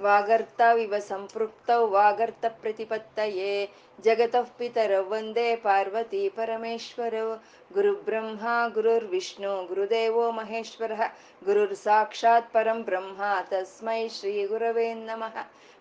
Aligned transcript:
ಲಲಿತಾಂಬಿಕಾಯೈ 0.00 0.16
ನಮಃ 0.16 0.28
ವಾಗರ್ತಾವಿವ 0.30 0.98
ಸಂಪೃಕ್ತೌ 0.98 1.86
ವಾಗರ್ತ 1.86 2.44
ಪ್ರತಿಪತ್ತಯೇ. 2.48 3.70
ಜಗತಃ 4.00 4.42
ಪಿತರೌ 4.58 5.02
ವಂದೇ 5.08 5.56
ಪಾರ್ವತಿ 5.56 6.28
ಪರಮೇಶ್ವರೌ. 6.28 7.34
ಗುರುಬ್ರಹ್ಮ, 7.72 8.46
ಗುರುರ್ವಿಷ್ಣು, 8.74 9.66
ಗುರುದೇವೋ 9.66 10.30
ಮಹೇಶ್ವರಃ. 10.30 11.02
ಗುರುರ್ 11.44 11.74
ಸಾಕ್ಷಾತ್ 11.74 12.52
ಪರಂ 12.52 12.82
ಬ್ರಹ್ಮ, 12.82 13.22
ತಸ್ಮೈ 13.50 14.08
ಶ್ರೀ 14.08 14.46
ಗುರವೇ 14.46 14.94
ನಮಃ. 14.94 15.36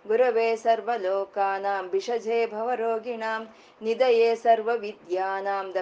ಗುರವೇ 0.08 0.56
ಸರ್ವಲೋಕಾನಾಂ 0.56 1.90
ವಿಷಜೇ 1.90 2.46
ಭವರೋಗಿಣಾಂ. 2.46 3.56
ನಿಧಯೇ 3.82 4.36
ಸರ್ವವಿದ್ಯಾನಾಂ 4.36 5.74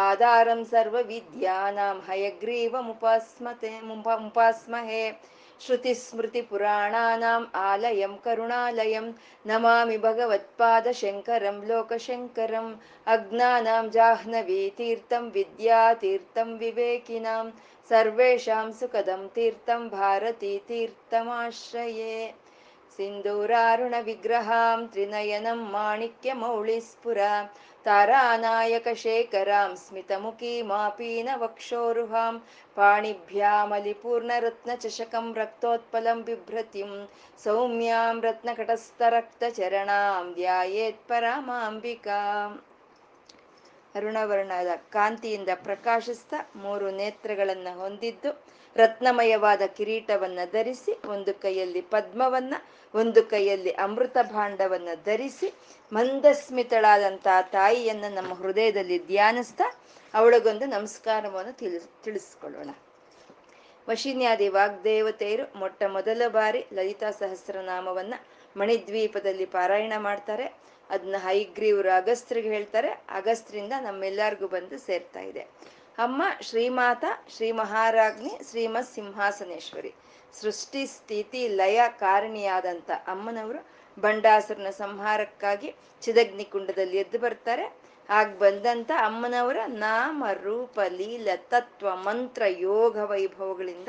आधारं 0.00 0.64
सर्वविद्यानां 0.72 1.94
हयग्रीवमुपास्मते 2.08 3.72
मुपास्महे 3.86 5.04
श्रुतिस्मृतिपुराणानाम् 5.66 7.44
आलयं 7.64 8.14
करुणालयं 8.24 9.06
नमामि 9.46 9.96
भगवत्पादशङ्करं 10.06 11.58
लोकशङ्करम् 11.68 12.72
अज्ञानां 13.14 13.84
जाह्नवीतीर्थं 13.96 15.24
विद्यातीर्थं 15.36 16.48
विवेकिनां 16.62 17.44
सर्वेषां 17.90 18.66
सुखदं 18.80 19.22
तीर्थं 19.34 19.80
भारतीतीर्थमाश्रये 19.98 22.16
सिन्दूरारुणविग्रहां 22.96 24.78
त्रिनयनं 24.94 25.60
माणिक्यमौळिस्फुरा 25.76 27.34
तारानायकशेखरां 27.85 29.75
स्मितमुखीमापीनवक्षोरुहां 29.75 32.37
पाणिभ्यामलिपूर्णरत्नचषकं 32.77 35.33
रक्तोत्पलं 35.33 36.21
बिभ्रतिं 36.21 37.05
सौम्यां 37.43 38.21
रत्नकटस्थरक्तचरणां 38.21 40.33
ಧ್ಯಾಯೇತ್ಪರಾಮಾಂಬಿಕಾಂ 40.33 42.61
ಅರುಣವರ್ಣದ 43.95 44.67
ಕಾಂತಿಯಿಂದ 44.89 45.49
ಪ್ರಕಾಶಿಸ್ತಾ 45.63 46.45
ಮೂರು 46.55 46.91
ನೇತ್ರಗಳನ್ನ 46.91 47.67
ಹೊಂದಿದ್ದು 47.79 48.31
ರತ್ನಮಯವಾದ 48.76 49.62
ಕಿರೀಟವನ್ನ 49.66 50.38
ಧರಿಸಿ, 50.52 51.08
ಒಂದು 51.08 51.34
ಕೈಯಲ್ಲಿ 51.34 51.80
ಪದ್ಮವನ್ನ, 51.80 52.54
ಒಂದು 52.94 53.22
ಕೈಯಲ್ಲಿ 53.22 53.70
ಅಮೃತ 53.70 54.16
ಭಾಂಡವನ್ನ 54.22 54.88
ಧರಿಸಿ 55.04 55.54
ಮಂದಸ್ಮಿತಳಾದಂತಹ 55.92 57.40
ತಾಯಿಯನ್ನ 57.42 58.04
ನಮ್ಮ 58.14 58.34
ಹೃದಯದಲ್ಲಿ 58.34 59.06
ಧ್ಯಾನಿಸ್ತಾ 59.06 59.80
ಅವಳಿಗೊಂದು 60.14 60.66
ನಮಸ್ಕಾರವನ್ನು 60.66 61.52
ತಿಳಿಸ್ 61.52 61.88
ತಿಳಿಸ್ಕೊಳ್ಳೋಣ. 62.04 62.70
ವಶಿನ್ಯಾದಿ 63.88 64.48
ವಾಗ್ದೇವತೆಯರು 64.48 65.58
ಮೊಟ್ಟ 65.58 65.82
ಮೊದಲ 65.82 66.22
ಬಾರಿ 66.28 66.66
ಲಲಿತಾ 66.72 67.10
ಸಹಸ್ರನಾಮವನ್ನ 67.10 68.14
ಮಣಿದ್ವೀಪದಲ್ಲಿ 68.56 69.46
ಪಾರಾಯಣ 69.46 69.92
ಮಾಡ್ತಾರೆ. 69.98 70.46
ಅದನ್ನ 70.90 71.16
ಹೈಗ್ರೀವ್ರು 71.18 71.90
ಅಗಸ್ತ್ರಿಗೆ 71.90 72.48
ಹೇಳ್ತಾರೆ. 72.48 72.88
ಅಗಸ್ತ್ರಿಂದ 72.90 73.72
ನಮ್ಮೆಲ್ಲರಿಗೂ 73.80 74.48
ಬಂದು 74.48 74.78
ಸೇರ್ತಾ 74.78 75.20
ಇದೆ. 75.20 75.46
ಅಮ್ಮ, 75.98 76.22
ಶ್ರೀಮಾತ 76.40 77.04
ಶ್ರೀ 77.36 77.52
ಮಹಾರಾಜ್ನಿ 77.52 78.30
ಶ್ರೀಮತ್ 78.50 78.94
ಸಿಂಹಾಸನೇಶ್ವರಿ 78.94 79.94
ಸೃಷ್ಟಿ, 80.40 80.86
ಸ್ಥಿತಿ, 80.86 81.48
ಲಯ 81.48 81.80
ಕಾರಣಿಯಾದಂಥ 81.88 82.90
ಅಮ್ಮನವರು 83.06 83.66
ಬಂಡಾಸುರನ 84.00 84.70
ಸಂಹಾರಕ್ಕಾಗಿ 84.70 85.74
ಚಿದಗ್ನಿ 86.02 86.44
ಕುಂಡದಲ್ಲಿ 86.44 86.96
ಎದ್ದು 86.96 87.18
ಬರ್ತಾರೆ. 87.18 87.76
ಆಗ 88.08 88.36
ಬಂದಂತ 88.38 88.90
ಅಮ್ಮನವರ 88.98 89.56
ನಾಮ, 89.66 90.24
ರೂಪ, 90.42 90.80
ಲೀಲ, 90.88 91.28
ತತ್ವ, 91.36 91.96
ಮಂತ್ರ, 91.96 92.42
ಯೋಗ 92.46 92.96
ವೈಭವಗಳಿಂದ 92.96 93.88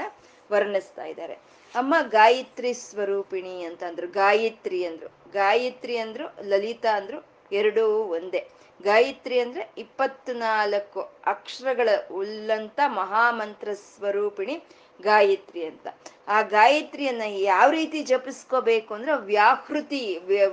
ವರ್ಣಿಸ್ತಾ 0.52 1.06
ಇದ್ದಾರೆ. 1.06 1.34
ಅಮ್ಮ, 1.75 1.96
ಗಾಯತ್ರಿ 2.02 2.74
ಸ್ವರೂಪಿಣಿ 2.74 3.63
ಅಂತಂದ್ರು, 3.63 4.08
ಗಾಯತ್ರಿ 4.08 4.86
ಅಂದ್ರು. 4.86 5.31
ಗಾಯತ್ರಿ 5.31 5.97
ಅಂದ್ರು, 5.97 6.36
ಲಲಿತಾ 6.42 6.97
ಅಂದ್ರು 6.97 7.33
ಎರಡೂ 7.59 7.86
ಒಂದೇ. 8.18 8.41
ಗಾಯತ್ರಿ 8.80 9.40
ಅಂದ್ರೆ 9.40 9.64
ಇಪ್ಪತ್ನಾಲ್ಕು 9.78 11.02
ಅಕ್ಷರಗಳ 11.25 11.90
ಉಲ್ಲಂತ 12.12 12.80
ಮಹಾಮಂತ್ರ 13.02 13.69
ಸ್ವರೂಪಿಣಿ 13.74 14.56
ಗಾಯತ್ರಿ 15.02 15.62
ಅಂತ. 15.66 15.88
ಆ 16.28 16.38
ಗಾಯತ್ರಿಯನ್ನ 16.56 17.25
ಯಾವ 17.52 17.68
ರೀತಿ 17.69 18.00
ಜಪಿಸ್ಕೋಬೇಕು 18.03 18.92
ಅಂದ್ರೆ 18.94 19.13
ವ್ಯಾಹೃತಿ 19.25 20.02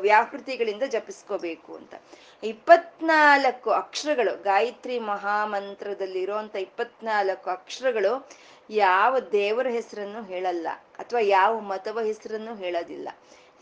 ವ್ಯಾಹೃತಿಗಳಿಂದ 0.02 0.84
ಜಪಿಸ್ಕೋಬೇಕು 0.94 1.70
ಅಂತ. 1.74 1.94
ಇಪ್ಪತ್ನಾಲ್ಕು 2.42 3.70
ಅಕ್ಷರಗಳು, 3.82 4.42
ಗಾಯತ್ರಿ 4.42 4.96
ಮಹಾಮಂತ್ರದಲ್ಲಿ 5.12 6.20
ಇರುವಂತ 6.22 6.56
ಇಪ್ಪತ್ನಾಲ್ಕು 6.56 7.50
ಅಕ್ಷರಗಳು 7.50 8.12
ಯಾವ 8.70 9.12
ದೇವರ 9.32 9.68
ಹೆಸರನ್ನು 9.68 10.22
ಹೇಳಲ್ಲ 10.22 10.68
ಅಥವಾ 10.98 11.20
ಯಾವ 11.20 11.52
ಮತವ 11.72 11.98
ಹೆಸರನ್ನು 12.00 12.54
ಹೇಳೋದಿಲ್ಲ. 12.54 13.08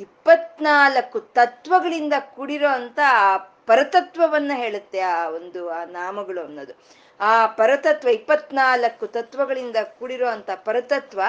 ಇಪ್ಪತ್ನಾಲ್ಕು 0.01 1.21
ತತ್ವಗಳಿಂದ 1.21 2.13
ಕೂಡಿರೋ 2.37 2.69
ಅಂತ 2.69 2.99
ಆ 3.13 3.37
ಪರತತ್ವವನ್ನ 3.37 4.53
ಹೇಳುತ್ತೆ 4.55 5.01
ಆ 5.01 5.29
ಒಂದು 5.29 5.69
ಆ 5.69 5.85
ನಾಮಗಳು 5.85 6.45
ಅನ್ನೋದು. 6.45 6.75
ಆ 7.21 7.47
ಪರತತ್ವ, 7.47 8.09
ಇಪ್ಪತ್ನಾಲ್ಕು 8.09 9.07
ತತ್ವಗಳಿಂದ 9.07 9.77
ಕೂಡಿರೋ 9.99 10.29
ಅಂತ 10.29 10.51
ಪರತತ್ವ 10.51 11.21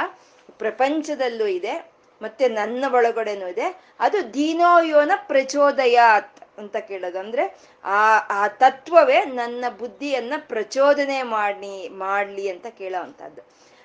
ಪ್ರಪಂಚದಲ್ಲೂ 0.57 1.45
ಇದೆ, 1.45 1.91
ಮತ್ತೆ 2.21 2.47
ನನ್ನ 2.47 2.85
ಒಳಗಡೆನೂ 2.93 3.47
ಇದೆ. 3.47 3.95
ಅದು 3.99 4.33
ದೀನೋಯೋನ 4.33 5.11
ಪ್ರಚೋದಯಾತ್ 5.15 6.39
ಅಂತ 6.57 6.75
ಕೇಳೋದು. 6.77 7.19
ಅಂದ್ರೆ 7.19 7.57
ಆ 7.83 8.17
ಆ 8.29 8.47
ತತ್ವವೇ 8.47 9.25
ನನ್ನ 9.25 9.65
ಬುದ್ಧಿಯನ್ನ 9.79 10.33
ಪ್ರಚೋದನೆ 10.37 11.23
ಮಾಡಿ 11.23 11.89
ಮಾಡ್ಲಿ 11.89 12.49
ಅಂತ 12.49 12.67
ಕೇಳೋ 12.67 13.03
ಅಂತದ್ದು 13.03 13.41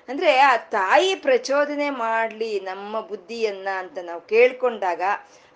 ಅಂದ್ರೆ 0.09 0.39
ಆ 0.39 0.57
ತಾಯಿ 0.57 1.15
ಪ್ರಚೋದನೆ 1.15 1.89
ಮಾಡ್ಲಿ 1.89 2.59
ನಮ್ಮ 2.59 3.01
ಬುದ್ಧಿಯನ್ನ 3.01 3.67
ಅಂತ 3.77 3.97
ನಾವು 4.01 4.21
ಕೇಳ್ಕೊಂಡಾಗ, 4.21 5.01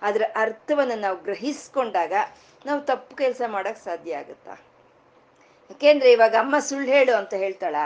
ಅದರ 0.02 0.22
ಅರ್ಥವನ್ನ 0.34 0.92
ನಾವು 0.96 1.16
ಗ್ರಹಿಸ್ಕೊಂಡಾಗ 1.16 2.12
ನಾವು 2.66 2.80
ತಪ್ಪು 2.80 3.16
ಕೆಲಸ 3.16 3.42
ಮಾಡಕ್ 3.46 3.78
ಸಾಧ್ಯ 3.78 4.16
ಆಗುತ್ತಾ? 4.16 4.54
ಯಾಕೆಂದ್ರೆ 5.70 6.12
ಇವಾಗ 6.12 6.34
ಅಮ್ಮ 6.34 6.58
ಸುಳ್ಳು 6.58 6.88
ಹೇಳು 6.88 7.16
ಅಂತ 7.16 7.34
ಹೇಳ್ತಾಳ? 7.34 7.76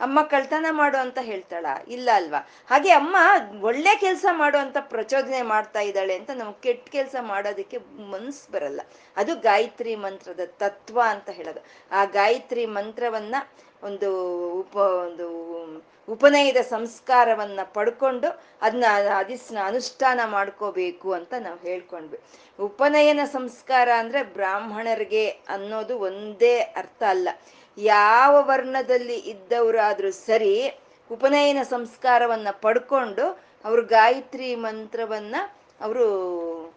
ಅಮ್ಮ 0.00 0.22
ಕಳ್ತನ 0.22 0.66
ಮಾಡು 0.70 0.98
ಅಂತ 0.98 1.18
ಹೇಳ್ತಾಳ. 1.22 1.66
ಇಲ್ಲ 1.88 2.08
ಅಲ್ವಾ? 2.14 2.48
ಹಾಗೆ 2.70 2.90
ಅಮ್ಮ 2.90 3.16
ಒಳ್ಳೆ 3.60 3.96
ಕೆಲಸ 3.96 4.26
ಮಾಡು 4.32 4.58
ಅಂತ 4.58 4.76
ಪ್ರಚೋದನೆ 4.80 5.42
ಮಾಡ್ತಾ 5.42 5.80
ಇದ್ದಾಳೆ 5.80 6.14
ಅಂತ 6.14 6.30
ನಮ್ಗೆ 6.34 6.62
ಕೆಟ್ಟ 6.62 6.88
ಕೆಲಸ 6.88 7.14
ಮಾಡೋದಕ್ಕೆ 7.20 7.78
ಮನ್ಸ್ 8.10 8.50
ಬರಲ್ಲ. 8.50 8.80
ಅದು 9.16 9.36
ಗಾಯತ್ರಿ 9.36 9.96
ಮಂತ್ರದ 9.96 10.40
ತತ್ವ 10.44 11.00
ಅಂತ 11.06 11.30
ಹೇಳೋದು. 11.30 11.64
ಆ 11.90 12.04
ಗಾಯತ್ರಿ 12.04 12.66
ಮಂತ್ರವನ್ನ 12.66 13.36
ಒಂದು 13.82 14.10
ಉಪ, 14.52 14.76
ಒಂದು 14.76 15.28
ಉಪನಯದ 16.08 16.56
ಸಂಸ್ಕಾರವನ್ನ 16.56 17.60
ಪಡ್ಕೊಂಡು 17.64 18.42
ಅದನ್ನ 18.62 18.84
ಅದಿಸ್ನ 19.16 19.58
ಅನುಷ್ಠಾನ 19.64 20.20
ಮಾಡ್ಕೋಬೇಕು 20.24 21.12
ಅಂತ 21.12 21.34
ನಾವು 21.40 21.58
ಹೇಳ್ಕೊಂಡ್ವಿ. 21.58 22.20
ಉಪನಯನ 22.60 23.20
ಸಂಸ್ಕಾರ 23.24 23.88
ಅಂದ್ರೆ 23.98 24.22
ಬ್ರಾಹ್ಮಣರಿಗೆ 24.22 25.28
ಅನ್ನೋದು 25.28 25.98
ಒಂದೇ 25.98 26.58
ಅರ್ಥ 26.58 27.02
ಅಲ್ಲ. 27.02 27.28
ಯಾವ 27.78 28.34
ವರ್ಣದಲ್ಲಿ 28.50 29.18
ಇದ್ದವರಾದ್ರೂ 29.32 30.10
ಸರಿ 30.26 30.54
ಉಪನಯನ 31.10 31.60
ಸಂಸ್ಕಾರವನ್ನ 31.74 32.48
ಪಡ್ಕೊಂಡು 32.64 33.26
ಅವ್ರ 33.64 33.80
ಗಾಯತ್ರಿ 33.96 34.48
ಮಂತ್ರವನ್ನ 34.64 35.36
ಅವರು 35.80 36.04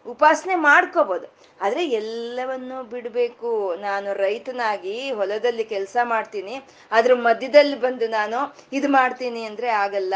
ಉಪಾಸನೆ 0.06 0.56
ಮಾಡ್ಕೋಬೋದು. 0.56 1.26
ಆದ್ರೆ 1.62 1.84
ಎಲ್ಲವನ್ನೂ 2.00 2.84
ಬಿಡಬೇಕು. 2.84 3.52
ನಾನು 3.82 4.10
ರೈತನಾಗಿ 4.14 4.96
ಹೊಲದಲ್ಲಿ 5.12 5.64
ಕೆಲಸ 5.64 5.98
ಮಾಡ್ತೀನಿ 6.04 6.56
ಅದ್ರ 6.92 7.16
ಮಧ್ಯದಲ್ಲಿ 7.28 7.78
ಬಂದು 7.80 8.08
ನಾನು 8.08 8.40
ಇದು 8.74 8.90
ಮಾಡ್ತೀನಿ 8.90 9.44
ಅಂದ್ರೆ 9.46 9.70
ಆಗಲ್ಲ. 9.84 10.14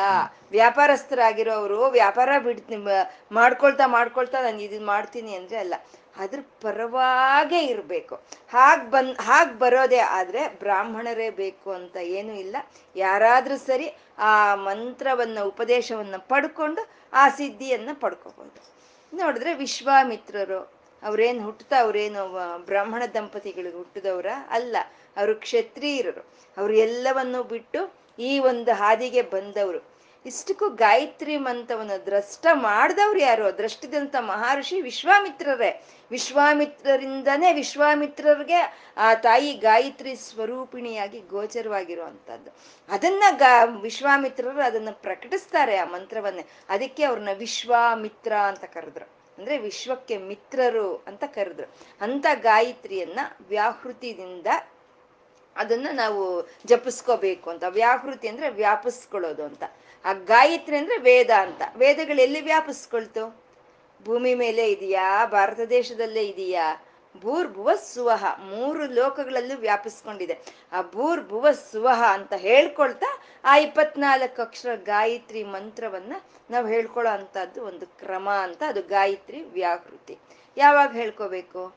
ವ್ಯಾಪಾರಸ್ಥರಾಗಿರೋರು 0.51 1.81
ವ್ಯಾಪಾರ 1.89 2.29
ಬಿಡ್ತೀನಿ 2.47 2.79
ಮಾಡ್ಕೊಳ್ತಾ 3.31 3.87
ಮಾಡ್ಕೊಳ್ತಾ 3.87 4.39
ನಾನು 4.41 4.59
ಇದು 4.59 4.79
ಮಾಡ್ತೀನಿ 4.85 5.33
ಅಂದ್ರೆ 5.35 5.57
ಅಲ್ಲ. 5.57 5.75
ಅದ್ರ 6.17 6.39
ಪರವಾಗೇ 6.61 7.59
ಇರಬೇಕು. 7.59 8.15
ಹಾಗ್ 8.49 8.91
ಬಂದ್, 8.91 9.17
ಹಾಗ್ 9.17 9.59
ಬರೋದೇ 9.59 9.97
ಆದ್ರೆ 9.97 10.47
ಬ್ರಾಹ್ಮಣರೇ 10.47 11.29
ಬೇಕು 11.29 11.71
ಅಂತ 11.71 11.95
ಏನೂ 11.95 12.33
ಇಲ್ಲ. 12.33 12.55
ಯಾರಾದ್ರೂ 12.95 13.57
ಸರಿ 13.57 13.95
ಆ 14.17 14.55
ಮಂತ್ರವನ್ನ, 14.55 15.39
ಉಪದೇಶವನ್ನ 15.43 16.15
ಪಡ್ಕೊಂಡು, 16.17 16.87
ಆ 17.13 17.29
ಸಿದ್ಧಿಯನ್ನ 17.29 17.89
ಪಡ್ಕೋಬಹುದು 17.93 18.75
ನೋಡಿದ್ರೆ 19.13 19.53
ವಿಶ್ವಾಮಿತ್ರರು, 19.53 20.73
ಅವ್ರೇನು 21.03 21.43
ಹುಟ್ಟುತ್ತಾ 21.43 21.79
ಅವ್ರೇನು 21.79 22.21
ಬ್ರಾಹ್ಮಣ 22.57 23.03
ದಂಪತಿಗಳಿಗೆ 23.13 23.77
ಹುಟ್ಟಿದವರ 23.77 24.25
ಅಲ್ಲ. 24.49 24.77
ಅವರು 25.17 25.35
ಕ್ಷತ್ರಿಯರು. 25.35 26.21
ಅವರು 26.57 26.73
ಎಲ್ಲವನ್ನೂ 26.73 27.43
ಬಿಟ್ಟು 27.43 27.93
ಈ 28.19 28.39
ಒಂದು 28.39 28.73
ಹಾದಿಗೆ 28.73 29.21
ಬಂದವರು. 29.21 29.94
ಇಷ್ಟಕ್ಕೂ 30.25 30.69
ಗಾಯತ್ರಿ 30.69 31.37
ಮಂತ್ರವನ್ನು 31.37 32.05
ದ್ರಷ್ಟ 32.05 32.47
ಮಾಡಿದವ್ರು 32.53 33.19
ಯಾರು? 33.19 33.57
ದ್ರಷ್ಟಿದಂತ 33.57 34.15
ಮಹರ್ಷಿ 34.19 34.81
ವಿಶ್ವಾಮಿತ್ರರೇ. 34.81 35.83
ವಿಶ್ವಾಮಿತ್ರರಿಂದನೇ 36.11 37.53
ವಿಶ್ವಾಮಿತ್ರರಿಗೆ 37.53 38.93
ಆ 38.97 39.13
ತಾಯಿ 39.13 39.53
ಗಾಯತ್ರಿ 39.53 40.15
ಸ್ವರೂಪಿಣಿಯಾಗಿ 40.15 41.19
ಗೋಚರವಾಗಿರುವಂಥದ್ದು 41.19 42.51
ಅದನ್ನ 42.89 43.23
ಗಾ, 43.37 43.63
ವಿಶ್ವಾಮಿತ್ರರು 43.65 44.61
ಅದನ್ನ 44.61 44.89
ಪ್ರಕಟಿಸ್ತಾರೆ 44.91 45.75
ಆ 45.75 45.85
ಮಂತ್ರವನ್ನೇ. 45.85 46.45
ಅದಕ್ಕೆ 46.69 47.03
ಅವ್ರನ್ನ 47.03 47.29
ವಿಶ್ವಾಮಿತ್ರ 47.37 48.33
ಅಂತ 48.33 48.63
ಕರೆದ್ರು. 48.63 49.05
ಅಂದ್ರೆ 49.37 49.57
ವಿಶ್ವಕ್ಕೆ 49.57 50.17
ಮಿತ್ರರು 50.17 51.03
ಅಂತ 51.07 51.23
ಕರೆದ್ರು. 51.23 51.75
ಅಂತ 52.01 52.25
ಗಾಯತ್ರಿಯನ್ನ 52.33 53.19
ವ್ಯಾಹೃತಿಯಿಂದ 53.47 54.47
ಅದನ್ನ 55.57 55.87
ನಾವು 55.91 56.49
ಜಪಿಸ್ಕೋಬೇಕು 56.65 57.49
ಅಂತ. 57.49 57.63
ವ್ಯಾಹೃತಿ 57.69 58.27
ಅಂದ್ರೆ 58.27 58.49
ವ್ಯಾಪಿಸ್ಕೊಳ್ಳೋದು 58.49 59.43
ಅಂತ. 59.43 59.63
ಆ 60.05 60.13
ಗಾಯತ್ರಿ 60.13 60.77
ಅಂದ್ರೆ 60.77 60.97
ವೇದ 60.97 61.29
ಅಂತ. 61.29 61.61
ವೇದಗಳು 61.75 62.21
ಎಲ್ಲಿ 62.21 62.41
ವ್ಯಾಪಿಸ್ಕೊಳ್ತು? 62.41 63.45
ಭೂಮಿ 64.05 64.35
ಮೇಲೆ 64.35 64.71
ಇದೆಯಾ? 64.71 65.25
ಭಾರತ 65.25 65.59
ದೇಶದಲ್ಲೇ 65.69 66.23
ಇದೆಯಾ? 66.27 66.81
ಭೂರ್ 67.21 67.47
ಭುವ 67.47 67.75
ಸುವಹ. 67.75 68.25
ಮೂರು 68.39 68.85
ಲೋಕಗಳಲ್ಲೂ 68.85 69.57
ವ್ಯಾಪಿಸ್ಕೊಂಡಿದೆ. 69.57 70.39
ಆ 70.71 70.81
ಭೂರ್ 70.81 71.21
ಭುವ 71.27 71.51
ಸುವಹ 71.51 72.03
ಅಂತ 72.07 72.33
ಹೇಳ್ಕೊಳ್ತಾ 72.33 73.21
ಆ 73.43 73.57
ಇಪ್ಪತ್ನಾಲ್ಕು 73.57 74.41
ಅಕ್ಷರ 74.41 74.75
ಗಾಯತ್ರಿ 74.75 75.43
ಮಂತ್ರವನ್ನ 75.43 76.13
ನಾವು 76.49 76.67
ಹೇಳ್ಕೊಳ್ಳೋ 76.67 77.11
ಅಂತದ್ದು 77.11 77.65
ಒಂದು 77.65 77.85
ಕ್ರಮ 77.85 78.29
ಅಂತ 78.29 78.63
ಅದು 78.67 78.81
ಗಾಯತ್ರಿ 78.81 79.41
ವ್ಯಾಕೃತಿ. 79.41 80.17
ಯಾವಾಗ 80.57 80.91
ಹೇಳ್ಕೋಬೇಕು? 80.91 81.75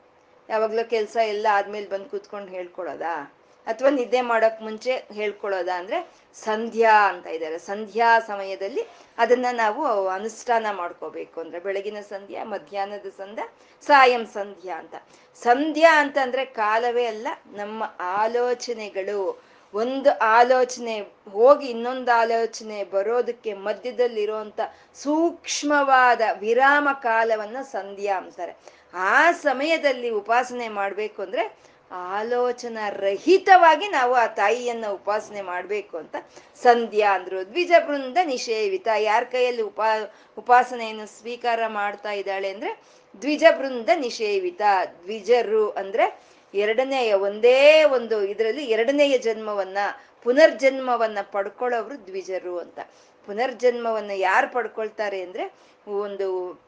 ಯಾವಾಗ್ಲೂ 0.49 0.89
ಕೆಲಸ 0.89 1.17
ಎಲ್ಲ 1.23 1.47
ಆದ್ಮೇಲೆ 1.53 1.89
ಬಂದು 1.89 2.05
ಕೂತ್ಕೊಂಡು 2.05 2.49
ಹೇಳ್ಕೊಳೋದಾ? 2.49 3.35
ಅಥವಾ 3.69 3.91
ನಿದ್ದೆ 3.91 4.21
ಮಾಡೋಕ್ 4.21 4.63
ಮುಂಚೆ 4.63 4.93
ಹೇಳ್ಕೊಳ್ಳೋದಾ 5.13 5.79
ಅಂದ್ರೆ 5.79 5.99
ಸಂಧ್ಯಾ 6.35 7.09
ಅಂತ 7.09 7.27
ಇದ್ದಾರೆ. 7.27 7.59
ಸಂಧ್ಯಾ 7.59 8.21
ಸಮಯದಲ್ಲಿ 8.21 8.83
ಅದನ್ನ 9.19 9.47
ನಾವು 9.53 10.09
ಅನುಷ್ಠಾನ 10.09 10.67
ಮಾಡ್ಕೋಬೇಕು 10.73 11.41
ಅಂದ್ರೆ 11.41 11.61
ಬೆಳಗಿನ 11.61 12.01
ಸಂಧ್ಯಾ, 12.09 12.45
ಮಧ್ಯಾಹ್ನದ 12.45 13.07
ಸಂಧ್ಯ, 13.17 13.45
ಸಾಯಂ 13.87 14.27
ಸಂಧ್ಯಾ 14.27 14.79
ಅಂತ. 14.79 14.95
ಸಂಧ್ಯಾ 15.43 16.01
ಅಂತಂದ್ರೆ 16.01 16.45
ಕಾಲವೇ 16.45 17.07
ಅಲ್ಲ, 17.07 17.29
ನಮ್ಮ 17.53 17.83
ಆಲೋಚನೆಗಳು. 18.01 19.43
ಒಂದು 19.75 20.19
ಆಲೋಚನೆ 20.19 21.01
ಹೋಗಿ 21.33 21.67
ಇನ್ನೊಂದು 21.67 22.13
ಆಲೋಚನೆ 22.13 22.85
ಬರೋದಕ್ಕೆ 22.85 23.53
ಮಧ್ಯದಲ್ಲಿರುವಂತ 23.53 24.61
ಸೂಕ್ಷ್ಮವಾದ 24.95 26.21
ವಿರಾಮ 26.39 26.89
ಕಾಲವನ್ನ 27.03 27.57
ಸಂಧ್ಯಾ 27.63 28.17
ಅಂತಾರೆ. 28.17 28.57
ಆ 28.95 29.33
ಸಮಯದಲ್ಲಿ 29.33 30.11
ಉಪಾಸನೆ 30.11 30.69
ಮಾಡ್ಬೇಕು 30.69 31.23
ಅಂದ್ರೆ 31.23 31.57
ಆಲೋಚನಾ 31.91 32.89
ರಹಿತವಾಗಿ 32.89 33.89
ನಾವು 33.89 34.15
ಆ 34.15 34.27
ತಾಯಿಯನ್ನ 34.27 34.87
ಉಪಾಸನೆ 34.87 35.43
ಮಾಡ್ಬೇಕು 35.43 35.97
ಅಂತ 35.97 36.17
ಸಂಧ್ಯಾ 36.63 37.15
ಅಂದ್ರು. 37.15 37.49
ದ್ವಿಜ 37.49 37.73
ಬೃಂದ 37.87 38.17
ನಿಷೇವಿತ. 38.25 38.89
ಯಾರ 38.99 39.23
ಕೈಯಲ್ಲಿ 39.23 39.63
ಉಪಾ, 39.63 40.15
ಉಪಾಸನೆಯನ್ನು 40.39 41.07
ಸ್ವೀಕಾರ 41.07 41.61
ಮಾಡ್ತಾ 41.67 42.13
ಇದ್ದಾಳೆ 42.13 42.51
ಅಂದ್ರೆ 42.51 42.83
ದ್ವಿಜ 43.21 43.45
ಬೃಂದ 43.59 43.89
ನಿಷೇವಿತ. 43.97 44.63
ದ್ವಿಜರು 45.03 45.71
ಅಂದ್ರೆ 45.71 46.21
ಎರಡನೆಯ, 46.55 47.15
ಒಂದೇ 47.15 47.85
ಒಂದು 47.85 48.25
ಇದರಲ್ಲಿ 48.25 48.65
ಎರಡನೆಯ 48.65 49.19
ಜನ್ಮವನ್ನ, 49.19 49.79
ಪುನರ್ಜನ್ಮವನ್ನ 50.23 51.19
ಪಡ್ಕೊಳ್ಳೋರು 51.23 52.07
ದ್ವಿಜರು 52.07 52.59
ಅಂತ. 52.59 52.79
ಪುನರ್ಜನ್ಮವನ್ನ 53.27 54.11
ಯಾರು 54.15 54.53
ಪಡ್ಕೊಳ್ತಾರೆ 54.53 55.23
ಅಂದ್ರೆ 55.23 55.53
ಒಂದು 55.91 56.68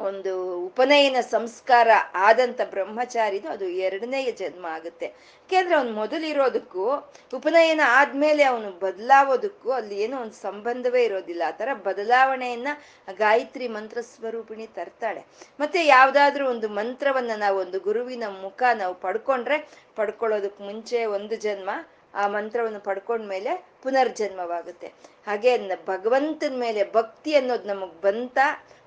ಒಂದು 0.00 0.56
ಉಪನಯನ 0.66 1.16
ಸಂಸ್ಕಾರ 1.20 1.88
ಆದಂತ 2.14 2.60
ಬ್ರಹ್ಮಚಾರಿದು 2.70 3.48
ಅದು 3.48 3.68
ಎರಡನೆಯ 3.68 4.32
ಜನ್ಮ 4.32 4.66
ಆಗುತ್ತೆ. 4.66 5.06
ಯಾಕೆಂದ್ರೆ 5.06 5.74
ಅವ್ನು 5.74 5.92
ಮೊದಲಿರೋದಕ್ಕೂ, 5.92 6.90
ಉಪನಯನ 7.34 7.80
ಆದ್ಮೇಲೆ 7.86 8.42
ಅವನು 8.42 8.70
ಬದಲಾವೋದಕ್ಕೂ 8.70 9.70
ಅಲ್ಲಿ 9.70 10.00
ಏನೋ 10.00 10.20
ಒಂದು 10.20 10.32
ಸಂಬಂಧವೇ 10.32 11.04
ಇರೋದಿಲ್ಲ. 11.04 11.42
ಆ 11.46 11.50
ತರ 11.50 11.74
ಬದಲಾವಣೆಯನ್ನ 11.74 12.68
ಗಾಯತ್ರಿ 13.12 13.68
ಮಂತ್ರ 13.68 14.00
ಸ್ವರೂಪಿಣಿ 14.00 14.66
ತರ್ತಾಳೆ. 14.66 15.26
ಮತ್ತೆ 15.60 15.86
ಯಾವ್ದಾದ್ರೂ 15.86 16.48
ಒಂದು 16.48 16.68
ಮಂತ್ರವನ್ನ 16.68 17.30
ನಾವು 17.36 17.58
ಒಂದು 17.58 17.80
ಗುರುವಿನ 17.80 18.22
ಮುಖ 18.42 18.62
ನಾವು 18.74 18.94
ಪಡ್ಕೊಂಡ್ರೆ, 18.94 19.68
ಪಡ್ಕೊಳ್ಳೋದಕ್ 19.96 20.60
ಮುಂಚೆ 20.60 21.04
ಒಂದು 21.04 21.36
ಜನ್ಮ, 21.36 21.70
ಆ 22.14 22.26
ಮಂತ್ರವನ್ನು 22.26 22.80
ಪಡ್ಕೊಂಡ್ಮೇಲೆ 22.80 23.66
ಪುನರ್ಜನ್ಮವಾಗುತ್ತೆ. 23.82 24.86
ಹಾಗೆ 25.26 25.58
ಭಗವಂತನ 25.86 26.54
ಮೇಲೆ 26.58 26.92
ಭಕ್ತಿ 26.92 27.34
ಅನ್ನೋದು 27.34 27.68
ನಮಗ್ 27.68 28.02
ಬಂತ 28.02 28.38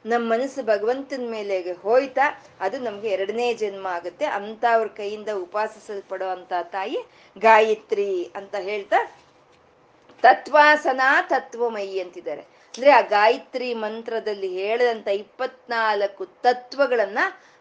ನಮ್ಮ 0.05 0.33
ಮನಸ್ಸು 0.33 0.63
ಭಗವಂತನ 0.63 1.23
ಮೇಲೆ 1.29 1.71
ಹೋಯ್ತಾ 1.71 2.41
ಅದು 2.59 2.79
ನಮ್ಗೆ 2.79 3.07
ಎರಡನೇ 3.07 3.53
ಜನ್ಮ 3.53 3.87
ಆಗುತ್ತೆ. 3.87 4.25
ಅಂತ 4.25 4.65
ಅವ್ರ 4.73 4.87
ಕೈಯಿಂದ 4.87 5.29
ಉಪಾಸಿಸಲ್ಪಡೋ 5.29 6.27
ಅಂತ 6.27 6.53
ತಾಯಿ 6.63 6.97
ಗಾಯತ್ರಿ 7.37 8.31
ಅಂತ 8.35 8.55
ಹೇಳ್ತಾ 8.55 8.99
ತತ್ವಾಸನ 10.21 11.01
ತತ್ವಮಯಿ 11.29 11.99
ಅಂತಿದ್ದಾರೆ. 11.99 12.41
ಅಂದ್ರೆ 12.41 12.91
ಆ 12.91 13.01
ಗಾಯತ್ರಿ 13.01 13.73
ಮಂತ್ರದಲ್ಲಿ 13.73 14.49
ಹೇಳದಂತ 14.61 15.07
ಇಪ್ಪತ್ನಾಲ್ಕು 15.07 16.25
ತತ್ವಗಳನ್ನ 16.25 17.19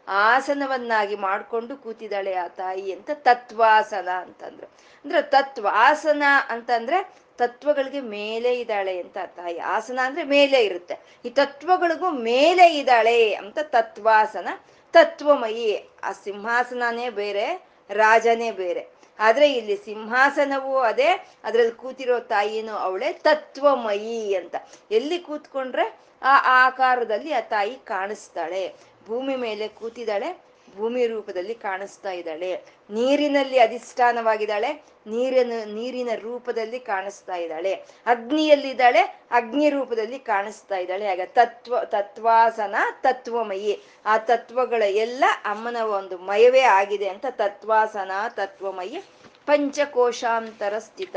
ಆಸನವನ್ನಾಗಿ 0.09 1.17
ಮಾಡ್ಕೊಂಡು 1.17 1.77
ಕೂತಿದ್ದಾಳೆ 1.77 2.35
ಆ 2.35 2.49
ತಾಯಿ 2.49 2.93
ಅಂತ 2.93 3.11
ತತ್ವಾಸನ 3.15 4.09
ಅಂತಂದ್ರು. 4.09 4.67
ಅಂದ್ರೆ 5.05 5.23
ತತ್ವಾಸನ 5.23 6.23
ಅಂತಂದ್ರೆ 6.49 7.24
ತತ್ವಗಳಿಗೆ 7.39 8.01
ಮೇಲೆ 8.01 8.61
ಇದ್ದಾಳೆ 8.61 9.01
ಅಂತ 9.01 9.17
ತಾಯಿ 9.27 9.59
ಆಸನ 9.59 9.99
ಅಂದ್ರೆ 10.03 10.25
ಮೇಲೆ 10.25 10.65
ಇರುತ್ತೆ. 10.65 10.99
ಈ 11.25 11.31
ತತ್ವಗಳಿಗೂ 11.31 12.11
ಮೇಲೆ 12.11 12.79
ಇದ್ದಾಳೆ 12.79 13.35
ಅಂತ 13.35 13.59
ತತ್ವಾಸನ. 13.63 14.49
ತತ್ವಮಯಿ. 14.93 15.89
ಆ 16.03 16.13
ಸಿಂಹಾಸನನೇ 16.13 17.11
ಬೇರೆ, 17.11 17.67
ರಾಜನೇ 17.91 18.51
ಬೇರೆ. 18.51 18.87
ಆದ್ರೆ 19.19 19.53
ಇಲ್ಲಿ 19.53 19.77
ಸಿಂಹಾಸನವೂ 19.85 20.79
ಅದೇ, 20.79 21.27
ಅದ್ರಲ್ಲಿ 21.45 21.73
ಕೂತಿರೋ 21.73 22.19
ತಾಯಿನೂ 22.19 22.73
ಅವಳೆ 22.73 23.13
ತತ್ವಮಯಿ 23.13 24.35
ಅಂತ. 24.35 24.55
ಎಲ್ಲಿ 24.91 25.19
ಕೂತ್ಕೊಂಡ್ರೆ 25.19 25.99
ಆ 26.23 26.67
ಆಕಾರದಲ್ಲಿ 26.67 27.33
ಆ 27.33 27.41
ತಾಯಿ 27.41 27.79
ಕಾಣಿಸ್ತಾಳೆ. 27.85 28.75
ಭೂಮಿ 29.07 29.37
ಮೇಲೆ 29.37 29.69
ಕೂತಿದ್ದಾಳೆ 29.69 30.54
ಭೂಮಿ 30.77 31.07
ರೂಪದಲ್ಲಿ 31.07 31.55
ಕಾಣಿಸ್ತಾ 31.55 32.11
ಇದ್ದಾಳೆ. 32.11 32.63
ನೀರಿನಲ್ಲಿ 32.91 33.59
ಅಧಿಷ್ಠಾನವಾಗಿದ್ದಾಳೆ. 33.59 34.73
ನೀರಿನ 35.07 35.53
ನೀರಿನ 35.65 36.09
ರೂಪದಲ್ಲಿ 36.15 36.81
ಕಾಣಿಸ್ತಾ 36.81 37.37
ಇದ್ದಾಳೆ. 37.37 37.75
ಅಗ್ನಿಯಲ್ಲಿದ್ದಾಳೆ. 38.07 39.01
ಅಗ್ನಿ 39.31 39.71
ರೂಪದಲ್ಲಿ 39.71 40.19
ಕಾಣಿಸ್ತಾ 40.19 40.77
ಇದ್ದಾಳೆ. 40.77 41.07
ಆಗ 41.07 41.21
ತತ್ವ, 41.27 41.79
ತತ್ವಾಸನ 41.85 42.75
ತತ್ವಮಯಿ. 43.03 43.81
ಆ 44.07 44.19
ತತ್ವಗಳ 44.19 44.83
ಎಲ್ಲ 44.83 45.25
ಅಮ್ಮನ 45.45 45.77
ಒಂದು 45.77 46.19
ಮಯವೇ 46.19 46.61
ಆಗಿದೆ 46.61 47.09
ಅಂತ 47.09 47.27
ತತ್ವಾಸನ 47.31 48.11
ತತ್ವಮಯಿ 48.29 49.03
ಪಂಚಕೋಶಾಂತರ 49.47 50.79
ಸ್ಥಿತ 50.79 51.17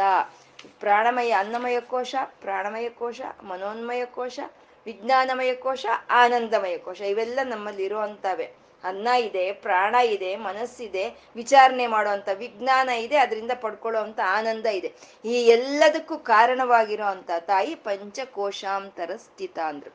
ಪ್ರಾಣಮಯ 0.79 1.31
ಅನ್ನಮಯ 1.31 1.79
ಕೋಶ, 1.79 2.15
ಪ್ರಾಣಮಯ 2.41 2.89
ಕೋಶ, 2.89 3.21
ಮನೋನ್ಮಯ 3.43 4.05
ಕೋಶ, 4.05 4.39
ವಿಜ್ಞಾನಮಯ 4.85 5.55
ಕೋಶ, 5.55 5.85
ಆನಂದಮಯ 6.09 6.77
ಕೋಶ, 6.77 7.01
ಇವೆಲ್ಲ 7.01 7.39
ನಮ್ಮಲ್ಲಿ 7.43 7.83
ಇರುವಂತವೆ 7.83 8.66
ಅನ್ನ 8.87 9.07
ಇದೆ, 9.07 9.45
ಪ್ರಾಣ 9.65 9.95
ಇದೆ, 9.95 10.31
ಮನಸ್ಸಿದೆ, 10.35 11.05
ವಿಚಾರಣೆ 11.35 11.87
ಮಾಡುವಂತ 11.87 12.29
ವಿಜ್ಞಾನ 12.33 12.89
ಇದೆ, 12.89 13.17
ಅದರಿಂದ 13.17 13.51
ಪಡ್ಕೊಳ್ಳೋ 13.61 14.01
ಅಂತ 14.01 14.19
ಆನಂದ 14.29 14.65
ಇದೆ. 14.65 14.89
ಈ 15.25 15.35
ಎಲ್ಲದಕ್ಕೂ 15.47 16.17
ಕಾರಣವಾಗಿರೋ 16.17 17.07
ಅಂತ 17.15 17.31
ತಾಯಿ 17.39 17.75
ಪಂಚಕೋಶಾಂತರ 17.75 19.11
ಸ್ಥಿತ 19.17 19.59
ಅಂದ್ರು. 19.65 19.93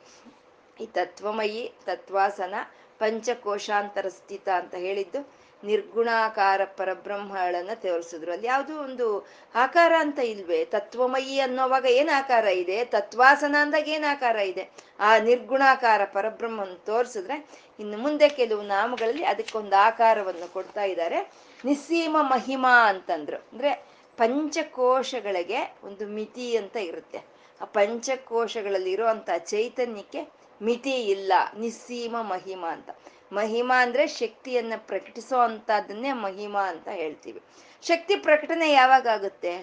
ಈ 0.81 0.87
ತತ್ವಮಯಿ 0.87 1.63
ತತ್ವಾಸನ 1.87 2.55
ಪಂಚಕೋಶಾಂತರ 2.99 4.07
ಸ್ಥಿತ 4.09 4.49
ಅಂತ 4.49 4.75
ಹೇಳಿದ್ದು 4.75 5.21
ನಿರ್ಗುಣಾಕಾರ 5.65 6.65
ಪರಬ್ರಹ್ಮಗಳನ್ನ 6.65 7.71
ತೋರಿಸಿದ್ರು. 7.75 8.33
ಅಲ್ಲಿ 8.33 8.47
ಯಾವುದು 8.47 8.81
ಒಂದು 8.81 9.27
ಆಕಾರ 9.55 9.93
ಅಂತ 9.99 10.19
ಇಲ್ವೇ? 10.19 10.65
ತತ್ವಮಯಿ 10.65 11.41
ಅನ್ನೋವಾಗ 11.41 11.85
ಏನ್ 11.85 12.09
ಆಕಾರ 12.17 12.45
ಇದೆ? 12.45 12.85
ತತ್ವಾಸನ 12.85 13.57
ಅಂದಾಗ 13.61 13.89
ಏನ್ 13.89 14.05
ಆಕಾರ 14.05 14.37
ಇದೆ? 14.37 14.71
ಆ 15.01 15.19
ನಿರ್ಗುಣಾಕಾರ 15.19 16.05
ಪರಬ್ರಹ್ಮನ್ 16.05 16.87
ತೋರಿಸಿದ್ರೆ 16.87 17.49
ಇನ್ನು 17.81 17.99
ಮುಂದೆ 17.99 18.29
ಕೆಲವು 18.29 18.63
ನಾಮಗಳಲ್ಲಿ 18.63 19.25
ಅದಕ್ಕೊಂದು 19.25 19.77
ಆಕಾರವನ್ನು 19.77 20.53
ಕೊಡ್ತಾ 20.53 20.85
ಇದ್ದಾರೆ. 20.85 21.33
ನಿಸ್ಸೀಮ 21.65 22.17
ಮಹಿಮಾ 22.21 22.89
ಅಂತಂದ್ರು. 22.89 23.37
ಅಂದ್ರೆ 23.37 23.93
ಪಂಚಕೋಶಗಳಿಗೆ 24.17 25.77
ಒಂದು 25.85 26.07
ಮಿತಿ 26.07 26.57
ಅಂತ 26.57 26.77
ಇರುತ್ತೆ. 26.77 27.19
ಆ 27.61 27.65
ಪಂಚಕೋಶಗಳಲ್ಲಿ 27.65 28.93
ಇರುವಂತ 28.93 29.31
ಚೈತನ್ಯಕ್ಕೆ 29.39 30.29
ಮಿತಿ 30.63 30.91
ಇಲ್ಲ. 30.91 31.33
ನಿಸ್ಸೀಮ 31.59 32.23
ಮಹಿಮಾ 32.23 32.69
ಅಂತ. 32.69 32.91
ಮಹಿಮಾ 33.33 33.77
ಅಂದ್ರೆ 33.83 34.05
ಶಕ್ತಿಯನ್ನ 34.07 34.75
ಪ್ರಕಟಿಸೋ 34.77 35.39
ಅಂತದನ್ನೇ 35.41 36.13
ಮಹಿಮಾ 36.13 36.63
ಅಂತ 36.69 36.89
ಹೇಳ್ತೀವಿ. 36.89 37.41
ಶಕ್ತಿ 37.83 38.17
ಪ್ರಕಟಣೆ 38.17 38.73
ಯಾವಾಗ 38.73 39.07
ಆಗುತ್ತೆ? 39.09 39.55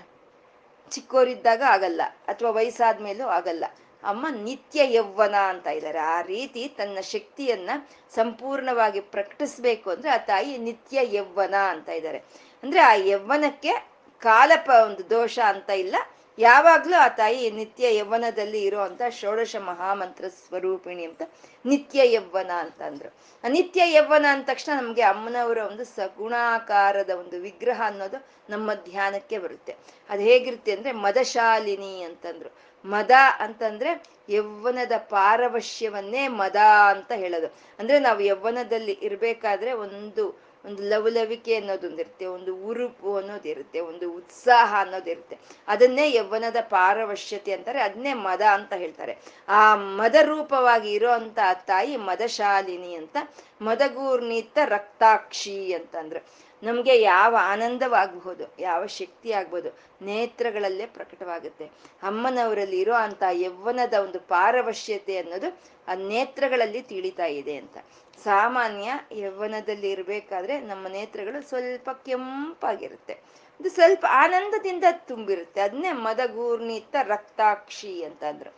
ಚಿಕ್ಕೋರಿದ್ದಾಗ 0.91 1.61
ಆಗಲ್ಲ, 1.67 2.01
ಅಥವಾ 2.27 2.49
ವಯಸ್ಸಾದ್ಮೇಲೂ 2.49 3.25
ಆಗಲ್ಲ. 3.27 3.65
ಅಮ್ಮ 4.03 4.25
ನಿತ್ಯ 4.43 4.81
ಯೌವನ 4.93 5.35
ಅಂತ 5.49 5.67
ಇದ್ದಾರೆ. 5.67 5.99
ಆ 6.15 6.19
ರೀತಿ 6.21 6.61
ತನ್ನ 6.77 6.99
ಶಕ್ತಿಯನ್ನ 7.01 7.69
ಸಂಪೂರ್ಣವಾಗಿ 8.15 9.01
ಪ್ರಕಟಿಸ್ಬೇಕು 9.15 9.87
ಅಂದ್ರೆ 9.89 10.09
ಆ 10.09 10.19
ತಾಯಿ 10.31 10.57
ನಿತ್ಯ 10.57 10.99
ಯೌವನ 11.17 11.55
ಅಂತ 11.69 11.89
ಇದ್ದಾರೆ. 11.89 12.19
ಅಂದ್ರೆ 12.63 12.79
ಆ 12.81 12.93
ಯೌವನಕ್ಕೆ 12.93 13.73
ಕಾಲಪ 14.21 14.69
ಒಂದು 14.85 15.03
ದೋಷ 15.09 15.39
ಅಂತ 15.47 15.69
ಇಲ್ಲ 15.69 15.95
ಯಾವಾಗ್ಲೂ 16.39 16.97
ಆ 16.97 17.07
ತಾಯಿ 17.07 17.51
ನಿತ್ಯ 17.51 17.97
ಯೌವನದಲ್ಲಿ 17.97 18.61
ಇರುವಂತ 18.63 19.01
ಷೋಡಶ 19.09 19.55
ಮಹಾಮಂತ್ರ 19.55 20.27
ಸ್ವರೂಪಿಣಿ 20.27 21.05
ಅಂತ 21.05 21.21
ನಿತ್ಯ 21.65 22.13
ಯೌವನ 22.13 22.51
ಅಂತ 22.51 22.81
ಅಂದ್ರು. 22.81 23.09
ನಿತ್ಯ 23.49 23.93
ಯೌವನ 23.93 24.25
ಅಂದ 24.29 24.43
ತಕ್ಷಣ 24.45 24.81
ನಮ್ಗೆ 24.81 25.01
ಅಮ್ಮನವರ 25.01 25.57
ಒಂದು 25.57 25.83
ಸಗುಣಾಕಾರದ 25.83 27.09
ಒಂದು 27.09 27.41
ವಿಗ್ರಹ 27.41 27.81
ಅನ್ನೋದು 27.85 28.27
ನಮ್ಮ 28.49 28.73
ಧ್ಯಾನಕ್ಕೆ 28.73 29.37
ಬರುತ್ತೆ. 29.37 29.75
ಅದು 30.09 30.21
ಹೇಗಿರುತ್ತೆ 30.21 30.71
ಅಂದ್ರೆ 30.71 30.91
ಮದಶಾಲಿನಿ 30.91 32.01
ಅಂತಂದ್ರು. 32.01 32.49
ಮದ 32.85 33.11
ಅಂತಂದ್ರೆ 33.39 34.03
ಯೌವನದ 34.29 34.91
ಪಾರವಶ್ಯವನ್ನೇ 34.97 36.27
ಮದ 36.27 36.55
ಅಂತ 36.89 37.11
ಹೇಳೋದು. 37.11 37.47
ಅಂದ್ರೆ 37.79 37.99
ನಾವು 37.99 38.19
ಯೌವನದಲ್ಲಿ 38.19 38.91
ಇರಬೇಕಾದ್ರೆ 39.01 39.71
ಒಂದು 39.71 40.48
ಒಂದು 40.69 40.83
ಲವಲವಿಕೆ 40.89 41.53
ಅನ್ನೋದೊಂದಿರುತ್ತೆ, 41.55 42.25
ಒಂದು 42.25 42.51
ಉರುಪು 42.69 43.09
ಅನ್ನೋದಿರುತ್ತೆ, 43.15 43.79
ಒಂದು 43.91 44.05
ಉತ್ಸಾಹ 44.13 44.73
ಅನ್ನೋದಿರುತ್ತೆ. 44.79 45.35
ಅದನ್ನೇ 45.67 46.05
ಯೌವನದ 46.11 46.59
ಪಾರವಶ್ಯತೆ 46.75 47.53
ಅಂತಾರೆ, 47.53 47.81
ಅದನ್ನೇ 47.81 48.13
ಮದ 48.27 48.43
ಅಂತ 48.57 48.73
ಹೇಳ್ತಾರೆ. 48.73 49.15
ಆ 49.49 49.61
ಮದ 50.01 50.15
ರೂಪವಾಗಿ 50.21 50.91
ಇರೋ 50.91 51.11
ಅಂತ 51.11 51.39
ತಾಯಿ 51.71 51.95
ಮದಶಾಲಿನಿ 52.09 52.93
ಅಂತ 52.95 53.17
ಮದಗೂರ್ನಿತ 53.61 54.57
ರಕ್ತಾಕ್ಷಿ 54.75 55.57
ಅಂತಂದ್ರು. 55.73 56.21
ನಮ್ಗೆ 56.63 56.93
ಯಾವ 57.01 57.33
ಆನಂದವಾಗಬಹುದು 57.51 58.45
ಯಾವ 58.59 58.81
ಶಕ್ತಿ 58.99 59.29
ಆಗ್ಬೋದು 59.31 59.69
ನೇತ್ರಗಳಲ್ಲೇ 60.01 60.85
ಪ್ರಕಟವಾಗುತ್ತೆ. 60.97 61.65
ಅಮ್ಮನವರಲ್ಲಿ 62.03 62.79
ಇರೋ 62.79 62.95
ಅಂತ 63.07 63.23
ಯೌವನದ 63.43 63.95
ಒಂದು 64.05 64.19
ಪಾರವಶ್ಯತೆ 64.33 65.15
ಅನ್ನೋದು 65.17 65.49
ಆ 65.87 65.95
ನೇತ್ರಗಳಲ್ಲಿ 66.11 66.81
ತಿಳಿತಾ 66.91 67.27
ಇದೆ 67.39 67.55
ಅಂತ. 67.55 67.77
ಸಾಮಾನ್ಯ 68.23 68.93
ಯೌವನದಲ್ಲಿ 69.11 69.91
ಇರಬೇಕಾದ್ರೆ 69.91 70.59
ನಮ್ಮ 70.59 70.87
ನೇತ್ರಗಳು 70.87 71.41
ಸ್ವಲ್ಪ 71.41 71.89
ಕೆಂಪಾಗಿರುತ್ತೆ. 72.05 73.13
ಅದು 73.59 73.69
ಸ್ವಲ್ಪ 73.69 74.05
ಆನಂದದಿಂದ 74.09 74.83
ತುಂಬಿರುತ್ತೆ. 74.91 75.61
ಅದನ್ನೇ 75.61 75.91
ಮದಗೂರ್ಣಿತ 75.91 76.95
ರಕ್ತಾಕ್ಷಿ 77.03 78.03
ಅಂತಂದ್ರು. 78.03 78.53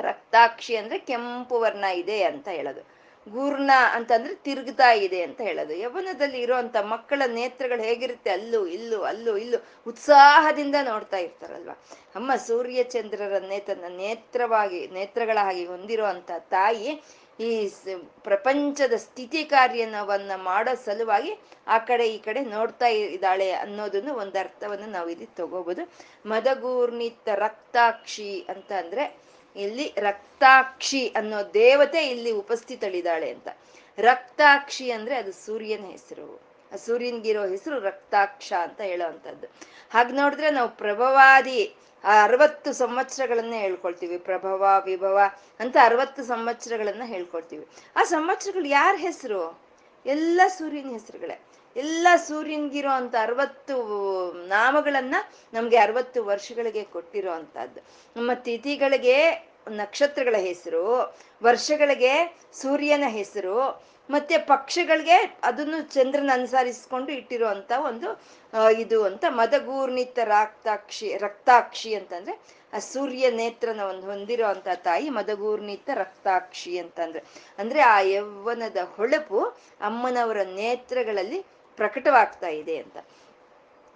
ರಕ್ತಾಕ್ಷಿ 0.00 0.76
ಅಂದ್ರೆ 0.76 0.98
ಕೆಂಪು 0.98 1.60
ವರ್ಣ 1.60 1.84
ಇದೆ 1.84 2.22
ಅಂತ 2.22 2.48
ಹೇಳೋದು. 2.48 3.02
ಗೂರ್ಣ 3.28 3.70
ಅಂತಂದ್ರೆ 3.92 4.34
ತಿರುಗ್ತಾ 4.34 4.92
ಇದೆ 4.92 5.22
ಅಂತ 5.22 5.40
ಹೇಳೋದು. 5.40 5.74
ಯವನದಲ್ಲಿ 5.74 6.40
ಇರುವಂತ 6.40 6.76
ಮಕ್ಕಳ 6.76 7.22
ನೇತ್ರಗಳು 7.26 7.82
ಹೇಗಿರುತ್ತೆ? 7.82 8.30
ಅಲ್ಲೂ, 8.30 8.66
ಇಲ್ಲೂ 8.66 9.02
ಅಲ್ಲೂ, 9.02 9.36
ಇಲ್ಲೂ 9.36 9.58
ಉತ್ಸಾಹದಿಂದ 9.86 10.74
ನೋಡ್ತಾ 10.82 11.16
ಇರ್ತಾರಲ್ವ? 11.16 11.70
ಅಮ್ಮ 12.14 12.34
ಸೂರ್ಯ 12.34 12.82
ಚಂದ್ರರನ್ನೇ 12.82 13.58
ತನ್ನ 13.58 13.84
ನೇತ್ರವಾಗಿ 13.96 14.86
ನೇತ್ರಗಳ 14.86 15.38
ಹಾಗೆ 15.42 15.66
ಹೊಂದಿರುವಂತ 15.66 16.30
ತಾಯಿ 16.38 17.02
ಈ 17.40 17.68
ಪ್ರಪಂಚದ 18.22 18.92
ಸ್ಥಿತಿ 18.92 19.44
ಕಾರ್ಯವನ್ನ 19.44 20.30
ಮಾಡೋ 20.36 20.74
ಸಲುವಾಗಿ 20.84 21.38
ಆ 21.66 21.78
ಕಡೆ 21.78 22.08
ಈ 22.08 22.18
ಕಡೆ 22.18 22.40
ನೋಡ್ತಾ 22.40 22.86
ಇದ್ದಾಳೆ 22.86 23.52
ಅನ್ನೋದನ್ನು 23.52 24.14
ಒಂದು 24.14 24.38
ಅರ್ಥವನ್ನು 24.38 24.86
ನಾವು 24.86 25.08
ಇಲ್ಲಿ 25.08 25.26
ತಗೋಬಹುದು 25.26 25.92
ಮದಗೂರ್ಣಿತ 26.26 27.28
ರಕ್ತಾಕ್ಷಿ 27.34 28.40
ಅಂತ 28.48 28.72
ಅಂದ್ರೆ 28.72 29.32
ಇಲ್ಲಿ 29.56 29.94
ರಕ್ತಾಕ್ಷಿ 29.96 31.08
ಅನ್ನೋ 31.08 31.42
ದೇವತೆ 31.54 32.06
ಇಲ್ಲಿ 32.08 32.30
ಉಪಸ್ಥಿತಳಿದಾಳೆ 32.32 33.30
ಅಂತ. 33.30 33.48
ರಕ್ತಾಕ್ಷಿ 33.98 34.90
ಅಂದ್ರೆ 34.90 35.16
ಅದು 35.16 35.32
ಸೂರ್ಯನ 35.32 35.84
ಹೆಸರು. 35.84 36.51
ಸೂರ್ಯನ್ಗಿರೋ 36.76 37.46
ಹೆಸರು 37.46 37.80
ರಕ್ತಾಕ್ಷ 37.80 38.52
ಅಂತ 38.52 38.80
ಹೇಳೋವಂಥದ್ದು. 38.80 39.46
ಹಾಗೆ 39.90 40.12
ನೋಡಿದ್ರೆ 40.12 40.50
ನಾವು 40.50 40.68
ಪ್ರಭವಾದಿ 40.68 41.74
ಅರವತ್ತು 42.04 42.72
ಸಂವತ್ಸರಗಳನ್ನ 42.72 43.54
ಹೇಳ್ಕೊಳ್ತೀವಿ. 43.56 44.18
ಪ್ರಭವ, 44.18 44.82
ವಿಭವ 44.84 45.20
ಅಂತ 45.60 45.76
ಅರವತ್ತು 45.82 46.24
ಸಂವತ್ಸರಗಳನ್ನ 46.24 47.02
ಹೇಳ್ಕೊಳ್ತೀವಿ. 47.04 47.66
ಆ 47.96 48.02
ಸಂವತ್ಸರಗಳು 48.02 48.64
ಯಾರ 48.64 48.94
ಹೆಸರು? 48.98 49.60
ಎಲ್ಲ 50.06 50.40
ಸೂರ್ಯನ 50.48 50.90
ಹೆಸರುಗಳೇ. 50.90 51.40
ಎಲ್ಲ 51.76 52.08
ಸೂರ್ಯನ್ಗಿರೋ 52.16 52.90
ಅಂತ 52.90 53.14
ಅರವತ್ತು 53.20 54.32
ನಾಮಗಳನ್ನ 54.32 55.14
ನಮ್ಗೆ 55.54 55.76
ಅರವತ್ತು 55.76 56.24
ವರ್ಷಗಳಿಗೆ 56.24 56.82
ಕೊಟ್ಟಿರೋ 56.82 57.30
ಅಂತದ್ದು 57.30 57.80
ನಮ್ಮ 58.16 58.30
ತಿಥಿಗಳಿಗೆ 58.34 59.48
ನಕ್ಷತ್ರಗಳ 59.68 60.36
ಹೆಸರು, 60.38 61.16
ವರ್ಷಗಳಿಗೆ 61.42 62.36
ಸೂರ್ಯನ 62.52 63.04
ಹೆಸರು 63.06 63.84
ಮತ್ತೆ 64.10 64.38
ಪಕ್ಷಿಗಳಿಗೆ 64.38 65.38
ಅದನ್ನು 65.42 65.82
ಚಂದ್ರನ 65.82 66.30
ಅನುಸರಿಸ್ಕೊಂಡು 66.32 67.12
ಇಟ್ಟಿರುವಂತ 67.12 67.72
ಒಂದು 67.78 68.22
ಇದು 68.70 69.04
ಅಂತ 69.04 69.24
ಮದಗೂರ್ಣಿತ 69.28 70.18
ರಕ್ತಾಕ್ಷಿ 70.24 71.16
ರಕ್ತಾಕ್ಷಿ 71.16 71.94
ಅಂತಂದ್ರೆ, 71.94 72.40
ಆ, 72.72 72.78
ಸೂರ್ಯ 72.78 73.30
ನೇತ್ರನ 73.30 73.80
ಒಂದು 73.80 74.06
ಹೊಂದಿರೋ 74.06 74.46
ಅಂತ 74.46 74.68
ತಾಯಿ 74.74 75.08
ಮದಗೂರ್ಣಿತ 75.08 75.90
ರಕ್ತಾಕ್ಷಿ 75.94 76.78
ಅಂತಂದ್ರೆ. 76.78 77.22
ಅಂದ್ರೆ 77.58 77.80
ಆ 77.80 78.00
ಯೌವನದ 78.00 78.76
ಹೊಳಪು 78.96 79.40
ಅಮ್ಮನವರ 79.80 80.42
ನೇತ್ರಗಳಲ್ಲಿ 80.42 81.46
ಪ್ರಕಟವಾಗ್ತಾ 81.76 82.48
ಇದೆ 82.48 82.76
ಅಂತ. 82.76 82.96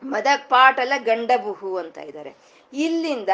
ಮದ 0.04 0.26
ಪಾಟಲ 0.36 0.92
ಗಂಡಬುಹು 0.96 1.76
ಅಂತ 1.76 1.98
ಇದ್ದಾರೆ. 1.98 2.34
ಇಲ್ಲಿಂದ 2.72 3.28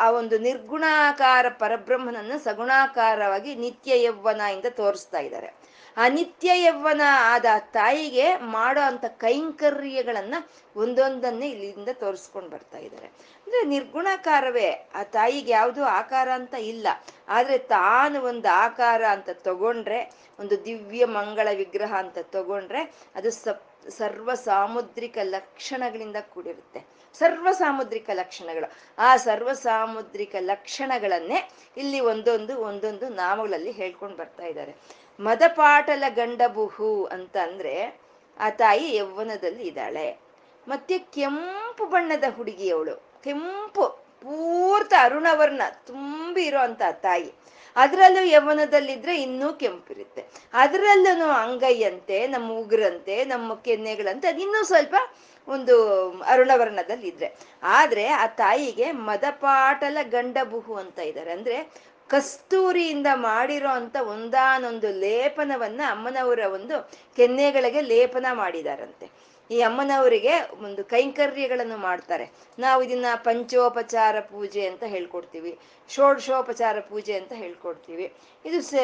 ಆ 0.00 0.10
ಒಂದು 0.10 0.38
ನಿರ್ಗುಣಾಕಾರ 0.38 1.46
ಪರಬ್ರಹ್ಮನನ್ನು 1.48 2.44
ಸಗುಣಾಕಾರವಾಗಿ 2.44 3.54
ನಿತ್ಯ 3.54 4.02
ಯೌವನ 4.02 4.40
ಇಂದ 4.40 4.64
ತೋರಿಸ್ತಾ 4.70 5.18
ಇದ್ದಾರೆ. 5.18 5.77
ಆ 5.98 6.06
ಯವ್ವನ 6.44 7.00
ಆದ 7.18 7.44
ತಾಯಿಗೆ 7.58 8.36
ಮಾಡೋ 8.36 8.80
ಅಂತ 8.80 9.04
ಕೈಂಕರ್ಯಗಳನ್ನ 9.04 10.34
ಒಂದೊಂದನ್ನೇ 10.76 11.48
ಇಲ್ಲಿಂದ 11.48 11.88
ತೋರಿಸ್ಕೊಂಡು 11.92 12.50
ಬರ್ತಾ 12.50 12.78
ಇದ್ದಾರೆ. 12.78 13.06
ಅಂದ್ರೆ 13.06 13.64
ನಿರ್ಗುಣಾಕಾರವೇ, 13.64 14.90
ಆ 14.94 15.02
ತಾಯಿಗೆ 15.02 15.52
ಯಾವುದು 15.52 15.84
ಆಕಾರ 15.84 16.28
ಅಂತ 16.30 16.54
ಇಲ್ಲ. 16.54 16.86
ಆದ್ರೆ 17.28 17.58
ತಾನು 17.58 18.22
ಒಂದು 18.22 18.48
ಆಕಾರ 18.48 19.04
ಅಂತ 19.04 19.28
ತಗೊಂಡ್ರೆ, 19.32 20.12
ಒಂದು 20.40 20.64
ದಿವ್ಯ 20.64 21.04
ಮಂಗಳ 21.04 21.48
ವಿಗ್ರಹ 21.54 21.94
ಅಂತ 21.98 22.18
ತಗೊಂಡ್ರೆ, 22.22 22.94
ಅದು 23.14 23.30
ಸಪ್, 23.30 23.90
ಸರ್ವ 23.90 24.34
ಸಾಮುದ್ರಿಕ 24.34 25.18
ಲಕ್ಷಣಗಳಿಂದ 25.22 26.16
ಕೂಡಿರುತ್ತೆ. 26.20 26.86
ಸರ್ವ 27.18 27.48
ಸಾಮುದ್ರಿಕ 27.52 28.10
ಲಕ್ಷಣಗಳು. 28.14 28.72
ಆ 28.98 29.16
ಸರ್ವ 29.16 29.52
ಸಾಮುದ್ರಿಕ 29.52 30.34
ಲಕ್ಷಣಗಳನ್ನೇ 30.40 31.50
ಇಲ್ಲಿ 31.76 32.00
ಒಂದೊಂದು 32.00 32.58
ಒಂದೊಂದು 32.58 33.08
ನಾಮಗಳಲ್ಲಿ 33.08 33.70
ಹೇಳ್ಕೊಂಡು 33.70 34.16
ಬರ್ತಾ 34.16 34.44
ಇದ್ದಾರೆ. 34.44 34.74
ಮದಪಾಟಲ 35.20 36.04
ಗಂಡಬುಹು 36.08 37.04
ಅಂತ 37.04 37.36
ಅಂದ್ರೆ 37.36 38.00
ಆ 38.40 38.50
ತಾಯಿ 38.50 38.96
ಯೌವನದಲ್ಲಿ 38.96 39.62
ಇದ್ದಾಳೆ. 39.62 40.18
ಮತ್ತೆ 40.68 40.98
ಕೆಂಪು 40.98 41.86
ಬಣ್ಣದ 41.86 42.24
ಹುಡುಗಿ 42.36 42.70
ಅವಳು 42.70 42.96
ಕೆಂಪು, 43.24 43.88
ಪೂರ್ತ 44.22 44.92
ಅರುಣವರ್ಣ 45.00 45.62
ತುಂಬಿ 45.86 46.42
ಇರೋಂತ 46.46 46.82
ತಾಯಿ. 46.92 47.32
ಅದರಲ್ಲೂ 47.76 48.24
ಯೌವನದಲ್ಲಿದ್ರೆ 48.24 49.22
ಇನ್ನೂ 49.22 49.52
ಕೆಂಪಿರುತ್ತೆ. 49.52 50.24
ಅದರಲ್ಲೂ 50.52 51.28
ಅಂಗೈಯಂತೆ, 51.28 52.26
ನಮ್ಮ 52.26 52.52
ಉಗ್ರಂತೆ, 52.52 53.24
ನಮ್ಮ 53.24 53.54
ಕೆನ್ನೆಗಳಂತೆ, 53.54 54.28
ಅದು 54.28 54.40
ಇನ್ನೂ 54.40 54.64
ಸ್ವಲ್ಪ 54.64 54.94
ಒಂದು 55.48 55.76
ಅರುಣವರ್ಣದಲ್ಲಿ 56.10 57.08
ಇದ್ರೆ 57.08 57.34
ಆದ್ರೆ 57.62 58.06
ಆ 58.06 58.26
ತಾಯಿಗೆ 58.26 58.92
ಮದಪಾಟಲ 58.92 59.98
ಗಂಡಬುಹು 60.02 60.74
ಅಂತ 60.74 60.98
ಇದ್ದಾರೆ 60.98 61.32
ಅಂದ್ರೆ 61.32 61.88
ಕಸ್ತೂರಿಯಿಂದ 62.10 63.06
ಮಾಡಿರೋ 63.14 63.68
ಅಂತ 63.68 63.96
ಒಂದಾನೊಂದು 63.96 65.00
ಲೇಪನವನ್ನ 65.00 65.80
ಅಮ್ಮನವರ 65.90 66.38
ಒಂದು 66.52 66.90
ಕೆನ್ನೆಗಳಿಗೆ 67.16 67.80
ಲೇಪನ 67.80 68.26
ಮಾಡಿದಾರಂತೆ. 68.32 69.28
ಈ 69.50 69.60
ಅಮ್ಮನವರಿಗೆ 69.60 70.32
ಒಂದು 70.62 70.84
ಕೈಂಕರ್ಯಗಳನ್ನು 70.84 71.76
ಮಾಡ್ತಾರೆ. 71.76 72.30
ನಾವು 72.58 72.82
ಇದನ್ನ 72.82 73.06
ಪಂಚೋಪಚಾರ 73.24 74.20
ಪೂಜೆ 74.20 74.66
ಅಂತ 74.66 74.84
ಹೇಳ್ಕೊಡ್ತೀವಿ, 74.84 75.58
ಷೋಡಶೋಪಚಾರ 75.90 76.80
ಪೂಜೆ 76.80 77.14
ಅಂತ 77.14 77.32
ಹೇಳ್ಕೊಡ್ತೀವಿ. 77.32 78.12
ಇದು 78.44 78.62
ಸ 78.62 78.74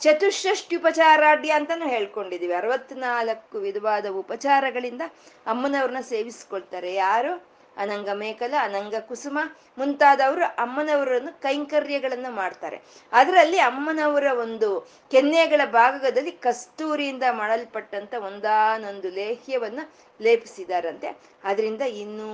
ಚತುಷ್ಷಷ್ಟಿ 0.00 0.76
ಉಪಚಾರಾಢ್ಯ 0.76 1.50
ಅಂತಾನು 1.50 1.88
ಹೇಳ್ಕೊಂಡಿದೀವಿ. 1.88 2.52
ಅರವತ್ನಾಲ್ಕು 2.52 3.58
ವಿಧವಾದ 3.58 4.06
ಉಪಚಾರಗಳಿಂದ 4.06 5.02
ಅಮ್ಮನವ್ರನ್ನ 5.46 6.00
ಸೇವಿಸ್ಕೊಳ್ತಾರೆ. 6.00 6.94
ಯಾರು? 6.94 7.49
ಅನಂಗ 7.76 8.08
ಮೇಕಲ, 8.14 8.54
ಅನಂಗ 8.62 8.94
ಕುಸುಮ 9.00 9.38
ಮುಂತಾದವರು 9.78 10.44
ಅಮ್ಮನವರನ್ನು 10.58 11.40
ಕೈಂಕರ್ಯಗಳನ್ನ 11.42 12.26
ಮಾಡ್ತಾರೆ. 12.30 12.78
ಅದರಲ್ಲಿ 13.12 13.58
ಅಮ್ಮನವರ 13.58 14.24
ಒಂದು 14.38 14.68
ಕೆನ್ನೆಗಳ 15.12 15.60
ಭಾಗದಲ್ಲಿ 15.64 16.30
ಕಸ್ತೂರಿಯಿಂದ 16.30 17.22
ಮಾಡಲ್ಪಟ್ಟಂತ 17.32 18.14
ಒಂದಾನೊಂದು 18.14 19.10
ಲೇಹ್ಯವನ್ನ 19.10 19.80
ಲೇಪಿಸಿದಾರಂತೆ. 20.20 21.10
ಅದರಿಂದ 21.44 21.82
ಇನ್ನೂ 21.82 22.28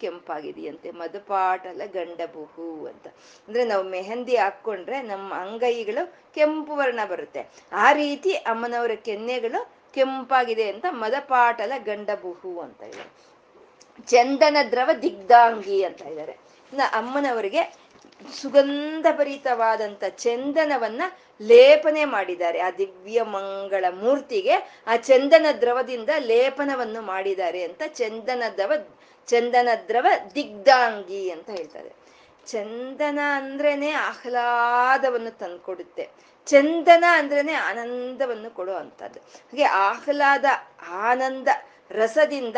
ಕೆಂಪಾಗಿದೆಯಂತೆ 0.00 0.90
ಮದಪಾಟಲ 0.90 1.82
ಗಂಡಬಹು 1.92 2.86
ಅಂತ. 2.86 3.06
ಅಂದ್ರೆ 3.48 3.64
ನಾವು 3.64 3.82
ಮೆಹಂದಿ 3.88 4.36
ಹಾಕೊಂಡ್ರೆ 4.36 5.02
ನಮ್ಮ 5.02 5.34
ಅಂಗೈಗಳು 5.34 6.04
ಕೆಂಪು 6.34 6.76
ವರ್ಣ 6.76 7.04
ಬರುತ್ತೆ. 7.04 7.42
ಆ 7.72 7.92
ರೀತಿ 7.92 8.32
ಅಮ್ಮನವರ 8.34 8.94
ಕೆನ್ನೆಗಳು 9.02 9.60
ಕೆಂಪಾಗಿದೆ 9.94 10.70
ಅಂತ 10.70 10.86
ಮದಪಾಟಲ 10.90 11.72
ಗಂಡಬಹು 11.84 12.60
ಅಂತ 12.60 12.82
ಇದೆ 12.82 13.04
ಚಂದನ 14.06 14.56
ದ್ರವ 14.70 14.90
ದಿಗ್ಧಾಂಗಿ 15.02 15.82
ಅಂತ 15.82 16.02
ಇದ್ದಾರೆ. 16.02 16.38
ಅಮ್ಮನವರಿಗೆ 16.92 17.88
ಸುಗಂಧ 18.40 19.06
ಭರಿತವಾದಂತ 19.16 20.04
ಚಂದನವನ್ನ 20.04 21.02
ಲೇಪನೆ 21.40 22.04
ಮಾಡಿದ್ದಾರೆ. 22.04 22.60
ಆ 22.60 22.70
ದಿವ್ಯ 22.70 23.22
ಮಂಗಳ 23.22 23.84
ಮೂರ್ತಿಗೆ 23.90 24.84
ಆ 24.86 24.96
ಚಂದನ 24.96 25.46
ದ್ರವದಿಂದ 25.60 26.08
ಲೇಪನವನ್ನು 26.18 27.02
ಮಾಡಿದ್ದಾರೆ 27.02 27.62
ಅಂತ 27.62 27.82
ಚಂದನ 27.86 28.42
ದ್ರವ 28.56 28.72
ಚಂದನ 29.26 29.68
ದ್ರವ 29.88 30.06
ದಿಗ್ಧಾಂಗಿ 30.34 31.30
ಅಂತ 31.30 31.50
ಹೇಳ್ತಾರೆ. 31.50 31.92
ಚಂದನ 32.46 33.18
ಅಂದ್ರೇನೆ 33.34 33.90
ಆಹ್ಲಾದವನ್ನು 33.90 35.38
ತಂದ್ಕೊಡುತ್ತೆ. 35.38 36.08
ಚಂದನ 36.46 37.04
ಅಂದ್ರೇನೆ 37.12 37.52
ಆನಂದವನ್ನು 37.52 38.50
ಕೊಡುವಂಥದ್ದು. 38.50 39.20
ಹಾಗೆ 39.20 39.64
ಆಹ್ಲಾದ, 39.64 40.44
ಆನಂದ 40.88 41.48
ರಸದಿಂದ 41.90 42.56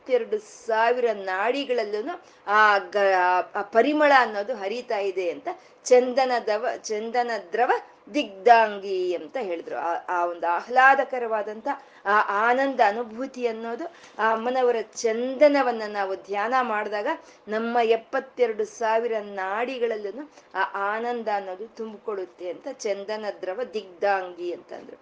ಎಪ್ಪತ್ತೆರಡು 0.00 0.38
ಸಾವಿರ 0.66 1.06
ನಾಡಿಗಳಲ್ಲೂ 1.24 2.14
ಆ 2.50 2.60
ಗ, 2.78 2.96
ಆ 3.56 3.62
ಪರಿಮಳ 3.74 4.12
ಅನ್ನೋದು 4.18 4.54
ಹರಿತಾ 4.54 4.98
ಇದೆ 4.98 5.30
ಅಂತ 5.30 5.48
ಚಂದನದವ 5.86 6.64
ಚಂದನ 6.82 7.30
ದ್ರವ 7.52 7.72
ದಿಗ್ಧಾಂಗಿ 8.14 9.14
ಅಂತ 9.14 9.36
ಹೇಳಿದ್ರು. 9.40 9.76
ಆ 10.08 10.18
ಒಂದು 10.26 10.46
ಆಹ್ಲಾದಕರವಾದಂತ 10.48 11.68
ಆ 12.04 12.16
ಆನಂದ 12.48 12.80
ಅನುಭೂತಿ 12.86 13.46
ಅನ್ನೋದು 13.46 13.86
ಆ 14.18 14.32
ಅಮ್ಮನವರ 14.32 14.80
ಚಂದನವನ್ನ 14.94 15.82
ನಾವು 15.90 16.16
ಧ್ಯಾನ 16.22 16.54
ಮಾಡಿದಾಗ 16.62 17.08
ನಮ್ಮ 17.48 17.76
ಎಪ್ಪತ್ತೆರಡು 17.90 18.64
ಸಾವಿರ 18.78 19.12
ನಾಡಿಗಳಲ್ಲೂ 19.36 20.24
ಆ 20.54 20.64
ಆನಂದ 20.92 21.28
ಅನ್ನೋದು 21.34 21.68
ತುಂಬಿಕೊಳ್ಳುತ್ತೆ 21.76 22.48
ಅಂತ 22.50 22.68
ಚಂದನ 22.78 23.24
ದ್ರವ 23.42 23.60
ದಿಗ್ಧಾಂಗಿ 23.74 24.52
ಅಂತಂದ್ರು. 24.52 24.98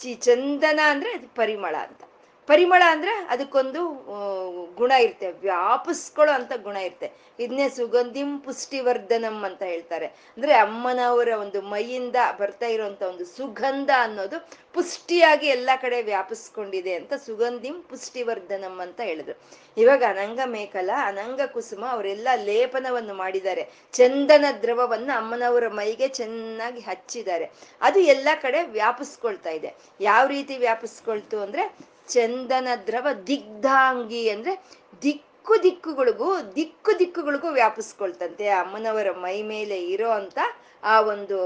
ಚಿ, 0.00 0.14
ಚಂದನ 0.26 0.80
ಅಂದ್ರೆ 0.86 1.12
ಅದು 1.12 1.28
ಪರಿಮಳ 1.34 1.74
ಅಂತ. 1.86 2.02
ಪರಿಮಳ 2.48 2.82
ಅಂದ್ರೆ 2.86 3.12
ಅದಕ್ಕೊಂದು 3.28 3.80
ಗುಣ 4.76 4.92
ಇರುತ್ತೆ. 5.04 5.28
ವ್ಯಾಪಿಸ್ಕೊಳ್ಳೋ 5.46 6.32
ಅಂತ 6.34 6.52
ಗುಣ 6.62 6.76
ಇರುತ್ತೆ. 6.76 7.08
ಇದನ್ನೇ 7.40 7.68
ಸುಗಂಧಿಂ 7.68 8.38
ಪುಷ್ಟಿವರ್ಧನಂ 8.38 9.44
ಅಂತ 9.44 9.62
ಹೇಳ್ತಾರೆ. 9.62 10.06
ಅಂದ್ರೆ 10.06 10.52
ಅಮ್ಮನವರ 10.52 11.30
ಒಂದು 11.40 11.62
ಮೈಯಿಂದ 11.62 12.16
ಬರ್ತಾ 12.40 12.66
ಇರುವಂತ 12.66 13.02
ಒಂದು 13.02 13.24
ಸುಗಂಧ 13.24 13.90
ಅನ್ನೋದು 13.98 14.38
ಪುಷ್ಟಿಯಾಗಿ 14.74 15.46
ಎಲ್ಲ 15.46 15.70
ಕಡೆ 15.82 16.02
ವ್ಯಾಪಿಸ್ಕೊಂಡಿದೆ 16.02 16.94
ಅಂತ 16.94 17.12
ಸುಗಂಧಿಂ 17.26 17.76
ಪುಷ್ಟಿವರ್ಧನಂ 17.90 18.80
ಅಂತ 18.80 19.00
ಹೇಳಿದ್ರು. 19.00 19.34
ಇವಾಗ 19.82 20.02
ಅನಂಗ 20.08 20.40
ಮೇಕಲ, 20.46 20.90
ಅನಂಗ 21.04 21.40
ಕುಸುಮ 21.46 21.84
ಅವರೆಲ್ಲ 21.90 22.28
ಲೇಪನವನ್ನು 22.44 23.14
ಮಾಡಿದ್ದಾರೆ. 23.14 23.64
ಚಂದನ 23.92 24.44
ದ್ರವವನ್ನು 24.62 25.12
ಅಮ್ಮನವರ 25.18 25.68
ಮೈಗೆ 25.68 26.08
ಚೆನ್ನಾಗಿ 26.20 26.80
ಹಚ್ಚಿದ್ದಾರೆ. 26.80 27.48
ಅದು 27.80 28.00
ಎಲ್ಲ 28.14 28.28
ಕಡೆ 28.42 28.62
ವ್ಯಾಪಿಸ್ಕೊಳ್ತಾ 28.78 29.50
ಇದೆ. 29.50 29.74
ಯಾವ 30.00 30.26
ರೀತಿ 30.26 30.56
ವ್ಯಾಪಿಸ್ಕೊಳ್ತು 30.56 31.38
ಅಂದ್ರೆ 31.40 31.95
ಚಂದನ 32.08 32.68
ದ್ರವ 32.86 33.08
ದಿಗ್ಧಾಂಗಿ 33.26 34.28
ಅಂದ್ರೆ 34.28 34.64
ದಿಕ್ಕು 35.02 35.62
ದಿಕ್ಕುಗಳಿಗೂ 35.62 36.40
ದಿಕ್ಕು 36.56 36.98
ದಿಕ್ಕುಗಳಿಗೂ 36.98 37.48
ವ್ಯಾಪಿಸ್ಕೊಳ್ತಂತೆ 37.48 38.48
ಅಮ್ಮನವರ 38.48 39.10
ಮೈ 39.10 39.42
ಮೇಲೆ 39.42 39.84
ಇರೋ 39.84 40.10
ಅಂತ 40.10 40.38
ಆ 40.82 41.00
ಒಂದು 41.00 41.38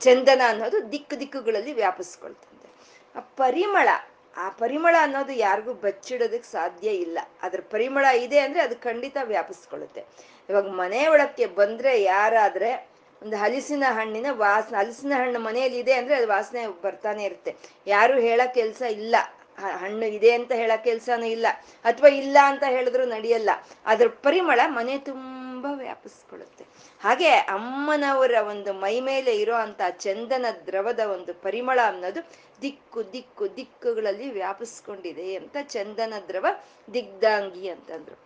ಚಂದನ 0.00 0.42
ಅನ್ನೋದು 0.48 0.92
ದಿಕ್ಕು 0.92 1.20
ದಿಕ್ಕುಗಳಲ್ಲಿ 1.20 1.72
ವ್ಯಾಪಿಸ್ಕೊಳ್ತಂತೆ. 1.72 2.68
ಆ 3.14 3.20
ಪರಿಮಳ 3.20 3.88
ಆ 4.36 4.48
ಪರಿಮಳ 4.48 4.94
ಅನ್ನೋದು 5.00 5.32
ಯಾರಿಗೂ 5.32 5.72
ಬಚ್ಚಿಡೋದಕ್ಕೆ 5.72 6.52
ಸಾಧ್ಯ 6.52 6.90
ಇಲ್ಲ. 6.90 7.18
ಅದ್ರ 7.42 7.60
ಪರಿಮಳ 7.70 8.04
ಇದೆ 8.04 8.38
ಅಂದ್ರೆ 8.38 8.60
ಅದು 8.62 8.76
ಖಂಡಿತ 8.76 9.16
ವ್ಯಾಪಿಸ್ಕೊಳ್ಳುತ್ತೆ. 9.22 10.04
ಇವಾಗ 10.48 10.68
ಮನೆ 10.68 11.06
ಒಳಕ್ಕೆ 11.06 11.46
ಬಂದ್ರೆ 11.46 12.02
ಯಾರಾದ್ರೆ 12.02 12.92
ಒಂದು 13.22 13.36
ಹಲಸಿನ 13.36 13.84
ಹಣ್ಣಿನ 13.88 14.26
ವಾಸನೆ, 14.30 14.78
ಹಲಸಿನ 14.78 15.12
ಹಣ್ಣು 15.16 15.40
ಮನೆಯಲ್ಲಿ 15.40 15.78
ಇದೆ 15.78 15.92
ಅಂದ್ರೆ 15.92 16.14
ಅದು 16.14 16.28
ವಾಸನೆ 16.28 16.66
ಬರ್ತಾನೆ 16.82 17.24
ಇರುತ್ತೆ. 17.24 17.56
ಯಾರು 17.86 18.18
ಹೇಳೋ 18.18 18.54
ಕೆಲಸ 18.54 18.82
ಇಲ್ಲ. 18.82 19.16
ಹಣ್ಣು 19.66 20.06
ಇದೆ 20.06 20.30
ಅಂತ 20.30 20.52
ಹೇಳೋ 20.52 20.84
ಕೆಲ್ಸನೂ 20.84 21.26
ಇಲ್ಲ. 21.26 21.46
ಅಥವಾ 21.84 22.08
ಇಲ್ಲ 22.08 22.36
ಅಂತ 22.44 22.62
ಹೇಳಿದ್ರು 22.66 23.04
ನಡೆಯಲ್ಲ. 23.04 23.50
ಅದ್ರ 23.86 24.08
ಪರಿಮಳ 24.08 24.60
ಮನೆ 24.66 24.98
ತುಂಬಾ 24.98 25.72
ವ್ಯಾಪಿಸ್ಕೊಳ್ಳುತ್ತೆ. 25.72 26.64
ಹಾಗೆ 27.00 27.28
ಅಮ್ಮನವರ 27.28 28.34
ಒಂದು 28.48 28.72
ಮೈ 28.72 29.00
ಮೇಲೆ 29.00 29.36
ಇರೋ 29.36 29.54
ಅಂತ 29.54 29.80
ಚಂದನ 29.90 30.46
ದ್ರವದ 30.66 31.00
ಒಂದು 31.00 31.34
ಪರಿಮಳ 31.34 31.80
ಅನ್ನೋದು 31.86 32.30
ದಿಕ್ಕು 32.62 33.12
ದಿಕ್ಕು, 33.12 33.56
ದಿಕ್ಕುಗಳಲ್ಲಿ 33.56 34.30
ವ್ಯಾಪಿಸ್ಕೊಂಡಿದೆ 34.30 35.34
ಅಂತ 35.34 35.56
ಚಂದನ 35.62 36.14
ದ್ರವ 36.28 36.46
ದಿಗ್ಧಾಂಗಿ 36.94 37.68
ಅಂತಂದ್ರು. 37.68 38.18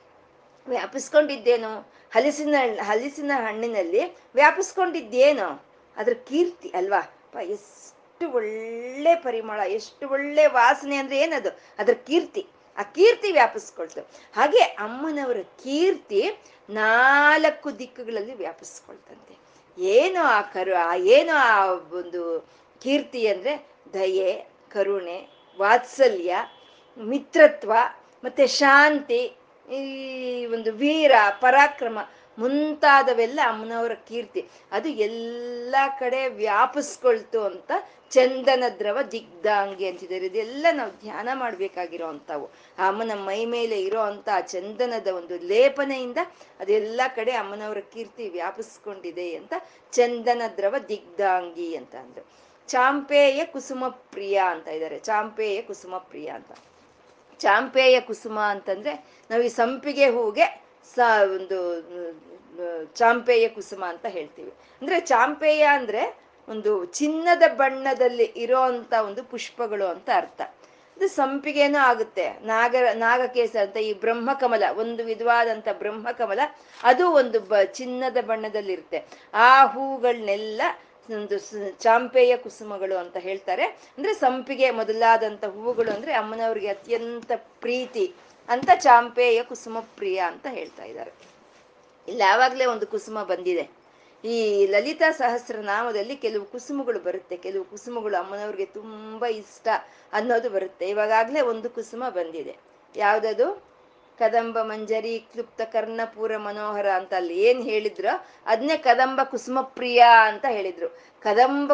ವ್ಯಾಪಿಸ್ಕೊಂಡಿದ್ದೇನು? 0.69 1.93
ಹಲಸಿನ 2.14 2.55
ಹಲಸಿನ 2.83 3.31
ಹಣ್ಣಿನಲ್ಲಿ 3.35 4.16
ವ್ಯಾಪಿಸ್ಕೊಂಡಿದ್ದೇನು? 4.35 5.66
ಅದ್ರ 5.97 6.12
ಕೀರ್ತಿ 6.12 6.69
ಅಲ್ವಾ? 6.69 7.19
ಎಷ್ಟು 7.40 7.95
ಒಳ್ಳೆ 8.25 9.14
ಪರಿಮಳ, 9.14 9.61
ಎಷ್ಟು 9.61 10.08
ಒಳ್ಳೆ 10.08 10.46
ವಾಸನೆ 10.46 10.96
ಅಂದ್ರೆ 10.96 11.18
ಏನದು? 11.18 11.61
ಅದ್ರ 11.78 11.94
ಕೀರ್ತಿ. 11.94 12.46
ಆ 12.76 12.82
ಕೀರ್ತಿ 12.82 13.32
ವ್ಯಾಪಿಸ್ಕೊಳ್ತು. 13.32 14.00
ಹಾಗೆ 14.37 14.58
ಅಮ್ಮನವರ 14.58 15.37
ಕೀರ್ತಿ 15.42 16.30
ನಾಲ್ಕು 16.70 17.78
ದಿಕ್ಕುಗಳಲ್ಲಿ 17.78 18.35
ವ್ಯಾಪಿಸ್ಕೊಳ್ತಂತೆ. 18.35 19.37
ಏನು 19.82 20.20
ಆ 20.20 20.42
ಕರು, 20.42 20.75
ಆ 20.75 20.94
ಏನು 20.94 21.32
ಆ 21.37 21.64
ಒಂದು 21.73 22.49
ಕೀರ್ತಿ 22.82 23.26
ಅಂದ್ರೆ 23.26 23.66
ದಯೆ, 23.94 24.46
ಕರುಣೆ, 24.70 25.28
ವಾತ್ಸಲ್ಯ, 25.58 26.37
ಮಿತ್ರತ್ವ, 26.99 27.73
ಮತ್ತೆ 28.25 28.46
ಶಾಂತಿ, 28.46 29.37
ಈ 29.73 30.46
ಒಂದು 30.46 30.73
ವೀರ, 30.73 31.12
ಪರಾಕ್ರಮ 31.40 31.99
ಮುಂತಾದವೆಲ್ಲ 32.38 33.40
ಅಮ್ಮನವರ 33.45 33.95
ಕೀರ್ತಿ. 33.95 34.49
ಅದು 34.73 34.88
ಎಲ್ಲ 34.88 35.75
ಕಡೆ 36.00 36.28
ವ್ಯಾಪಿಸ್ಕೊಳ್ತು 36.28 37.45
ಅಂತ 37.45 37.73
ಚಂದನ 38.11 38.64
ದ್ರವ 38.78 38.99
ದಿಗ್ಧಾಂಗಿ 39.12 39.88
ಅಂತಿದ್ದಾರೆ. 39.88 40.26
ಇದೆಲ್ಲ 40.26 40.66
ನಾವು 40.73 40.90
ಧ್ಯಾನ 40.90 41.28
ಮಾಡ್ಬೇಕಾಗಿರೋ 41.35 42.07
ಅಂಥವು. 42.07 42.47
ಅಮ್ಮನ 42.78 43.11
ಮೈ 43.14 43.45
ಮೇಲೆ 43.45 43.83
ಇರೋ 43.83 44.00
ಅಂತ 44.00 44.28
ಚಂದನದ 44.40 45.07
ಒಂದು 45.07 45.38
ಲೇಪನೆಯಿಂದ 45.38 46.19
ಅದೆಲ್ಲ 46.61 47.00
ಕಡೆ 47.16 47.33
ಅಮ್ಮನವರ 47.33 47.78
ಕೀರ್ತಿ 47.78 48.28
ವ್ಯಾಪಿಸ್ಕೊಂಡಿದೆ 48.28 49.37
ಅಂತ 49.37 49.55
ಚಂದನ 49.92 50.42
ದ್ರವ 50.57 50.75
ದಿಗ್ಧಾಂಗಿ 50.88 51.77
ಅಂತ 51.77 51.94
ಅಂದ್ರು. 51.94 52.27
ಚಾಂಪೇಯ 52.68 53.44
ಕುಸುಮ 53.44 53.88
ಪ್ರಿಯ 53.88 54.38
ಅಂತ 54.38 54.68
ಇದ್ದಾರೆ. 54.68 54.99
ಚಾಂಪೇಯ 54.99 55.62
ಕುಸುಮ 55.62 55.99
ಪ್ರಿಯ 55.99 56.29
ಅಂತ. 56.29 56.53
ಚಾಂಪೇಯ 57.40 58.01
ಕುಸುಮ 58.01 58.38
ಅಂತಂದ್ರೆ 58.38 58.92
ನಾವು 59.31 59.42
ಈ 59.42 59.49
ಸಂಪಿಗೆ 59.49 60.07
ಹೂಗೆ 60.07 60.65
ಸ, 60.94 60.99
ಒಂದು 61.22 61.59
ಚಾಂಪೇಯ 62.94 63.49
ಕುಸುಮ 63.49 63.85
ಅಂತ 63.88 64.07
ಹೇಳ್ತೀವಿ. 64.07 64.51
ಅಂದ್ರೆ 64.51 65.01
ಚಾಂಪೇಯ 65.01 65.62
ಅಂದ್ರೆ 65.62 66.16
ಒಂದು 66.49 66.85
ಚಿನ್ನದ 66.85 67.42
ಬಣ್ಣದಲ್ಲಿ 67.55 68.25
ಇರೋ 68.25 68.61
ಒಂದು 69.07 69.25
ಪುಷ್ಪಗಳು 69.25 69.87
ಅಂತ 69.87 70.11
ಅರ್ಥ. 70.14 70.40
ಅದು 70.96 71.09
ಸಂಪಿಗೆನೂ 71.09 71.79
ಆಗುತ್ತೆ. 71.79 72.31
ನಾಗರ 72.31 72.87
ನಾಗಕೇಸ 72.94 73.57
ಅಂತ 73.61 73.77
ಈ 73.77 73.92
ಬ್ರಹ್ಮಕಮಲ, 73.94 74.62
ಒಂದು 74.77 75.05
ವಿಧವಾದಂತ 75.05 75.68
ಬ್ರಹ್ಮಕಮಲ, 75.72 76.40
ಅದು 76.83 77.11
ಒಂದು 77.11 77.40
ಬ, 77.40 77.55
ಚಿನ್ನದ 77.79 78.16
ಬಣ್ಣದಲ್ಲಿರುತ್ತೆ. 78.20 79.05
ಆ 79.35 79.66
ಹೂಗಳನ್ನೆಲ್ಲ 79.66 80.62
ಒಂದು 81.11 81.37
ಚಾಂಪೇಯ 81.79 82.37
ಕುಸುಮಗಳು 82.37 82.96
ಅಂತ 82.96 83.16
ಹೇಳ್ತಾರೆ. 83.16 83.64
ಅಂದ್ರೆ 83.64 84.14
ಸಂಪಿಗೆ 84.14 84.70
ಮೊದಲಾದಂತ 84.70 85.44
ಹೂವುಗಳು 85.44 85.90
ಅಂದ್ರೆ 85.90 86.12
ಅಮ್ಮನವ್ರಿಗೆ 86.12 86.68
ಅತ್ಯಂತ 86.68 87.33
ಪ್ರೀತಿ. 87.61 88.14
ಅಂತ 88.48 88.70
ಚಾಂಪೇಯ 88.74 89.42
ಕುಸುಮ 89.42 89.80
ಪ್ರಿಯ 89.80 90.18
ಅಂತ 90.18 90.46
ಹೇಳ್ತಾ 90.50 90.85
ಇದ್ದಾರೆ. 90.85 91.12
ಇಲ್ಲಿ 92.09 92.22
ಯಾವಾಗಲೇ 92.22 92.64
ಒಂದು 92.64 92.87
ಕುಸುಮ 92.87 93.22
ಬಂದಿದೆ. 93.22 93.68
ಈ 94.24 94.66
ಲಲಿತಾ 94.66 95.11
ಸಹಸ್ರನಾಮದಲ್ಲಿ 95.11 96.16
ಕೆಲವು 96.16 96.44
ಕುಸುಮಗಳು 96.44 97.00
ಬರುತ್ತೆ. 97.00 97.37
ಕೆಲವು 97.37 97.64
ಕುಸುಮಗಳು 97.64 98.24
ಅಮ್ಮನವ್ರಿಗೆ 98.24 98.66
ತುಂಬಾ 98.66 99.26
ಇಷ್ಟ 99.26 99.68
ಅನ್ನೋದು 100.12 100.50
ಬರುತ್ತೆ. 100.50 100.88
ಇವಾಗಾಗ್ಲೇ 100.88 101.40
ಒಂದು 101.40 101.70
ಕುಸುಮ 101.70 102.09
ಬಂದಿದೆ. 102.09 102.56
ಯಾವ್ದದು? 102.96 103.76
ಕದಂಬ 104.18 104.62
ಮಂಜರಿ, 104.62 105.18
ಕ್ಲುಪ್ತ 105.18 105.62
ಕರ್ಣಪೂರ 105.62 106.37
ಮನೋಹರ 106.37 106.90
ಅಂತ 106.90 107.14
ಅಲ್ಲಿ 107.14 107.40
ಏನ್ 107.40 107.62
ಹೇಳಿದ್ರು 107.62 108.26
ಅದನ್ನೇ 108.46 108.76
ಕದಂಬ 108.76 109.20
ಕುಸುಮ 109.22 109.61
ಪ್ರಿಯ 109.61 110.04
ಅಂತ 110.22 110.44
ಹೇಳಿದ್ರು. 110.48 110.88
ಕದಂಬ 111.20 111.72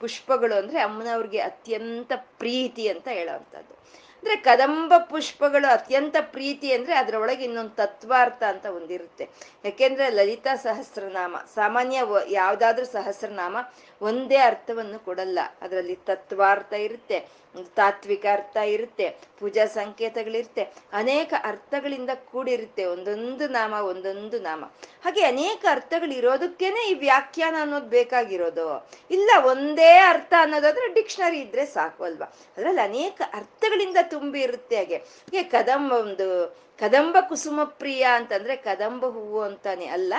ಪುಷ್ಪಗಳು 0.00 0.58
ಅಂದ್ರೆ 0.58 0.80
ಅಮ್ಮನವ್ರಿಗೆ 0.80 1.40
ಅತ್ಯಂತ 1.40 2.12
ಪ್ರೀತಿ 2.16 2.88
ಅಂತ 2.88 3.08
ಹೇಳೋವಂಥದ್ದು. 3.08 3.80
ಅಂದ್ರೆ 4.20 4.36
ಕದಂಬ 4.36 4.92
ಪುಷ್ಪಗಳು 4.98 5.68
ಅತ್ಯಂತ 5.72 6.16
ಪ್ರೀತಿ 6.20 6.72
ಅಂದ್ರೆ 6.72 6.94
ಅದರೊಳಗೆ 6.94 7.44
ಇನ್ನೊಂದು 7.44 7.70
ತತ್ವಾರ್ಥ 7.70 8.42
ಅಂತ 8.42 8.66
ಒಂದಿರುತ್ತೆ. 8.66 9.24
ಯಾಕೆಂದ್ರೆ 9.64 10.10
ಲಲಿತಾ 10.10 10.54
ಸಹಸ್ರನಾಮ, 10.56 11.36
ಸಾಮಾನ್ಯ 11.54 12.00
ಯಾವ್ದಾದ್ರೂ 12.30 12.86
ಸಹಸ್ರನಾಮ 12.86 13.56
ಒಂದೇ 14.02 14.36
ಅರ್ಥವನ್ನು 14.36 15.04
ಕೊಡಲ್ಲ. 15.04 15.38
ಅದರಲ್ಲಿ 15.60 15.96
ತತ್ವಾರ್ಥ 15.96 16.72
ಇರುತ್ತೆ, 16.72 17.40
ತಾತ್ವಿಕ 17.76 18.26
ಅರ್ಥ 18.32 18.56
ಇರುತ್ತೆ, 18.56 19.08
ಪೂಜಾ 19.38 19.66
ಸಂಕೇತಗಳಿರುತ್ತೆ. 19.66 20.62
ಅನೇಕ 20.92 21.34
ಅರ್ಥಗಳಿಂದ 21.42 22.10
ಕೂಡಿರುತ್ತೆ. 22.32 22.84
ಒಂದೊಂದು 22.84 23.48
ನಾಮ 23.48 23.72
ಒಂದೊಂದು 23.72 24.38
ನಾಮ. 24.38 24.64
ಹಾಗೆ 25.04 25.24
ಅನೇಕ 25.24 25.64
ಅರ್ಥಗಳು 25.70 26.12
ಇರೋದಕ್ಕೇನೆ 26.12 26.88
ಈ 26.90 26.94
ವ್ಯಾಖ್ಯಾನ 26.94 27.54
ಅನ್ನೋದು 27.60 27.86
ಬೇಕಾಗಿರೋದು. 27.86 28.88
ಇಲ್ಲ, 29.10 29.30
ಒಂದೇ 29.42 29.96
ಅರ್ಥ 29.96 30.34
ಅನ್ನೋದಾದ್ರೆ 30.40 30.94
ಡಿಕ್ಷನರಿ 30.94 31.40
ಇದ್ರೆ 31.40 31.66
ಸಾಕು 31.66 32.04
ಅಲ್ವಾ? 32.04 32.26
ಅದ್ರಲ್ಲಿ 32.56 32.80
ಅನೇಕ 32.80 33.22
ಅರ್ಥಗಳಿಂದ 33.34 33.96
ತುಂಬಿ 34.02 34.40
ಇರುತ್ತೆ 34.40 34.76
ಹಾಗೆ. 34.76 34.96
ಹೀಗೆ 34.96 35.42
ಕದಂಬ 35.42 35.92
ಒಂದು, 35.92 36.56
ಕದಂಬ 36.78 37.16
ಕುಸುಮ 37.20 37.64
ಪ್ರಿಯ 37.64 38.06
ಅಂತಂದ್ರೆ 38.14 38.56
ಕದಂಬ 38.56 39.06
ಹೂವು 39.06 39.40
ಅಂತಾನೆ 39.40 39.86
ಅಲ್ಲ? 39.86 40.14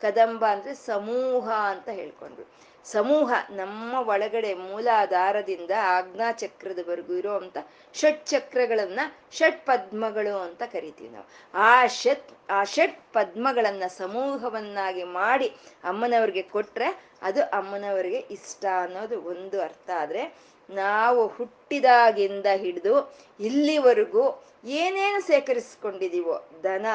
ಕದಂಬ 0.00 0.46
ಅಂದ್ರೆ 0.46 0.74
ಸಮೂಹ 0.74 1.50
ಅಂತ 1.50 1.88
ಹೇಳ್ಕೊಂಡ್ರು. 1.88 2.66
ಸಮೂಹ 2.92 3.32
ನಮ್ಮ 3.50 3.94
ಒಳಗಡೆ 4.08 4.54
ಮೂಲಾಧಾರದಿಂದ 4.54 5.70
ಆಜ್ಞಾ 5.82 6.32
ಚಕ್ರದವರೆಗೂ 6.32 7.14
ಇರುವಂತ 7.14 7.56
ಷಟ್ 7.94 8.26
ಚಕ್ರಗಳನ್ನ 8.26 9.00
ಷಟ್ 9.32 9.66
ಪದ್ಮಗಳು 9.66 10.38
ಅಂತ 10.38 10.62
ಕರಿತೀವಿ 10.62 11.10
ನಾವು. 11.10 11.26
ಆ 11.54 11.86
ಷಟ್ 11.86 12.50
ಆ 12.50 12.64
ಷಟ್ 12.64 13.12
ಪದ್ಮಗಳನ್ನ 13.12 13.82
ಸಮೂಹವನ್ನಾಗಿ 13.86 15.04
ಮಾಡಿ 15.04 15.48
ಅಮ್ಮನವ್ರಿಗೆ 15.84 16.42
ಕೊಟ್ರೆ 16.42 16.88
ಅದು 17.22 17.42
ಅಮ್ಮನವರಿಗೆ 17.42 18.18
ಇಷ್ಟ 18.18 18.64
ಅನ್ನೋದು 18.80 19.22
ಒಂದು 19.22 19.62
ಅರ್ಥ. 19.62 19.90
ಆದ್ರೆ 19.96 20.22
ನಾವು 20.68 21.26
ಹುಟ್ಟಿದಾಗಿಂದ 21.26 22.46
ಹಿಡಿದು 22.46 22.94
ಇಲ್ಲಿವರೆಗೂ 23.40 24.24
ಏನೇನು 24.64 25.20
ಸೇಕರಿಸ್ಕೊಂಡಿದೀವೋ 25.26 26.36
ದನ 26.64 26.86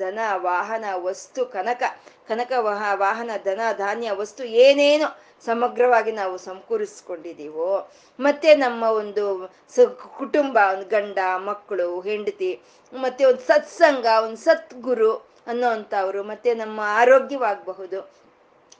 ದನ, 0.00 0.18
ವಾಹನ, 0.36 0.84
ವಸ್ತು, 0.94 1.46
ಕನಕ 1.46 1.82
ಕನಕ 2.28 2.52
ವಾಹ, 2.58 2.82
ವಾಹನ, 2.94 3.30
ದನ, 3.44 3.60
ಧಾನ್ಯ, 3.78 4.10
ವಸ್ತು 4.10 4.44
ಏನೇನು 4.44 5.08
ಸಮಗ್ರವಾಗಿ 5.46 6.12
ನಾವು 6.12 6.38
ಸಂಕುರಿಸ್ಕೊಂಡಿದ್ದೀವೋ, 6.38 7.88
ಮತ್ತೆ 8.18 8.54
ನಮ್ಮ 8.54 8.82
ಒಂದು 8.82 9.50
ಸ, 9.68 9.80
ಕುಟುಂಬ, 10.18 10.58
ಒಂದು 10.72 10.88
ಗಂಡ, 10.88 11.18
ಮಕ್ಕಳು, 11.36 12.00
ಹೆಂಡತಿ, 12.00 12.60
ಮತ್ತೆ 12.92 13.24
ಒಂದು 13.24 13.40
ಸತ್ಸಂಗ, 13.40 14.06
ಒಂದು 14.22 14.36
ಸತ್ಗುರು 14.36 15.12
ಅನ್ನೋ 15.46 15.68
ಅಂಥವ್ರು 15.68 16.22
ಮತ್ತೆ 16.22 16.54
ನಮ್ಮ 16.54 16.80
ಆರೋಗ್ಯವಾಗಬಹುದು. 16.80 18.23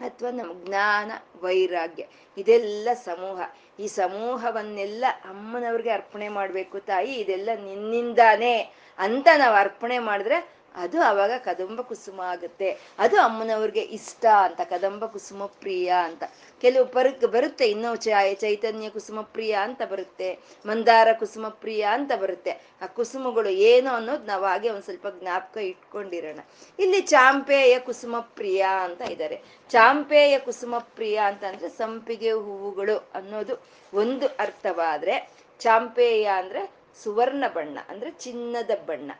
ಅಥವಾ 0.01 0.31
ನಮ್ಮ 0.31 0.53
ಜ್ಞಾನ, 0.67 1.13
ವೈರಾಗ್ಯ, 1.43 2.05
ಇದೆಲ್ಲ 2.37 2.89
ಸಮೂಹ. 3.05 3.39
ಈ 3.81 3.87
ಸಮೂಹವನ್ನೆಲ್ಲ 3.87 5.05
ಅಮ್ಮನವ್ರಿಗೆ 5.25 5.91
ಅರ್ಪಣೆ 5.91 6.29
ಮಾಡ್ಬೇಕು 6.29 6.79
ತಾಯಿ, 6.81 7.15
ಇದೆಲ್ಲ 7.15 7.51
ನಿನ್ನಿಂದಾನೇ 7.55 8.73
ಅಂತ 8.99 9.29
ನಾವು 9.37 9.55
ಅರ್ಪಣೆ 9.55 9.99
ಮಾಡಿದ್ರೆ 9.99 10.64
ಅದು 10.75 11.03
ಅವಾಗ 11.03 11.31
ಕದಂಬ 11.39 11.81
ಕುಸುಮ 11.81 12.21
ಆಗುತ್ತೆ. 12.21 12.79
ಅದು 12.99 13.21
ಅಮ್ಮನವ್ರಿಗೆ 13.21 13.81
ಇಷ್ಟ 13.81 14.27
ಅಂತ, 14.27 14.61
ಕದಂಬ 14.61 15.07
ಕುಸುಮ 15.07 15.47
ಪ್ರಿಯ 15.47 15.93
ಅಂತ. 16.05 16.25
ಕೆಲವು 16.61 16.87
ಪರಕ್ 16.87 17.21
ಬರುತ್ತೆ, 17.21 17.67
ಇನ್ನೂ 17.67 17.97
ಚೈತನ್ಯ 17.97 18.91
ಕುಸುಮ 18.91 19.21
ಪ್ರಿಯ 19.21 19.53
ಅಂತ 19.53 19.83
ಬರುತ್ತೆ, 19.83 20.39
ಮಂದಾರ 20.67 21.09
ಕುಸುಮ 21.13 21.49
ಪ್ರಿಯ 21.49 21.83
ಅಂತ 21.91 22.13
ಬರುತ್ತೆ. 22.21 22.51
ಆ 22.83 22.87
ಕುಸುಮಗಳು 22.87 23.49
ಏನು 23.49 23.91
ಅನ್ನೋದು 23.91 24.25
ನಾವು 24.25 24.45
ಹಾಗೆ 24.45 24.71
ಒಂದ್ 24.71 24.83
ಸ್ವಲ್ಪ 24.83 25.07
ಜ್ಞಾಪಕ 25.09 25.57
ಇಟ್ಕೊಂಡಿರೋಣ. 25.57 26.41
ಇಲ್ಲಿ 26.79 27.01
ಚಾಂಪೇಯ 27.01 27.79
ಕುಸುಮ 27.79 28.21
ಪ್ರಿಯ 28.21 28.67
ಅಂತ 28.81 29.01
ಇದ್ದಾರೆ 29.01 29.43
ಚಾಂಪೇಯ 29.71 30.39
ಕುಸುಮ 30.39 30.79
ಪ್ರಿಯ 30.79 31.17
ಅಂತ 31.17 31.45
ಅಂದ್ರೆ 31.45 31.69
ಸಂಪಿಗೆ 31.69 32.33
ಹೂವುಗಳು 32.33 33.11
ಅನ್ನೋದು 33.15 33.67
ಒಂದು 33.95 34.27
ಅರ್ಥವಾದ್ರೆ, 34.27 35.31
ಚಾಂಪೇಯ 35.59 36.25
ಅಂದ್ರೆ 36.25 36.71
ಸುವರ್ಣ 37.05 37.45
ಬಣ್ಣ, 37.55 37.79
ಅಂದ್ರೆ 37.89 38.11
ಚಿನ್ನದ 38.11 38.71
ಬಣ್ಣ. 38.87 39.13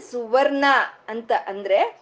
ಸುವರ್ಣ 0.00 0.64
ಅಂತ 1.08 1.32
ಅಂದ್ರೆ 1.46 2.00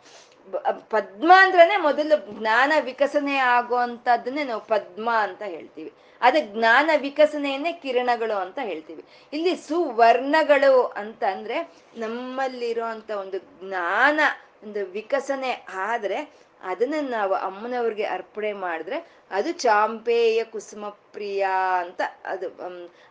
ಪದ್ಮ 0.88 1.32
ಅಂದ್ರೆ 1.36 1.76
ಮೊದಲು 1.76 2.38
ಜ್ಞಾನ 2.38 2.72
ವಿಕಸನೆ 2.80 3.36
ಆಗುವಂತದ್ದನ್ನೇ 3.36 4.44
ನಾವು 4.44 4.60
ಪದ್ಮ 4.60 5.10
ಅಂತ 5.12 5.42
ಹೇಳ್ತೀವಿ. 5.42 5.92
ಅದೇ 6.20 6.40
ಜ್ಞಾನ 6.40 6.90
ವಿಕಸನೆಯನ್ನೇ 6.96 7.72
ಕಿರಣಗಳು 7.72 8.38
ಅಂತ 8.38 8.58
ಹೇಳ್ತೀವಿ. 8.62 9.04
ಇಲ್ಲಿ 9.32 9.56
ಸುವರ್ಣಗಳು 9.56 10.86
ಅಂತ 10.86 11.24
ಅಂದ್ರೆ 11.24 11.72
ನಮ್ಮಲ್ಲಿರುವಂತ 11.96 13.10
ಒಂದು 13.10 13.38
ಜ್ಞಾನ, 13.38 14.20
ಒಂದು 14.62 14.86
ವಿಕಸನೆ 14.86 15.66
ಆದ್ರೆ 15.74 16.49
ಅದನ್ನ 16.62 16.94
ನಾವು 17.08 17.34
ಅಮ್ಮನವ್ರಿಗೆ 17.34 18.04
ಅರ್ಪಣೆ 18.04 18.52
ಮಾಡಿದ್ರೆ 18.52 19.20
ಅದು 19.30 19.52
ಚಾಂಪೇಯ 19.52 20.44
ಕುಸುಮ 20.44 20.88
ಪ್ರಿಯ 20.88 21.46
ಅಂತ 21.78 22.00
ಅದು 22.24 22.48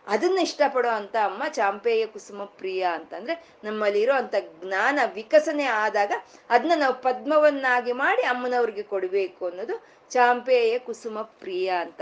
ಅದನ್ನ 0.06 0.38
ಇಷ್ಟಪಡೋ 0.38 0.88
ಅಂತ 0.88 1.16
ಅಮ್ಮ 1.24 1.42
ಚಾಂಪೇಯ 1.48 2.06
ಕುಸುಮ 2.06 2.44
ಪ್ರಿಯ 2.44 2.86
ಅಂತಂದ್ರೆ 2.92 3.44
ನಮ್ಮಲ್ಲಿರೋ 3.64 4.14
ಅಂತ 4.14 4.34
ಜ್ಞಾನ 4.64 4.98
ವಿಕಸನೆ 5.14 5.64
ಆದಾಗ 5.64 6.12
ಅದನ್ನ 6.50 6.72
ನಾವು 6.76 7.02
ಪದ್ಮವನ್ನಾಗಿ 7.02 7.92
ಮಾಡಿ 7.92 8.22
ಅಮ್ಮನವ್ರಿಗೆ 8.22 8.82
ಕೊಡ್ಬೇಕು 8.82 9.46
ಅನ್ನೋದು 9.46 9.84
ಚಾಂಪೇಯ 10.10 10.78
ಕುಸುಮ 10.78 11.22
ಪ್ರಿಯ 11.22 11.70
ಅಂತ. 11.70 12.00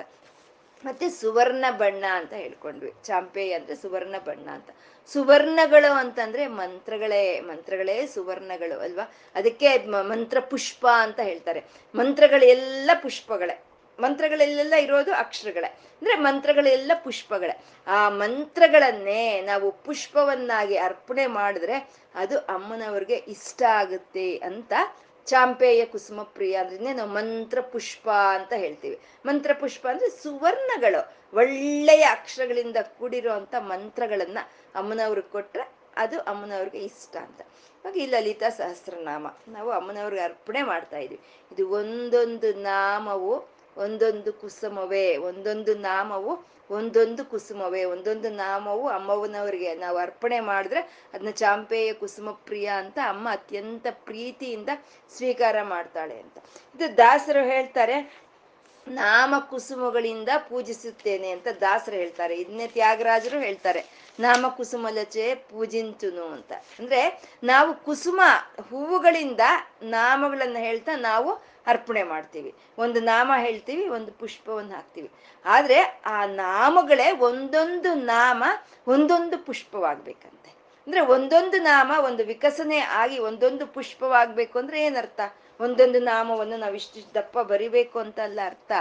ಮತ್ತೆ 0.85 1.09
ಸುವರ್ಣ 1.09 1.65
ಬಣ್ಣ 1.71 2.05
ಅಂತ 2.11 2.33
ಹೇಳ್ಕೊಂಡ್ವಿ. 2.33 2.93
ಚಾಂಪೇಯ 3.05 3.53
ಅಂದ್ರೆ 3.53 3.75
ಸುವರ್ಣ 3.75 4.15
ಬಣ್ಣ 4.25 4.51
ಅಂತ. 4.51 4.71
ಸುವರ್ಣಗಳು 5.13 5.93
ಅಂತಂದ್ರೆ 5.93 6.47
ಮಂತ್ರಗಳೇ 6.47 7.41
ಮಂತ್ರಗಳೇ 7.41 8.07
ಸುವರ್ಣಗಳು 8.07 8.81
ಅಲ್ವಾ? 8.81 9.13
ಅದಕ್ಕೆ 9.35 9.79
ಮಂತ್ರ 9.87 10.41
ಪುಷ್ಪ 10.41 10.87
ಅಂತ 11.01 11.21
ಹೇಳ್ತಾರೆ. 11.21 11.65
ಮಂತ್ರಗಳೆಲ್ಲ 11.95 12.91
ಪುಷ್ಪಗಳೇ. 13.03 13.63
ಮಂತ್ರಗಳಲ್ಲೆಲ್ಲ 14.01 14.75
ಇರೋದು 14.75 15.13
ಅಕ್ಷರಗಳೇ. 15.15 15.67
ಅಂದ್ರೆ 15.67 16.15
ಮಂತ್ರಗಳೆಲ್ಲ 16.15 16.93
ಪುಷ್ಪಗಳೇ. 17.05 17.65
ಆ 17.87 18.09
ಮಂತ್ರಗಳನ್ನೇ 18.09 19.43
ನಾವು 19.43 19.73
ಪುಷ್ಪವನ್ನಾಗಿ 19.73 20.77
ಅರ್ಪಣೆ 20.77 21.27
ಮಾಡಿದ್ರೆ 21.27 21.91
ಅದು 22.15 22.39
ಅಮ್ಮನವ್ರಿಗೆ 22.39 23.15
ಇಷ್ಟ 23.15 23.63
ಆಗುತ್ತೆ 23.63 24.37
ಅಂತ 24.37 24.73
ಚಾಂಪೇಯ 25.27 25.85
ಕುಸುಮ 25.85 26.23
ಪ್ರಿಯ 26.23 26.57
ಅಂದ್ರೆ 26.57 26.93
ನಾವು 26.93 27.11
ಮಂತ್ರ 27.11 27.61
ಪುಷ್ಪ 27.61 28.11
ಅಂತ 28.11 28.53
ಹೇಳ್ತೀವಿ. 28.53 28.99
ಮಂತ್ರ 29.27 29.53
ಪುಷ್ಪ 29.53 29.89
ಅಂದ್ರೆ 29.89 30.11
ಸುವರ್ಣಗಳು, 30.11 31.01
ಒಳ್ಳೆಯ 31.37 32.03
ಅಕ್ಷರಗಳಿಂದ 32.03 32.77
ಕೂಡಿರುವಂತ 32.99 33.55
ಮಂತ್ರಗಳನ್ನ 33.59 34.39
ಅಮ್ಮನವ್ರಿಗೆ 34.75 35.29
ಕೊಟ್ರೆ 35.29 35.79
ಅದು 35.97 36.21
ಅಮ್ಮನವ್ರಿಗೆ 36.21 36.79
ಇಷ್ಟ 36.79 37.17
ಅಂತ. 37.17 37.41
ಹಾಗೆ 37.85 38.03
ಈ 38.03 38.07
ಲಲಿತಾ 38.07 38.49
ಸಹಸ್ರನಾಮ 38.49 39.27
ನಾವು 39.49 39.71
ಅಮ್ಮನವ್ರಿಗೆ 39.71 40.23
ಅರ್ಪಣೆ 40.23 40.63
ಮಾಡ್ತಾ 40.63 40.99
ಇದೀವಿ. 40.99 41.21
ಇದು 41.53 41.71
ಒಂದೊಂದು 41.71 42.53
ನಾಮವು 42.53 43.59
ಒಂದೊಂದು 43.77 44.33
ಕುಸುಮವೇ, 44.33 45.17
ಒಂದೊಂದು 45.17 45.75
ನಾಮವು 45.75 46.59
ಒಂದೊಂದು 46.71 47.25
ಕುಸುಮವೇ, 47.25 47.85
ಒಂದೊಂದು 47.85 48.31
ನಾಮವು 48.31 48.89
ಅಮ್ಮವನವರಿಗೆ 48.89 49.75
ನಾವು 49.75 49.99
ಅರ್ಪಣೆ 49.99 50.41
ಮಾಡಿದ್ರೆ 50.41 50.81
ಅದನ್ನ 50.81 51.31
ಚಾಂಪೇಯ 51.31 51.93
ಕುಸುಮ 51.93 52.31
ಪ್ರಿಯ 52.31 52.67
ಅಂತ 52.67 52.99
ಅಮ್ಮ 53.09 53.29
ಅತ್ಯಂತ 53.33 53.87
ಪ್ರೀತಿಯಿಂದ 53.91 54.69
ಸ್ವೀಕಾರ 55.17 55.57
ಮಾಡ್ತಾಳೆ 55.63 56.21
ಅಂತ. 56.21 56.39
ಇದು 56.75 56.97
ದಾಸರು 56.97 57.45
ಹೇಳ್ತಾರೆ 57.45 58.28
ನಾಮ 58.89 59.35
ಕುಸುಮಗಳಿಂದ 59.39 60.29
ಪೂಜಿಸುತ್ತೇನೆ 60.49 61.31
ಅಂತ 61.31 61.49
ದಾಸರು 61.61 61.97
ಹೇಳ್ತಾರೆ. 61.97 62.37
ಇದನ್ನೇ 62.37 62.67
ತ್ಯಾಗರಾಜರು 62.67 63.39
ಹೇಳ್ತಾರೆ. 63.39 64.09
ನಾಮ 64.21 64.49
ಕುಸುಮಲಚೆ 64.49 65.35
ಪೂಜಿಂತುನು 65.35 66.25
ಅಂತ. 66.25 66.53
ಅಂದ್ರೆ 66.79 67.23
ನಾವು 67.45 67.75
ಕುಸುಮ 67.75 68.21
ಹೂವುಗಳಿಂದ 68.71 69.41
ನಾಮಗಳನ್ನ 69.83 70.57
ಹೇಳ್ತಾ 70.61 70.97
ನಾವು 70.97 71.33
ಅರ್ಪಣೆ 71.67 72.03
ಮಾಡ್ತೀವಿ. 72.03 72.55
ಒಂದು 72.79 73.01
ನಾಮ 73.01 73.33
ಹೇಳ್ತೀವಿ, 73.39 73.89
ಒಂದು 73.89 74.13
ಪುಷ್ಪವನ್ನು 74.13 74.75
ಹಾಕ್ತೀವಿ. 74.75 75.11
ಆದ್ರೆ 75.45 76.03
ಆ 76.07 76.27
ನಾಮಗಳೇ 76.27 77.13
ಒಂದೊಂದು 77.13 77.95
ನಾಮ 77.95 78.45
ಒಂದೊಂದು 78.87 79.39
ಪುಷ್ಪವಾಗ್ಬೇಕಂತೆ. 79.39 80.49
ಅಂದ್ರೆ 80.87 81.01
ಒಂದೊಂದು 81.01 81.63
ನಾಮ 81.63 81.93
ಒಂದು 82.05 82.25
ವಿಕಸನೆ 82.25 82.79
ಆಗಿ 82.79 83.19
ಒಂದೊಂದು 83.19 83.67
ಪುಷ್ಪವಾಗ್ಬೇಕು 83.67 84.59
ಅಂದ್ರೆ 84.59 84.85
ಏನರ್ಥ? 84.85 85.21
ಒಂದೊಂದು 85.61 86.01
ನಾಮವನ್ನು 86.01 86.57
ನಾವು 86.57 86.75
ಇಷ್ಟು 86.75 87.15
ದಪ್ಪ 87.15 87.39
ಬರಿಬೇಕು 87.39 87.99
ಅಂತ 87.99 88.21
ಅಲ್ಲ 88.21 88.41
ಅರ್ಥ. 88.47 88.73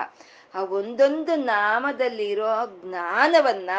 ಆ 0.55 0.63
ಒಂದೊಂದು 0.63 1.35
ನಾಮದಲ್ಲಿರೋ 1.35 2.51
ಜ್ಞಾನವನ್ನ, 2.83 3.69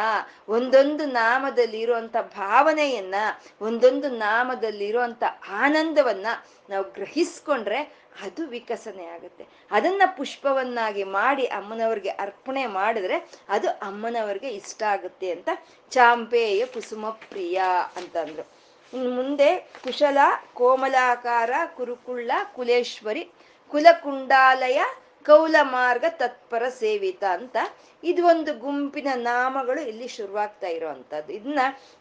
ಒಂದೊಂದು 0.48 1.06
ನಾಮದಲ್ಲಿ 1.06 1.80
ಇರುವಂತ 1.80 2.16
ಭಾವನೆಯನ್ನ, 2.16 3.14
ಒಂದೊಂದು 3.60 4.08
ನಾಮದಲ್ಲಿರುವಂತ 4.08 5.22
ಆನಂದವನ್ನ 5.50 6.26
ನಾವು 6.70 6.84
ಗ್ರಹಿಸ್ಕೊಂಡ್ರೆ 6.84 8.08
ಅದು 8.22 8.46
ವಿಕಸನೆ 8.46 9.06
ಆಗುತ್ತೆ. 9.06 9.46
ಅದನ್ನ 9.70 10.02
ಪುಷ್ಪವನ್ನಾಗಿ 10.16 11.04
ಮಾಡಿ 11.04 11.44
ಅಮ್ಮನವ್ರಿಗೆ 11.46 12.08
ಅರ್ಪಣೆ 12.08 12.66
ಮಾಡಿದ್ರೆ 12.66 13.30
ಅದು 13.48 13.68
ಅಮ್ಮನವ್ರಿಗೆ 13.68 14.48
ಇಷ್ಟ 14.48 14.82
ಆಗುತ್ತೆ 14.82 15.30
ಅಂತ 15.30 15.48
ಚಾಂಪೇಯ 15.90 16.66
ಕುಸುಮ 16.66 17.10
ಪ್ರಿಯ 17.10 17.62
ಅಂತಂದ್ರು. 17.96 18.57
ಇನ್ನು 18.94 19.10
ಮುಂದೆ 19.10 19.56
ಕುಶಲ, 19.56 20.18
ಕೋಮಲಾಕಾರ, 20.54 21.50
ಕುರುಕುಳ್ಳ, 21.76 22.30
ಕುಲೇಶ್ವರಿ, 22.56 23.30
ಕುಲಕುಂಡಾಲಯ 23.70 24.82
ಕೌಲ 25.26 25.56
ಮಾರ್ಗ 25.62 26.04
ತತ್ಪರ 26.08 26.68
ಸೇವಿತ 26.68 27.24
ಅಂತ 27.24 27.56
ಇದು 28.04 28.26
ಒಂದು 28.26 28.54
ಗುಂಪಿನ 28.54 29.08
ನಾಮಗಳು 29.14 29.88
ಇಲ್ಲಿ 29.88 30.08
ಶುರುವಾಗ್ತಾ 30.08 30.66
ಇರೋವಂಥದ್ದು. 30.66 31.32
ಇದನ್ನ 31.32 31.58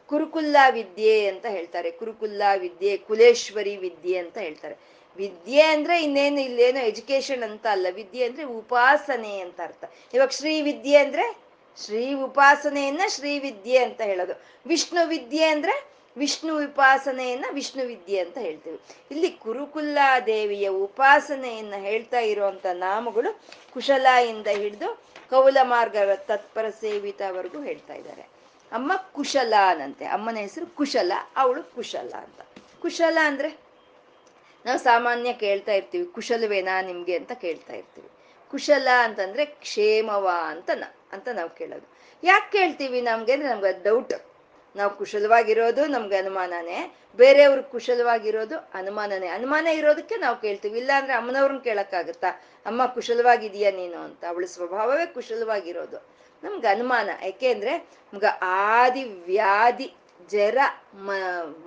ಕುರುಕುಲ್ಲ 0.07 0.57
ವಿದ್ಯೆ 0.71 1.27
ಅಂತ 1.27 1.45
ಹೇಳ್ತಾರೆ. 1.45 1.91
ಕುರುಕುಲ್ಲ 1.91 2.43
ವಿದ್ಯೆ, 2.57 2.97
ಕುಲೇಶ್ವರಿ 2.97 3.77
ವಿದ್ಯೆ 3.77 4.17
ಅಂತ 4.17 4.37
ಹೇಳ್ತಾರೆ. 4.37 4.75
ವಿದ್ಯೆ 5.17 5.61
ಅಂದ್ರೆ 5.61 6.03
ಇನ್ನೇನು, 6.03 6.39
ಇಲ್ಲೇನು 6.39 6.79
ಎಜುಕೇಶನ್ 6.79 7.43
ಅಂತ 7.43 7.67
ಅಲ್ಲ. 7.71 7.87
ವಿದ್ಯೆ 7.91 8.25
ಅಂದ್ರೆ 8.25 8.43
ಉಪಾಸನೆ 8.43 9.39
ಅಂತ 9.39 9.61
ಅರ್ಥ. 9.63 9.83
ಇವಾಗ 10.13 10.29
ಶ್ರೀ 10.29 10.61
ವಿದ್ಯೆ 10.61 10.97
ಅಂದ್ರೆ 10.97 11.37
ಶ್ರೀ 11.85 12.13
ಉಪಾಸನೆಯನ್ನ 12.13 13.01
ಶ್ರೀ 13.07 13.39
ವಿದ್ಯೆ 13.39 13.77
ಅಂತ 13.77 14.01
ಹೇಳೋದು. 14.01 14.41
ವಿಷ್ಣು 14.65 15.07
ವಿದ್ಯೆ 15.07 15.45
ಅಂದ್ರೆ 15.45 15.96
ವಿಷ್ಣು 16.17 16.65
ಉಪಾಸನೆಯನ್ನ 16.65 17.45
ವಿಷ್ಣು 17.51 17.83
ವಿದ್ಯೆ 17.83 18.19
ಅಂತ 18.19 18.37
ಹೇಳ್ತೀವಿ. 18.37 18.79
ಇಲ್ಲಿ 19.11 19.29
ಕುರುಕುಲ್ಲ 19.29 19.97
ದೇವಿಯ 20.25 20.67
ಉಪಾಸನೆಯನ್ನ 20.67 21.73
ಹೇಳ್ತಾ 21.77 22.19
ಇರುವಂತ 22.19 22.65
ನಾಮಗಳು 22.73 23.41
ಕುಶಲ 23.73 24.05
ಇಂದ 24.05 24.47
ಹಿಡಿದು 24.47 25.01
ಕೌಲ 25.29 25.57
ಮಾರ್ಗ 25.61 25.95
ತತ್ಪರ 26.15 26.69
ಸೇವಿತವರೆಗೂ 26.69 27.61
ಹೇಳ್ತಾ 27.61 27.93
ಇದ್ದಾರೆ. 27.93 28.21
ಅಮ್ಮ 28.71 28.91
ಕುಶಲಾನಂತೆ 29.13 30.05
ಅಮ್ಮನ 30.05 30.37
ಹೆಸರು 30.37 30.75
ಕುಶಲ, 30.75 31.11
ಅವಳು 31.35 31.63
ಕುಶಲ 31.63 32.13
ಅಂತ. 32.13 32.41
ಕುಶಲ 32.81 33.17
ಅಂದ್ರೆ 33.23 33.57
ನಾವು 34.65 34.79
ಸಾಮಾನ್ಯ 34.79 35.33
ಕೇಳ್ತಾ 35.33 35.73
ಇರ್ತೀವಿ, 35.73 36.05
ಕುಶಲವೇನಾ 36.05 36.81
ನಿಮ್ಗೆ 36.81 37.17
ಅಂತ 37.17 37.31
ಕೇಳ್ತಾ 37.31 37.73
ಇರ್ತೀವಿ. 37.73 38.07
ಕುಶಲ 38.51 38.87
ಅಂತಂದ್ರೆ 39.03 39.45
ಕ್ಷೇಮವ 39.45 40.29
ಅಂತ 40.45 40.69
ಅಂತ 41.11 41.29
ನಾವು 41.29 41.49
ಕೇಳೋದು. 41.49 41.87
ಯಾಕೆ 42.23 42.57
ಕೇಳ್ತೀವಿ 42.57 43.01
ನಮ್ಗೆ 43.01 43.33
ಅಂದ್ರೆ 43.33 43.49
ನಮ್ಗೆ 43.49 43.83
ಡೌಟ್ 43.83 44.13
ನಾವು 44.77 44.97
ಕುಶಲವಾಗಿರೋದು 44.97 45.85
ನಮ್ಗೆ 45.85 46.17
ಅನುಮಾನನೇ. 46.17 46.95
ಬೇರೆಯವ್ರು 47.15 47.63
ಕುಶಲವಾಗಿರೋದು 47.63 48.57
ಅನುಮಾನನೇ. 48.73 49.27
ಅನುಮಾನ 49.27 49.67
ಇರೋದಕ್ಕೆ 49.67 50.15
ನಾವು 50.15 50.41
ಕೇಳ್ತೀವಿ. 50.41 50.77
ಇಲ್ಲ 50.79 50.91
ಅಂದ್ರೆ 50.95 51.13
ಅಮ್ಮನವ್ರನ್ನ 51.13 51.59
ಕೇಳಕ್ಕಾಗತ್ತಾ? 51.59 52.27
ಅಮ್ಮ 52.65 52.85
ಕುಶಲವಾಗಿದೀಯಾ 52.85 53.71
ನೀನು 53.71 53.97
ಅಂತ. 53.97 54.25
ಅವಳ 54.25 54.45
ಸ್ವಭಾವವೇ 54.45 55.05
ಕುಶಲವಾಗಿರೋದು. 55.05 55.97
ನಮ್ಗೆ 56.43 56.67
ಅನುಮಾನ. 56.67 57.09
ಯಾಕೆಂದ್ರೆ 57.23 57.77
ನಮ್ಗೆ 58.13 58.39
ಆದಿ, 58.41 59.03
ವ್ಯಾಧಿ, 59.03 59.93
ಜರ, 60.29 60.57
ಮ 60.93 61.11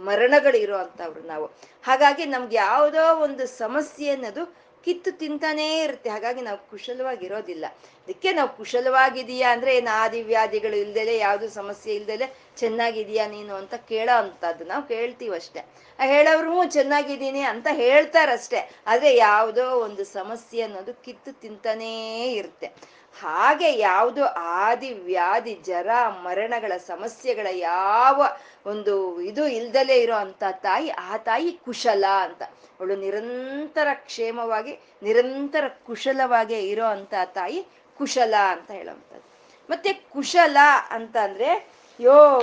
ಮರಣಗಳಿರೋ 0.04 0.76
ನಾವು. 1.24 1.46
ಹಾಗಾಗಿ 1.82 2.24
ನಮ್ಗೆ 2.24 2.56
ಯಾವುದೋ 2.56 3.14
ಒಂದು 3.14 3.46
ಸಮಸ್ಯೆ 3.46 4.10
ಅನ್ನೋದು 4.10 4.69
ಕಿತ್ತು 4.84 5.10
ತಿಂತಾನೇ 5.18 5.66
ಇರುತ್ತೆ. 5.82 6.10
ಹಾಗಾಗಿ 6.10 6.40
ನಾವು 6.40 6.58
ಕುಶಲವಾಗಿರೋದಿಲ್ಲ. 6.70 7.66
ಅದಕ್ಕೆ 8.02 8.32
ನಾವು 8.32 8.56
ಕುಶಲವಾಗಿದೀಯಾ 8.56 9.52
ಅಂದ್ರೆ 9.52 9.76
ಏನು 9.76 9.90
ಆದಿ 10.02 10.22
ವ್ಯಾಧಿಗಳು 10.22 10.76
ಇಲ್ದಲೆ, 10.76 11.16
ಯಾವುದು 11.16 11.48
ಸಮಸ್ಯೆ 11.50 11.94
ಇಲ್ದಲೆ 11.94 12.26
ಚೆನ್ನಾಗಿದೀಯಾ 12.56 13.26
ನೀನು 13.26 13.54
ಅಂತ 13.54 13.74
ಕೇಳೋ 13.74 14.14
ಅಂತದ್ದು 14.22 14.64
ನಾವು 14.64 14.82
ಕೇಳ್ತೀವಷ್ಟೇ 14.88 15.60
ಆ 15.98 16.04
ಹೇಳೋರು 16.04 16.70
ಚೆನ್ನಾಗಿದ್ದೀನಿ 16.70 17.40
ಅಂತ 17.40 17.66
ಹೇಳ್ತಾರಷ್ಟೇ. 17.72 18.70
ಆದ್ರೆ 18.86 19.16
ಯಾವುದೋ 19.16 19.66
ಒಂದು 19.86 20.04
ಸಮಸ್ಯೆ 20.04 20.62
ಅನ್ನೋದು 20.62 20.94
ಕಿತ್ತು 21.04 21.32
ತಿಂತಾನೇ 21.40 21.94
ಇರುತ್ತೆ. 22.32 22.68
ಹಾಗೆ 23.18 23.78
ಯಾವುದು 23.78 24.24
ಆದಿ 24.26 24.92
ವ್ಯಾಧಿ 24.92 25.54
ಜರ 25.54 25.88
ಮರಣಗಳ 26.22 26.76
ಸಮಸ್ಯೆಗಳ 26.76 27.46
ಯಾವ 27.50 28.22
ಒಂದು 28.66 29.20
ಇದು 29.20 29.48
ಇಲ್ದಲೆ 29.48 29.98
ಇರೋ 29.98 30.14
ಅಂತ 30.14 30.44
ತಾಯಿ, 30.50 30.90
ಆ 30.90 31.16
ತಾಯಿ 31.16 31.52
ಕುಶಲ 31.52 32.04
ಅಂತ. 32.22 32.42
ಅವಳು 32.42 32.96
ನಿರಂತರ 32.96 33.88
ಕ್ಷೇಮವಾಗಿ, 33.94 34.78
ನಿರಂತರ 35.02 35.64
ಕುಶಲವಾಗಿ 35.86 36.68
ಇರೋ 36.68 36.84
ಅಂತ 36.84 37.14
ತಾಯಿ 37.24 37.66
ಕುಶಲ 37.98 38.34
ಅಂತ 38.48 38.70
ಹೇಳುವಂಥದ್ದು. 38.70 39.30
ಮತ್ತೆ 39.70 39.92
ಕುಶಲ 39.92 40.56
ಅಂತ 40.90 41.16
ಅಂದ್ರೆ, 41.16 41.68
ಯೋ, 42.00 42.40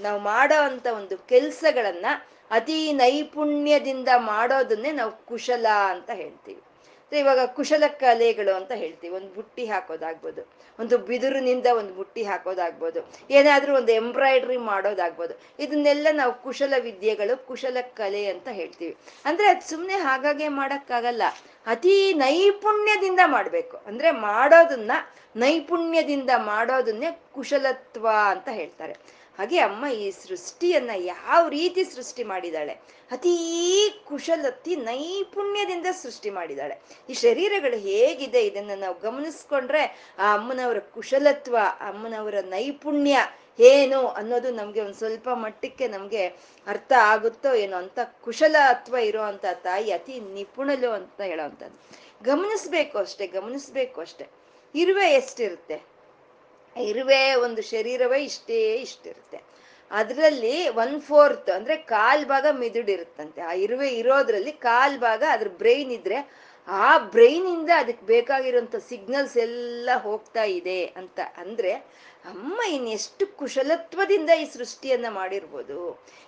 ನಾವು 0.00 0.20
ಮಾಡೋ 0.20 0.62
ಅಂತ 0.62 0.86
ಒಂದು 0.86 1.18
ಕೆಲ್ಸಗಳನ್ನ 1.18 2.06
ಅತಿ 2.50 2.92
ನೈಪುಣ್ಯದಿಂದ 2.92 4.08
ಮಾಡೋದನ್ನೇ 4.16 4.92
ನಾವು 4.92 5.26
ಕುಶಲ 5.26 5.66
ಅಂತ 5.86 6.10
ಹೇಳ್ತೀವಿ. 6.10 6.62
ಇವಾಗ 7.12 7.38
ಕುಶಲ 7.46 7.84
ಕಲೆಗಳು 7.86 8.52
ಅಂತ 8.54 8.72
ಹೇಳ್ತೀವಿ. 8.72 9.14
ಒಂದು 9.14 9.34
ಬುಟ್ಟಿ 9.34 9.64
ಹಾಕೋದಾಗ್ಬೋದು, 9.66 10.42
ಒಂದು 10.78 10.98
ಬಿದಿರಿನಿಂದ 10.98 11.66
ಒಂದು 11.66 11.94
ಬುಟ್ಟಿ 11.94 12.22
ಹಾಕೋದಾಗ್ಬೋದು, 12.22 13.00
ಏನಾದ್ರೂ 13.30 13.76
ಒಂದು 13.76 13.92
ಎಂಬ್ರಾಯ್ಡ್ರಿ 13.92 14.56
ಮಾಡೋದಾಗ್ಬೋದು, 14.56 15.34
ಇದನ್ನೆಲ್ಲ 15.58 16.06
ನಾವು 16.12 16.42
ಕುಶಲ 16.42 16.74
ವಿದ್ಯೆಗಳು, 16.78 17.46
ಕುಶಲ 17.46 17.76
ಕಲೆ 17.80 18.26
ಅಂತ 18.26 18.48
ಹೇಳ್ತೀವಿ. 18.48 18.96
ಅಂದ್ರೆ 19.24 19.48
ಅದು 19.48 19.68
ಸುಮ್ಮನೆ 19.68 19.94
ಹಾಗಾಗೆ 19.94 20.48
ಮಾಡಕ್ಕಾಗಲ್ಲ. 20.48 21.22
ಅತಿ 21.66 22.14
ನೈಪುಣ್ಯದಿಂದ 22.14 23.20
ಮಾಡ್ಬೇಕು. 23.26 23.76
ಅಂದ್ರೆ 23.86 24.10
ಮಾಡೋದನ್ನ 24.10 24.92
ನೈಪುಣ್ಯದಿಂದ 25.36 26.30
ಮಾಡೋದನ್ನೇ 26.36 27.10
ಕುಶಲತ್ವ 27.32 28.08
ಅಂತ 28.30 28.48
ಹೇಳ್ತಾರೆ. 28.48 29.23
ಹಾಗೆ 29.38 29.58
ಅಮ್ಮ 29.58 29.86
ಈ 29.86 30.10
ಸೃಷ್ಟಿಯನ್ನ 30.10 30.90
ಯಾವ 30.96 31.48
ರೀತಿ 31.48 31.84
ಸೃಷ್ಟಿ 31.84 32.24
ಮಾಡಿದಾಳೆ? 32.24 32.72
ಅತೀ 33.10 33.34
ಕುಶಲತಿ, 34.04 34.76
ನೈಪುಣ್ಯದಿಂದ 34.76 35.86
ಸೃಷ್ಟಿ 36.02 36.30
ಮಾಡಿದಾಳೆ. 36.30 36.82
ಈ 37.10 37.12
ಶರೀರಗಳು 37.12 37.76
ಹೇಗಿದೆ? 37.78 38.46
ಇದನ್ನ 38.46 38.70
ನಾವು 38.76 38.98
ಗಮನಿಸ್ಕೊಂಡ್ರೆ 38.98 40.14
ಆ 40.18 40.34
ಅಮ್ಮನವರ 40.34 40.78
ಕುಶಲತ್ವ, 40.78 41.56
ಅಮ್ಮನವರ 41.80 42.34
ನೈಪುಣ್ಯ 42.40 43.18
ಏನು 43.60 44.08
ಅನ್ನೋದು 44.08 44.50
ನಮ್ಗೆ 44.50 44.80
ಒಂದ್ 44.80 44.94
ಸ್ವಲ್ಪ 44.94 45.28
ಮಟ್ಟಕ್ಕೆ 45.28 45.88
ನಮ್ಗೆ 45.88 46.26
ಅರ್ಥ 46.66 46.92
ಆಗುತ್ತೋ 47.00 47.54
ಏನೋ 47.54 47.76
ಅಂತ 47.76 47.98
ಕುಶಲತ್ವ 48.22 48.96
ಇರೋ 48.96 49.22
ಅಂತ 49.22 49.44
ತಾಯಿ 49.62 49.90
ಅತಿ 49.92 50.20
ನಿಪುಣಲು 50.20 50.90
ಅಂತ 50.90 51.20
ಹೇಳೋವಂಥದ್ದು. 51.20 51.78
ಗಮನಿಸ್ಬೇಕು 52.24 52.98
ಅಷ್ಟೇ 52.98 53.26
ಗಮನಿಸ್ಬೇಕು 53.26 54.00
ಅಷ್ಟೇ. 54.00 54.26
ಇರುವೆ 54.74 55.10
ಎಷ್ಟಿರುತ್ತೆ? 55.10 55.93
ಇರುವೆ 56.76 57.34
ಒಂದು 57.34 57.62
ಶರೀರವೇ 57.62 58.24
ಇಷ್ಟೇ 58.24 58.74
ಇಷ್ಟಿರುತ್ತೆ. 58.74 59.42
ಅದರಲ್ಲಿ 59.90 60.68
ಒನ್ 60.68 61.00
ಫೋರ್ತ್ 61.00 61.50
ಅಂದ್ರೆ 61.50 61.76
ಕಾಲ್ 61.76 62.26
ಭಾಗ 62.26 62.46
ಮಿದುಡಿರುತ್ತಂತೆ. 62.50 63.40
ಆ 63.40 63.52
ಇರುವೆ 63.52 63.88
ಇರೋದ್ರಲ್ಲಿ 63.88 64.52
ಕಾಲ್ 64.52 64.98
ಭಾಗ 64.98 65.22
ಅದ್ರ 65.30 65.48
ಬ್ರೈನ್ 65.48 65.92
ಇದ್ರೆ 65.92 66.44
ಆ 66.68 66.98
ಬ್ರೈನ್ 66.98 67.46
ಇಂದ 67.46 67.70
ಅದಕ್ಕೆ 67.76 68.06
ಬೇಕಾಗಿರುವಂತ 68.06 68.76
ಸಿಗ್ನಲ್ಸ್ 68.76 69.36
ಎಲ್ಲ 69.36 69.90
ಹೋಗ್ತಾ 69.96 70.44
ಇದೆ 70.44 70.84
ಅಂತ. 70.84 71.20
ಅಂದ್ರೆ 71.36 71.84
ಅಮ್ಮ, 72.24 72.58
ಇನ್ನೆಷ್ಟು 72.74 73.24
ಕುಶಲತ್ವದಿಂದ 73.38 74.30
ಈ 74.42 74.44
ಸೃಷ್ಟಿಯನ್ನ 74.52 75.08
ಮಾಡಿರ್ಬೋದು. 75.08 75.78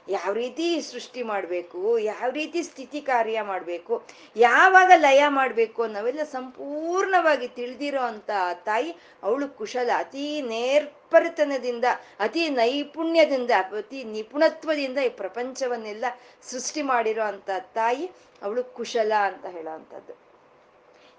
ಯಾವ 0.08 0.32
ರೀತಿ 0.32 0.66
ಸೃಷ್ಟಿ 0.80 1.22
ಮಾಡಬೇಕು, 1.22 1.98
ಯಾವ 1.98 2.28
ರೀತಿ 2.30 2.62
ಸ್ಥಿತಿ 2.62 3.00
ಕಾರ್ಯ 3.00 3.42
ಮಾಡಬೇಕು, 3.42 3.94
ಯಾವಾಗ 4.36 4.90
ಲಯ 4.96 5.22
ಮಾಡಬೇಕು 5.28 5.86
ನಾವೆಲ್ಲ 5.86 6.24
ಸಂಪೂರ್ಣವಾಗಿ 6.32 7.48
ತಿಳಿದಿರೋ 7.48 8.02
ಅಂತ 8.12 8.30
ತಾಯಿ. 8.68 8.90
ಅವಳು 9.22 9.48
ಕುಶಲ, 9.60 9.88
ಅತಿ 9.98 10.26
ನೇರ್ಪರಿತನದಿಂದ, 10.42 11.84
ಅತಿ 12.20 12.44
ನೈಪುಣ್ಯದಿಂದ, 12.48 13.50
ಅತಿ 13.80 14.04
ನಿಪುಣತ್ವದಿಂದ 14.04 14.98
ಈ 15.08 15.12
ಪ್ರಪಂಚವನ್ನೆಲ್ಲ 15.22 16.04
ಸೃಷ್ಟಿ 16.50 16.84
ಮಾಡಿರೋ 16.92 17.22
ಅಂತ 17.22 17.50
ತಾಯಿ. 17.72 18.06
ಅವಳು 18.42 18.64
ಕುಶಲ 18.78 19.12
ಅಂತ 19.30 19.46
ಹೇಳೋ 19.46 19.74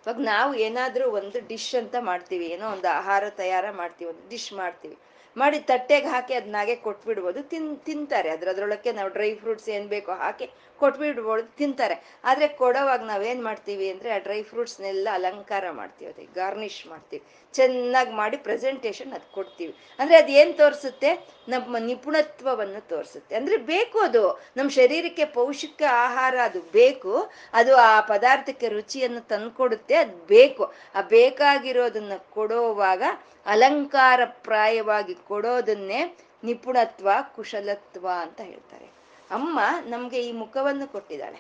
ಇವಾಗ 0.08 0.22
ನಾವು 0.26 0.52
ಏನಾದ್ರೂ 0.66 1.06
ಒಂದು 1.12 1.38
ಡಿಶ್ 1.48 1.72
ಅಂತ 1.80 1.96
ಮಾಡ್ತೀವಿ, 2.10 2.46
ಏನೋ 2.48 2.66
ಒಂದು 2.76 2.88
ಆಹಾರ 3.00 3.24
ತಯಾರ 3.40 3.66
ಮಾಡ್ತೀವಿ, 3.72 4.08
ಒಂದು 4.12 4.24
ಡಿಶ್ 4.30 4.52
ಮಾಡ್ತೀವಿ. 4.54 4.96
ಮಾಡಿ 5.36 5.58
ತಟ್ಟೆಗೆ 5.72 6.08
ಹಾಕಿ 6.08 6.34
ಅದನ್ನಾಗೆ 6.34 6.76
ಕೊಟ್ಬಿಡ್ಬೋದು, 6.86 7.40
ತಿನ್, 7.44 7.68
ತಿಂತಾರೆ. 7.88 8.30
ಅದ್ರ 8.30 8.48
ಅದ್ರೊಳಕ್ಕೆ 8.54 8.92
ನಾವು 8.92 9.10
ಡ್ರೈ 9.10 9.30
ಫ್ರೂಟ್ಸ್ 9.42 9.68
ಏನ್ 9.70 9.88
ಬೇಕೋ 9.90 10.14
ಹಾಕಿ 10.24 10.46
ಕೊಟ್ಬಿಡ್ಬೋದು, 10.80 11.44
ತಿಂತಾರೆ. 11.44 12.20
ಆದ್ರೆ 12.24 12.48
ಕೊಡೋವಾಗ 12.48 13.02
ನಾವೇನ್ 13.02 13.44
ಮಾಡ್ತೀವಿ 13.44 13.92
ಅಂದ್ರೆ 13.92 14.12
ಆ 14.12 14.18
ಡ್ರೈ 14.18 14.44
ಫ್ರೂಟ್ಸ್ನೆಲ್ಲ 14.44 15.08
ಅಲಂಕಾರ 15.14 15.70
ಮಾಡ್ತೀವಿ 15.72 16.12
ಅದಕ್ಕೆ 16.12 16.40
ಗಾರ್ನಿಶ್ 16.40 16.88
ಮಾಡ್ತೀವಿ. 16.88 17.24
ಚೆನ್ನಾಗಿ 17.54 18.12
ಮಾಡಿ 18.12 18.38
ಪ್ರೆಸೆಂಟೇಶನ್ 18.38 19.14
ಅದು 19.14 19.32
ಕೊಡ್ತೀವಿ. 19.32 19.76
ಅಂದ್ರೆ 20.00 20.18
ಅದು 20.18 20.32
ಏನ್ 20.32 20.58
ತೋರಿಸುತ್ತೆ? 20.58 21.28
ನಮ್ಮ 21.50 21.78
ನಿಪುಣತ್ವವನ್ನು 21.78 22.88
ತೋರಿಸುತ್ತೆ. 22.88 23.36
ಅಂದ್ರೆ 23.36 23.58
ಬೇಕು 23.58 24.00
ಅದು. 24.00 24.42
ನಮ್ಮ 24.58 24.70
ಶರೀರಕ್ಕೆ 24.70 25.26
ಪೌಷ್ಟಿಕ 25.26 25.82
ಆಹಾರ 25.92 26.36
ಅದು 26.44 26.62
ಬೇಕು. 26.62 27.32
ಅದು 27.54 27.76
ಆ 27.76 28.02
ಪದಾರ್ಥಕ್ಕೆ 28.02 28.68
ರುಚಿಯನ್ನು 28.68 29.22
ತಂದ್ಕೊಡುತ್ತೆ, 29.22 29.96
ಅದು 29.96 30.18
ಬೇಕು. 30.18 30.74
ಆ 30.96 31.02
ಬೇಕಾಗಿರೋದನ್ನ 31.02 32.12
ಕೊಡೋವಾಗ 32.30 33.04
ಅಲಂಕಾರ 33.46 34.22
ಪ್ರಾಯವಾಗಿ 34.26 35.16
ಕೊಡೋದನ್ನೇ 35.16 36.18
ನಿಪುಣತ್ವ, 36.44 37.10
ಕುಶಲತ್ವ 37.36 38.10
ಅಂತ 38.22 38.42
ಹೇಳ್ತಾರೆ. 38.42 38.97
ಅಮ್ಮ 39.32 39.60
ನಮ್ಗೆ 39.86 40.22
ಈ 40.22 40.32
ಮುಖವನ್ನು 40.32 40.92
ಕೊಟ್ಟಿದ್ದಾಳೆ. 40.92 41.40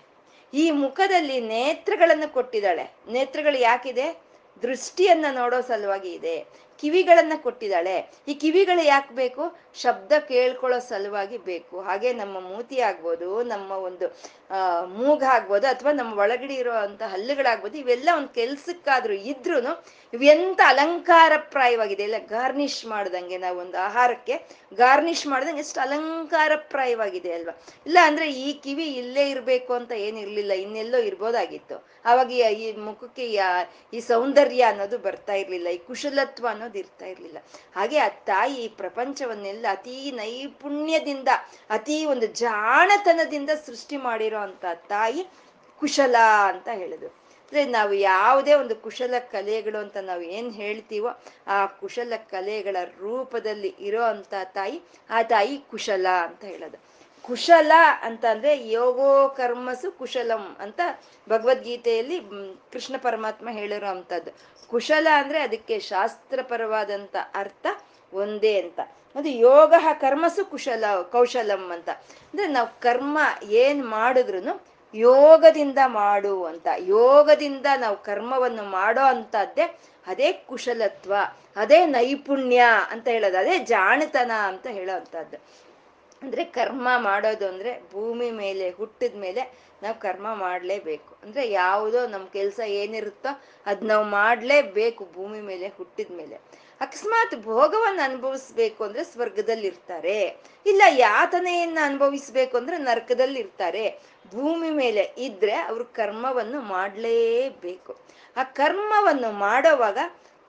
ಈ 0.53 0.71
ಮುಖದಲ್ಲಿ 0.71 1.39
ನೇತ್ರಗಳನ್ನು 1.39 2.33
ಕೊಟ್ಟಿದ್ದಾಳೆ. 2.33 2.95
ನೇತ್ರಗಳು 3.07 3.57
ಯಾಕಿದೆ? 3.57 4.21
ದೃಷ್ಟಿಯನ್ನ 4.61 5.25
ನೋಡೋ 5.31 5.61
ಸಲುವಾಗಿ 5.61 6.13
ಇದೆ. 6.13 6.45
ಕಿವಿಗಳನ್ನ 6.79 7.33
ಕೊಟ್ಟಿದ್ದಾಳೆ. 7.35 8.11
ಈ 8.27 8.33
ಕಿವಿಗಳು 8.33 8.83
ಯಾಕೆ 8.85 9.15
ಬೇಕು? 9.15 9.57
ಶಬ್ದ 9.75 10.11
ಕೇಳ್ಕೊಳ್ಳೋ 10.19 10.79
ಸಲುವಾಗಿ 10.79 11.37
ಬೇಕು. 11.37 11.81
ಹಾಗೆ 11.81 12.13
ನಮ್ಮ 12.13 12.39
ಮೂತಿ 12.39 12.79
ಆಗ್ಬೋದು, 12.79 13.43
ನಮ್ಮ 13.43 13.71
ಒಂದು 13.71 14.17
ಆ, 14.49 14.59
ಮೂಗಾಗ್ಬೋದು 14.97 15.65
ಅಥವಾ 15.67 15.91
ನಮ್ಮ 15.91 16.11
ಒಳಗಡೆ 16.19 16.55
ಇರೋ 16.55 16.73
ಅಂತ 16.83 17.01
ಹಲ್ಲುಗಳಾಗ್ಬೋದು, 17.13 17.75
ಇವೆಲ್ಲ 17.77 18.09
ಒಂದು 18.17 18.31
ಕೆಲ್ಸಕ್ಕಾದ್ರೂ 18.33 19.15
ಇದ್ರೂ 19.31 19.57
ಇವೆಂತ 20.13 20.59
ಅಲಂಕಾರ 20.69 21.31
ಪ್ರಾಯವಾಗಿದೆ 21.53 22.03
ಎಲ್ಲ 22.03 22.19
ಗಾರ್ನಿಶ್ 22.29 22.81
ಮಾಡ್ದಂಗೆ 22.85 23.37
ನಾವು 23.37 23.57
ಒಂದು 23.59 23.77
ಆಹಾರಕ್ಕೆ 23.87 24.35
ಗಾರ್ನಿಶ್ 24.77 25.25
ಮಾಡ್ದಂಗೆ 25.27 25.61
ಎಷ್ಟು 25.65 25.79
ಅಲಂಕಾರ 25.85 26.51
ಪ್ರಾಯವಾಗಿದೆ 26.71 27.31
ಅಲ್ವಾ? 27.37 27.53
ಇಲ್ಲ 27.85 27.97
ಅಂದ್ರೆ 28.09 28.27
ಈ 28.43 28.47
ಕಿವಿ 28.63 28.87
ಇಲ್ಲೇ 29.01 29.25
ಇರ್ಬೇಕು 29.29 29.73
ಅಂತ 29.73 29.91
ಏನಿರ್ಲಿಲ್ಲ 30.05 30.53
ಇನ್ನೆಲ್ಲೋ 30.63 31.01
ಇರ್ಬೋದಾಗಿತ್ತು. 31.09 31.77
ಅವಾಗ 32.05 32.29
ಈ 32.61 32.67
ಮುಖಕ್ಕೆ 32.87 33.25
ಈ 33.93 34.01
ಸೌಂದರ್ಯ 34.09 34.63
ಅನ್ನೋದು 34.71 34.97
ಬರ್ತಾ 34.99 35.35
ಇರ್ಲಿಲ್ಲ, 35.41 35.67
ಈ 35.69 35.81
ಕುಶಲತ್ವ 35.89 36.47
ಅನ್ನೋದು 36.53 36.79
ಇರ್ತಾ 36.79 37.07
ಇರ್ಲಿಲ್ಲ. 37.13 37.37
ಹಾಗೆ 37.75 37.99
ಆ 37.99 38.09
ತಾಯಿ 38.31 38.57
ಈ 38.65 38.69
ಪ್ರಪಂಚವನ್ನೆಲ್ಲ 38.81 39.65
ಅತಿ 39.71 39.97
ನೈಪುಣ್ಯದಿಂದ, 40.21 41.29
ಅತಿ 41.69 41.99
ಒಂದು 42.05 42.29
ಜಾಣತನದಿಂದ 42.43 43.51
ಸೃಷ್ಟಿ 43.67 43.97
ಮಾಡಿರೋ 44.07 44.36
ಅಂತ 44.39 44.65
ತಾಯಿ 44.73 45.27
ಕುಶಲ 45.79 46.15
ಅಂತ 46.45 46.67
ಹೇಳಿದ್ರು. 46.73 47.07
ಅಂದ್ರೆ 47.07 47.65
ನಾವು 47.65 47.93
ಯಾವುದೇ 47.93 48.53
ಒಂದು 48.53 48.75
ಕುಶಲ 48.75 49.13
ಕಲೆಗಳು 49.19 49.77
ಅಂತ 49.77 49.97
ನಾವು 49.97 50.21
ಏನ್ 50.21 50.53
ಹೇಳ್ತೀವೋ 50.53 51.09
ಆ 51.47 51.65
ಕುಶಲ 51.65 52.13
ಕಲೆಗಳ 52.15 52.77
ರೂಪದಲ್ಲಿ 52.99 53.75
ಇರೋ 53.79 54.01
ತಾಯಿ, 54.53 54.81
ಆ 55.09 55.21
ತಾಯಿ 55.21 55.57
ಕುಶಲ 55.57 56.07
ಅಂತ 56.07 56.43
ಹೇಳೋದು. 56.43 56.77
ಕುಶಲ 57.21 57.71
ಅಂತ 58.01 58.25
ಅಂದ್ರೆ 58.25 58.69
ಯೋಗೋ 58.69 59.29
ಕರ್ಮಸು 59.29 59.91
ಕುಶಲಂ 59.91 60.57
ಅಂತ 60.59 60.81
ಭಗವದ್ಗೀತೆಯಲ್ಲಿ 61.29 62.19
ಕೃಷ್ಣ 62.71 62.95
ಪರಮಾತ್ಮ 62.97 63.49
ಹೇಳಿರೋ 63.49 63.87
ಅಂಥದ್ದು 63.87 64.31
ಕುಶಲ 64.67 65.07
ಅಂದ್ರೆ 65.13 65.39
ಅದಕ್ಕೆ 65.39 65.79
ಶಾಸ್ತ್ರಪರವಾದಂಥ 65.79 67.15
ಅರ್ಥ 67.33 67.67
ಒಂದೇ 68.13 68.61
ಅಂತ. 68.61 68.79
ಅದು 69.17 69.29
ಯೋಗ 69.29 69.73
ಕರ್ಮಸು 70.01 70.45
ಕುಶಲ, 70.45 70.85
ಕೌಶಲಂ 71.11 71.71
ಅಂತ. 71.71 71.89
ಅಂದ್ರೆ 72.29 72.47
ನಾವು 72.47 72.69
ಕರ್ಮ 72.79 73.17
ಏನ್ 73.63 73.83
ಮಾಡಿದ್ರು 73.85 74.39
ಯೋಗದಿಂದ 74.93 75.79
ಮಾಡು 75.85 76.43
ಅಂತ. 76.43 76.67
ಯೋಗದಿಂದ 76.79 77.65
ನಾವು 77.77 77.97
ಕರ್ಮವನ್ನು 78.03 78.63
ಮಾಡೋ 78.63 79.01
ಅಂತದ್ದೇ 79.01 79.65
ಅದೇ 80.07 80.33
ಕುಶಲತ್ವ, 80.49 81.13
ಅದೇ 81.55 81.85
ನೈಪುಣ್ಯ 81.85 82.61
ಅಂತ 82.91 83.07
ಹೇಳೋದು, 83.07 83.37
ಅದೇ 83.37 83.57
ಜಾಣತನ 83.57 84.31
ಅಂತ 84.31 84.67
ಹೇಳೋ 84.67 84.95
ಅಂತದ್ದು 84.95 85.37
ಅಂದ್ರೆ 86.23 86.43
ಕರ್ಮ 86.43 86.87
ಮಾಡೋದು 86.97 87.47
ಅಂದ್ರೆ 87.47 87.71
ಭೂಮಿ 87.91 88.31
ಮೇಲೆ 88.31 88.69
ಹುಟ್ಟಿದ 88.69 89.15
ಮೇಲೆ 89.15 89.41
ನಾವು 89.83 89.95
ಕರ್ಮ 89.99 90.27
ಮಾಡಲೇಬೇಕು. 90.35 91.11
ಅಂದ್ರೆ 91.23 91.43
ಯಾವುದೋ 91.51 92.07
ನಮ್ಮ 92.07 92.25
ಕೆಲಸ 92.27 92.59
ಏನಿರುತ್ತೋ 92.67 93.31
ಅದ್ 93.65 93.83
ನಾವು 93.83 94.05
ಮಾಡಲೇಬೇಕು 94.05 95.03
ಭೂಮಿ 95.13 95.41
ಮೇಲೆ 95.41 95.67
ಹುಟ್ಟಿದ 95.67 96.17
ಮೇಲೆ. 96.17 96.37
ಅಕಸ್ಮಾತ್ 96.81 97.35
ಭೋಗವನ್ನು 97.45 98.01
ಅನುಭವಿಸ್ಬೇಕು 98.03 98.81
ಅಂದ್ರೆ 98.83 99.03
ಸ್ವರ್ಗದಲ್ಲಿ 99.03 99.67
ಇರ್ತಾರೆ 99.71 100.17
ಇಲ್ಲ, 100.65 100.81
ಯಾತನೆಯನ್ನ 101.07 101.79
ಅನುಭವಿಸ್ಬೇಕು 101.83 102.53
ಅಂದ್ರೆ 102.57 102.77
ನರಕದಲ್ಲಿ 102.77 103.39
ಇರ್ತಾರೆ 103.39 103.85
ಭೂಮಿ 104.33 104.69
ಮೇಲೆ 104.81 105.03
ಇದ್ರೆ 105.27 105.55
ಅವ್ರು 105.69 105.85
ಕರ್ಮವನ್ನು 105.99 106.61
ಮಾಡಲೇಬೇಕು. 106.75 107.91
ಆ 108.37 108.43
ಕರ್ಮವನ್ನು 108.61 109.31
ಮಾಡೋವಾಗ 109.47 109.97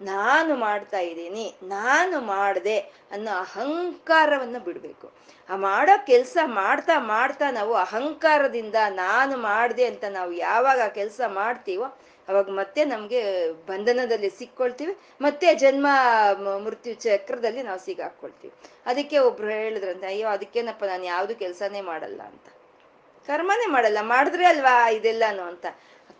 ನಾನು 0.01 0.53
ಮಾಡ್ತಾ 0.57 1.01
ಇದ್ದೀನಿ, 1.11 1.47
ನಾನು 1.77 2.17
ಮಾಡಿದೆ 2.35 2.79
ಅನ್ನೋ 3.15 3.33
ಅಹಂಕಾರವನ್ನು 3.45 4.61
ಬಿಡಬೇಕು. 4.67 5.07
ಆ 5.49 5.57
ಮಾಡೋ 5.57 5.95
ಕೆಲಸ 6.07 6.37
ಮಾಡ್ತಾ 6.61 6.97
ಮಾಡ್ತಾ 7.15 7.47
ನಾವು 7.51 7.75
ಅಹಂಕಾರದಿಂದ 7.85 8.79
ನಾನು 9.05 9.37
ಮಾಡಿದೆ 9.51 9.85
ಅಂತ 9.85 10.05
ನಾವು 10.19 10.33
ಯಾವಾಗ 10.49 10.81
ಆ 10.85 10.93
ಕೆಲಸ 11.01 11.21
ಮಾಡ್ತೀವೋ 11.41 11.87
ಅವಾಗ 12.29 12.51
ಮತ್ತೆ 12.51 12.85
ನಮ್ಗೆ 12.85 13.53
ಬಂಧನದಲ್ಲಿ 13.53 14.31
ಸಿಕ್ಕೊಳ್ತೀವಿ. 14.31 14.97
ಮತ್ತೆ 15.21 15.55
ಜನ್ಮ 15.55 15.87
ಮೃತ್ಯು 16.65 16.95
ಚಕ್ರದಲ್ಲಿ 16.95 17.63
ನಾವು 17.63 17.79
ಸಿಗಾಕೊಳ್ತೀವಿ. 17.79 18.55
ಅದಕ್ಕೆ 18.87 19.19
ಒಬ್ರು 19.19 19.49
ಹೇಳಿದ್ರಂತೆ, 19.49 20.07
ಅಯ್ಯೋ, 20.07 20.29
ಅದಕ್ಕೇನಪ್ಪ 20.29 20.85
ನಾನು 20.85 21.05
ಯಾವುದು 21.05 21.35
ಕೆಲಸನೇ 21.35 21.81
ಮಾಡಲ್ಲ 21.81 22.23
ಅಂತ. 22.23 22.47
ಕರ್ಮನೇ 23.27 23.67
ಮಾಡಲ್ಲ, 23.67 23.99
ಮಾಡಿದ್ರೆ 24.01 24.47
ಅಲ್ವಾ 24.47 24.89
ಇದೆಲ್ಲಾನು 24.89 25.43
ಅಂತ. 25.43 25.67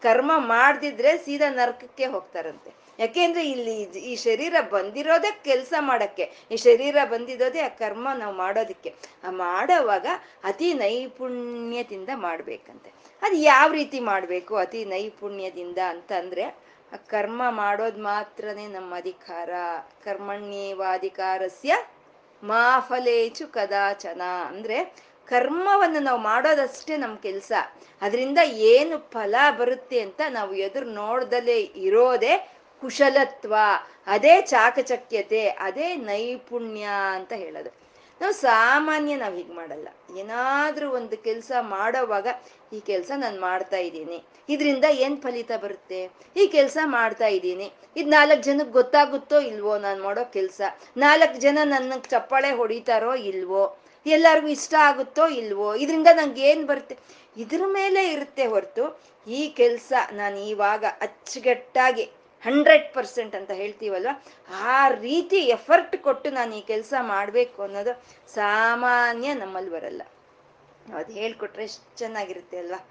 ಕರ್ಮ 0.03 0.33
ಮಾಡ್ದಿದ್ರೆ 0.37 1.19
ಸೀದಾ 1.19 1.51
ನರಕಕ್ಕೆ 1.51 2.07
ಹೋಗ್ತಾರಂತೆ. 2.07 2.71
ಯಾಕೆಂದ್ರೆ 2.99 3.51
ಇಲ್ಲಿ 3.51 3.83
ಈ 3.83 4.17
ಶರೀರ 4.17 4.55
ಬಂದಿರೋದೇ 4.71 5.41
ಕೆಲಸ 5.45 5.75
ಮಾಡಕ್ಕೆ. 5.81 6.33
ಈ 6.51 6.57
ಶರೀರ 6.57 6.97
ಬಂದಿರೋದೇ 7.05 7.61
ಆ 7.61 7.69
ಕರ್ಮ 7.69 8.09
ನಾವು 8.15 8.35
ಮಾಡೋದಕ್ಕೆ. 8.35 8.95
ಆ 9.25 9.31
ಮಾಡೋವಾಗ 9.31 10.07
ಅತಿ 10.45 10.75
ನೈಪುಣ್ಯದಿಂದ 10.75 12.09
ಮಾಡ್ಬೇಕಂತೆ. 12.15 12.98
ಅದು 13.23 13.37
ಯಾವ 13.37 13.73
ರೀತಿ 13.73 14.01
ಮಾಡಬೇಕು 14.01 14.57
ಅತಿ 14.57 14.85
ನೈಪುಣ್ಯದಿಂದ 14.85 15.79
ಅಂತಂದ್ರೆ 15.89 16.69
ಕರ್ಮ 17.07 17.43
ಮಾಡೋದು 17.51 18.03
ಮಾತ್ರನೇ 18.03 18.67
ನಮ್ಮ 18.67 18.97
ಅಧಿಕಾರ. 18.97 19.51
ಕರ್ಮಣ್ಯೇವಾಧಿಕಾರಸ್ಯ 20.05 21.75
ಮಾಫಲೇಚು 22.43 23.47
ಕದಾಚನ. 23.47 24.21
ಅಂದ್ರೆ 24.47 25.09
ಕರ್ಮವನ್ನು 25.27 26.01
ನಾವು 26.01 26.21
ಮಾಡೋದಷ್ಟೇ 26.21 26.97
ನಮ್ಮ 26.97 27.17
ಕೆಲಸ. 27.17 27.53
ಅದರಿಂದ 28.03 28.39
ಏನು 28.45 28.99
ಫಲ 28.99 29.35
ಬರುತ್ತೆ 29.59 30.01
ಅಂತ 30.01 30.21
ನಾವು 30.31 30.55
ಎದುರು 30.55 30.87
ನೋಡ್ದಲೇ 30.87 31.61
ಇರೋದೇ 31.61 32.55
ಕುಶಲತ್ವ. 32.81 33.55
ಅದೇ 34.07 34.43
ಚಾಕಚಕ್ಯತೆ, 34.43 35.49
ಅದೇ 35.49 35.97
ನೈಪುಣ್ಯ 35.97 36.89
ಅಂತ 37.13 37.33
ಹೇಳೋದು. 37.33 37.78
ನಾವು 38.21 38.33
ಸಾಮಾನ್ಯ 38.33 39.17
ನಾವು 39.17 39.37
ಹೀಗೆ 39.37 39.55
ಮಾಡಲ್ಲ. 39.55 39.89
ಏನಾದ್ರೂ 40.19 40.91
ಒಂದು 40.91 41.17
ಕೆಲಸ 41.17 41.53
ಮಾಡೋವಾಗ 41.61 42.27
ಈ 42.73 42.81
ಕೆಲಸ 42.81 43.11
ನಾನು 43.17 43.41
ಮಾಡ್ತಾ 43.41 43.77
ಇದ್ದೀನಿ. 43.77 44.25
ಇದರಿಂದ 44.49 44.85
ಏನ್ 44.85 45.23
ಫಲಿತ 45.23 45.53
ಬರುತ್ತೆ? 45.63 46.11
ಈ 46.37 46.47
ಕೆಲಸ 46.47 46.79
ಮಾಡ್ತಾ 46.85 47.27
ಇದ್ದೀನಿ. 47.27 47.73
ಇದು 47.97 48.11
ನಾಲ್ಕು 48.11 48.43
ಜನಕ್ಕೆ 48.43 48.73
ಗೊತ್ತಾಗುತ್ತೋ 48.73 49.41
ಇಲ್ವೋ 49.41 49.79
ನಾನು 49.79 50.03
ಮಾಡೋ 50.03 50.25
ಕೆಲಸ? 50.25 50.61
ನಾಲ್ಕು 50.97 51.39
ಜನ 51.39 51.59
ನನ್ನ 51.65 51.93
ಚಪ್ಪಾಳೆ 52.11 52.51
ಹೊಡಿತಾರೋ 52.51 53.15
ಇಲ್ವೋ? 53.15 53.77
ಎಲ್ಲರಿಗೂ 54.07 54.49
ಇಷ್ಟ 54.49 54.75
ಆಗುತ್ತೋ 54.81 55.29
ಇಲ್ವೋ? 55.29 55.75
ಇದರಿಂದ 55.75 56.07
ನಂಗೆ 56.15 56.43
ಏನು 56.43 56.67
ಬರುತ್ತೆ? 56.67 56.97
ಇದ್ರ 57.37 57.63
ಮೇಲೆ 57.67 58.13
ಇರುತ್ತೆ 58.13 58.47
ಹೊರತು 58.47 58.85
ಈ 59.27 59.49
ಕೆಲಸ 59.49 59.93
ನಾನು 60.13 60.39
ಇವಾಗ 60.45 60.85
ಅಚ್ಚುಗಟ್ಟಾಗಿ 61.01 62.05
ಹಂಡ್ರೆಡ್ 62.43 62.95
ಪರ್ಸೆಂಟ್ 62.95 63.35
ಅಂತ 63.37 63.51
ಹೇಳ್ತೀವಲ್ವ? 63.51 64.09
ಆ 64.51 64.89
ರೀತಿ 64.89 65.37
ಎಫರ್ಟ್ 65.37 65.97
ಕೊಟ್ಟು 65.97 66.31
ನಾನು 66.31 66.55
ಈ 66.55 66.61
ಕೆಲಸ 66.61 66.95
ಮಾಡಬೇಕು 67.01 67.63
ಅನ್ನೋದು 67.63 68.03
ಸಾಮಾನ್ಯ 68.35 69.35
ನಮ್ಮಲ್ಲಿ 69.35 69.71
ಬರಲ್ಲ. 69.71 70.03
ಅದು 70.95 71.13
ಹೇಳ್ಕೊಟ್ರೆ 71.13 71.65
ಎಷ್ಟು 71.65 71.99
ಚೆನ್ನಾಗಿರುತ್ತೆ 71.99 72.59
ಅಲ್ವಾ? 72.59 72.89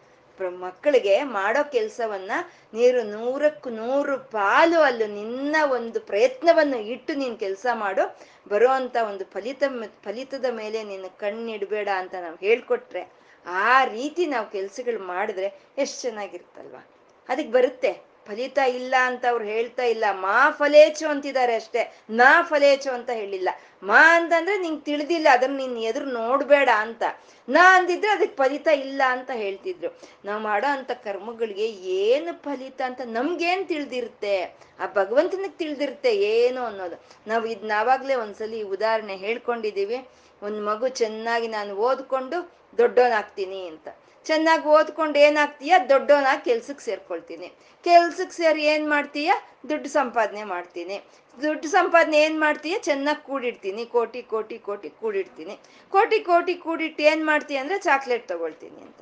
ಮಕ್ಕಳಿಗೆ 0.59 1.23
ಮಾಡೋ 1.23 1.71
ಕೆಲಸವನ್ನ 1.71 2.31
ನೀರು 2.73 3.03
ನೂರಕ್ಕೂ 3.03 3.69
ನೂರು 3.69 4.17
ಪಾಲು 4.17 4.81
ಅಲ್ಲೂ 4.81 5.05
ನಿನ್ನ 5.05 5.55
ಒಂದು 5.71 5.99
ಪ್ರಯತ್ನವನ್ನು 5.99 6.77
ಇಟ್ಟು 6.77 7.13
ನೀನು 7.13 7.37
ಕೆಲಸ 7.37 7.65
ಮಾಡು. 7.73 8.19
ಬರುವಂತ 8.49 8.97
ಒಂದು 9.07 9.25
ಫಲಿತ, 9.25 9.63
ಫಲಿತದ 10.03 10.45
ಮೇಲೆ 10.51 10.83
ನೀನು 10.83 11.09
ಕಣ್ಣಿಡ್ಬೇಡ 11.17 11.89
ಅಂತ 11.95 12.15
ನಾವು 12.21 12.35
ಹೇಳ್ಕೊಟ್ರೆ 12.35 13.03
ಆ 13.45 13.83
ರೀತಿ 13.83 14.25
ನಾವು 14.25 14.51
ಕೆಲಸಗಳು 14.51 14.99
ಮಾಡಿದ್ರೆ 14.99 15.47
ಎಷ್ಟು 15.77 16.01
ಚೆನ್ನಾಗಿರುತ್ತಲ್ವಾ? 16.01 16.87
ಅದಕ್ಕೆ 17.29 17.51
ಬರುತ್ತೆ. 17.51 18.16
ಫಲಿತ 18.27 18.57
ಇಲ್ಲ 18.57 18.95
ಅಂತ 19.03 19.25
ಅವ್ರು 19.29 19.45
ಹೇಳ್ತಾ 19.45 19.83
ಇಲ್ಲ. 19.83 20.05
ಮಾ 20.11 20.51
ಫಲೇಚು 20.51 21.07
ಅಂತಿದ್ದಾರೆ 21.07 21.55
ಅಷ್ಟೇ. 21.55 22.01
ನಾ 22.09 22.41
ಫಲೇಚು 22.41 22.91
ಅಂತ 22.91 23.09
ಹೇಳಿಲ್ಲ. 23.09 23.49
ಮಾ 23.83 24.15
ಅಂತಂದ್ರೆ 24.15 24.57
ನಿಂಗೆ 24.57 24.81
ತಿಳಿದಿಲ್ಲ, 24.81 25.27
ಅದನ್ನ 25.31 25.57
ನೀನ್ 25.57 25.77
ಎದುರು 25.77 26.05
ನೋಡ್ಬೇಡ 26.05 26.69
ಅಂತ. 26.77 27.03
ನಾ 27.49 27.77
ಅಂದಿದ್ರೆ 27.77 28.11
ಅದಕ್ಕೆ 28.11 28.35
ಫಲಿತ 28.35 28.67
ಇಲ್ಲ 28.67 29.01
ಅಂತ 29.09 29.31
ಹೇಳ್ತಿದ್ರು. 29.33 29.99
ನಾವು 30.25 30.41
ಮಾಡೋ 30.41 30.71
ಅಂತ 30.71 30.91
ಕರ್ಮಗಳಿಗೆ 30.91 31.67
ಏನು 32.01 32.41
ಫಲಿತ 32.43 32.81
ಅಂತ 32.81 33.01
ನಮ್ಗೇನ್ 33.05 33.67
ತಿಳಿದಿರುತ್ತೆ? 33.67 34.43
ಆ 34.79 34.85
ಭಗವಂತನಿಗೆ 34.95 35.57
ತಿಳಿದಿರುತ್ತೆ 35.57 36.15
ಏನು 36.17 36.61
ಅನ್ನೋದು. 36.61 37.03
ನಾವು 37.27 37.45
ಇದ್ 37.45 37.63
ನಾವಾಗ್ಲೇ 37.63 38.15
ಒಂದ್ಸಲಿ 38.15 38.61
ಉದಾಹರಣೆ 38.61 39.15
ಹೇಳ್ಕೊಂಡಿದೀವಿ. 39.15 40.07
ಒಂದ್ 40.43 40.65
ಮಗು 40.65 40.87
ಚೆನ್ನಾಗಿ 40.87 41.47
ನಾನು 41.47 41.75
ಓದ್ಕೊಂಡು 41.75 42.51
ದೊಡ್ಡವನಾಗ್ತೀನಿ 42.77 43.67
ಅಂತ. 43.67 43.87
ಚೆನ್ನಾಗಿ 44.29 44.65
ಓದ್ಕೊಂಡು 44.77 45.17
ಏನಾಗ್ತೀಯ? 45.27 45.73
ದೊಡ್ಡವನಾಗಿ 45.91 46.43
ಕೆಲ್ಸಕ್ಕೆ 46.49 46.83
ಸೇರ್ಕೊಳ್ತೀನಿ. 46.89 47.47
ಕೆಲ್ಸಕ್ಕೆ 47.85 48.35
ಸೇರಿ 48.41 48.63
ಏನ್ 48.73 48.85
ಮಾಡ್ತೀಯ? 48.93 49.31
ದುಡ್ಡು 49.69 49.89
ಸಂಪಾದನೆ 49.99 50.43
ಮಾಡ್ತೀನಿ. 50.53 50.97
ದುಡ್ಡು 51.37 51.67
ಸಂಪಾದನೆ 51.77 52.17
ಏನ್ 52.27 52.37
ಮಾಡ್ತೀಯ? 52.45 52.75
ಚೆನ್ನಾಗಿ 52.89 53.23
ಕೂಡಿಡ್ತೀನಿ. 53.29 53.83
ಕೋಟಿ 53.95 54.21
ಕೋಟಿ 54.33 54.57
ಕೋಟಿ 54.67 54.89
ಕೂಡಿಡ್ತೀನಿ. 55.01 55.55
ಕೋಟಿ 55.93 56.19
ಕೋಟಿ 56.31 56.55
ಕೂಡಿಟ್ಟು 56.65 57.03
ಏನ್ 57.11 57.23
ಮಾಡ್ತೀಯ 57.31 57.63
ಅಂದ್ರೆ 57.63 57.77
ಚಾಕ್ಲೇಟ್ 57.89 58.25
ತಗೊಳ್ತೀನಿ 58.33 58.79
ಅಂತ. 58.87 59.01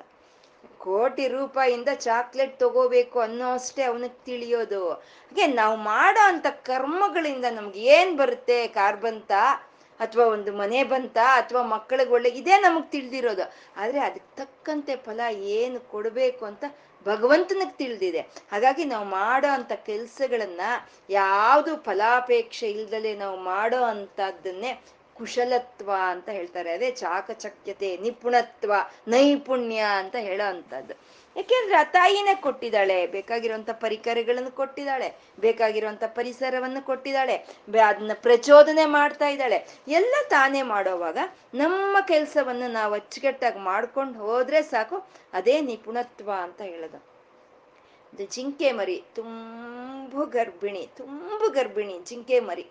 ಕೋಟಿ 0.87 1.23
ರೂಪಾಯಿಂದ 1.35 1.89
ಚಾಕ್ಲೇಟ್ 2.07 2.53
ತಗೋಬೇಕು 2.63 3.17
ಅನ್ನೋ 3.27 3.47
ಅಷ್ಟೇ 3.59 3.83
ಅವನಿಗೆ 3.91 4.17
ತಿಳಿಯೋದು. 4.27 4.81
ಹಾಗೆ 5.29 5.45
ನಾವು 5.61 5.75
ಮಾಡೋ 5.91 6.23
ಅಂತ 6.33 6.47
ಕರ್ಮಗಳಿಂದ 6.69 7.47
ನಮ್ಗೆ 7.57 7.79
ಏನ್ 7.97 8.11
ಬರುತ್ತೆ 8.21 8.57
ಕಾರ್ 8.77 8.99
ಬಂತ 9.05 9.31
ಅಥವಾ 9.99 10.25
ಒಂದು 10.25 10.57
ಮನೆ 10.57 10.83
ಬಂತ 10.83 11.17
ಅಥವಾ 11.35 11.61
ಮಕ್ಕಳಿಗೆ 11.61 12.11
ಒಳ್ಳೆ 12.11 12.29
ಇದೇ 12.29 12.57
ನಮಗ್ 12.57 12.91
ತಿಳಿದಿರೋದು. 12.91 13.53
ಆದ್ರೆ 13.77 13.99
ಅದಕ್ಕೆ 13.99 14.35
ತಕ್ಕಂತೆ 14.37 14.95
ಫಲ 14.95 15.19
ಏನು 15.31 15.79
ಕೊಡಬೇಕು 15.79 16.45
ಅಂತ 16.45 16.63
ಭಗವಂತನಿಗೆ 17.07 17.77
ತಿಳಿದಿದೆ. 17.77 18.19
ಹಾಗಾಗಿ 18.19 18.83
ನಾವು 18.85 19.05
ಮಾಡೋ 19.05 19.47
ಅಂತ 19.47 19.71
ಕೆಲ್ಸಗಳನ್ನ 19.71 20.61
ಯಾವುದು 21.09 21.75
ಫಲಾಪೇಕ್ಷೆ 21.77 22.71
ಇಲ್ದಲೆ 22.71 23.15
ನಾವು 23.15 23.37
ಮಾಡೋ 23.37 23.81
ಅಂತದನ್ನೇ 23.83 24.83
ಕುಶಲತ್ವ 25.15 25.91
ಅಂತ 26.07 26.29
ಹೇಳ್ತಾರೆ. 26.29 26.71
ಅದೇ 26.71 26.91
ಚಾಕಚಕ್ಯತೆ, 26.91 27.97
ನಿಪುಣತ್ವ, 27.97 28.73
ನೈಪುಣ್ಯ 29.07 29.77
ಅಂತ 29.77 30.15
ಹೇಳೋ 30.19 30.49
ಅಂತದ್ದು 30.49 31.24
ಯಾಕೆಂದ್ರೆ 31.35 31.75
ಆ 31.75 31.83
ತಾಯಿನೇ 31.83 32.35
ಕೊಟ್ಟಿದ್ದಾಳೆ. 32.35 33.07
ಬೇಕಾಗಿರುವಂತ 33.07 33.69
ಪರಿಕರಗಳನ್ನು 33.69 34.51
ಕೊಟ್ಟಿದ್ದಾಳೆ. 34.51 35.13
ಬೇಕಾಗಿರುವಂತ 35.39 36.03
ಪರಿಸರವನ್ನು 36.07 36.85
ಕೊಟ್ಟಿದ್ದಾಳೆ. 36.85 37.35
ಅದನ್ನ 37.87 38.11
ಪ್ರಚೋದನೆ 38.13 38.85
ಮಾಡ್ತಾ 38.85 39.27
ಇದ್ದಾಳೆ. 39.27 39.67
ಎಲ್ಲ 39.87 40.15
ತಾನೇ 40.29 40.61
ಮಾಡೋವಾಗ 40.61 41.17
ನಮ್ಮ 41.53 41.97
ಕೆಲಸವನ್ನು 42.07 42.71
ನಾವು 42.71 42.93
ಅಚ್ಚುಕಟ್ಟಾಗಿ 42.93 43.59
ಮಾಡ್ಕೊಂಡು 43.59 44.19
ಹೋದ್ರೆ 44.19 44.61
ಸಾಕು. 44.61 45.07
ಅದೇ 45.33 45.61
ನಿಪುಣತ್ವ 45.61 46.31
ಅಂತ 46.41 46.61
ಹೇಳೋದು. 46.61 47.15
ಜಿಂಕೆ 48.29 48.71
ಮರಿ, 48.71 49.03
ತುಂಬು 49.15 50.25
ಗರ್ಭಿಣಿ 50.25 50.89
ತುಂಬು 50.97 51.49
ಗರ್ಭಿಣಿ 51.49 51.99
ಜಿಂಕೆ 52.03 52.39
ಮರಿ. 52.39 52.65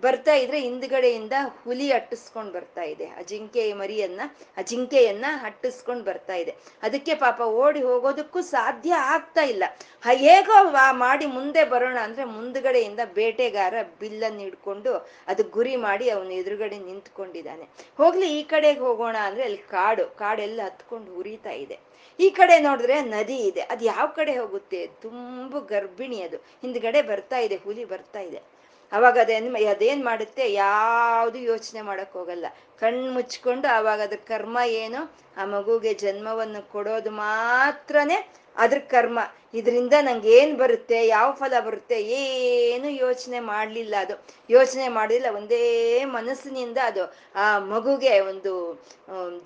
ಬರ್ತಾ 0.00 0.34
ಇದ್ರೆ 0.34 0.60
ಹಿಂದ್ಗಡೆಯಿಂದ 0.60 1.32
ಹುಲಿ 1.64 1.92
ಅಟ್ಟಿಸ್ಕೊಂಡ್ 1.92 2.52
ಬರ್ತಾ 2.52 2.82
ಇದೆ. 2.82 3.06
ಅಜಿಂಕೆ 3.06 3.52
ಜಿಂಕೆ 3.52 3.72
ಮರಿಯನ್ನ 3.72 4.20
ಆ 4.58 4.62
ಜಿಂಕೆಯನ್ನ 4.62 5.24
ಅಟ್ಟಿಸ್ಕೊಂಡ್ 5.42 6.04
ಬರ್ತಾ 6.04 6.34
ಇದೆ. 6.34 6.56
ಅದಕ್ಕೆ 6.82 7.14
ಪಾಪ 7.14 7.40
ಓಡಿ 7.40 7.82
ಹೋಗೋದಕ್ಕೂ 7.82 8.40
ಸಾಧ್ಯ 8.40 8.94
ಆಗ್ತಾ 8.94 9.42
ಇಲ್ಲ. 9.42 9.64
ಹೇಗೋ 10.12 10.70
ಮಾಡಿ 10.92 11.26
ಮುಂದೆ 11.26 11.64
ಬರೋಣ 11.64 11.98
ಅಂದ್ರೆ 12.02 12.24
ಮುಂದ್ಗಡೆಯಿಂದ 12.24 13.00
ಬೇಟೆಗಾರ 13.14 13.74
ಬಿಲ್ಲನ್ನು 14.00 14.40
ಹಿಡ್ಕೊಂಡು 14.40 15.08
ಅದು 15.26 15.42
ಗುರಿ 15.42 15.76
ಮಾಡಿ 15.76 16.10
ಅವನು 16.10 16.30
ಎದುರುಗಡೆ 16.30 16.78
ನಿಂತ್ಕೊಂಡಿದ್ದಾನೆ. 16.78 17.68
ಹೋಗ್ಲಿ, 17.96 18.40
ಈ 18.40 18.42
ಕಡೆಗೆ 18.42 18.80
ಹೋಗೋಣ 18.80 19.16
ಅಂದ್ರೆ 19.16 19.42
ಅಲ್ಲಿ 19.42 19.58
ಕಾಡು, 19.58 20.16
ಕಾಡೆಲ್ಲ 20.16 20.60
ಹತ್ಕೊಂಡು 20.64 21.12
ಉರಿತಾ 21.12 21.50
ಇದೆ. 21.50 21.78
ಈ 22.20 22.30
ಕಡೆ 22.30 22.58
ನೋಡಿದ್ರೆ 22.58 23.02
ನದಿ 23.02 23.36
ಇದೆ. 23.36 23.60
ಅದು 23.60 23.84
ಯಾವ 23.84 24.06
ಕಡೆ 24.06 24.38
ಹೋಗುತ್ತೆ? 24.38 24.86
ತುಂಬು 24.86 25.60
ಗರ್ಭಿಣಿ 25.60 26.22
ಅದು. 26.22 26.36
ಹಿಂದ್ಗಡೆ 26.36 27.02
ಬರ್ತಾ 27.02 27.38
ಇದೆ, 27.38 27.56
ಹುಲಿ 27.56 27.84
ಬರ್ತಾ 27.84 28.20
ಇದೆ. 28.20 28.61
ಅವಾಗ 28.92 29.18
ಅದೇನ್ 29.20 29.48
ಅದೇನ್ 29.70 30.04
ಮಾಡುತ್ತೆ? 30.04 30.52
ಯಾವುದು 30.52 31.38
ಯೋಚನೆ 31.38 31.82
ಮಾಡಕ್ 31.82 32.12
ಹೋಗಲ್ಲ. 32.12 32.46
ಕಣ್ಣು 32.80 33.12
ಮುಚ್ಕೊಂಡು 33.12 33.68
ಅವಾಗ 33.68 34.00
ಅದ್ರ 34.00 34.20
ಕರ್ಮ 34.28 34.58
ಏನು? 34.82 35.00
ಆ 35.36 35.44
ಮಗುಗೆ 35.44 35.92
ಜನ್ಮವನ್ನು 35.94 36.72
ಕೊಡೋದು 36.72 37.10
ಮಾತ್ರನೇ 37.10 38.18
ಅದ್ರ 38.56 38.78
ಕರ್ಮ. 38.90 39.18
ಇದರಿಂದ 39.54 39.94
ನಂಗೆ 40.00 40.30
ಏನ್ 40.38 40.52
ಬರುತ್ತೆ? 40.58 41.06
ಯಾವ 41.06 41.28
ಫಲ 41.32 41.60
ಬರುತ್ತೆ? 41.60 41.96
ಏನು 42.02 42.88
ಯೋಚನೆ 43.04 43.40
ಮಾಡಲಿಲ್ಲ 43.40 43.94
ಅದು. 44.00 44.14
ಯೋಚನೆ 44.50 44.88
ಮಾಡಲಿಲ್ಲ, 44.88 45.26
ಒಂದೇ 45.36 45.62
ಮನಸ್ಸಿನಿಂದ 46.04 46.78
ಅದು 46.84 47.04
ಆ 47.34 47.58
ಮಗುಗೆ 47.58 48.20
ಒಂದು 48.20 48.52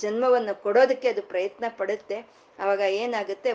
ಜನ್ಮವನ್ನು 0.00 0.54
ಕೊಡೋದಕ್ಕೆ 0.62 1.08
ಅದು 1.08 1.22
ಪ್ರಯತ್ನ 1.22 1.64
ಪಡುತ್ತೆ. 1.78 2.18
ಅವಾಗ 2.58 2.80
ಏನಾಗುತ್ತೆ? 2.80 3.52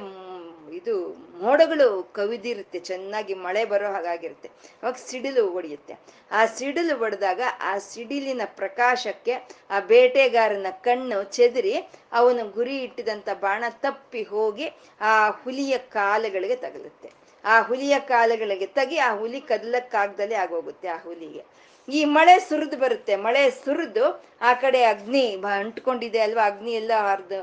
ಇದು 0.79 0.95
ಮೋಡಗಳು 1.41 1.88
ಕವಿದಿರುತ್ತೆ, 2.17 2.79
ಚೆನ್ನಾಗಿ 2.79 3.34
ಮಳೆ 3.45 3.63
ಬರೋ 3.65 3.88
ಹಾಗಾಗಿರುತ್ತೆ. 3.93 4.49
ಅವಾಗ 4.81 4.95
ಸಿಡಿಲು 5.10 5.43
ಹೊಡೆಯುತ್ತೆ. 5.49 5.93
ಆ 6.31 6.41
ಸಿಡಿಲು 6.57 6.95
ಹೊಡೆದಾಗ 6.97 7.41
ಆ 7.62 7.77
ಸಿಡಿಲಿನ 7.77 8.41
ಪ್ರಕಾಶಕ್ಕೆ 8.45 9.34
ಆ 9.69 9.79
ಬೇಟೆಗಾರನ 9.91 10.69
ಕಣ್ಣು 10.88 11.23
ಚೆದರಿ 11.23 11.75
ಅವನು 12.12 12.43
ಗುರಿ 12.49 12.77
ಇಟ್ಟಿದಂತ 12.84 13.29
ಬಾಣ 13.39 13.63
ತಪ್ಪಿ 13.69 14.23
ಹೋಗಿ 14.23 14.67
ಆ 15.01 15.29
ಹುಲಿಯ 15.29 15.77
ಕಾಲುಗಳಿಗೆ 15.77 16.55
ತಗಲುತ್ತೆ. 16.55 17.12
ಆ 17.43 17.62
ಹುಲಿಯ 17.62 17.95
ಕಾಲುಗಳಿಗೆ 17.99 18.65
ತಗಿ 18.65 18.97
ಆ 18.97 19.12
ಹುಲಿ 19.15 19.39
ಕದಲಕ್ಕಾಗ್ದಲೇ 19.41 20.36
ಆಗೋಗುತ್ತೆ 20.36 20.88
ಆ 20.88 20.97
ಹುಲಿಗೆ. 20.97 21.43
ಈ 21.89 22.05
ಮಳೆ 22.05 22.39
ಸುರಿದು 22.39 22.77
ಬರುತ್ತೆ. 22.77 23.15
ಮಳೆ 23.15 23.51
ಸುರಿದು 23.51 24.25
ಆ 24.41 24.53
ಕಡೆ 24.53 24.83
ಅಗ್ನಿ 24.83 25.35
ಅಂಟ್ಕೊಂಡಿದೆ 25.35 26.19
ಅಲ್ವಾ? 26.19 26.45
ಅಗ್ನಿ 26.45 26.71
ಎಲ್ಲ 26.71 26.91
ಹರಿದು 26.95 27.41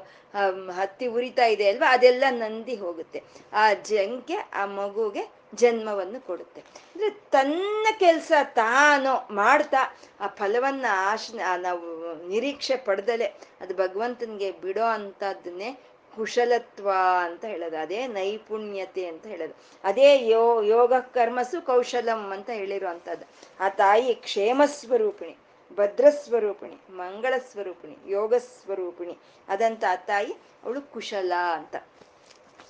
ಹತ್ತಿ 0.70 1.06
ಉರಿತಾ 1.06 1.44
ಇದೆ 1.44 1.68
ಅಲ್ವಾ? 1.68 1.92
ಅದೆಲ್ಲ 1.92 2.24
ನಂದಿ 2.30 2.74
ಹೋಗುತ್ತೆ. 2.74 3.22
ಆ 3.52 3.72
ಜಂಕೆ 3.72 4.34
ಆ 4.54 4.66
ಮಗುಗೆ 4.66 5.38
ಜನ್ಮವನ್ನು 5.54 6.26
ಕೊಡುತ್ತೆ. 6.26 6.60
ಅಂದ್ರೆ 6.60 7.10
ತನ್ನ 7.10 7.86
ಕೆಲಸ 7.98 8.32
ತಾನು 8.44 9.34
ಮಾಡ್ತಾ, 9.34 9.96
ಆ 10.20 10.26
ಫಲವನ್ನ 10.26 10.86
ಆಶ್ 10.90 11.34
ನಾವು 11.58 11.86
ನಿರೀಕ್ಷೆ 12.28 12.76
ಪಡೆದಲೆ, 12.76 13.26
ಅದು 13.60 13.74
ಭಗವಂತನಿಗೆ 13.74 14.50
ಬಿಡೋ 14.52 14.84
ಅಂತದನ್ನೇ 14.84 15.78
ಕುಶಲತ್ವ 16.18 16.88
ಅಂತ 17.24 17.44
ಹೇಳೋದು, 17.44 17.76
ಅದೇ 17.78 18.00
ನೈಪುಣ್ಯತೆ 18.06 19.04
ಅಂತ 19.06 19.24
ಹೇಳೋದು, 19.26 19.54
ಅದೇ 19.84 20.08
ಯೋ, 20.28 20.44
ಯೋಗ 20.74 20.92
ಕರ್ಮಸು 21.14 21.58
ಕೌಶಲಂ 21.66 22.22
ಅಂತ 22.30 22.50
ಹೇಳಿರುವಂಥದ್ದು. 22.50 23.26
ಆ 23.60 23.68
ತಾಯಿ 23.82 24.14
ಕ್ಷೇಮ 24.26 24.62
ಸ್ವರೂಪಿಣಿ 24.80 25.36
ಭದ್ರಸ್ವರೂಪಿಣಿ 25.78 26.76
ಮಂಗಳ 26.96 27.34
ಸ್ವರೂಪಿಣಿ, 27.50 27.96
ಯೋಗ 28.06 28.34
ಸ್ವರೂಪಿಣಿ, 28.34 29.14
ಅದಂತ 29.48 29.84
ಆ 29.90 29.96
ತಾಯಿ, 30.10 30.32
ಅವಳು 30.64 30.80
ಕುಶಲ 30.92 31.32
ಅಂತ. 31.58 31.76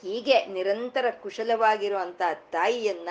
ಹೀಗೆ 0.02 0.46
ನಿರಂತರ 0.46 1.06
ಕುಶಲವಾಗಿರುವಂತ 1.22 2.22
ತಾಯಿಯನ್ನ 2.52 3.08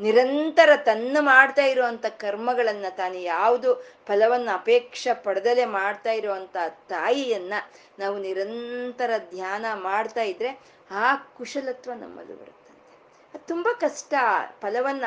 ನಿರಂತರ 0.00 0.70
ತನ್ನ 0.76 1.16
ಮಾಡ್ತಾ 1.20 1.62
ಇರುವಂತ 1.62 2.06
ಕರ್ಮಗಳನ್ನ 2.06 2.86
ತಾನು 2.96 3.18
ಯಾವುದು 3.18 3.74
ಫಲವನ್ನು 4.06 4.54
ಅಪೇಕ್ಷೆ 4.54 5.14
ಪಡೆದಲೆ 5.14 5.64
ಮಾಡ್ತಾ 5.64 6.12
ಇರುವಂತ 6.12 6.56
ತಾಯಿಯನ್ನ 6.88 7.54
ನಾವು 7.98 8.18
ನಿರಂತರ 8.18 9.10
ಧ್ಯಾನ 9.30 9.66
ಮಾಡ್ತಾ 9.74 10.22
ಇದ್ರೆ 10.22 10.60
ಆ 10.90 11.14
ಕುಶಲತ್ವ 11.16 11.92
ನಮ್ಮಲ್ಲಿ 11.92 12.40
ಬರುತ್ತೆ 12.40 12.66
ತುಂಬಾ 13.46 13.72
ಕಷ್ಟ. 13.72 14.14
ಫಲವನ್ನ 14.60 15.04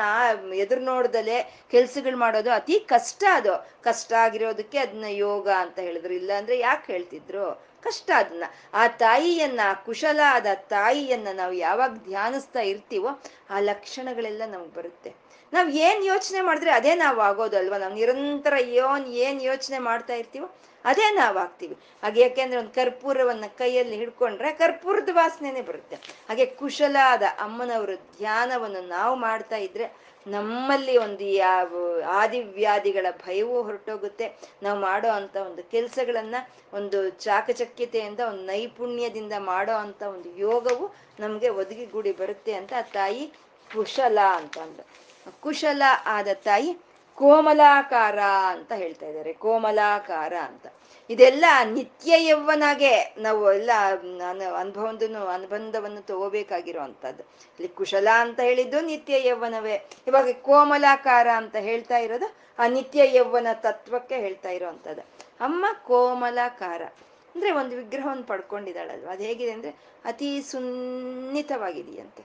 ಎದುರು 0.54 0.80
ನೋಡ್ದಲೆ 0.80 1.64
ಕೆಲ್ಸಗಳು 1.70 2.16
ಮಾಡೋದು 2.16 2.50
ಅತಿ 2.50 2.78
ಕಷ್ಟ 2.78 3.24
ಅದು. 3.32 3.68
ಕಷ್ಟ 3.82 4.12
ಆಗಿರೋದಕ್ಕೆ 4.12 4.78
ಅದನ್ನ 4.78 5.04
ಯೋಗ 5.08 5.48
ಅಂತ 5.48 5.78
ಹೇಳಿದ್ರು. 5.78 6.14
ಇಲ್ಲ 6.14 6.32
ಅಂದ್ರೆ 6.32 6.58
ಯಾಕೆ 6.58 6.92
ಹೇಳ್ತಿದ್ರು? 6.92 7.69
ಕಷ್ಟ 7.82 8.10
ಅದನ್ನ 8.16 8.44
ಆ 8.74 8.86
ತಾಯಿಯನ್ನ 8.86 9.60
ಕುಶಲ 9.84 10.20
ಆದ 10.28 10.46
ತಾಯಿಯನ್ನ 10.54 11.28
ನಾವು 11.32 11.52
ಯಾವಾಗ 11.52 11.90
ಧ್ಯಾನಿಸ್ತಾ 11.90 12.60
ಇರ್ತೀವೋ 12.60 13.08
ಆ 13.50 13.60
ಲಕ್ಷಣಗಳೆಲ್ಲ 13.60 14.42
ನಮ್ಗೆ 14.46 14.74
ಬರುತ್ತೆ. 14.74 15.14
ನಾವ್ 15.52 15.70
ಏನ್ 15.70 16.04
ಯೋಚನೆ 16.04 16.40
ಮಾಡಿದ್ರೆ 16.40 16.70
ಅದೇ 16.70 16.94
ನಾವು 16.94 17.20
ಆಗೋದಲ್ವಾ? 17.20 17.78
ನಾವು 17.78 17.94
ನಿರಂತರ 17.94 18.52
ಯೋನ್ 18.60 19.06
ಏನ್ 19.06 19.42
ಯೋಚನೆ 19.42 19.78
ಮಾಡ್ತಾ 19.78 20.14
ಇರ್ತೀವೋ 20.14 20.54
ಅದೇ 20.84 21.14
ನಾವು 21.14 21.38
ಆಗ್ತೀವಿ. 21.38 21.76
ಹಾಗೆ 22.02 22.20
ಯಾಕೆಂದ್ರೆ 22.20 22.60
ಒಂದು 22.60 22.70
ಕರ್ಪೂರವನ್ನ 22.70 23.44
ಕೈಯಲ್ಲಿ 23.58 23.96
ಹಿಡ್ಕೊಂಡ್ರೆ 23.96 24.52
ಕರ್ಪೂರದ 24.52 25.08
ವಾಸನೆನೆ 25.12 25.60
ಬರುತ್ತೆ. 25.60 25.96
ಹಾಗೆ 26.28 26.46
ಕುಶಲಾದ 26.46 27.22
ಅಮ್ಮನವರು 27.40 27.96
ಧ್ಯಾನವನ್ನು 27.96 28.88
ನಾವು 28.88 29.16
ಮಾಡ್ತಾ 29.16 29.56
ಇದ್ರೆ 29.56 30.09
ನಮ್ಮಲ್ಲಿ 30.26 30.96
ಒಂದು 30.96 31.24
ಯಾವ 31.24 32.02
ಆದಿವ್ಯಾಧಿಗಳ 32.06 33.06
ಭಯವೂ 33.26 33.62
ಹೊರಟೋಗುತ್ತೆ. 33.62 34.38
ನಾವು 34.62 34.80
ಮಾಡೋ 34.80 35.08
ಅಂತ 35.08 35.36
ಒಂದು 35.36 35.62
ಕೆಲಸಗಳನ್ನ, 35.62 36.34
ಒಂದು 36.72 37.10
ಚಾಕಚಕ್ಯತೆಯಿಂದ, 37.10 38.20
ಒಂದು 38.20 38.42
ನೈಪುಣ್ಯದಿಂದ 38.42 39.32
ಮಾಡೋ 39.38 39.72
ಅಂತ 39.72 40.02
ಒಂದು 40.02 40.36
ಯೋಗವು 40.36 40.94
ನಮ್ಗೆ 41.20 41.48
ಒದಗಿಗೂಡಿ 41.48 42.12
ಬರುತ್ತೆ 42.12 42.52
ಅಂತ 42.52 42.72
ತಾಯಿ 42.92 43.32
ಕುಶಲ 43.72 44.18
ಅಂತ 44.36 44.58
ಅಂದ್ರು 44.58 44.86
ಕುಶಲ 45.40 45.82
ಆದ 46.06 46.28
ತಾಯಿ 46.32 46.76
ಕೋಮಲಾಕಾರ 47.14 48.18
ಅಂತ 48.48 48.72
ಹೇಳ್ತಾ 48.72 49.06
ಇದ್ದಾರೆ. 49.06 49.32
ಕೋಮಲಾಕಾರ 49.32 50.34
ಅಂತ. 50.42 50.66
ಇದೆಲ್ಲ 51.10 51.44
ನಿತ್ಯ 51.72 52.28
ಯೌವನಾಗೆ 52.28 53.14
ನಾವು 53.18 53.52
ಎಲ್ಲ 53.52 53.70
ಅನುಭವದನ್ನು, 54.58 55.26
ಅನುಬಂಧವನ್ನು 55.26 56.02
ತಗೋಬೇಕಾಗಿರೋ 56.06 56.80
ಅಂಥದ್ದು 56.80 57.22
ಇಲ್ಲಿ 57.22 57.68
ಕುಶಲ 57.68 58.08
ಅಂತ 58.18 58.40
ಹೇಳಿದ್ದು 58.40 58.80
ನಿತ್ಯ 58.80 59.28
ಯೌವನವೇ. 59.28 59.76
ಇವಾಗ 60.06 60.32
ಕೋಮಲಾಕಾರ 60.32 61.28
ಅಂತ 61.36 61.56
ಹೇಳ್ತಾ 61.56 61.98
ಇರೋದು, 61.98 62.28
ಆ 62.58 62.66
ನಿತ್ಯ 62.66 63.16
ಯೌವನ 63.16 63.46
ತತ್ವಕ್ಕೆ 63.54 64.16
ಹೇಳ್ತಾ 64.16 64.50
ಇರೋ 64.50 64.68
ಅಂಥದ್ದು 64.68 65.02
ಅಮ್ಮ 65.40 65.66
ಕೋಮಲಾಕಾರ. 65.86 66.82
ಅಂದ್ರೆ 67.34 67.50
ಒಂದು 67.52 67.76
ವಿಗ್ರಹವನ್ನು 67.76 68.22
ಪಡ್ಕೊಂಡಿದ್ದಾಳಲ್ವ? 68.22 69.08
ಅದು 69.08 69.22
ಹೇಗಿದೆ 69.22 69.50
ಅಂದ್ರೆ 69.50 69.72
ಅತಿ 70.04 70.42
ಸುನ್ನಿತವಾಗಿದೆಯಂತೆ. 70.42 72.22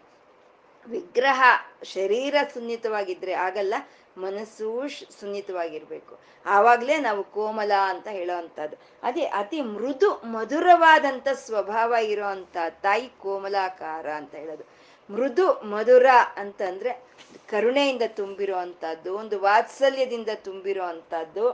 ವಿಗ್ರಹ, 0.88 1.44
ಶರೀರ 1.84 2.36
ಸುನ್ನಿತವಾಗಿದ್ರೆ 2.54 3.34
ಆಗಲ್ಲ 3.34 3.74
ಮನಸ್ಸು 4.18 4.82
ಸುನ್ನಿತವಾಗಿರ್ಬೇಕು. 5.20 6.20
ಆವಾಗ್ಲೇ 6.46 6.98
ನಾವು 6.98 7.24
ಕೋಮಲ 7.24 7.72
ಅಂತ 7.86 8.08
ಹೇಳೋ 8.08 8.38
ಅಂಥದ್ದು. 8.38 8.78
ಅದೇ 9.04 9.22
ಅತಿ 9.22 9.62
ಮೃದು 9.62 10.22
ಮಧುರವಾದಂಥ 10.26 11.28
ಸ್ವಭಾವ 11.34 11.96
ಇರೋ 12.02 12.26
ತಾಯಿ 12.82 13.12
ಕೋಮಲಾಕಾರ 13.22 14.10
ಅಂತ 14.10 14.36
ಹೇಳೋದು. 14.36 14.66
ಮೃದು 15.10 15.62
ಮಧುರ 15.64 16.06
ಅಂತಂದ್ರೆ 16.36 16.92
ಕರುಣೆಯಿಂದ 17.50 18.02
ತುಂಬಿರೋ 18.08 18.58
ಅಂಥದ್ದು, 18.58 19.16
ಒಂದು 19.16 19.40
ವಾತ್ಸಲ್ಯದಿಂದ 19.40 20.30
ತುಂಬಿರೋ 20.36 20.84
ಅಂಥದ್ದು 20.84 21.50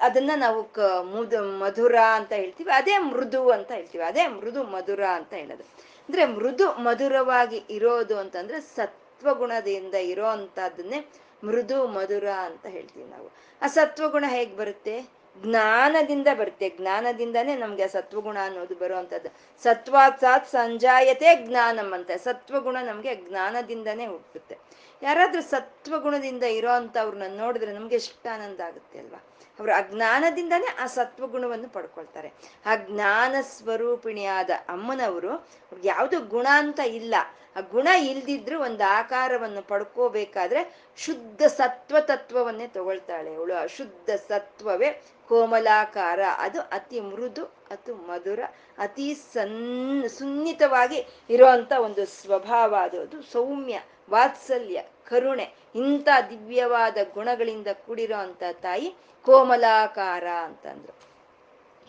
ಅದನ್ನ 0.00 0.30
ನಾವು 0.36 0.64
ಕ 0.64 0.78
ಮುದು 1.02 1.58
ಮಧುರ 1.58 1.96
ಅಂತ 2.14 2.32
ಹೇಳ್ತೀವಿ. 2.32 2.70
ಅದೇ 2.70 2.98
ಮೃದು 2.98 3.50
ಅಂತ 3.50 3.72
ಹೇಳ್ತೀವಿ. 3.72 4.04
ಅದೇ 4.04 4.26
ಮೃದು 4.26 4.62
ಮಧುರ 4.64 5.04
ಅಂತ 5.04 5.34
ಹೇಳೋದು. 5.34 5.62
ಅಂದ್ರೆ 6.08 6.26
ಮೃದು 6.26 6.72
ಮಧುರವಾಗಿ 6.72 7.62
ಇರೋದು 7.70 8.18
ಅಂತಂದ್ರೆ 8.18 8.60
ಸತ್ವಗುಣದಿಂದ 8.60 9.94
ಇರೋ 9.94 10.26
ಅಂಥದ್ದನ್ನೇ 10.26 11.00
ಮೃದು 11.44 11.86
ಮಧುರ 11.86 12.28
ಅಂತ 12.28 12.66
ಹೇಳ್ತೀವಿ 12.66 13.10
ನಾವು. 13.10 13.30
ಆ 13.62 13.66
ಸತ್ವಗುಣ 13.66 14.24
ಹೇಗ್ 14.28 14.56
ಬರುತ್ತೆ? 14.56 15.00
ಜ್ಞಾನದಿಂದ 15.42 16.26
ಬರುತ್ತೆ. 16.38 16.70
ಜ್ಞಾನದಿಂದಾನೇ 16.70 17.56
ನಮ್ಗೆ 17.56 17.82
ಆ 17.82 17.86
ಸತ್ವಗುಣ 17.86 18.38
ಅನ್ನೋದು 18.44 18.74
ಬರುವಂಥದ್ದು. 18.74 19.62
ಸತ್ವಾತ್ 19.62 20.20
ಸಾತ್ 20.20 20.48
ಸಂಜಾಯತೆ 20.48 21.46
ಜ್ಞಾನಂ 21.46 21.94
ಅಂತ. 21.94 22.10
ಸತ್ವಗುಣ 22.10 22.76
ನಮ್ಗೆ 22.82 23.14
ಜ್ಞಾನದಿಂದನೇ 23.14 24.06
ಹುಟ್ಟುತ್ತೆ. 24.06 24.58
ಯಾರಾದ್ರೂ 25.02 25.42
ಸತ್ವಗುಣದಿಂದ 25.42 26.42
ಇರೋ 26.42 26.70
ಅಂಥವ್ರನ್ನ 26.70 27.38
ನೋಡಿದ್ರೆ 27.38 27.72
ನಮ್ಗೆ 27.72 27.94
ಎಷ್ಟು 27.94 28.34
ಆನಂದ 28.34 28.60
ಆಗುತ್ತೆ 28.60 28.98
ಅಲ್ವಾ? 28.98 29.24
ಅವರು 29.58 29.72
ಅಜ್ಞಾನದಿಂದಾನೇ 29.72 30.76
ಆ 30.80 30.86
ಸತ್ವಗುಣವನ್ನು 30.86 31.68
ಪಡ್ಕೊಳ್ತಾರೆ. 31.68 32.32
ಆ 32.66 32.76
ಜ್ಞಾನ 32.76 33.36
ಸ್ವರೂಪಿಣಿಯಾದ 33.42 34.50
ಅಮ್ಮನವರು 34.68 35.48
ಯಾವುದು 35.84 36.20
ಗುಣ 36.20 36.46
ಅಂತ 36.50 36.80
ಇಲ್ಲ. 36.80 37.14
ಆ 37.56 37.60
ಗುಣ 37.60 37.88
ಇಲ್ದಿದ್ರು 37.88 38.60
ಒಂದು 38.60 38.84
ಆಕಾರವನ್ನು 38.88 39.62
ಪಡ್ಕೋಬೇಕಾದ್ರೆ 39.62 40.90
ಶುದ್ಧ 40.96 41.42
ಸತ್ವ 41.42 41.96
ತತ್ವವನ್ನೇ 42.00 42.66
ತಗೊಳ್ತಾಳೆ. 42.66 43.34
ಅವಳು 43.34 43.54
ಅಶುದ್ಧ 43.54 44.10
ಸತ್ವವೇ 44.28 45.02
ಕೋಮಲಾಕಾರ. 45.28 46.20
ಅದು 46.38 46.60
ಅತಿ 46.60 47.00
ಮೃದು, 47.00 47.44
ಅತಿ 47.44 47.92
ಮಧುರ, 47.92 48.40
ಅತಿ 48.78 49.14
ಸನ್, 49.14 50.08
ಸುನ್ನಿತವಾಗಿ 50.08 51.06
ಇರುವಂತ 51.30 51.72
ಒಂದು 51.72 52.06
ಸ್ವಭಾವ 52.06 52.74
ಅದು. 52.74 53.00
ಅದು 53.00 53.22
ಸೌಮ್ಯ 53.22 53.80
ವಾತ್ಸಲ್ಯ, 54.08 54.82
ಕರುಣೆ 55.08 55.54
ಇಂಥ 55.74 56.08
ದಿವ್ಯವಾದ 56.30 56.96
ಗುಣಗಳಿಂದ 57.14 57.66
ಕೂಡಿರೋ 57.72 58.16
ಅಂತ 58.16 58.42
ತಾಯಿ 58.52 58.94
ಕೋಮಲಾಕಾರ 59.22 60.26
ಅಂತಂದ್ರು. 60.26 61.08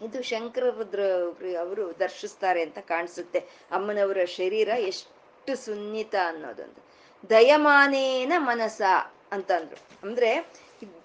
ಇದು 0.05 0.21
ಶಂಕರ 0.21 0.63
ರುದ್ರ 0.69 0.99
ಅವರು 1.59 1.99
ದರ್ಶಿಸ್ತಾರೆ 1.99 2.61
ಅಂತ 2.61 2.77
ಕಾಣಿಸುತ್ತೆ. 2.77 3.39
ಅಮ್ಮನವರ 3.71 4.25
ಶರೀರ 4.25 4.67
ಎಷ್ಟು 4.67 5.55
ಸುನ್ನಿತ 5.65 6.15
ಅನ್ನೋದೊಂದು. 6.27 6.89
ದಯಮಾನೇನ 7.29 8.33
ಮನಸ 8.37 8.81
ಅಂತಂದ್ರು. 9.31 10.07
ಅಂದ್ರೆ 10.07 10.39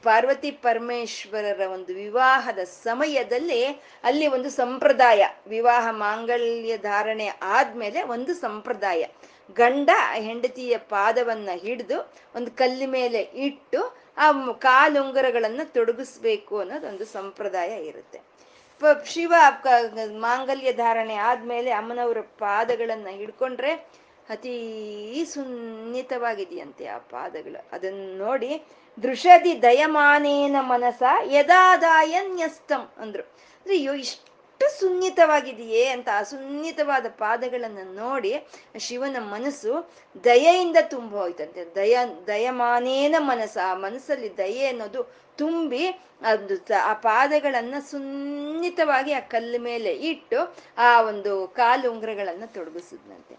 ಪಾರ್ವತಿ 0.02 0.50
ಪರಮೇಶ್ವರರ 0.50 1.60
ಒಂದು 1.60 1.94
ವಿವಾಹದ 1.94 2.58
ಸಮಯದಲ್ಲಿ 2.58 3.64
ಅಲ್ಲಿ 4.04 4.26
ಒಂದು 4.26 4.50
ಸಂಪ್ರದಾಯ, 4.50 5.24
ವಿವಾಹ 5.46 5.86
ಮಾಂಗಲ್ಯ 5.90 6.78
ಧಾರಣೆ 6.78 7.28
ಆದ್ಮೇಲೆ 7.42 8.02
ಒಂದು 8.02 8.34
ಸಂಪ್ರದಾಯ. 8.34 9.04
ಗಂಡ 9.53 9.90
ಹೆಂಡತಿಯ 10.14 10.78
ಪಾದವನ್ನ 10.78 11.49
ಹಿಡಿದು 11.55 12.12
ಒಂದು 12.34 12.51
ಕಲ್ಲಿ 12.51 12.86
ಮೇಲೆ 12.86 13.18
ಇಟ್ಟು 13.18 13.97
ಆ 14.16 14.53
ಕಾಲುಂಗರಗಳನ್ನ 14.53 15.61
ತೊಡಗಿಸ್ಬೇಕು 15.64 16.59
ಅನ್ನೋದೊಂದು 16.59 17.05
ಸಂಪ್ರದಾಯ 17.05 17.84
ಇರುತ್ತೆ. 17.84 18.20
ಶಿವ 19.05 19.34
ಮಾಂಗಲ್ಯ 20.18 20.72
ಧಾರಣೆ 20.72 21.14
ಆದ್ಮೇಲೆ 21.14 21.70
ಅಮ್ಮನವರ 21.70 22.20
ಪಾದಗಳನ್ನ 22.20 23.07
ಹಿಡ್ಕೊಂಡ್ರೆ 23.11 23.72
ಅತೀ 24.28 25.24
ಸುನ್ನಿತವಾಗಿದೆಯಂತೆ 25.24 26.86
ಆ 26.86 26.99
ಪಾದಗಳು. 26.99 27.68
ಅದನ್ನ 27.72 28.18
ನೋಡಿ 28.18 28.62
ದೃಷದಿ 29.03 29.62
ದಯಮಾನೇನ 29.62 30.57
ಮನಸ 30.61 31.03
ಯದಾದಾಯನ್ಯಸ್ತಂ 31.30 32.90
ಅಂದ್ರು. 32.97 33.22
ಅಂದ್ರೆ 33.22 33.76
ಅಯ್ಯೋ 33.76 33.92
ಇಷ್ಟು 34.64 34.80
ಸುನ್ನಿತವಾಗಿದೆಯೇ 34.80 35.84
ಅಂತ 35.86 36.08
ಆ 36.14 36.22
ಸುನ್ನಿತವಾದ 36.22 37.06
ಪಾದಗಳನ್ನು 37.18 37.94
ನೋಡಿ 37.94 38.30
ಶಿವನ 38.78 39.16
ಮನಸ್ಸು 39.20 39.72
ದಯೆಯಿಂದ 40.24 40.76
ತುಂಬ 40.82 41.16
ಹೋಯ್ತಂತೆ 41.16 41.62
ದಯ, 41.74 41.98
ದಯಮಾನೇನ 42.26 43.14
ಮನಸ್ಸು, 43.18 43.60
ಆ 43.66 43.74
ಮನಸ್ಸಲ್ಲಿ 43.74 44.38
ದಯೆ 44.38 44.66
ಅನ್ನೋದು 44.66 45.02
ತುಂಬಿ 45.36 45.84
ಅದು 46.22 46.56
ಆ 46.82 46.92
ಪಾದಗಳನ್ನ 46.92 47.74
ಸುನ್ನಿತವಾಗಿ 47.90 49.12
ಆ 49.12 49.20
ಕಲ್ಲು 49.20 49.60
ಮೇಲೆ 49.60 49.92
ಇಟ್ಟು 49.92 50.56
ಆ 50.78 51.02
ಒಂದು 51.02 51.48
ಕಾಲು 51.48 51.92
ಉಂಗ್ರಗಳನ್ನ 51.92 52.44
ತೊಡಗಿಸಿದ್ನಂತೆ. 52.46 53.36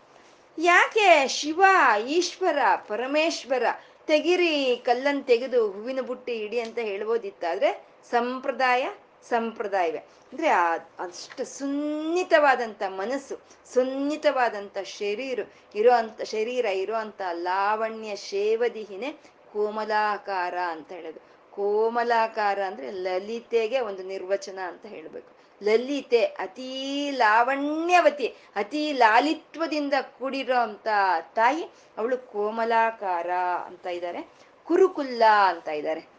ಯಾಕೆ 0.57 1.28
ಶಿವ, 1.28 1.63
ಈಶ್ವರ, 2.07 2.59
ಪರಮೇಶ್ವರ 2.88 3.63
ತೆಗಿರಿ 4.07 4.53
ಕಲ್ಲನ್ನು 4.86 5.23
ತೆಗೆದು 5.23 5.71
ಹೂವಿನ 5.71 6.01
ಬುಟ್ಟಿ 6.01 6.34
ಇಡಿ 6.38 6.59
ಅಂತ 6.59 6.80
ಹೇಳ್ಬೋದಿತ್ತಾದ್ರೆ 6.80 7.71
ಸಂಪ್ರದಾಯ? 8.11 8.84
ಸಂಪ್ರದಾಯವೇ. 9.30 9.97
ಅಂದ್ರೆ 9.97 10.49
ಅಷ್ಟು 10.49 11.45
ಸುನ್ನಿತವಾದಂಥ 11.45 12.84
ಮನಸ್ಸು, 12.88 13.39
ಸುನ್ನಿತವಾದಂಥ 13.73 14.78
ಶರೀರ, 14.78 15.39
ಇರೋ 15.76 15.93
ಅಂಥ, 15.93 16.21
ಶರೀರ 16.21 16.65
ಇರೋ 16.65 16.93
ಅಂಥ 16.93 17.21
ಲಾವಣ್ಯ 17.32 18.15
ಶೇವದಿಹಿನೇ 18.15 19.11
ಕೋಮಲಾಕಾರ 19.53 20.57
ಅಂತ 20.57 20.91
ಹೇಳೋದು. 20.91 21.51
ಕೋಮಲಾಕಾರ 21.51 22.63
ಅಂದ್ರೆ 22.63 22.91
ಲಲಿತೆಗೆ 22.91 23.80
ಒಂದು 23.80 24.03
ನಿರ್ವಚನ 24.03 24.59
ಅಂತ 24.67 24.86
ಹೇಳ್ಬೇಕು. 24.86 25.36
ಲಲಿತೆ 25.63 26.26
ಅತೀ 26.26 27.11
ಲಾವಣ್ಯವತಿ, 27.11 28.36
ಅತೀ 28.55 28.91
ಲಾಲಿತ್ವದಿಂದ 28.91 29.93
ಕೂಡಿರೋ 30.19 30.57
ಅಂತ 30.57 30.88
ತಾಯಿ, 31.36 31.71
ಅವಳು 31.97 32.17
ಕೋಮಲಾಕಾರ 32.17 33.32
ಅಂತ 33.65 33.86
ಇದ್ದಾರೆ. 33.86 34.30
ಕುರುಕುಲ್ಲ 34.63 35.23
ಅಂತ 35.47 35.67
ಇದ್ದಾರೆ. 35.67 36.14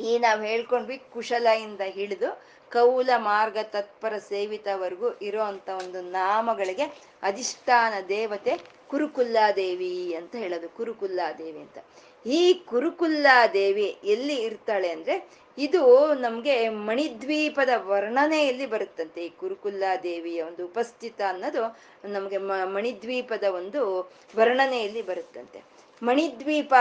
ಈ 0.00 0.18
ನಾವು 0.18 0.42
ಹೇಳ್ಕೊಂಡ್ವಿ 0.42 0.98
ಕುಶಲೆಯಿಂದ 0.98 1.80
ಹಿಡಿದು 1.80 2.42
ಕೌಲ 2.72 3.10
ಮಾರ್ಗ 3.16 3.58
ತತ್ಪರ 3.62 4.18
ಸೇವಿತವರೆಗೂ 4.18 5.12
ಇರೋ 5.22 5.42
ಅಂತ 5.42 5.68
ಒಂದು 5.68 6.00
ನಾಮಗಳಿಗೆ 6.02 6.82
ಅಧಿಷ್ಠಾನ 7.22 7.94
ದೇವತೆ 8.08 8.60
ಕುರುಕುಲ್ಲಾದೇವಿ 8.88 10.14
ಅಂತ 10.14 10.36
ಹೇಳೋದು 10.36 10.68
ಕುರುಕುಲ್ಲಾದೇವಿ 10.68 11.60
ಅಂತ. 11.60 11.78
ಈ 12.26 12.52
ಕುರುಕುಲ್ಲಾದೇವಿ 12.52 13.96
ಎಲ್ಲಿ 14.04 14.36
ಇರ್ತಾಳೆ 14.42 14.90
ಅಂದ್ರೆ 14.90 15.28
ಇದು 15.58 16.14
ನಮ್ಗೆ 16.14 16.68
ಮಣಿದ್ವೀಪದ 16.68 17.68
ವರ್ಣನೆಯಲ್ಲಿ 17.76 18.66
ಬರುತ್ತಂತೆ? 18.66 19.24
ಈ 19.24 19.28
ಕುರುಕುಲ್ಲಾದೇವಿಯ 19.28 20.42
ಒಂದು 20.42 20.64
ಉಪಸ್ಥಿತ 20.64 21.20
ಅನ್ನೋದು 21.28 21.62
ನಮ್ಗೆ 22.08 22.38
ಮಣಿದ್ವೀಪದ 22.64 23.44
ಒಂದು 23.44 24.10
ವರ್ಣನೆಯಲ್ಲಿ 24.36 25.02
ಬರುತ್ತಂತೆ? 25.02 25.64
ಮಣಿದ್ವೀಪ 26.02 26.74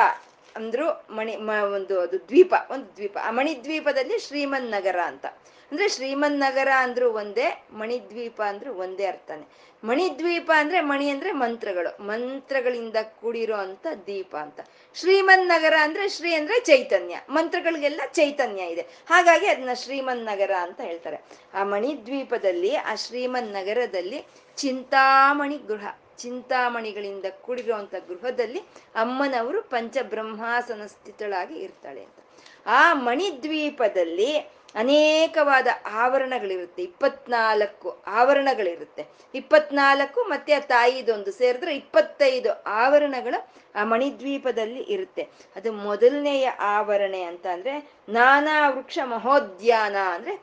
ಅಂದ್ರು 0.56 1.16
ಮಣಿ 1.16 1.36
ಒಂದು 1.74 2.00
ಅದು 2.00 2.20
ದ್ವೀಪ, 2.20 2.56
ಒಂದು 2.70 2.96
ದ್ವೀಪ. 2.96 3.18
ಆ 3.24 3.32
ಮಣಿದ್ವೀಪದಲ್ಲಿ 3.32 4.20
ಶ್ರೀಮನ್ 4.20 4.72
ನಗರ 4.72 5.00
ಅಂತ. 5.06 5.26
ಅಂದ್ರೆ 5.72 5.90
ಶ್ರೀಮನ್ 5.90 6.40
ನಗರ 6.40 6.68
ಅಂದ್ರು 6.78 7.14
ಒಂದೇ, 7.14 7.64
ಮಣಿದ್ವೀಪ 7.72 8.42
ಅಂದ್ರು 8.42 8.74
ಒಂದೇ 8.74 9.06
ಅರ್ಥನೇ. 9.06 9.48
ಮಣಿದ್ವೀಪ 9.84 10.52
ಅಂದ್ರೆ 10.58 10.82
ಮಣಿ 10.82 11.10
ಅಂದ್ರೆ 11.10 11.32
ಮಂತ್ರಗಳು. 11.32 12.04
ಮಂತ್ರಗಳಿಂದ 12.04 12.96
ಕೂಡಿರೋ 13.22 13.56
ಅಂತ 13.56 13.88
ದೀಪ 14.08 14.36
ಅಂತ. 14.36 14.60
ಶ್ರೀಮನ್ 14.96 15.48
ನಗರ 15.48 15.74
ಅಂದ್ರೆ 15.82 16.10
ಶ್ರೀ 16.10 16.34
ಅಂದ್ರೆ 16.34 16.60
ಚೈತನ್ಯ. 16.60 17.20
ಮಂತ್ರಗಳಿಗೆಲ್ಲ 17.30 18.02
ಚೈತನ್ಯ 18.12 18.64
ಇದೆ. 18.64 18.82
ಹಾಗಾಗಿ 18.82 19.48
ಅದನ್ನ 19.48 19.70
ಶ್ರೀಮನ್ 19.74 20.26
ನಗರ 20.26 20.52
ಅಂತ 20.62 20.82
ಹೇಳ್ತಾರೆ. 20.82 21.18
ಆ 21.54 21.64
ಮಣಿದ್ವೀಪದಲ್ಲಿ, 21.64 22.76
ಆ 22.76 22.96
ಶ್ರೀಮನ್ 22.96 23.54
ನಗರದಲ್ಲಿ 23.54 24.26
ಚಿಂತಾಮಣಿ 24.58 25.58
ಗೃಹ. 25.58 25.88
ಚಿಂತಾಮಣಿಗಳಿಂದ 26.18 27.26
ಕೂಡಿರುವಂತ 27.42 27.96
ಗೃಹದಲ್ಲಿ 28.08 28.60
ಅಮ್ಮನವರು 28.96 29.62
ಪಂಚಬ್ರಹ್ಮಾಸನ 29.62 30.86
ಸ್ಥಿತಳಾಗಿ 30.86 31.56
ಇರ್ತಾಳೆ 31.60 32.04
ಅಂತ. 32.04 32.20
ಆ 32.66 32.94
ಮಣಿದ್ವೀಪದಲ್ಲಿ 32.94 34.38
ಅನೇಕವಾದ 34.76 35.68
ಆವರಣಗಳಿರುತ್ತೆ. 35.92 36.84
ಇಪ್ಪತ್ನಾಲ್ಕು 36.84 38.04
ಆವರಣಗಳಿರುತ್ತೆ. 38.08 39.06
ಇಪ್ಪತ್ನಾಲ್ಕು 39.36 40.22
ಮತ್ತೆ 40.24 40.54
ಆ 40.54 40.60
ತಾಯಿದೊಂದು 40.60 41.32
ಸೇರಿದ್ರೆ 41.32 41.76
ಇಪ್ಪತ್ತೈದು 41.76 42.64
ಆವರಣಗಳು 42.64 43.40
ಆ 43.76 43.84
ಮಣಿದ್ವೀಪದಲ್ಲಿ 43.84 44.82
ಇರುತ್ತೆ. 44.82 45.24
ಅದು 45.56 45.72
ಮೊದಲನೆಯ 45.72 46.50
ಆವರಣೆ 46.50 47.22
ಅಂತ 47.24 47.46
ಅಂದ್ರೆ 47.48 47.90
ನಾನಾ 48.10 48.70
ವೃಕ್ಷ 48.70 49.00
ಮಹೋದ್ಯಾನ 49.04 49.96
ಅಂದ್ರೆ 49.96 50.34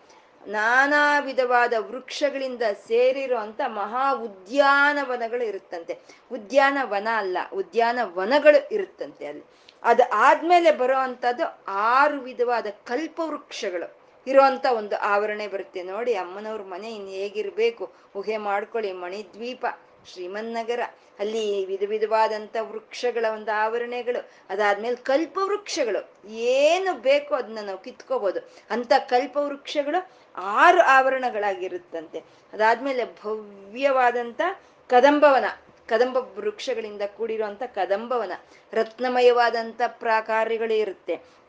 ನಾನಾ 0.46 1.18
ವಿಧವಾದ 1.18 1.72
ವೃಕ್ಷಗಳಿಂದ 1.78 2.62
ಸೇರಿರುವಂತ 2.86 3.60
ಮಹಾ 3.66 4.14
ಉದ್ಯಾನವನಗಳು 4.14 5.44
ಇರುತ್ತಂತೆ. 5.44 5.98
ಉದ್ಯಾನವನ 6.32 7.08
ಅಲ್ಲ, 7.16 7.38
ಉದ್ಯಾನವನಗಳು 7.52 8.74
ಇರುತ್ತಂತೆ 8.74 9.26
ಅಲ್ಲಿ. 9.26 9.44
ಅದು 9.82 10.10
ಆದ್ಮೇಲೆ 10.12 10.70
ಬರೋ 10.70 10.96
ಅಂಥದ್ದು 10.96 11.64
ಆರು 11.68 12.20
ವಿಧವಾದ 12.20 12.66
ಕಲ್ಪವೃಕ್ಷಗಳು. 12.84 14.02
ಇರೋಂಥ 14.26 14.66
ಒಂದು 14.66 14.96
ಆವರಣೆ 14.96 15.48
ಬರುತ್ತೆ. 15.48 15.82
ನೋಡಿ, 15.82 16.14
ಅಮ್ಮನವ್ರ 16.14 16.62
ಮನೆ 16.62 16.94
ಇನ್ನು 16.94 17.10
ಹೇಗಿರ್ಬೇಕು. 17.10 17.92
ಊಹೆ 18.16 18.36
ಮಾಡ್ಕೊಳ್ಳಿ, 18.36 18.92
ಮಣಿದ್ವೀಪ, 18.92 19.66
ಶ್ರೀಮನ್ನಗರ. 20.12 20.80
ಅಲ್ಲಿ 21.18 21.64
ವಿಧ 21.66 21.82
ವಿಧವಾದಂಥ 21.86 22.56
ವೃಕ್ಷಗಳ 22.60 23.24
ಒಂದು 23.32 23.50
ಆವರಣೆಗಳು. 23.50 24.30
ಅದಾದ್ಮೇಲೆ 24.50 24.96
ಕಲ್ಪವೃಕ್ಷಗಳು. 24.96 26.28
ಏನು 26.28 26.94
ಬೇಕೋ 26.94 27.34
ಅದನ್ನ 27.34 27.58
ನಾವು 27.62 27.78
ಕಿತ್ಕೋಬಹುದು 27.78 28.50
ಅಂತ 28.70 28.92
ಕಲ್ಪವೃಕ್ಷಗಳು 28.98 30.21
ಆರು 30.36 30.80
ಆವರಣಗಳಾಗಿರುತ್ತಂತೆ. 30.80 32.22
ಅದಾದ್ಮೇಲೆ 32.52 33.04
ಭವ್ಯವಾದಂತ 33.04 34.40
ಕದಂಬವನ, 34.88 35.44
ಕದಂಬ 35.88 36.16
ವೃಕ್ಷಗಳಿಂದ 36.16 37.02
ಕೂಡಿರುವಂತ 37.16 37.62
ಕದಂಬವನ, 37.62 38.32
ರತ್ನಮಯವಾದಂತ 38.72 39.80
ಪ್ರಾಕಾರಗಳು 39.86 40.74
ಇರುತ್ತೆ. 40.74 41.42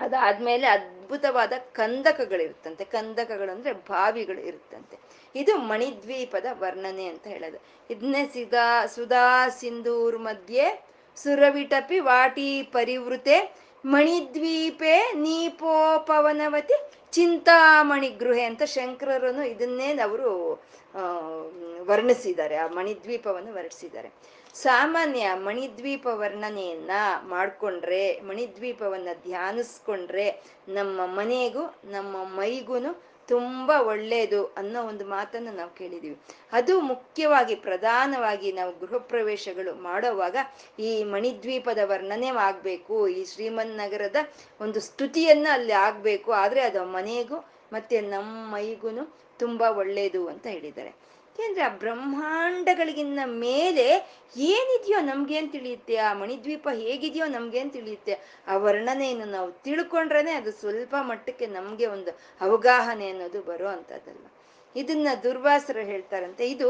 ಅದಾದ್ಮೇಲೆ 0.00 0.66
ಅದ್ಭುತವಾದ 0.66 1.52
ಕಂದಕಗಳಿರುತ್ತಂತೆ. 1.72 2.84
ಕಂದಕಗಳು 2.84 3.52
ಅಂದ್ರೆ 3.52 3.72
ಬಾವಿಗಳು 3.72 4.40
ಇರುತ್ತಂತೆ. 4.40 4.98
ಇದು 5.34 5.56
ಮಣಿದ್ವೀಪದ 5.56 6.46
ವರ್ಣನೆ 6.52 7.06
ಅಂತ 7.06 7.26
ಹೇಳೋದು. 7.26 7.62
ಇದನ್ನೇ 7.90 8.26
ಸಿದಾ 8.32 8.86
ಸುಧಾ 8.86 9.48
ಸಿಂಧೂರ್ 9.48 10.18
ಮಧ್ಯೆ 10.18 10.84
ಸುರವಿಟಪಿ 11.16 11.98
ವಾಟಿ 11.98 12.62
ಪರಿವೃತೆ 12.62 13.54
ಮಣಿದ್ವೀಪೆ 13.84 15.12
ನೀಪೋಪವನವತಿ 15.12 16.74
ಚಿಂತಾಮಣಿ 17.14 18.08
ಗೃಹೆ 18.08 18.44
ಅಂತ 18.44 18.62
ಶಂಕರರನ್ನು 18.76 19.44
ಇದನ್ನೇ 19.44 19.88
ಅವರು 19.98 20.30
ವರ್ಣಿಸಿದ್ದಾರೆ. 21.86 22.56
ಆ 22.56 22.66
ಮಣಿದ್ವೀಪವನ್ನು 22.68 23.52
ವರ್ಣಿಸಿದ್ದಾರೆ. 23.54 24.10
ಸಾಮಾನ್ಯ 24.54 25.30
ಮಣಿದ್ವೀಪ 25.34 26.06
ವರ್ಣನೆಯನ್ನ 26.12 26.90
ಮಾಡ್ಕೊಂಡ್ರೆ, 27.28 28.20
ಮಣಿದ್ವೀಪವನ್ನ 28.20 29.08
ಧ್ಯಾನಿಸ್ಕೊಂಡ್ರೆ 29.22 30.26
ನಮ್ಮ 30.68 31.00
ಮನೆಗೂ, 31.06 31.64
ನಮ್ಮ 31.84 32.16
ಮೈಗೂನು 32.36 32.92
ತುಂಬಾ 33.28 33.80
ಒಳ್ಳೆಯದು 33.82 34.46
ಅನ್ನೋ 34.46 34.82
ಒಂದು 34.82 35.04
ಮಾತನ್ನು 35.06 35.52
ನಾವು 35.52 35.70
ಕೇಳಿದೀವಿ 35.70 36.16
ಅದು 36.52 36.80
ಮುಖ್ಯವಾಗಿ 36.80 37.54
ಪ್ರಧಾನವಾಗಿ 37.54 38.52
ನಾವು 38.52 38.72
ಗೃಹ 38.78 38.98
ಪ್ರವೇಶಗಳು 38.98 39.74
ಮಾಡೋವಾಗ 39.82 40.36
ಈ 40.78 41.04
ಮಣಿದ್ವೀಪದ 41.04 41.78
ವರ್ಣನೆ 41.84 42.28
ಆಗ್ಬೇಕು, 42.28 43.08
ಈ 43.08 43.24
ಶ್ರೀಮನ್ 43.24 43.74
ನಗರದ 43.76 44.16
ಒಂದು 44.60 44.80
ಸ್ತುತಿಯನ್ನ 44.80 45.46
ಅಲ್ಲಿ 45.52 45.72
ಆಗ್ಬೇಕು. 45.72 46.32
ಆದ್ರೆ 46.32 46.60
ಅದು 46.60 46.84
ಮನೆಗೂ 46.84 47.38
ಮತ್ತೆ 47.72 48.00
ನಮ್ಮ 48.00 48.52
ಮೈಗೂನು 48.52 49.04
ತುಂಬಾ 49.38 49.70
ಒಳ್ಳೇದು 49.70 50.28
ಅಂತ 50.28 50.46
ಹೇಳಿದ್ದಾರೆ. 50.46 50.92
ಯಾಕೆಂದ್ರೆ 51.38 51.64
ಆ 51.64 51.68
ಬ್ರಹ್ಮಾಂಡಗಳಿಗಿನ್ನ 51.68 53.20
ಮೇಲೆ 53.24 53.86
ಏನಿದೆಯೋ 54.50 55.00
ನಮ್ಗೇನ್ 55.00 55.48
ತಿಳಿಯುತ್ತೆ? 55.52 55.96
ಆ 55.96 56.10
ಮಣಿದ್ವೀಪ 56.14 56.68
ಹೇಗಿದೆಯೋ 56.72 57.26
ನಮ್ಗೇನ್ 57.26 57.70
ತಿಳಿಯುತ್ತೆ. 57.72 58.14
ಆ 58.48 58.56
ವರ್ಣನೆಯನ್ನು 58.56 59.24
ನಾವು 59.24 59.48
ತಿಳ್ಕೊಂಡ್ರೇನೆ 59.64 60.32
ಅದು 60.32 60.52
ಸ್ವಲ್ಪ 60.52 60.94
ಮಟ್ಟಕ್ಕೆ 61.00 61.46
ನಮ್ಗೆ 61.46 61.86
ಒಂದು 61.86 62.10
ಅವಗಾಹನೆ 62.40 63.08
ಅನ್ನೋದು 63.10 63.42
ಬರೋ 63.42 63.68
ಅಂತದಲ್ಲ 63.68 64.26
ಇದನ್ನ 64.76 65.08
ದುರ್ವಾಸರು 65.22 65.82
ಹೇಳ್ತಾರಂತೆ, 65.86 66.44
ಇದು 66.48 66.68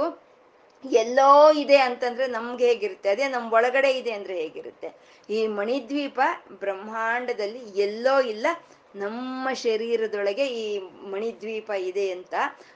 ಎಲ್ಲೋ 0.84 1.52
ಇದೆ 1.52 1.76
ಅಂತಂದ್ರೆ 1.78 2.26
ನಮ್ಗೆ 2.26 2.64
ಹೇಗಿರುತ್ತೆ? 2.66 3.08
ಅದೇ 3.08 3.28
ನಮ್ 3.28 3.52
ಒಳಗಡೆ 3.52 3.90
ಇದೆ 3.90 4.12
ಅಂದ್ರೆ 4.12 4.34
ಹೇಗಿರುತ್ತೆ? 4.34 4.88
ಈ 5.30 5.46
ಮಣಿದ್ವೀಪ 5.46 6.20
ಬ್ರಹ್ಮಾಂಡದಲ್ಲಿ 6.60 7.62
ಎಲ್ಲೋ 7.80 8.20
ಇಲ್ಲ 8.20 8.46
ನಮ್ಮ 8.94 9.48
ಶರೀರದೊಳಗೆ 9.52 10.46
ಈ 10.46 10.78
ಮಣಿದ್ವೀಪ 10.78 11.70
ಇದೆ 11.70 12.10
ಅಂತ 12.10 12.34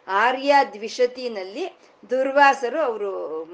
ಆರ್ಯ 0.09 0.55
ದ್ವಿಷತಿನಲ್ಲಿ 0.73 1.77
ದುರ್ವಾಸರು 2.11 2.81
ಅವರು 2.81 3.45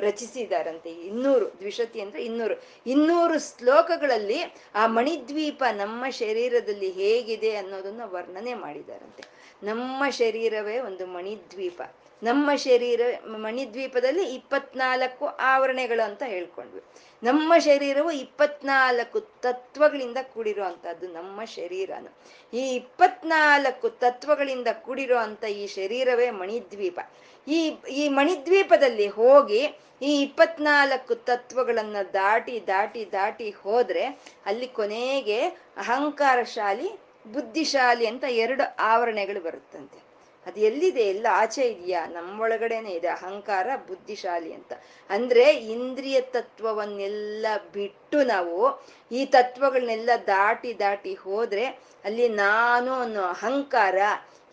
ರಚಿಸಿದಾರಂತೆ. 0.00 0.90
ಇನ್ನೂರು, 0.90 1.46
ದ್ವಿಷತಿ 1.58 2.00
ಅಂದ್ರೆ 2.00 2.24
ಇನ್ನೂರು. 2.24 2.62
ಇನ್ನೂರು 2.86 3.38
ಶ್ಲೋಕಗಳಲ್ಲಿ 3.38 4.42
ಆ 4.74 4.86
ಮಣಿದ್ವೀಪ 4.86 5.64
ನಮ್ಮ 5.72 6.08
ಶರೀರದಲ್ಲಿ 6.10 6.90
ಹೇಗಿದೆ 6.90 7.56
ಅನ್ನೋದನ್ನ 7.56 8.00
ವರ್ಣನೆ 8.04 8.54
ಮಾಡಿದಾರಂತೆ. 8.54 9.24
ನಮ್ಮ 9.62 10.08
ಶರೀರವೇ 10.10 10.78
ಒಂದು 10.78 11.06
ಮಣಿದ್ವೀಪ. 11.06 11.82
ನಮ್ಮ 12.22 12.50
ಶರೀರ, 12.56 13.00
ಮಣಿದ್ವೀಪದಲ್ಲಿ 13.26 14.34
ಇಪ್ಪತ್ನಾಲ್ಕು 14.34 15.26
ಆವರಣೆಗಳು 15.26 16.02
ಅಂತ 16.04 16.22
ಹೇಳ್ಕೊಂಡ್ವಿ. 16.22 16.82
ನಮ್ಮ 17.22 17.52
ಶರೀರವು 17.58 18.10
ಇಪ್ಪತ್ನಾಲ್ಕು 18.10 19.20
ತತ್ವಗಳಿಂದ 19.20 20.16
ಕೂಡಿರುವಂತಹದ್ದು 20.34 21.08
ನಮ್ಮ 21.12 21.44
ಶರೀರನು. 21.44 22.10
ಈ 22.52 22.74
ಇಪ್ಪತ್ನಾಲ್ಕು 22.74 23.88
ತತ್ವಗಳಿಂದ 23.88 24.68
ಕೂಡಿರೋ 24.72 25.16
ಅಂತ 25.16 25.44
ಈ 25.44 25.66
ಶರೀರವೇ 25.66 26.30
ಮಣಿದ್ವೀಪ. 26.30 27.00
ಈ 27.48 27.76
ಈ 27.90 28.08
ಮಣಿದ್ವೀಪದಲ್ಲಿ 28.08 29.08
ಹೋಗಿ 29.08 29.78
ಈ 30.02 30.22
ಇಪ್ಪತ್ನಾಲ್ಕು 30.22 31.14
ತತ್ವಗಳನ್ನ 31.14 31.96
ದಾಟಿ 32.12 32.66
ದಾಟಿ 32.66 33.12
ದಾಟಿ 33.12 33.50
ಹೋದ್ರೆ 33.50 34.06
ಅಲ್ಲಿ 34.46 34.66
ಕೊನೆಗೆ 34.66 35.40
ಅಹಂಕಾರಶಾಲಿ, 35.76 36.90
ಬುದ್ಧಿಶಾಲಿ 37.32 38.06
ಅಂತ 38.06 38.24
ಎರಡು 38.24 38.76
ಆವರಣೆಗಳು 38.78 39.40
ಬರುತ್ತಂತೆ. 39.40 40.05
ಅದು 40.46 40.60
ಎಲ್ಲಿದೆ? 40.60 41.04
ಎಲ್ಲ 41.08 41.26
ಆಚೆ 41.32 41.62
ಇದೆಯಾ? 41.62 42.06
ನಮ್ಮೊಳಗಡೆನೆ 42.06 42.90
ಇದೆ. 42.90 43.08
ಅಹಂಕಾರ 43.08 43.68
ಬುದ್ಧಿಶಾಲಿ 43.88 44.52
ಅಂತ. 44.52 44.72
ಅಂದ್ರೆ 45.10 45.54
ಇಂದ್ರಿಯ 45.54 46.20
ತತ್ವವನ್ನೆಲ್ಲ 46.20 47.46
ಬಿಟ್ಟು 47.74 48.22
ನಾವು 48.24 48.82
ಈ 49.12 49.26
ತತ್ವಗಳನ್ನೆಲ್ಲ 49.26 50.10
ದಾಟಿ 50.26 50.78
ದಾಟಿ 50.78 51.14
ಹೋದ್ರೆ 51.14 51.66
ಅಲ್ಲಿ 52.04 52.28
ನಾನು 52.28 52.92
ಅನ್ನೋ 52.94 53.22
ಅಹಂಕಾರ, 53.22 53.98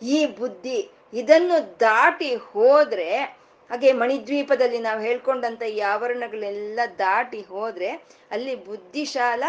ಈ 0.02 0.26
ಬುದ್ಧಿ 0.26 0.90
ಇದನ್ನು 1.12 1.80
ದಾಟಿ 1.80 2.34
ಹೋದ್ರೆ, 2.34 3.10
ಹಾಗೆ 3.70 3.92
ಮಣಿದ್ವೀಪದಲ್ಲಿ 3.92 4.78
ನಾವು 4.78 5.00
ಹೇಳ್ಕೊಂಡಂತ 5.00 5.62
ಈ 5.62 5.78
ಆವರಣಗಳೆಲ್ಲ 5.80 6.80
ದಾಟಿ 6.98 7.40
ಹೋದ್ರೆ 7.42 7.90
ಅಲ್ಲಿ 8.30 8.54
ಬುದ್ಧಿಶಾಲ 8.64 9.44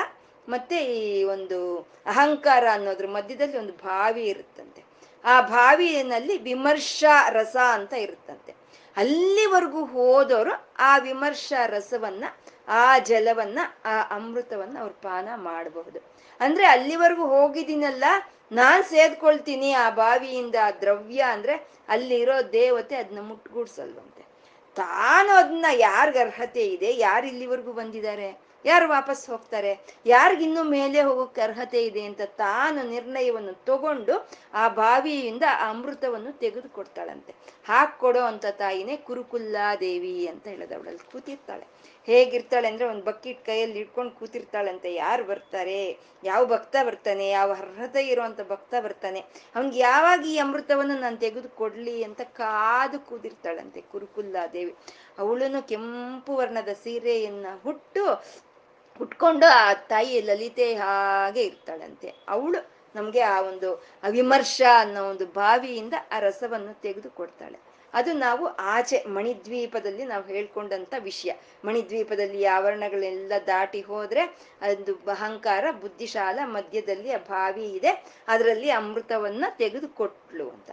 ಮತ್ತೆ 0.49 0.77
ಈ 0.85 1.23
ಒಂದು 1.23 1.59
ಅಹಂಕಾರ 2.05 2.63
ಅನ್ನೋದ್ರ 2.71 3.07
ಮಧ್ಯದಲ್ಲಿ 3.07 3.57
ಒಂದು 3.57 3.73
ಬಾವಿ 3.73 4.23
ಇರುತ್ತಂತೆ. 4.25 4.84
ಆ 5.25 5.41
ಬಾವಿಯಲ್ಲಿ 5.41 6.37
ವಿಮರ್ಶಾ 6.37 7.29
ರಸ 7.29 7.55
ಅಂತ 7.55 7.93
ಇರುತ್ತಂತೆ. 7.93 8.55
ಅಲ್ಲಿವರೆಗೂ 8.97 9.85
ಹೋದವರು 9.85 10.73
ಆ 10.79 10.97
ವಿಮರ್ಶಾ 10.97 11.65
ರಸವನ್ನ, 11.65 12.25
ಆ 12.67 12.99
ಜಲವನ್ನ, 12.99 13.59
ಆ 13.85 14.01
ಅಮೃತವನ್ನ 14.15 14.79
ಅವ್ರು 14.79 14.93
ಪಾನ 14.93 15.29
ಮಾಡಬಹುದು. 15.35 15.99
ಅಂದ್ರೆ 16.39 16.65
ಅಲ್ಲಿವರೆಗೂ 16.65 17.25
ಹೋಗಿದ್ದೀನಲ್ಲ, 17.25 18.03
ನಾನ್ 18.51 18.83
ಸೇದ್ಕೊಳ್ತೀನಿ 18.83 19.71
ಆ 19.71 19.89
ಬಾವಿಯಿಂದ 19.89 20.55
ಆ 20.63 20.71
ದ್ರವ್ಯ 20.71 21.21
ಅಂದ್ರೆ 21.21 21.67
ಅಲ್ಲಿರೋ 21.89 22.51
ದೇವತೆ 22.51 22.95
ಅದನ್ನ 22.95 23.21
ಮುಟ್ಗೂಡ್ಸಲ್ವಂತೆ. 23.21 24.25
ತಾನು 24.75 25.33
ಅದನ್ನ 25.33 25.65
ಯಾರಿಗ 25.71 26.17
ಅರ್ಹತೆ 26.21 26.65
ಇದೆ, 26.67 26.97
ಯಾರು 26.97 27.27
ಇಲ್ಲಿವರೆಗೂ 27.27 27.71
ಬಂದಿದ್ದಾರೆ? 27.71 28.44
ಯಾರು 28.65 28.89
ವಾಪಸ್ 28.89 29.29
ಹೋಗ್ತಾರೆ? 29.29 29.71
ಯಾರಿಗಿನ್ನೂ 30.05 30.63
ಮೇಲೆ 30.63 31.01
ಹೋಗೋಕೆ 31.01 31.41
ಅರ್ಹತೆ 31.41 31.85
ಇದೆ 31.85 32.01
ಅಂತ 32.01 32.21
ತಾನು 32.21 32.89
ನಿರ್ಣಯವನ್ನು 32.89 33.53
ತಗೊಂಡು 33.65 34.29
ಆ 34.53 34.67
ಬಾವಿಯಿಂದ 34.67 35.43
ಆ 35.49 35.69
ಅಮೃತವನ್ನು 35.69 36.31
ತೆಗೆದು 36.39 36.69
ಕೊಡ್ತಾಳಂತೆ 36.69 37.35
ಹಾಕೊಡೋ 37.65 38.21
ಅಂತ 38.21 38.45
ತಾಯಿನೇ 38.45 38.97
ಕುರುಕುಲ್ಲಾದೇವಿ 38.97 40.27
ಅಂತ 40.27 40.47
ಹೇಳೋದು 40.47 40.75
ಅವಳಲ್ಲಿ 40.75 41.11
ಕೂತಿರ್ತಾಳೆ. 41.11 41.65
ಹೇಗಿರ್ತಾಳೆ 42.07 42.67
ಅಂದ್ರೆ 42.67 42.85
ಒಂದು 42.87 43.03
ಬಕ್ಕಿಟ್ 43.03 43.45
ಕೈಯಲ್ಲಿ 43.45 43.79
ಇಟ್ಕೊಂಡು 43.79 44.11
ಕೂತಿರ್ತಾಳಂತೆ. 44.11 44.93
ಯಾರು 44.93 45.23
ಬರ್ತಾರೆ? 45.23 45.79
ಯಾವ 46.23 46.45
ಭಕ್ತ 46.45 46.75
ಬರ್ತಾನೆ? 46.85 47.29
ಯಾವ 47.29 47.51
ಅರ್ಹತೆ 47.51 48.01
ಇರುವಂತ 48.07 48.41
ಭಕ್ತ 48.49 48.75
ಬರ್ತಾನೆ? 48.83 49.19
ಅವ್ನಿಗೆ 49.55 49.79
ಯಾವಾಗ 49.79 50.25
ಈ 50.25 50.37
ಅಮೃತವನ್ನು 50.37 50.99
ನಾನು 50.99 51.17
ತೆಗೆದು 51.17 51.49
ಕೊಡ್ಲಿ 51.49 52.03
ಅಂತ 52.03 52.21
ಕಾದು 52.21 52.99
ಕೂದಿರ್ತಾಳಂತೆ 52.99 53.81
ಕುರುಕುಲ್ಲಾದೇವಿ 53.81 54.75
ಅವಳನ್ನು 55.19 55.67
ಕೆಂಪು 55.67 56.35
ವರ್ಣದ 56.35 56.71
ಸೀರೆಯನ್ನ 56.83 57.47
ಹುಟ್ಟು 57.63 58.03
ಹುಟ್ಕೊಂಡು 58.99 59.45
ಆ 59.45 59.73
ತಾಯಿ 59.73 60.21
ಲಲಿತೆ 60.21 60.75
ಹಾಗೆ 60.75 61.43
ಇರ್ತಾಳಂತೆ. 61.43 62.09
ಅವಳು 62.29 62.59
ನಮ್ಗೆ 62.95 63.21
ಆ 63.21 63.41
ಒಂದು 63.41 63.69
ಅವಿಮರ್ಶ 64.03 64.61
ಅನ್ನೋ 64.79 65.01
ಒಂದು 65.09 65.25
ಬಾವಿಯಿಂದ 65.25 65.93
ಆ 66.11 66.19
ರಸವನ್ನು 66.19 66.81
ತೆಗೆದು 66.81 67.09
ಕೊಡ್ತಾಳೆ 67.09 67.57
ಅದು 67.93 68.13
ನಾವು 68.13 68.45
ಆಚೆ 68.75 69.03
ಮಣಿದ್ವೀಪದಲ್ಲಿ 69.07 70.03
ನಾವು 70.05 70.23
ಹೇಳ್ಕೊಂಡಂತ 70.27 70.93
ವಿಷಯ. 70.99 71.31
ಮಣಿದ್ವೀಪದಲ್ಲಿ 71.65 72.45
ಆವರಣಗಳೆಲ್ಲ 72.45 73.33
ದಾಟಿ 73.47 73.81
ಹೋದ್ರೆ 73.81 74.23
ಅದು 74.61 74.93
ಅಹಂಕಾರ, 74.95 75.71
ಬುದ್ಧಿಶಾಲ 75.71 76.39
ಮಧ್ಯದಲ್ಲಿ 76.45 77.11
ಆ 77.11 77.17
ಬಾವಿ 77.17 77.65
ಇದೆ. 77.71 77.91
ಅದರಲ್ಲಿ 78.27 78.69
ಅಮೃತವನ್ನ 78.69 79.45
ತೆಗೆದು 79.57 79.87
ಕೊಟ್ಲು 79.87 80.49
ಅಂತ. 80.49 80.69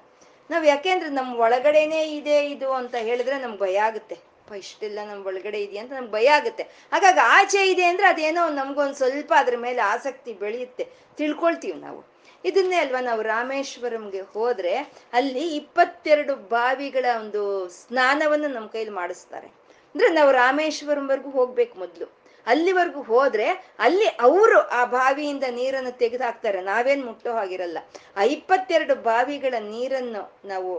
ನಾವ್ 0.50 0.66
ಯಾಕೆಂದ್ರೆ 0.66 1.10
ನಮ್ 1.10 1.30
ಒಳಗಡೆನೆ 1.36 2.02
ಇದೆ 2.18 2.38
ಇದು 2.46 2.72
ಅಂತ 2.72 2.94
ಹೇಳಿದ್ರೆ 2.94 3.38
ನಮ್ಗೆ 3.38 3.58
ಭಯ 3.58 3.76
ಆಗುತ್ತೆ. 3.78 4.31
ಇಷ್ಟೆಲ್ಲ 4.56 4.98
ನಮ್ 5.04 5.26
ಒಳಗಡೆ 5.26 5.62
ಇದೆಯಾ 5.62 5.82
ಅಂತ 5.82 5.92
ನಮ್ಗೆ 5.92 6.12
ಭಯ 6.12 6.26
ಆಗುತ್ತೆ. 6.26 6.62
ಹಾಗಾಗಿ 6.62 7.20
ಆಚೆ 7.20 7.70
ಇದೆ 7.70 7.84
ಅಂದ್ರೆ 7.84 8.06
ಅದೇನೋ 8.06 8.48
ನಮ್ಗೊಂದ್ 8.48 8.94
ಸ್ವಲ್ಪ 8.94 9.32
ಅದ್ರ 9.36 9.56
ಮೇಲೆ 9.56 9.80
ಆಸಕ್ತಿ 9.80 10.32
ಬೆಳೆಯುತ್ತೆ. 10.32 10.88
ತಿಳ್ಕೊಳ್ತೀವಿ 11.16 11.80
ನಾವು. 11.80 12.12
ಇದನ್ನೇ 12.44 12.76
ಅಲ್ವಾ 12.76 13.00
ನಾವು 13.00 13.22
ರಾಮೇಶ್ವರಂಗೆ 13.22 14.20
ಹೋದ್ರೆ 14.20 14.74
ಅಲ್ಲಿ 15.12 15.56
ಇಪ್ಪತ್ತೆರಡು 15.56 16.36
ಬಾವಿಗಳ 16.36 17.04
ಒಂದು 17.20 17.68
ಸ್ನಾನವನ್ನು 17.68 18.48
ನಮ್ಮ 18.48 18.68
ಕೈಲಿ 18.68 18.90
ಮಾಡಿಸ್ತಾರೆ. 18.90 19.46
ಅಂದ್ರೆ 19.46 20.08
ನಾವು 20.08 20.32
ರಾಮೇಶ್ವರಂವರೆಗೂ 20.32 21.30
ಹೋಗ್ಬೇಕು 21.30 21.78
ಮೊದ್ಲು. 21.78 22.21
ಅಲ್ಲಿವರೆಗೂ 22.46 23.02
ಹೋದ್ರೆ 23.02 23.46
ಅಲ್ಲಿ 23.78 24.06
ಅವರು 24.06 24.58
ಆ 24.60 24.84
ಬಾವಿಯಿಂದ 24.84 25.44
ನೀರನ್ನು 25.50 25.98
ತೆಗೆದು 25.98 26.24
ಹಾಕ್ತಾರೆ 26.24 26.60
ನಾವೇನ್ 26.60 27.04
ಮುಟ್ಟೋ 27.04 27.32
ಹಾಗಿರಲ್ಲ. 27.32 27.78
ಆ 28.16 28.22
ಇಪ್ಪತ್ತೆರಡು 28.22 28.94
ಬಾವಿಗಳ 28.94 29.54
ನೀರನ್ನು 29.60 30.22
ನಾವು 30.44 30.72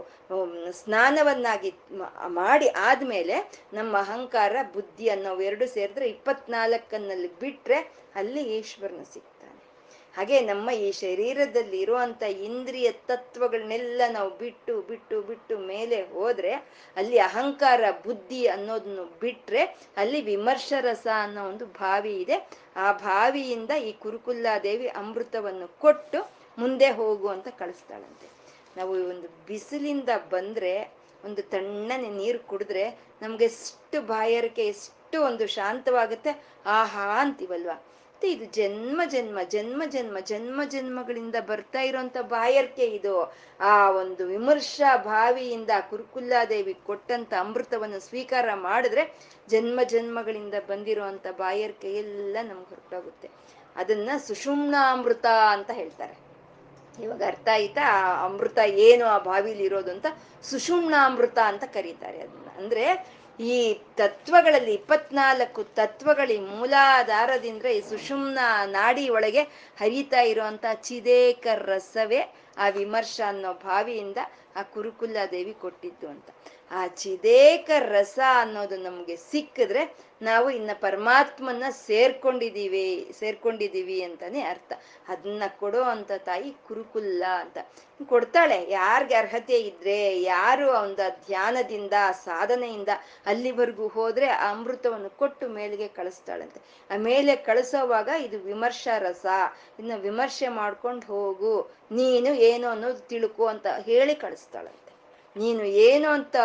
ಸ್ನಾನವನ್ನಾಗಿ 0.70 1.74
ಮಾಡಿ 2.26 2.68
ಆದ್ಮೇಲೆ 2.68 3.36
ನಮ್ಮ 3.72 3.96
ಅಹಂಕಾರ 3.98 4.56
ಬುದ್ಧಿ 4.74 5.08
ಅನ್ನೋ 5.08 5.40
ಎರಡು 5.40 5.66
ಸೇರಿದ್ರೆ 5.66 6.08
ಇಪ್ಪತ್ನಾಲ್ಕನ್ನಲ್ಲಿ 6.08 7.38
ಬಿಟ್ರೆ 7.38 7.80
ಅಲ್ಲಿ 8.14 8.42
ಈಶ್ವರನ 8.58 9.02
ಹಾಗೆ 10.16 10.40
ನಮ್ಮ 10.40 10.70
ಈ 10.70 10.92
ಶರೀರದಲ್ಲಿ 10.92 11.80
ಇರುವಂತ 11.80 12.22
ಇಂದ್ರಿಯ 12.22 12.92
ತತ್ವಗಳನ್ನೆಲ್ಲ 12.92 14.02
ನಾವು 14.10 14.38
ಬಿಟ್ಟು 14.38 14.82
ಬಿಟ್ಟು 14.82 15.22
ಬಿಟ್ಟು 15.22 15.58
ಮೇಲೆ 15.58 16.02
ಹೋದ್ರೆ 16.02 16.52
ಅಲ್ಲಿ 16.96 17.18
ಅಹಂಕಾರ, 17.18 17.90
ಬುದ್ಧಿ 18.04 18.46
ಅನ್ನೋದನ್ನು 18.46 19.18
ಬಿಟ್ರೆ 19.18 19.62
ಅಲ್ಲಿ 19.96 20.20
ವಿಮರ್ಶರಸ 20.20 21.06
ಅನ್ನೋ 21.22 21.48
ಒಂದು 21.48 21.66
ಭಾವಿ 21.66 22.16
ಇದೆ. 22.16 22.48
ಆ 22.76 22.92
ಭಾವಿಯಿಂದ 22.92 23.70
ಈ 23.70 23.92
ಕುರುಕುಲ್ಲಾದೇವಿ 23.92 24.88
ಅಮೃತವನ್ನು 24.88 25.68
ಕೊಟ್ಟು 25.78 26.30
ಮುಂದೆ 26.58 26.90
ಹೋಗು 26.90 27.28
ಅಂತ 27.28 27.48
ಕಳಿಸ್ತಾಳಂತೆ. 27.48 28.28
ನಾವು 28.76 28.92
ಒಂದು 28.92 29.28
ಬಿಸಿಲಿಂದ 29.46 30.08
ಬಂದ್ರೆ, 30.30 30.92
ಒಂದು 31.24 31.42
ತಣ್ಣನೆ 31.42 32.08
ನೀರು 32.08 32.38
ಕುಡಿದ್ರೆ 32.38 32.98
ನಮ್ಗೆ 33.22 33.44
ಎಷ್ಟು 33.44 34.06
ಬಾಯಾರಿಕೆ, 34.06 34.66
ಎಷ್ಟು 34.66 35.22
ಒಂದು 35.22 35.46
ಶಾಂತವಾಗುತ್ತೆ. 35.46 36.44
ಆಹಾ 36.66 37.20
ಅಂತೀವಲ್ವಾ? 37.20 37.84
ಮತ್ತೆ 38.24 38.36
ಇದು 38.36 38.52
ಜನ್ಮ 38.52 39.00
ಜನ್ಮ 39.04 39.38
ಜನ್ಮ 39.48 39.82
ಜನ್ಮ 39.86 40.18
ಜನ್ಮ, 40.18 40.60
ಜನ್ಮಗಳಿಂದ 40.64 41.34
ಬರ್ತಾ 41.46 41.80
ಇರೋಂಥ 41.80 42.16
ಬಾಯರ್ಕೆ 42.20 42.86
ಇದು. 42.86 43.34
ಆ 43.60 43.90
ಒಂದು 43.90 44.26
ವಿಮರ್ಶಾ 44.26 44.96
ಭಾವಿಯಿಂದ 44.96 45.70
ಕುರುಕುಲ್ಲಾದೇವಿ 45.90 46.74
ಕೊಟ್ಟಂತ 46.74 47.34
ಅಮೃತವನ್ನು 47.40 48.00
ಸ್ವೀಕಾರ 48.00 48.48
ಮಾಡಿದ್ರೆ 48.54 49.18
ಜನ್ಮ, 49.48 49.80
ಜನ್ಮಗಳಿಂದ 49.82 50.54
ಬಂದಿರುವಂತ 50.68 51.26
ಬಾಯರ್ಕೆ 51.26 51.92
ಎಲ್ಲ 51.92 52.36
ನಮ್ಗೆ 52.42 52.68
ಹೊರಟೋಗುತ್ತೆ. 52.68 53.30
ಅದನ್ನ 53.76 54.10
ಸುಷುಮ್ನಾಮೃತ 54.26 55.26
ಅಂತ 55.26 55.70
ಹೇಳ್ತಾರೆ. 55.70 56.16
ಇವಾಗ 57.02 57.22
ಅರ್ಥ 57.26 57.48
ಆಯ್ತಾ? 57.52 57.82
ಆ 57.84 58.24
ಅಮೃತ 58.24 58.58
ಏನು 58.58 59.04
ಆ 59.04 59.18
ಬಾವಿಲಿ 59.18 59.64
ಇರೋದು 59.64 59.90
ಅಂತ 59.90 60.06
ಸುಷುಮ್ನಾಮೃತ 60.42 61.38
ಅಂತ 61.38 61.64
ಕರೀತಾರೆ 61.64 62.20
ಅದನ್ನ. 62.20 62.48
ಅಂದ್ರೆ 62.56 62.84
ಈ 63.38 63.74
ತತ್ವಗಳಲ್ಲಿ, 63.96 64.74
ಇಪ್ಪತ್ನಾಲ್ಕು 64.74 65.64
ತತ್ವಗಳಿ 65.64 66.40
ಮೂಲಾಧಾರದಿಂದ 66.40 67.64
ಈ 67.64 67.80
ಸುಷುಮ್ನ 67.80 68.38
ನಾಡಿ 68.66 69.08
ಒಳಗೆ 69.08 69.42
ಹರಿತಾ 69.76 70.20
ಇರುವಂತ 70.20 70.66
ಚಿದೇಕ 70.82 71.46
ರಸವೇ 71.54 72.20
ಆ 72.56 72.68
ವಿಮರ್ಶ 72.68 73.20
ಅನ್ನೋ 73.26 73.52
ಭಾವಿಯಿಂದ 73.54 74.18
ಆ 74.56 74.62
ಕುರುಕುಲ 74.62 75.16
ದೇವಿ 75.30 75.54
ಕೊಟ್ಟಿದ್ದು 75.54 76.08
ಅಂತ. 76.08 76.28
ಆ 76.70 76.86
ಚಿದೇಕ 76.86 77.70
ರಸ 77.78 78.18
ಅನ್ನೋದು 78.40 78.76
ನಮ್ಗೆ 78.76 79.16
ಸಿಕ್ಕಿದ್ರೆ 79.16 79.96
ನಾವು 80.22 80.50
ಇನ್ನ 80.50 80.70
ಪರಮಾತ್ಮನ 80.80 81.64
ಸೇರ್ಕೊಂಡಿದೀವಿ 81.70 83.12
ಸೇರ್ಕೊಂಡಿದೀವಿ 83.18 84.02
ಅಂತಾನೆ 84.02 84.40
ಅರ್ಥ. 84.40 84.72
ಅದನ್ನ 85.08 85.42
ಕೊಡೋ 85.58 85.82
ಅಂತ 85.82 86.12
ತಾಯಿ 86.12 86.54
ಕುರುಕುಲ್ಲ 86.68 87.24
ಅಂತ. 87.40 87.58
ಕೊಡ್ತಾಳೆ, 88.06 88.70
ಯಾರ್ಗೆ 88.70 89.14
ಅರ್ಹತೆ 89.14 89.60
ಇದ್ರೆ, 89.60 90.22
ಯಾರು 90.22 90.70
ಅವನ 90.70 90.94
ಧ್ಯಾನದಿಂದ, 91.26 91.92
ಸಾಧನೆಯಿಂದ 92.24 92.88
ಅಲ್ಲಿವರೆಗೂ 93.26 93.88
ಹೋದ್ರೆ 93.88 94.26
ಆ 94.26 94.50
ಅಮೃತವನ್ನು 94.50 95.10
ಕೊಟ್ಟು 95.10 95.48
ಮೇಲೆಗೆ 95.48 95.88
ಕಳಿಸ್ತಾಳಂತೆ. 95.88 96.60
ಆ 96.90 96.96
ಮೇಲೆ 96.96 97.36
ಕಳಿಸೋವಾಗ 97.36 98.08
ಇದು 98.08 98.38
ವಿಮರ್ಶಾ 98.38 98.98
ರಸ. 98.98 99.26
ಇನ್ನ 99.78 99.92
ವಿಮರ್ಶೆ 99.96 100.48
ಮಾಡ್ಕೊಂಡು 100.48 101.06
ಹೋಗು, 101.06 101.70
ನೀನು 101.92 102.34
ಏನು 102.34 102.68
ಅನ್ನೋದು 102.68 102.98
ತಿಳ್ಕೊ 102.98 103.46
ಅಂತ 103.46 103.66
ಹೇಳಿ 103.66 104.14
ಕಳಿಸ್ತಾಳಂತೆ. 104.14 104.83
ನೀನು 105.36 105.64
ಏನು 105.64 106.08
ಅಂತ 106.08 106.36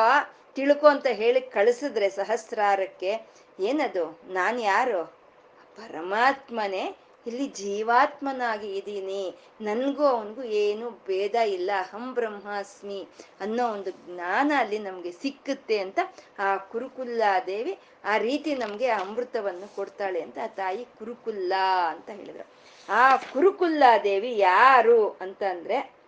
ತಿಳ್ಕೊ 0.56 0.88
ಅಂತ 0.88 1.08
ಹೇಳಿ 1.08 1.42
ಕಳಿಸಿದ್ರೆ 1.42 2.10
ಸಹಸ್ರಾರಕ್ಕೆ, 2.10 3.28
ಏನದು? 3.60 4.22
ನಾನು 4.28 4.62
ಯಾರು? 4.62 5.04
ಪರಮಾತ್ಮನೇ, 5.76 6.98
ಇಲ್ಲಿ 7.28 7.48
ಜೀವಾತ್ಮನಾಗಿ 7.48 8.78
ಇದ್ದೀನಿ. 8.78 9.36
ನನಗೂ 9.62 10.04
ಅವನಿಗೂ 10.04 10.44
ಏನು 10.44 10.90
ಭೇದ 10.90 11.36
ಇಲ್ಲ. 11.36 11.72
ಅಹಂ 11.80 12.14
ಬ್ರಹ್ಮಾಸ್ಮಿ 12.14 13.08
ಅನ್ನೋ 13.42 13.68
ಒಂದು 13.68 13.92
ಜ್ಞಾನ 13.92 14.52
ಅಲ್ಲಿ 14.58 14.80
ನಮಗೆ 14.80 15.12
ಸಿಕ್ಕುತ್ತೆ 15.12 15.78
ಅಂತ 15.80 16.00
ಆ 16.40 16.58
ಕುರುಕುಲ್ಲಾದೇವಿ 16.58 17.80
ಆ 18.06 18.18
ರೀತಿ 18.18 18.56
ನಮಗೆ 18.56 18.88
ಅಮೃತವನ್ನು 18.88 19.76
ಕೊಡ್ತಾಳೆ 19.76 20.22
ಅಂತ 20.22 20.38
ಆ 20.44 20.48
ತಾಯಿ 20.48 20.86
ಕುರುಕುಲ್ಲ 21.00 21.54
ಅಂತ 21.90 22.10
ಹೇಳಿದ್ರು. 22.10 22.46
ಆ 22.90 23.16
ಕುರುಕುಲ್ಲಾದೇವಿ 23.16 24.38
ಯಾರು 24.38 25.10
ಅಂತ 25.10 25.44
ಅಂದ್ರೆ 25.50 25.99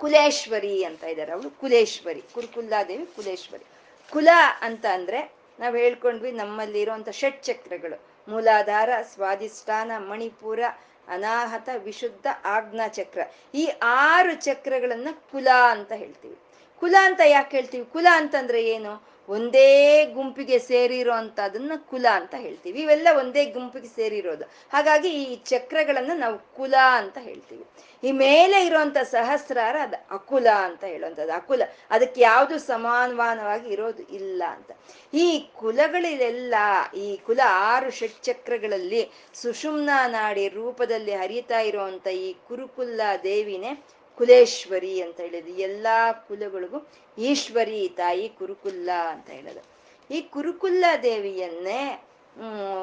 ಕುಲೇಶ್ವರಿ 0.00 0.84
ಅಂತ 0.84 1.04
ಇದ್ದಾರೆ 1.04 1.32
ಅವಳು 1.32 1.50
ಕುಲೇಶ್ವರಿ 1.50 2.22
ಕುರುಕುಲ್ಲಾದೇವಿ 2.34 3.06
ಕುಲೇಶ್ವರಿ. 3.06 3.64
ಕುಲ 4.12 4.28
ಅಂತ 4.60 4.86
ಅಂದ್ರೆ 4.92 5.32
ನಾವು 5.60 5.76
ಹೇಳ್ಕೊಂಡ್ವಿ 5.76 6.32
ನಮ್ಮಲ್ಲಿ 6.32 6.80
ಇರುವಂತ 6.80 7.08
ಷಟ್ 7.08 7.42
ಚಕ್ರಗಳು 7.42 8.10
ಮೂಲಾಧಾರ, 8.28 8.90
ಸ್ವಾಧಿಷ್ಠಾನ, 9.02 9.92
ಮಣಿಪುರ, 9.98 10.60
ಅನಾಹತ, 11.08 11.68
ವಿಶುದ್ಧ, 11.78 12.26
ಆಜ್ಞಾ 12.44 12.88
ಚಕ್ರ. 12.88 13.20
ಈ 13.54 13.70
ಆರು 13.82 14.34
ಚಕ್ರಗಳನ್ನ 14.34 15.08
ಕುಲ 15.12 15.48
ಅಂತ 15.70 15.92
ಹೇಳ್ತೀವಿ. 15.92 16.36
ಕುಲ 16.78 16.94
ಅಂತ 17.02 17.20
ಯಾಕೆ 17.26 17.56
ಹೇಳ್ತೀವಿ? 17.56 17.84
ಕುಲ 17.84 18.06
ಅಂತಂದ್ರೆ 18.12 18.68
ಏನು? 18.68 19.09
ಒಂದೇ 19.30 20.04
ಗುಂಪಿಗೆ 20.04 20.58
ಸೇರಿರೋ 20.58 21.12
ಅದನ್ನ 21.42 21.72
ಕುಲ 21.90 22.06
ಅಂತ 22.12 22.34
ಹೇಳ್ತೀವಿ. 22.38 22.80
ಇವೆಲ್ಲ 22.80 23.08
ಒಂದೇ 23.18 23.44
ಗುಂಪಿಗೆ 23.44 23.88
ಸೇರಿರೋದು. 23.88 24.44
ಹಾಗಾಗಿ 24.44 25.08
ಈ 25.08 25.36
ಚಕ್ರಗಳನ್ನ 25.36 26.10
ನಾವು 26.14 26.38
ಕುಲ 26.56 26.74
ಅಂತ 26.92 27.18
ಹೇಳ್ತೀವಿ. 27.20 27.64
ಈ 28.08 28.12
ಮೇಲೆ 28.12 28.66
ಇರುವಂತ 28.66 28.98
ಸಹಸ್ರಾರ 28.98 29.76
ಅದು 29.82 30.14
ಅಕುಲ 30.14 30.46
ಅಂತ 30.46 30.84
ಹೇಳುವಂಥದ್ದು. 30.84 31.32
ಅಕುಲ. 31.32 31.62
ಅದಕ್ಕೆ 31.90 32.20
ಯಾವುದು 32.20 32.58
ಸಮಾನವಾನವಾಗಿ 32.58 33.68
ಇರೋದು 33.70 34.02
ಇಲ್ಲ 34.02 34.42
ಅಂತ. 34.48 34.70
ಈ 35.14 35.48
ಕುಲಗಳಿಲೆಲ್ಲ, 35.56 36.54
ಈ 36.96 37.16
ಕುಲ 37.16 37.40
ಆರು 37.46 37.90
ಷಟ್ಚಕ್ರಗಳಲ್ಲಿ 37.90 39.10
ಸುಷುಮ್ನ 39.34 39.90
ನಾಡಿ 40.06 40.48
ರೂಪದಲ್ಲಿ 40.48 41.12
ಹರಿತಾ 41.12 41.60
ಇರುವಂತ 41.60 42.06
ಈ 42.06 42.32
ಕುರುಕುಲ್ಲ 42.32 43.00
ದೇವಿನೇ 43.22 43.84
ಕುಲೇಶ್ವರಿ 44.20 44.94
ಅಂತ 45.02 45.18
ಹೇಳಿದ್ರು. 45.20 45.54
ಎಲ್ಲಾ 45.62 45.96
ಕುಲಗಳಿಗೂ 46.26 46.78
ಈಶ್ವರಿ 47.18 47.80
ತಾಯಿ 47.96 48.26
ಕುರುಕುಲ್ಲ 48.38 48.90
ಅಂತ 49.10 49.28
ಹೇಳೋದು 49.30 49.62
ಈ 50.10 50.20
ಕುರುಕುಲ್ಲ 50.34 50.84
ದೇವಿಯನ್ನೇ 51.02 51.82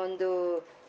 ಒಂದು 0.03 0.29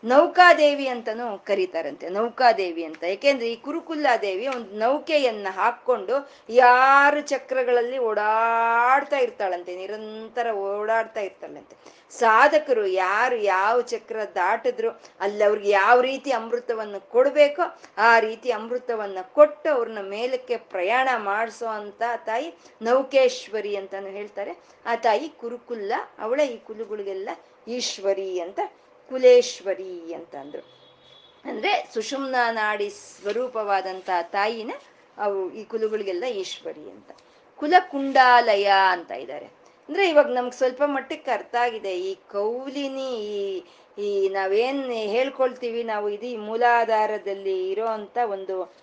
ನೌಕಾದೇವಿ 0.04 0.86
ಅಂತಾನು 0.86 1.44
ಕರೀತಾರಂತೆ. 1.44 2.08
ನೌಕಾದೇವಿ 2.08 2.84
ಅಂತ. 2.84 3.02
ಯಾಕೆಂದ್ರೆ 3.04 3.46
ಈ 3.52 3.56
ಕುರುಕುಲ್ಲಾದೇವಿ 3.56 4.46
ಒಂದು 4.46 4.70
ನೌಕೆಯನ್ನ 4.78 5.46
ಹಾಕೊಂಡು 5.50 6.16
ಯಾರು 6.48 7.20
ಚಕ್ರಗಳಲ್ಲಿ 7.20 7.98
ಓಡಾಡ್ತಾ 7.98 9.18
ಇರ್ತಾಳಂತೆ, 9.18 9.76
ನಿರಂತರ 9.76 10.52
ಓಡಾಡ್ತಾ 10.52 11.20
ಇರ್ತಾಳಂತೆ. 11.20 11.76
ಸಾಧಕರು 12.18 12.86
ಯಾರು 12.86 13.36
ಯಾವ 13.36 13.80
ಚಕ್ರ 13.80 14.18
ದಾಟಿದ್ರು 14.34 14.90
ಅಲ್ಲಿ 15.20 15.44
ಅವ್ರಿಗೆ 15.44 15.70
ಯಾವ 15.70 16.00
ರೀತಿ 16.00 16.30
ಅಮೃತವನ್ನು 16.30 17.00
ಕೊಡ್ಬೇಕೋ 17.10 17.62
ಆ 17.98 18.18
ರೀತಿ 18.18 18.50
ಅಮೃತವನ್ನ 18.50 19.18
ಕೊಟ್ಟು 19.32 19.70
ಅವ್ರನ್ನ 19.74 19.98
ಮೇಲಕ್ಕೆ 20.08 20.56
ಪ್ರಯಾಣ 20.56 21.08
ಮಾಡಿಸೋ 21.16 21.66
ಅಂತ 21.66 22.02
ತಾಯಿ 22.24 22.48
ನೌಕೇಶ್ವರಿ 22.82 23.76
ಅಂತಾನು 23.76 24.08
ಹೇಳ್ತಾರೆ. 24.08 24.54
ಆ 24.86 24.94
ತಾಯಿ 24.94 25.28
ಕುರುಕುಲ್ಲ, 25.28 25.92
ಅವಳ 26.18 26.40
ಈ 26.40 26.56
ಕುಲುಗಳಿಗೆಲ್ಲ 26.56 27.28
ಈಶ್ವರಿ 27.68 28.40
ಅಂತ, 28.40 28.60
ಕುಲೇಶ್ವರಿ 29.08 30.14
ಅಂತ 30.14 30.34
ಅಂದ್ರು. 30.34 30.62
ಅಂದ್ರೆ 31.44 31.90
ಸುಷುಮ್ನ 31.94 32.34
ನಾಡಿ 32.50 32.90
ಸ್ವರೂಪವಾದಂತ 32.90 34.10
ತಾಯಿನ 34.22 34.70
ಅವು 35.18 35.52
ಈ 35.52 35.64
ಕುಲುಗಳಿಗೆಲ್ಲ 35.64 36.24
ಈಶ್ವರಿ 36.24 36.90
ಅಂತ. 36.90 37.10
ಕುಲ 37.56 37.74
ಕುಂಡಾಲಯ 37.90 38.70
ಅಂತ 38.90 39.10
ಇದ್ದಾರೆ. 39.10 39.46
ಅಂದ್ರೆ 39.88 40.08
ಇವಾಗ 40.08 40.26
ನಮ್ಗೆ 40.26 40.58
ಸ್ವಲ್ಪ 40.58 40.82
ಮಟ್ಟಕ್ಕೆ 40.86 41.30
ಅರ್ಥ 41.30 41.54
ಆಗಿದೆ. 41.60 42.00
ಈ 42.00 42.14
ಕೌಲಿನಿ, 42.14 43.10
ಈ 43.18 43.64
ಈ 43.98 44.28
ನಾವೇನ್ 44.28 44.92
ಹೇಳ್ಕೊಳ್ತೀವಿ, 44.92 45.82
ನಾವು 45.82 46.08
ಇದು 46.08 46.40
ಮೂಲಾಧಾರದಲ್ಲಿ 46.40 47.70
ಇರೋ 47.70 47.86
ಅಂತ 47.86 48.18
ಒಂದು 48.24 48.74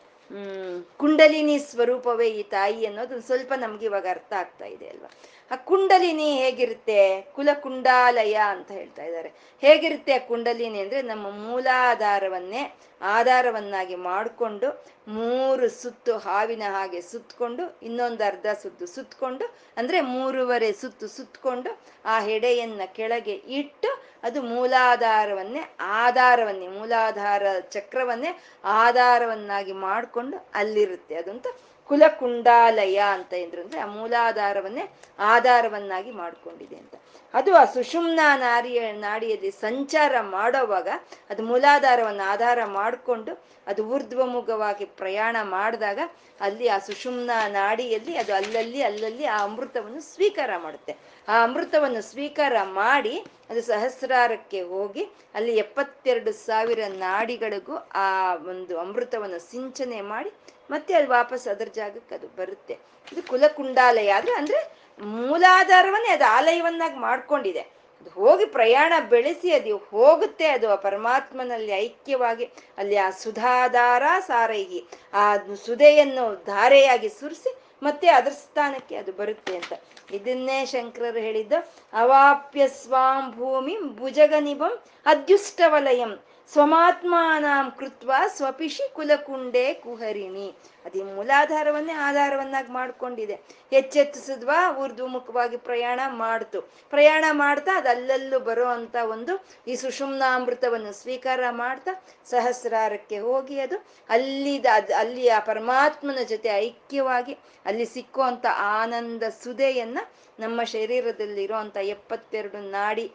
ಕುಂಡಲಿನಿ 0.97 1.59
ಸ್ವರೂಪವೇ 1.59 2.27
ಈ 2.29 2.43
ತಾಯಿ 2.43 2.85
ಅನ್ನೋದು 2.85 3.21
ಸ್ವಲ್ಪ 3.21 3.53
ನಮ್ಗೆ 3.53 3.85
ಇವಾಗ 3.85 4.07
ಅರ್ಥ 4.09 4.33
ಆಗ್ತಾ 4.33 4.65
ಇದೆ 4.65 4.87
ಅಲ್ವಾ? 4.87 5.09
ಆ 5.51 5.55
ಕುಂಡಲಿನಿ 5.55 6.37
ಹೇಗಿರುತ್ತೆ? 6.37 7.21
ಕುಲ 7.21 7.49
ಕುಂಡಾಲಯ 7.61 8.33
ಅಂತ 8.33 8.71
ಹೇಳ್ತಾ 8.71 9.03
ಇದ್ದಾರೆ. 9.03 9.29
ಹೇಗಿರುತ್ತೆ 9.63 10.13
ಆ 10.13 10.17
ಕುಂಡಲಿನಿ 10.27 10.79
ಅಂದ್ರೆ 10.79 11.01
ನಮ್ಮ 11.01 11.29
ಮೂಲಾಧಾರವನ್ನೇ 11.29 12.63
ಆಧಾರವನ್ನಾಗಿ 13.01 13.95
ಮಾಡಿಕೊಂಡು 13.95 14.67
ಮೂರು 15.07 15.69
ಸುತ್ತು 15.69 16.17
ಹಾವಿನ 16.17 16.63
ಹಾಗೆ 16.67 17.01
ಸುತ್ತಕೊಂಡು 17.01 17.79
ಇನ್ನೊಂದು 17.83 18.23
ಅರ್ಧ 18.23 18.47
ಸುತ್ತು 18.61 18.85
ಸುತ್ತಕೊಂಡು 18.87 19.45
ಅಂದ್ರೆ 19.77 20.01
ಮೂರುವರೆ 20.01 20.71
ಸುತ್ತು 20.71 21.07
ಸುತ್ತಕೊಂಡು 21.07 21.71
ಆ 22.05 22.19
ಹೆಡೆಯನ್ನ 22.19 22.81
ಕೆಳಗೆ 22.93 23.33
ಇಟ್ಟು 23.33 23.91
ಅದು 24.25 24.41
ಮೂಲಾಧಾರವನ್ನೇ 24.41 25.61
ಆಧಾರವನ್ನೇ, 25.79 26.67
ಮೂಲಾಧಾರ 26.67 27.43
ಚಕ್ರವನ್ನೇ 27.69 28.31
ಆಧಾರವನ್ನಾಗಿ 28.63 29.73
ಮಾಡಿಕೊಂಡು 29.87 30.37
ಅಲ್ಲಿರುತ್ತೆ. 30.53 31.15
ಅದಂತ 31.15 31.47
ಕುಲಕುಂಡಾಲಯ 31.89 32.99
ಅಂತ 33.17 33.33
ಏನಂದ್ರೆ 33.33 33.79
ಆ 33.79 33.89
ಮೂಲಾಧಾರವನ್ನೇ 33.97 34.85
ಆಧಾರವನ್ನಾಗಿ 35.19 36.11
ಮಾಡ್ಕೊಂಡಿದೆ 36.11 36.75
ಅಂತ. 36.75 36.95
ಅದು 37.35 37.51
ಆ 37.55 37.65
ಸುಷುಮ್ನ 37.65 38.19
ನಾರಿಯ 38.35 38.79
ನಾಡಿಯಲ್ಲಿ 38.99 39.51
ಸಂಚಾರ 39.51 40.15
ಮಾಡೋವಾಗ 40.35 40.89
ಅದು 41.29 41.43
ಮೂಲಾಧಾರವನ್ನು 41.43 42.23
ಆಧಾರ 42.33 42.59
ಮಾಡಿಕೊಂಡು 42.79 43.31
ಅದು 43.67 43.81
ಊರ್ಧ್ವಮುಖವಾಗಿ 43.87 44.85
ಪ್ರಯಾಣ 44.85 45.35
ಮಾಡಿದಾಗ 45.41 45.99
ಅಲ್ಲಿ 46.41 46.67
ಆ 46.67 46.77
ಸುಷುಮ್ನ 46.79 47.31
ನಾಡಿಯಲ್ಲಿ 47.51 48.13
ಅದು 48.17 48.33
ಅಲ್ಲಲ್ಲಿ 48.33 48.81
ಅಲ್ಲಲ್ಲಿ 48.81 49.25
ಆ 49.25 49.37
ಅಮೃತವನ್ನು 49.43 50.01
ಸ್ವೀಕಾರ 50.13 50.51
ಮಾಡುತ್ತೆ. 50.57 50.93
ಆ 51.27 51.43
ಅಮೃತವನ್ನು 51.43 52.01
ಸ್ವೀಕಾರ 52.01 52.55
ಮಾಡಿ 52.63 53.15
ಅದು 53.49 53.61
ಸಹಸ್ರಾರಕ್ಕೆ 53.61 54.61
ಹೋಗಿ 54.61 55.03
ಅಲ್ಲಿ 55.35 55.55
ಎಪ್ಪತ್ತೆರಡು 55.55 56.31
ಸಾವಿರ 56.47 56.79
ನಾಡಿಗಳಿಗೂ 56.87 57.75
ಆ 57.75 58.07
ಒಂದು 58.35 58.79
ಅಮೃತವನ್ನು 58.79 59.39
ಸಿಂಚನೆ 59.51 60.01
ಮಾಡಿ 60.01 60.31
ಮತ್ತೆ 60.71 60.93
ಅದು 60.93 61.07
ವಾಪಸ್ 61.09 61.47
ಅದರ 61.47 61.69
ಜಾಗಕ್ಕೆ 61.73 62.15
ಅದು 62.15 62.27
ಬರುತ್ತೆ. 62.37 62.75
ಇದು 63.11 63.21
ಕುಲಕುಂಡಾಲಯ 63.27 64.11
ಆದ್ರೆ 64.11 64.33
ಅಂದ್ರೆ 64.33 64.59
ಮೂಲಾಧಾರವನ್ನೇ 64.99 66.11
ಅದು 66.11 66.25
ಆಲಯವನ್ನಾಗಿ 66.25 66.97
ಮಾಡ್ಕೊಂಡಿದೆ. 66.99 67.59
ಅದು 68.01 68.09
ಹೋಗಿ 68.09 68.45
ಪ್ರಯಾಣ 68.45 68.93
ಬೆಳೆಸಿ, 69.09 69.51
ಅದು 69.51 69.77
ಹೋಗುತ್ತೆ, 69.77 70.47
ಅದು 70.47 70.69
ಆ 70.69 70.75
ಪರಮಾತ್ಮನಲ್ಲಿ 70.75 71.71
ಐಕ್ಯವಾಗಿ, 71.71 72.45
ಅಲ್ಲಿ 72.77 72.97
ಆ 72.97 73.09
ಸುಧಾಧಾರ 73.09 74.03
ಸಾರೈಗಿ, 74.27 74.85
ಆ 75.13 75.35
ಸುಧೆಯನ್ನು 75.37 76.43
ಧಾರೆಯಾಗಿ 76.45 77.09
ಸುರಿಸಿ, 77.09 77.57
ಮತ್ತೆ 77.83 78.07
ಅದರ 78.09 78.31
ಸ್ಥಾನಕ್ಕೆ 78.31 78.95
ಅದು 78.95 79.11
ಬರುತ್ತೆ 79.11 79.55
ಅಂತ. 79.55 79.73
ಇದನ್ನೇ 80.11 80.65
ಶಂಕರರು 80.65 81.19
ಹೇಳಿದ್ದು, 81.19 81.73
ಅವಾಪ್ಯ 81.93 82.67
ಸ್ವಾಂ 82.67 83.31
ಭೂಮಿ 83.31 83.77
ಭುಜಗನಿಭಂ 83.77 84.83
ಅದ್ಯುಷ್ಟವಲಯಂ, 85.05 86.23
ಸ್ವಮಾತ್ಮಾನಾಂ 86.53 87.71
ಕೃತ್ವ 87.71 88.11
ಸ್ವಪಿಶಿ 88.27 88.93
ಕುಲಕುಂಡೆ 88.93 89.73
ಕುಹರಿಣಿ. 89.73 90.55
ಅದೇ 90.85 91.01
ಮೂಲಾಧಾರವನ್ನೇ 91.17 91.95
ಆಧಾರವನ್ನಾಗಿ 92.07 92.71
ಮಾಡ್ಕೊಂಡಿದೆ. 92.71 93.35
ಎಚ್ಚೆತ್ತಿಸಿದ್ವಾ 93.71 94.59
ಊರ್ಧ್ವಮುಖವಾಗಿ 94.81 95.57
ಪ್ರಯಾಣ 95.69 95.99
ಮಾಡ್ತು. 96.23 96.59
ಪ್ರಯಾಣ 96.93 97.25
ಮಾಡ್ತಾ 97.43 97.73
ಅದು 97.79 97.89
ಅಲ್ಲಲ್ಲೂ 97.95 98.39
ಬರೋ 98.49 98.67
ಅಂತ 98.77 98.95
ಒಂದು 99.15 99.35
ಈ 99.67 99.75
ಸುಷುಮ್ನಾಮೃತವನ್ನು 99.75 100.93
ಸ್ವೀಕಾರ 101.01 101.39
ಮಾಡ್ತಾ 101.63 101.93
ಸಹಸ್ರಾರಕ್ಕೆ 102.31 103.19
ಹೋಗಿ 103.19 103.57
ಅದು 103.59 103.79
ಅಲ್ಲಿದ 104.09 104.65
ಅಲ್ಲಿ 105.01 105.25
ಆ 105.29 105.39
ಪರಮಾತ್ಮನ 105.51 106.23
ಜೊತೆ 106.33 106.49
ಐಕ್ಯವಾಗಿ 106.67 107.35
ಅಲ್ಲಿ 107.65 107.85
ಸಿಕ್ಕುವಂತ 107.95 108.45
ಆನಂದ 108.79 109.23
ಸುದೆಯನ್ನ 109.43 109.99
ನಮ್ಮ 110.39 110.61
ಶರೀರದಲ್ಲಿರುವಂಥ 110.71 111.77
ಎಪ್ಪತ್ತೆರಡು 111.95 112.59
ನಾಡಿ, 112.71 113.05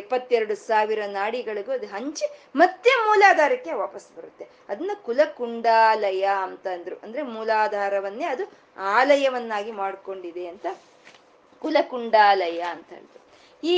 ಎಪ್ಪತ್ತೆರಡು 0.00 0.54
ಸಾವಿರ 0.66 1.00
ನಾಡಿಗಳಿಗೂ 1.12 1.70
ಅದು 1.72 1.86
ಹಂಚಿ 1.86 2.26
ಮತ್ತೆ 2.56 2.90
ಮೂಲಾಧಾರಕ್ಕೆ 3.04 3.72
ವಾಪಸ್ 3.82 4.08
ಬರುತ್ತೆ. 4.16 4.44
ಅದನ್ನ 4.68 4.94
ಕುಲಕುಂಡಾಲಯ 5.06 6.24
ಅಂತ 6.46 6.66
ಅಂದ್ರು 7.08 7.24
ಮೂಲಾಧಾರವನ್ನೇ 7.24 8.24
ಅದು 8.24 8.44
ಆಲಯವನ್ನಾಗಿ 8.76 9.72
ಮಾಡ್ಕೊಂಡಿದೆ 9.72 10.46
ಅಂತ 10.46 10.66
ಕುಲಕುಂಡಾಲಯ 11.62 12.60
ಅಂತ 12.60 12.88
ಹೇಳ್ತು 12.88 13.18
ಈ 13.64 13.76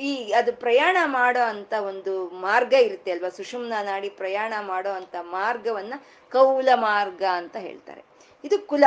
ಈ 0.00 0.32
ಅದು 0.32 0.52
ಪ್ರಯಾಣ 0.52 0.96
ಮಾಡೋ 1.04 1.40
ಅಂತ 1.40 1.72
ಒಂದು 1.72 2.12
ಮಾರ್ಗ 2.28 2.72
ಇರುತ್ತೆ 2.72 3.10
ಅಲ್ವಾ? 3.10 3.28
ಸುಷುಮ್ನ 3.28 3.74
ನಾಡಿ 3.82 4.08
ಪ್ರಯಾಣ 4.08 4.54
ಮಾಡೋ 4.60 4.90
ಅಂತ 4.90 5.14
ಮಾರ್ಗವನ್ನ 5.20 5.94
ಕೌಲ 6.32 6.68
ಮಾರ್ಗ 6.74 7.22
ಅಂತ 7.22 7.56
ಹೇಳ್ತಾರೆ. 7.56 8.02
ಇದು 8.44 8.66
ಕುಲ. 8.66 8.84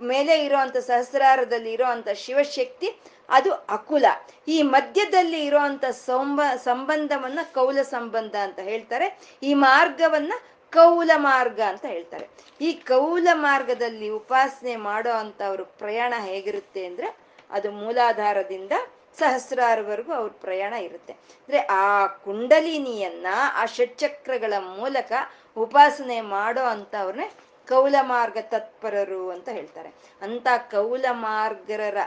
ಮೇಲೆ 0.00 0.44
ಇರೋವಂಥ 0.44 0.76
ಸಹಸ್ರಾರದಲ್ಲಿ 0.76 1.76
ಅಂತ 1.76 2.08
ಶಿವಶಕ್ತಿ, 2.08 2.88
ಅದು 3.28 3.52
ಅಕುಲ. 3.52 4.04
ಈ 4.48 4.62
ಮಧ್ಯದಲ್ಲಿ 4.62 5.44
ಇರೋಂಥ 5.44 5.84
ಸಂಬ, 5.84 6.40
ಸಂಬಂಧವನ್ನ 6.56 7.38
ಕೌಲ 7.54 7.82
ಸಂಬಂಧ 7.82 8.36
ಅಂತ 8.36 8.58
ಹೇಳ್ತಾರೆ. 8.58 9.20
ಈ 9.42 9.54
ಮಾರ್ಗವನ್ನ 9.54 10.32
ಕೌಲ 10.72 11.10
ಮಾರ್ಗ 11.16 11.60
ಅಂತ 11.60 11.84
ಹೇಳ್ತಾರೆ. 11.84 12.28
ಈ 12.60 12.72
ಕೌಲ 12.72 13.28
ಮಾರ್ಗದಲ್ಲಿ 13.32 14.08
ಉಪಾಸನೆ 14.08 14.76
ಮಾಡೋ 14.76 15.10
ಅಂಥವ್ರ 15.10 15.60
ಪ್ರಯಾಣ 15.62 16.14
ಹೇಗಿರುತ್ತೆ 16.16 16.86
ಅಂದ್ರೆ, 16.86 17.16
ಅದು 17.50 17.70
ಮೂಲಾಧಾರದಿಂದ 17.70 18.72
ಸಹಸ್ರಾರವರೆಗೂ 19.18 20.12
ಅವ್ರ 20.12 20.32
ಪ್ರಯಾಣ 20.40 20.72
ಇರುತ್ತೆ. 20.72 21.12
ಅಂದ್ರೆ 21.12 21.58
ಆ 21.58 22.06
ಕುಂಡಲಿನಿಯನ್ನ, 22.06 23.26
ಆ 23.54 23.66
ಷಟ್ಚಕ್ರಗಳ 23.66 24.52
ಮೂಲಕ 24.58 25.12
ಉಪಾಸನೆ 25.56 26.20
ಮಾಡೋ 26.20 26.62
ಅಂಥವ್ರನ್ನೇ 26.62 27.30
ಕೌಲ 27.68 27.94
ಮಾರ್ಗ 28.00 28.38
ತತ್ಪರರು 28.40 29.30
ಅಂತ 29.30 29.48
ಹೇಳ್ತಾರೆ. 29.48 29.94
ಅಂತ 30.22 30.48
ಕೌಲ 30.70 31.04
ಮಾರ್ಗರ 31.10 31.98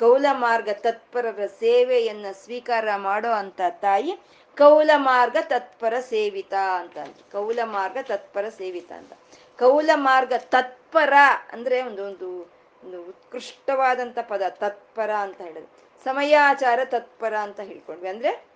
ಕೌಲ 0.00 0.26
ಮಾರ್ಗ 0.32 0.68
ತತ್ಪರರ 0.72 1.46
ಸೇವೆಯನ್ನ 1.46 2.26
ಸ್ವೀಕಾರ 2.32 2.96
ಮಾಡೋ 2.96 3.30
ಅಂತ 3.30 3.60
ತಾಯಿ 3.70 4.18
ಕೌಲ 4.58 4.90
ಮಾರ್ಗ 4.96 5.36
ತತ್ಪರ 5.40 5.94
ಸೇವಿತ 6.00 6.54
ಅಂತ 6.54 6.98
ಅಂದ್ರು 6.98 7.32
ಕೌಲ 7.32 7.58
ಮಾರ್ಗ 7.64 7.98
ತತ್ಪರ 8.02 8.48
ಸೇವಿತ 8.48 8.92
ಅಂತ. 8.92 9.12
ಕೌಲ 9.58 9.90
ಮಾರ್ಗ 9.94 10.32
ತತ್ಪರ 10.38 11.12
ಅಂದ್ರೆ 11.52 11.82
ಒಂದು 11.82 12.04
ಒಂದು 12.04 12.28
ಒಂದು 12.84 13.02
ಉತ್ಕೃಷ್ಟವಾದಂತ 13.02 14.18
ಪದ, 14.18 14.42
ತತ್ಪರ 14.48 15.10
ಅಂತ 15.12 15.40
ಹೇಳಿದ್ರು. 15.40 15.72
ಸಮಯಾಚಾರ 16.04 16.80
ತತ್ಪರ 16.84 17.36
ಅಂತ 17.36 17.60
ಹೇಳ್ಕೊಂಡ್ವಿ. 17.60 18.08
ಅಂದ್ರೆ 18.08 18.46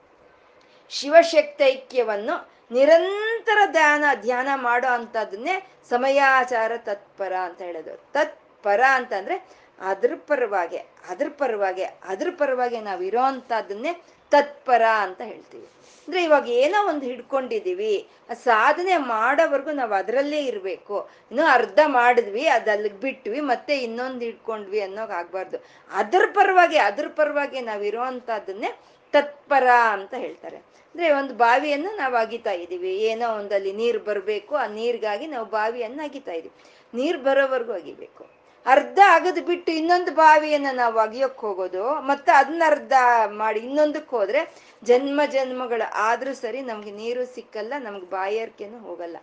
ಶಿವಶಕ್ತೈಕ್ಯವನ್ನು 0.91 2.51
ನಿರಂತರ 2.71 3.59
ಧ್ಯಾನ 3.71 4.05
ಧ್ಯಾನ 4.21 4.49
ಮಾಡೋ 4.55 4.89
ಅಂತದನ್ನೇ 4.89 5.55
ಸಮಯಾಚಾರ 5.91 6.73
ತತ್ಪರ 6.77 7.33
ಅಂತ 7.37 7.61
ಹೇಳೋದು 7.63 7.97
ತತ್ಪರ 8.13 8.81
ಅಂತಂದ್ರೆ 8.91 9.49
ಅದ್ರ 9.81 10.13
ಪರವಾಗಿ 10.27 10.77
ಅದ್ರ 11.09 11.29
ಪರವಾಗಿ 11.39 11.85
ಅದ್ರ 11.85 12.29
ಪರವಾಗಿ 12.39 12.81
ನಾವು 12.81 13.03
ಇರೋ 13.03 13.21
ಅಂತದನ್ನೇ 13.21 13.93
ತತ್ಪರ 14.31 14.83
ಅಂತ 14.83 15.21
ಹೇಳ್ತೀವಿ. 15.21 15.69
ಅಂದ್ರೆ 16.09 16.23
ಇವಾಗ 16.25 16.49
ಏನೋ 16.49 16.89
ಒಂದು 16.89 17.05
ಹಿಡ್ಕೊಂಡಿದೀವಿ. 17.05 18.09
ಸಾಧನೆ 18.45 18.97
ಮಾಡೋವರೆಗೂ 18.97 19.71
ನಾವು 19.71 19.95
ಅದರಲ್ಲೇ 19.95 20.45
ಇರಬೇಕು. 20.45 21.09
ಇನ್ನು 21.31 21.45
ಅರ್ಧ 21.47 21.79
ಮಾಡಿದ್ವಿ 21.87 22.47
ಅದಲ್ಲಿಗೆ 22.47 22.95
ಬಿಟ್ವಿ, 22.95 23.41
ಮತ್ತೆ 23.41 23.79
ಇನ್ನೊಂದು 23.79 24.25
ಹಿಡ್ಕೊಂಡ್ವಿ 24.25 24.81
ಅನ್ನೋಕ್ 24.81 25.11
ಆಗ್ಬಾರ್ದು. 25.11 25.65
ಅದ್ರ 25.91 26.25
ಪರವಾಗಿ 26.33 26.77
ಅದ್ರ 26.77 27.09
ಪರವಾಗಿ 27.09 27.61
ನಾವು 27.61 27.83
ಇರುವಂತದನ್ನೇ 27.83 28.79
ತತ್ಪರ 29.13 29.69
ಅಂತ 29.91 30.15
ಹೇಳ್ತಾರೆ. 30.15 30.57
ಅಂದ್ರೆ 30.57 31.13
ಒಂದು 31.13 31.35
ಬಾವಿಯನ್ನು 31.35 31.97
ನಾವು 31.97 32.17
ಅಗಿತಾ 32.17 32.53
ಇದೀವಿ. 32.53 32.91
ಏನೋ 32.91 33.37
ಒಂದಲ್ಲಿ 33.37 33.73
ನೀರು 33.73 33.99
ಬರಬೇಕು, 33.99 34.57
ಆ 34.57 34.67
ನೀರಿಗಾಗಿ 34.67 35.27
ನಾವು 35.27 35.47
ಬಾವಿಯನ್ನು 35.47 36.03
ಅಗಿತಾ 36.03 36.33
ನೀರು 36.95 37.19
ಬರೋವರೆಗೂ 37.19 37.73
ಅಗಿಬೇಕು. 37.73 38.38
ಅರ್ಧ 38.67 38.99
ಅಗದು 39.13 39.43
ಬಿಟ್ಟು 39.43 39.73
ಇನ್ನೊಂದು 39.73 40.11
ಬಾವಿಯನ್ನ 40.13 40.67
ನಾವು 40.73 40.99
ಅಗಿಯೋಕ್ 40.99 41.39
ಹೋಗೋದು, 41.39 41.95
ಮತ್ತೆ 41.95 42.33
ಅದನ್ನ 42.33 42.63
ಅರ್ಧ 42.67 42.93
ಮಾಡಿ 43.27 43.61
ಇನ್ನೊಂದಕ್ಕೆ 43.61 44.17
ಹೋದ್ರೆ 44.17 44.41
ಜನ್ಮ 44.85 45.21
ಜನ್ಮಗಳು 45.31 45.93
ಆದ್ರೂ 45.93 46.35
ಸರಿ 46.35 46.61
ನಮ್ಗೆ 46.61 46.91
ನೀರು 46.91 47.27
ಸಿಕ್ಕಲ್ಲ, 47.27 47.73
ನಮ್ಗೆ 47.79 48.07
ಬಾಯಾರಿಕೆನೂ 48.07 48.79
ಹೋಗಲ್ಲ. 48.79 49.17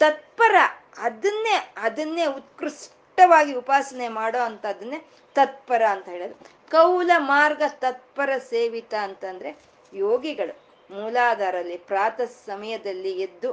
ತತ್ಪರ 0.00 0.54
ಅದನ್ನೇ 0.98 1.56
ಅದನ್ನೇ 1.76 2.26
ಉತ್ಕೃಷ್ಟವಾಗಿ 2.26 3.52
ಉಪಾಸನೆ 3.54 4.08
ಮಾಡೋ 4.08 4.38
ಅಂತದನ್ನೇ 4.38 4.98
ತತ್ಪರ 5.36 5.82
ಅಂತ 5.90 6.08
ಹೇಳೋದು. 6.08 6.34
ಕೌಲ 6.70 7.10
ಮಾರ್ಗ 7.18 7.62
ತತ್ಪರ 7.68 8.30
ಸೇವಿತ 8.38 8.94
ಅಂತಂದ್ರೆ 8.94 9.50
ಯೋಗಿಗಳು. 9.92 10.54
ಮೂಲಾಧಾರಲ್ಲಿ 10.90 11.76
ಪ್ರಾತಃ 11.76 12.30
ಸಮಯದಲ್ಲಿ 12.46 13.20
ಎದ್ದು 13.20 13.50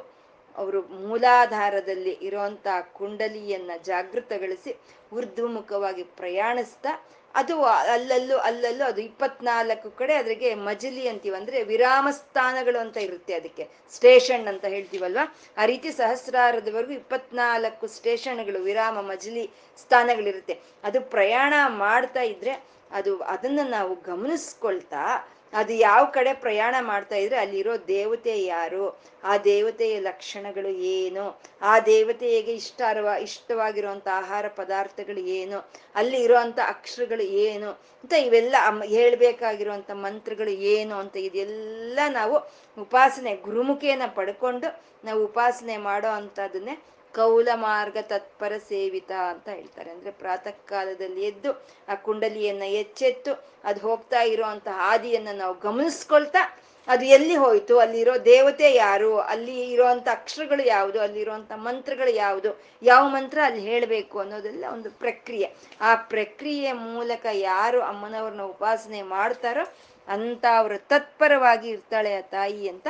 ಅವರು 0.58 0.82
ಮೂಲಾಧಾರದಲ್ಲಿ 0.82 2.12
ಇರುವಂತ 2.22 2.68
ಕುಂಡಲಿಯನ್ನ 2.94 3.72
ಜಾಗೃತಗೊಳಿಸಿ 3.84 4.78
ಊರ್ಧ್ವಮುಖವಾಗಿ 5.14 6.04
ಪ್ರಯಾಣಿಸ್ತಾ, 6.04 7.08
ಅದು 7.36 7.64
ಅಲ್ಲಲ್ಲೂ 7.64 8.38
ಅಲ್ಲಲ್ಲೂ 8.38 8.86
ಅದು 8.86 9.02
ಇಪ್ಪತ್ನಾಲ್ಕು 9.02 9.92
ಕಡೆ 9.92 10.14
ಅದ್ರಿಗೆ 10.14 10.56
ಮಜಲಿ 10.56 11.08
ಅಂತೀವಿ 11.08 11.36
ಅಂದ್ರೆ 11.36 11.64
ವಿರಾಮ 11.64 12.08
ಸ್ಥಾನಗಳು 12.12 12.80
ಅಂತ 12.80 12.98
ಇರುತ್ತೆ 12.98 13.34
ಅದಕ್ಕೆ. 13.34 13.70
ಸ್ಟೇಷನ್ 13.94 14.48
ಅಂತ 14.48 14.66
ಹೇಳ್ತೀವಲ್ವಾ? 14.66 15.36
ಆ 15.58 15.66
ರೀತಿ 15.66 15.92
ಸಹಸ್ರಾರದವರೆಗೂ 15.92 16.92
ಇಪ್ಪತ್ನಾಲ್ಕು 16.92 17.88
ಸ್ಟೇಷನ್ಗಳು, 17.88 18.60
ವಿರಾಮ, 18.60 19.02
ಮಜಲಿ 19.02 19.50
ಸ್ಥಾನಗಳಿರುತ್ತೆ. 19.78 20.60
ಅದು 20.84 21.02
ಪ್ರಯಾಣ 21.02 21.54
ಮಾಡ್ತಾ 21.68 22.22
ಇದ್ರೆ 22.22 22.64
ಅದು 22.92 23.18
ಅದನ್ನ 23.18 23.60
ನಾವು 23.70 23.96
ಗಮನಿಸ್ಕೊಳ್ತಾ 23.96 25.28
ಅದು 25.54 25.74
ಯಾವ 25.74 26.06
ಕಡೆ 26.06 26.34
ಪ್ರಯಾಣ 26.34 26.76
ಮಾಡ್ತಾ 26.82 27.16
ಇದ್ರೆ 27.16 27.38
ಅಲ್ಲಿರೋ 27.38 27.74
ದೇವತೆ 27.88 28.44
ಯಾರು? 28.44 28.84
ಆ 29.24 29.38
ದೇವತೆಯ 29.38 30.00
ಲಕ್ಷಣಗಳು 30.00 30.68
ಏನು? 30.68 31.26
ಆ 31.62 31.80
ದೇವತೆಗೆ 31.80 32.54
ಇಷ್ಟ 32.54 32.82
ಇಷ್ಟವಾಗಿರುವಂತ 33.22 34.08
ಆಹಾರ 34.14 34.48
ಪದಾರ್ಥಗಳು 34.56 35.20
ಏನು? 35.20 35.60
ಅಲ್ಲಿ 35.96 36.24
ಇರುವಂತ 36.24 36.60
ಅಕ್ಷರಗಳು 36.68 37.22
ಏನು? 37.22 37.72
ಅಂತ 38.04 38.14
ಇವೆಲ್ಲ 38.14 38.56
ಹೇಳ್ಬೇಕಾಗಿರುವಂತ 38.86 39.92
ಮಂತ್ರಗಳು 39.92 40.50
ಏನು 40.50 40.96
ಅಂತ 40.96 41.18
ಇದೆಲ್ಲ 41.18 42.00
ನಾವು 42.10 42.38
ಉಪಾಸನೆ 42.78 43.36
ಗುರುಮುಖಿಯನ್ನ 43.36 44.08
ಪಡ್ಕೊಂಡು 44.16 44.70
ನಾವು 45.04 45.26
ಉಪಾಸನೆ 45.26 45.78
ಮಾಡೋ 45.78 46.08
ಅಂತದನ್ನೇ 46.10 46.76
ಕೌಲ 47.16 47.48
ಮಾರ್ಗ 47.54 47.98
ತತ್ಪರ 48.02 48.54
ಸೇವಿತ 48.58 49.12
ಅಂತ 49.12 49.50
ಹೇಳ್ತಾರೆ. 49.50 49.92
ಅಂದ್ರೆ 49.92 50.12
ಪ್ರಾತಃ 50.12 50.50
ಕಾಲದಲ್ಲಿ 50.50 51.24
ಎದ್ದು 51.24 51.52
ಆ 51.88 51.96
ಕುಂಡಲಿಯನ್ನ 51.96 52.64
ಎಚ್ಚೆತ್ತು 52.64 53.46
ಅದು 53.64 53.80
ಹೋಗ್ತಾ 53.80 54.22
ಇರುವಂತ 54.22 54.68
ಹಾದಿಯನ್ನ 54.68 55.28
ನಾವು 55.34 55.60
ಗಮನಿಸ್ಕೊಳ್ತಾ 55.60 56.58
ಅದು 56.88 57.06
ಎಲ್ಲಿ 57.06 57.36
ಹೋಯ್ತು? 57.36 57.80
ಅಲ್ಲಿರೋ 57.80 58.18
ದೇವತೆ 58.26 58.74
ಯಾರು? 58.74 59.20
ಅಲ್ಲಿ 59.20 59.72
ಇರುವಂತ 59.72 60.08
ಅಕ್ಷರಗಳು 60.12 60.64
ಯಾವುದು? 60.66 61.02
ಅಲ್ಲಿರುವಂತ 61.02 61.52
ಮಂತ್ರಗಳು 61.56 62.12
ಯಾವುದು? 62.12 62.62
ಯಾವ 62.84 63.10
ಮಂತ್ರ 63.10 63.38
ಅಲ್ಲಿ 63.44 63.62
ಹೇಳಬೇಕು 63.62 64.20
ಅನ್ನೋದೆಲ್ಲ 64.20 64.66
ಒಂದು 64.74 64.92
ಪ್ರಕ್ರಿಯೆ. 64.92 65.56
ಆ 65.82 65.96
ಪ್ರಕ್ರಿಯೆ 65.96 66.72
ಮೂಲಕ 66.72 67.26
ಯಾರು 67.32 67.82
ಅಮ್ಮನವ್ರನ್ನ 67.82 68.42
ಉಪಾಸನೆ 68.42 69.02
ಮಾಡ್ತಾರೋ 69.02 69.66
ಅಂತ 70.08 70.46
ಅವರು 70.58 70.88
ತತ್ಪರವಾಗಿ 70.88 71.70
ಇರ್ತಾಳೆ 71.70 72.14
ಆ 72.16 72.22
ತಾಯಿ 72.22 72.70
ಅಂತ 72.70 72.88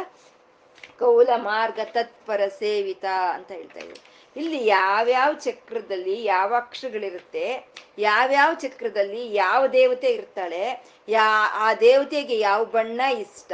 ಕೌಲ 1.00 1.30
ಮಾರ್ಗ 1.36 1.80
ತತ್ಪರ 1.84 2.42
ಸೇವಿತ 2.60 3.06
ಅಂತ 3.34 3.52
ಹೇಳ್ತಾ 3.52 3.80
ಇದ್ರು 3.80 4.11
ಇಲ್ಲಿ 4.36 4.66
ಯಾವ್ಯಾವ 4.66 5.34
ಚಕ್ರದಲ್ಲಿ 5.34 6.24
ಯಾವ 6.24 6.56
ಅಕ್ಷರಗಳಿರುತ್ತೆ, 6.56 7.72
ಯಾವ್ಯಾವ 7.98 8.54
ಚಕ್ರದಲ್ಲಿ 8.54 9.34
ಯಾವ 9.34 9.68
ದೇವತೆ 9.68 10.08
ಇರ್ತಾಳೆ, 10.08 10.86
ಯಾ, 11.10 11.26
ಆ 11.54 11.74
ದೇವತೆಗೆ 11.74 12.40
ಯಾವ 12.40 12.66
ಬಣ್ಣ 12.66 13.02
ಇಷ್ಟ, 13.02 13.54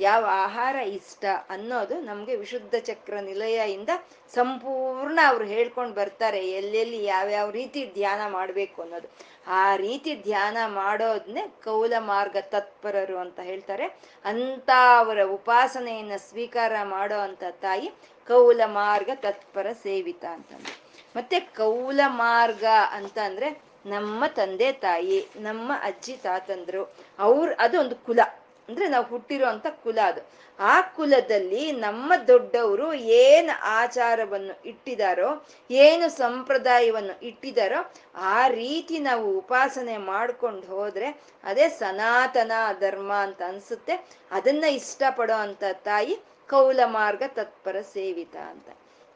ಯಾವ 0.00 0.24
ಆಹಾರ 0.30 0.76
ಇಷ್ಟ 0.76 1.24
ಅನ್ನೋದು 1.50 2.00
ನಮ್ಗೆ 2.00 2.36
ವಿಶುದ್ಧ 2.36 2.74
ಚಕ್ರ 2.78 3.20
ನಿಲಯದಿಂದ 3.20 3.88
ಸಂಪೂರ್ಣ 4.34 5.18
ಅವ್ರು 5.26 5.44
ಹೇಳ್ಕೊಂಡು 5.44 5.94
ಬರ್ತಾರೆ 5.94 6.50
ಎಲ್ಲೆಲ್ಲಿ 6.50 7.04
ಯಾವ್ಯಾವ 7.04 7.50
ರೀತಿ 7.50 7.90
ಧ್ಯಾನ 7.94 8.20
ಮಾಡ್ಬೇಕು 8.32 8.82
ಅನ್ನೋದು. 8.82 9.08
ಆ 9.46 9.76
ರೀತಿ 9.76 10.14
ಧ್ಯಾನ 10.16 10.56
ಮಾಡೋದನ್ನೇ 10.66 11.46
ಕೌಲ 11.64 11.92
ಮಾರ್ಗ 11.98 12.36
ತತ್ಪರರು 12.40 13.18
ಅಂತ 13.18 13.40
ಹೇಳ್ತಾರೆ. 13.40 13.86
ಅಂತ 14.24 14.70
ಅವರ 14.98 15.22
ಉಪಾಸನೆಯನ್ನ 15.22 16.16
ಸ್ವೀಕಾರ 16.16 16.72
ಮಾಡೋ 16.82 17.18
ಅಂತ 17.18 17.44
ತಾಯಿ 17.50 17.90
ಕೌಲ 18.28 18.60
ಮಾರ್ಗ 18.66 19.10
ತತ್ಪರ 19.14 19.66
ಸೇವಿತ 19.82 20.24
ಅಂತಂದ್ರೆ 20.24 20.74
ಮತ್ತೆ 21.16 21.40
ಕೌಲ 21.40 22.00
ಮಾರ್ಗ 22.06 22.64
ಅಂತ 22.90 23.18
ಅಂದ್ರೆ 23.24 23.62
ನಮ್ಮ 23.86 24.26
ತಂದೆ 24.26 24.72
ತಾಯಿ, 24.72 25.28
ನಮ್ಮ 25.36 25.72
ಅಜ್ಜಿ 25.82 26.12
ತಾತಂದ್ರು, 26.12 26.94
ಅವ್ರ 27.18 27.52
ಅದು 27.58 27.80
ಒಂದು 27.80 27.96
ಕುಲ. 27.96 28.20
ಅಂದ್ರೆ 28.68 28.88
ನಾವು 28.88 29.04
ಹುಟ್ಟಿರೋ 29.04 29.46
ಅಂತ 29.46 29.66
ಕುಲ 29.66 29.98
ಅದು. 30.04 30.20
ಆ 30.58 30.80
ಕುಲದಲ್ಲಿ 30.80 31.72
ನಮ್ಮ 31.72 32.12
ದೊಡ್ಡವರು 32.28 32.92
ಏನು 32.94 33.60
ಆಚಾರವನ್ನು 33.62 34.60
ಇಟ್ಟಿದಾರೋ, 34.66 35.46
ಏನು 35.70 36.08
ಸಂಪ್ರದಾಯವನ್ನು 36.08 37.24
ಇಟ್ಟಿದಾರೋ, 37.26 37.92
ಆ 38.14 38.48
ರೀತಿ 38.48 38.98
ನಾವು 38.98 39.38
ಉಪಾಸನೆ 39.38 39.96
ಮಾಡ್ಕೊಂಡು 39.96 40.66
ಹೋದ್ರೆ 40.66 41.20
ಅದೇ 41.44 41.68
ಸನಾತನ 41.68 42.52
ಧರ್ಮ 42.80 43.12
ಅಂತ 43.12 43.42
ಅನ್ಸುತ್ತೆ. 43.42 44.06
ಅದನ್ನ 44.30 44.64
ಇಷ್ಟಪಡೋ 44.64 45.34
ಅಂತ 45.34 45.64
ತಾಯಿ 45.72 46.18
ಕೌಲ 46.48 46.80
ಮಾರ್ಗ 46.86 47.22
ತತ್ಪರ 47.26 47.76
ಸೇವಿತ 47.82 48.36
ಅಂತ. 48.36 48.68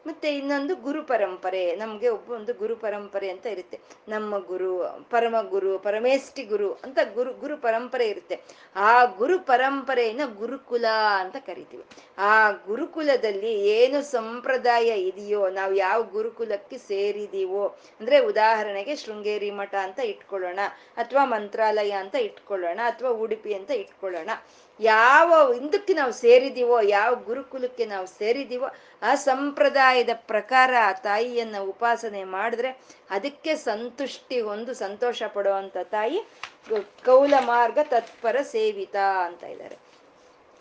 ಮತ್ತೆ 0.06 0.36
ಇನ್ನೊಂದು 0.36 0.76
ಗುರು 0.76 1.02
ಪರಂಪರೆ, 1.02 1.76
ನಮ್ಗೆ 1.76 2.08
ಒಬ್ಬ 2.08 2.30
ಒಂದು 2.30 2.54
ಗುರು 2.54 2.76
ಪರಂಪರೆ 2.76 3.30
ಅಂತ 3.30 3.46
ಇರುತ್ತೆ. 3.46 3.80
ನಮ್ಮ 4.08 4.38
ಗುರು, 4.38 5.06
ಪರಮ 5.10 5.34
ಗುರು, 5.48 5.78
ಪರಮೇಷ್ಠಿ 5.78 6.42
ಗುರು 6.42 6.72
ಅಂತ 6.72 6.98
ಗುರು 7.14 7.32
ಗುರು 7.32 7.56
ಪರಂಪರೆ 7.56 8.08
ಇರುತ್ತೆ. 8.08 8.40
ಆ 8.76 9.04
ಗುರು 9.04 9.38
ಪರಂಪರೆಯನ್ನ 9.38 10.20
ಗುರುಕುಲ 10.34 10.84
ಅಂತ 11.16 11.36
ಕರಿತೀವಿ. 11.36 11.84
ಆ 12.18 12.50
ಗುರುಕುಲದಲ್ಲಿ 12.50 13.60
ಏನು 13.60 14.02
ಸಂಪ್ರದಾಯ 14.02 14.88
ಇದೆಯೋ, 14.88 15.50
ನಾವು 15.50 15.74
ಯಾವ 15.74 16.02
ಗುರುಕುಲಕ್ಕೆ 16.02 16.78
ಸೇರಿದೀವೋ, 16.78 17.66
ಅಂದ್ರೆ 18.00 18.18
ಉದಾಹರಣೆಗೆ 18.18 18.96
ಶೃಂಗೇರಿ 18.96 19.50
ಮಠ 19.50 19.74
ಅಂತ 19.74 19.98
ಇಟ್ಕೊಳ್ಳೋಣ, 19.98 20.58
ಅಥವಾ 20.96 21.24
ಮಂತ್ರಾಲಯ 21.24 21.90
ಅಂತ 21.90 22.14
ಇಟ್ಕೊಳ್ಳೋಣ, 22.14 22.80
ಅಥವಾ 22.84 23.10
ಉಡುಪಿ 23.10 23.54
ಅಂತ 23.54 23.70
ಇಟ್ಕೊಳ್ಳೋಣ. 23.70 24.30
ಯಾವ 24.80 25.52
ಹಿಂದಕ್ಕೆ 25.52 25.94
ನಾವು 25.94 26.12
ಸೇರಿದೀವೋ, 26.12 26.80
ಯಾವ 26.80 27.14
ಗುರುಕುಲಕ್ಕೆ 27.14 27.86
ನಾವು 27.86 28.06
ಸೇರಿದೀವೋ 28.06 28.66
ಆ 29.02 29.12
ಸಂಪ್ರದಾಯದ 29.24 30.12
ಪ್ರಕಾರ 30.26 30.70
ಆ 30.82 30.92
ತಾಯಿಯನ್ನ 31.02 31.58
ಉಪಾಸನೆ 31.72 32.22
ಮಾಡಿದ್ರೆ 32.34 32.70
ಅದಕ್ಕೆ 33.10 33.56
ಸಂತುಷ್ಟಿ 33.66 34.40
ಹೊಂದು 34.40 34.74
ಸಂತೋಷ 34.74 35.22
ಪಡುವಂತ 35.34 35.76
ತಾಯಿ 35.90 36.18
ಕೌಲ 37.04 37.34
ಮಾರ್ಗ 37.46 37.78
ತತ್ಪರ 37.90 38.36
ಸೇವಿತ 38.52 38.96
ಅಂತ 39.26 39.42
ಇದ್ದಾರೆ. 39.44 39.76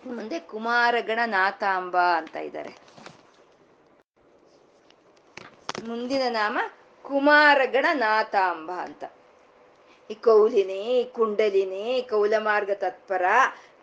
ಮುಂದೆ 0.03 0.39
ಕುಮಾರಗಣ 0.51 1.19
ನಾಥಾಂಬ 1.27 1.97
ಅಂತ 2.19 2.35
ಇದ್ದಾರೆ. 2.47 2.73
ಮುಂದಿನ 5.83 6.23
ನಾಮ 6.31 6.55
ಕುಮಾರಗಣ 7.05 7.85
ನಾಥಾಂಬ 7.95 8.71
ಅಂತ. 8.79 9.03
ಈ 10.09 10.15
ಕೌಲಿನಿ 10.23 10.81
ಕುಂಡಲಿನಿ 11.15 11.85
ಕೌಲ 12.09 12.33
ಮಾರ್ಗ 12.39 12.71
ತತ್ಪರ 12.75 13.25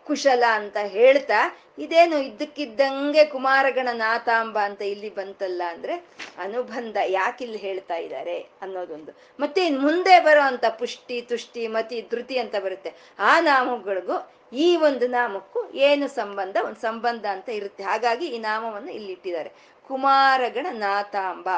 ಕುಶಲ 0.07 0.43
ಅಂತ 0.59 0.77
ಹೇಳ್ತಾ, 0.97 1.39
ಇದೇನು 1.79 2.17
ಇದ್ದಕ್ಕಿದ್ದಂಗೆ 2.19 3.23
ಕುಮಾರಗಣ 3.25 3.89
ನಾಥಾಂಬ 3.93 4.57
ಅಂತ 4.59 4.81
ಇಲ್ಲಿ 4.81 5.09
ಬಂತಲ್ಲ 5.15 5.61
ಅಂದ್ರೆ 5.73 5.95
ಅನುಬಂಧ 6.37 6.97
ಯಾಕಿಲ್ಲಿ 7.09 7.57
ಹೇಳ್ತಾ 7.57 7.95
ಇದ್ದಾರೆ 7.95 8.37
ಅನ್ನೋದೊಂದು. 8.61 9.11
ಮತ್ತೆ 9.39 9.61
ಇನ್ 9.65 9.79
ಮುಂದೆ 9.79 10.15
ಬರೋ 10.19 10.41
ಅಂತ 10.41 10.65
ಪುಷ್ಟಿ, 10.79 11.17
ತುಷ್ಟಿ, 11.21 11.63
ಮತಿ, 11.67 11.99
ಧೃತಿ 12.11 12.37
ಅಂತ 12.43 12.55
ಬರುತ್ತೆ. 12.65 12.93
ಆ 13.19 13.33
ನಾಮಗಳಿಗೂ 13.39 14.17
ಈ 14.65 14.67
ಒಂದು 14.89 15.07
ನಾಮಕ್ಕೂ 15.07 15.61
ಏನು 15.89 16.07
ಸಂಬಂಧ? 16.19 16.57
ಒಂದು 16.65 16.81
ಸಂಬಂಧ 16.81 17.25
ಅಂತ 17.35 17.49
ಇರುತ್ತೆ. 17.49 17.83
ಹಾಗಾಗಿ 17.83 18.27
ಈ 18.35 18.37
ನಾಮವನ್ನು 18.49 18.91
ಇಲ್ಲಿ 18.91 19.11
ಇಟ್ಟಿದ್ದಾರೆ. 19.11 19.51
ಕುಮಾರಗಣ 19.89 20.67
ನಾಥಾಂಬ 20.71 21.49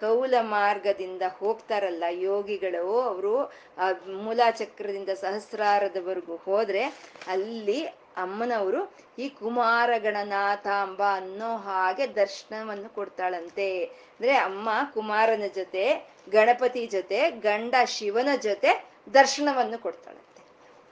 ಕೌಲ 0.00 0.34
ಮಾರ್ಗದಿಂದ 0.40 1.22
ಹೋಗ್ತಾರಲ್ಲ 1.38 2.04
ಯೋಗಿಗಳು 2.08 3.00
ಅವರು, 3.00 3.44
ಆ 3.78 3.90
ಮೂಲಾಚಕ್ರದಿಂದ 4.06 5.08
ಸಹಸ್ರಾರದವರೆಗೂ 5.08 6.36
ಹೋದ್ರೆ 6.36 6.82
ಅಲ್ಲಿ 7.26 7.86
ಅಮ್ಮನವರು 8.16 8.94
ಈ 9.18 9.28
ಕುಮಾರ 9.28 9.90
ಗಣನಾಥಾಂಬ 9.98 11.02
ಅನ್ನೋ 11.12 11.56
ಹಾಗೆ 11.56 12.14
ದರ್ಶನವನ್ನು 12.14 12.94
ಕೊಡ್ತಾಳಂತೆ. 12.94 13.84
ಅಂದ್ರೆ 13.84 14.36
ಅಮ್ಮ 14.36 14.68
ಕುಮಾರನ 14.94 15.42
ಜೊತೆ, 15.54 16.08
ಗಣಪತಿ 16.28 16.86
ಜೊತೆ, 16.86 17.30
ಗಂಡ 17.30 17.74
ಶಿವನ 17.84 18.28
ಜೊತೆ 18.42 18.88
ದರ್ಶನವನ್ನು 19.14 19.78
ಕೊಡ್ತಾಳಂತೆ. 19.78 20.44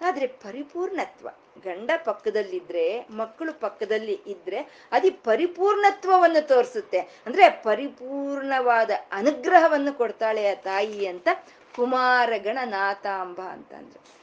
ಆದ್ರೆ 0.07 0.27
ಪರಿಪೂರ್ಣತ್ವ. 0.27 1.29
ಗಂಡ 1.65 1.91
ಪಕ್ಕದಲ್ಲಿದ್ರೆ, 2.05 3.07
ಮಕ್ಕಳು 3.11 3.61
ಪಕ್ಕದಲ್ಲಿ 3.61 4.21
ಇದ್ರೆ 4.27 4.59
ಅದು 4.93 5.25
ಪರಿಪೂರ್ಣತ್ವವನ್ನು 5.25 6.47
ತೋರಿಸುತ್ತೆ. 6.47 6.99
ಅಂದ್ರೆ 6.99 7.51
ಪರಿಪೂರ್ಣವಾದ 7.51 8.91
ಅನುಗ್ರಹವನ್ನು 9.13 9.93
ಕೊಡ್ತಾಳೆ 9.93 10.51
ಆ 10.51 10.55
ತಾಯಿ 10.55 11.07
ಅಂತ 11.07 11.29
ಕುಮಾರಗಣ 11.77 12.59
ನಾಥಾಂಬ 12.65 13.41
ಅಂತಂದ್ರೆ. 13.41 14.17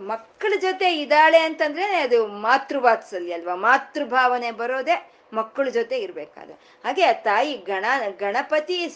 ಮಕ್ಕಳ 0.00 0.52
ಜೊತೆ 0.60 0.94
ಇದ್ದಾಳೆ 0.94 1.38
ಅಂತಂದ್ರೆ 1.38 1.84
ಅದು 1.84 2.26
ಮಾತೃವಾತ್ಸಲ್ಯ 2.26 3.32
ಅಲ್ವಾ? 3.32 3.54
ಮಾತೃಭಾವನೆ 3.54 4.50
ಬರೋದೇ 4.50 5.10
ಮಕ್ಕಳ 5.32 5.68
ಜೊತೆ 5.68 5.98
ಇರ್ಬೇಕಾದ. 5.98 6.50
ಹಾಗೆ 6.84 7.04
ಆ 7.04 7.12
ತಾಯಿ 7.12 7.56
ಗಣ, 7.56 7.84
ಗಣಪತಿ 8.18 8.86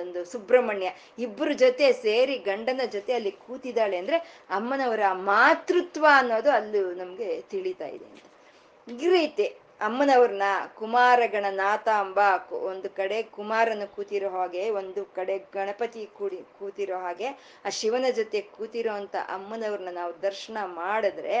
ಒಂದು 0.00 0.24
ಸುಬ್ರಹ್ಮಣ್ಯ 0.24 0.90
ಇಬ್ಬರ 1.18 1.52
ಜೊತೆ 1.52 1.92
ಸೇರಿ 1.92 2.38
ಗಂಡನ 2.38 2.80
ಜೊತೆ 2.92 3.12
ಅಲ್ಲಿ 3.12 3.30
ಕೂತಿದ್ದಾಳೆ 3.30 3.96
ಅಂದ್ರೆ 3.96 4.46
ಅಮ್ಮನವರ 4.50 5.00
ಮಾತೃತ್ವ 5.12 6.06
ಅನ್ನೋದು 6.16 6.50
ಅಲ್ಲಿ 6.50 6.80
ನಮ್ಗೆ 6.94 7.40
ತಿಳಿತಾ 7.40 7.86
ಇದೆ 7.86 8.04
ಅಂತ. 8.04 8.22
ಈ 9.00 9.08
ರೀತಿ 9.08 9.56
ಅಮ್ಮನವ್ರನ್ನ 9.80 10.42
ಕುಮಾರಗಣ 10.74 11.44
ನಾಥಾಂಬ 11.50 12.18
ಒಂದು 12.50 12.88
ಕಡೆ 12.90 13.22
ಕುಮಾರನ 13.22 13.82
ಕೂತಿರೋ 13.96 14.28
ಹಾಗೆ, 14.28 14.70
ಒಂದು 14.70 15.04
ಕಡೆ 15.04 15.38
ಗಣಪತಿ 15.38 16.06
ಕೂಡಿ, 16.06 16.36
ಕೂತಿರೋ 16.58 16.98
ಹಾಗೆ, 16.98 17.28
ಆ 17.64 17.68
ಶಿವನ 17.68 18.04
ಜೊತೆ 18.10 18.40
ಕೂತಿರೋ 18.40 18.92
ಅಂತ 18.92 19.16
ಅಮ್ಮನವ್ರನ್ನ 19.28 19.88
ನಾವು 19.92 20.22
ದರ್ಶನ 20.22 20.58
ಮಾಡಿದ್ರೆ 20.64 21.36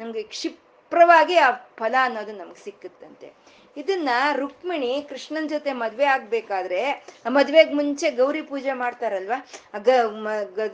ನಮ್ಗೆ 0.00 0.22
ಕ್ಷಿಪ್ರವಾಗಿ 0.22 1.36
ಆ 1.36 1.50
ಫಲ 1.50 1.94
ಅನ್ನೋದು 2.02 2.32
ನಮ್ಗೆ 2.32 2.64
ಸಿಕ್ಕುತ್ತಂತೆ. 2.64 3.34
ಇದನ್ನ 3.76 4.08
ರುಕ್ಮಿಣಿ 4.32 5.06
ಕೃಷ್ಣನ್ 5.08 5.48
ಜೊತೆ 5.48 5.72
ಮದ್ವೆ 5.72 6.04
ಆಗ್ಬೇಕಾದ್ರೆ, 6.04 7.06
ಮದ್ವೆಗ್ 7.28 7.74
ಮುಂಚೆ 7.74 8.10
ಗೌರಿ 8.10 8.42
ಪೂಜೆ 8.42 8.72
ಮಾಡ್ತಾರಲ್ವಾ? 8.72 9.46
ಗ 9.78 9.88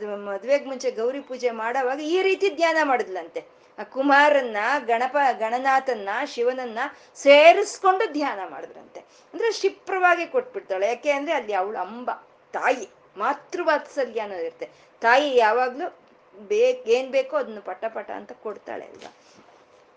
ಮದ್ವೆಗ್ 0.05 0.67
ಮುಂಚೆ 0.67 0.91
ಗೌರಿ 0.91 1.19
ಪೂಜೆ 1.19 1.51
ಮಾಡೋವಾಗ 1.51 1.99
ಈ 1.99 2.21
ರೀತಿ 2.21 2.49
ಧ್ಯಾನ 2.49 2.77
ಮಾಡಿದ್ಲಂತೆ. 2.83 3.61
ಕುಮಾರನ್ನ, 3.83 4.57
ಗಣಪ, 4.85 5.17
ಗಣನಾಥನ್ನ, 5.37 6.09
ಶಿವನನ್ನ 6.25 6.79
ಸೇರಿಸ್ಕೊಂಡು 7.15 8.11
ಧ್ಯಾನ 8.11 8.39
ಮಾಡಿದ್ರಂತೆ. 8.49 8.99
ಅಂದ್ರೆ 8.99 9.51
ಕ್ಷಿಪ್ರವಾಗಿ 9.51 10.25
ಕೊಟ್ಬಿಡ್ತಾಳೆ. 10.25 10.87
ಯಾಕೆ 10.87 11.11
ಅಂದ್ರೆ 11.11 11.33
ಅಲ್ಲಿ 11.33 11.53
ಅವಳು 11.53 11.77
ಅಂಬ, 11.77 12.11
ತಾಯಿ, 12.53 12.89
ಮಾತೃವಾತ್ಸಲ್ಯ 13.17 14.19
ಅನ್ನೋದಿರುತ್ತೆ. 14.19 14.69
ತಾಯಿ 15.01 15.37
ಯಾವಾಗ್ಲೂ 15.37 15.99
ಬೇಕ್, 16.39 16.87
ಏನ್ 16.87 17.11
ಬೇಕೋ 17.11 17.37
ಅದನ್ನ 17.37 17.59
ಪಟ 17.59 17.85
ಪಟ 17.85 18.11
ಅಂತ 18.11 18.31
ಕೊಡ್ತಾಳೆ 18.31 18.85
ಅಲ್ವಾ? 18.85 19.15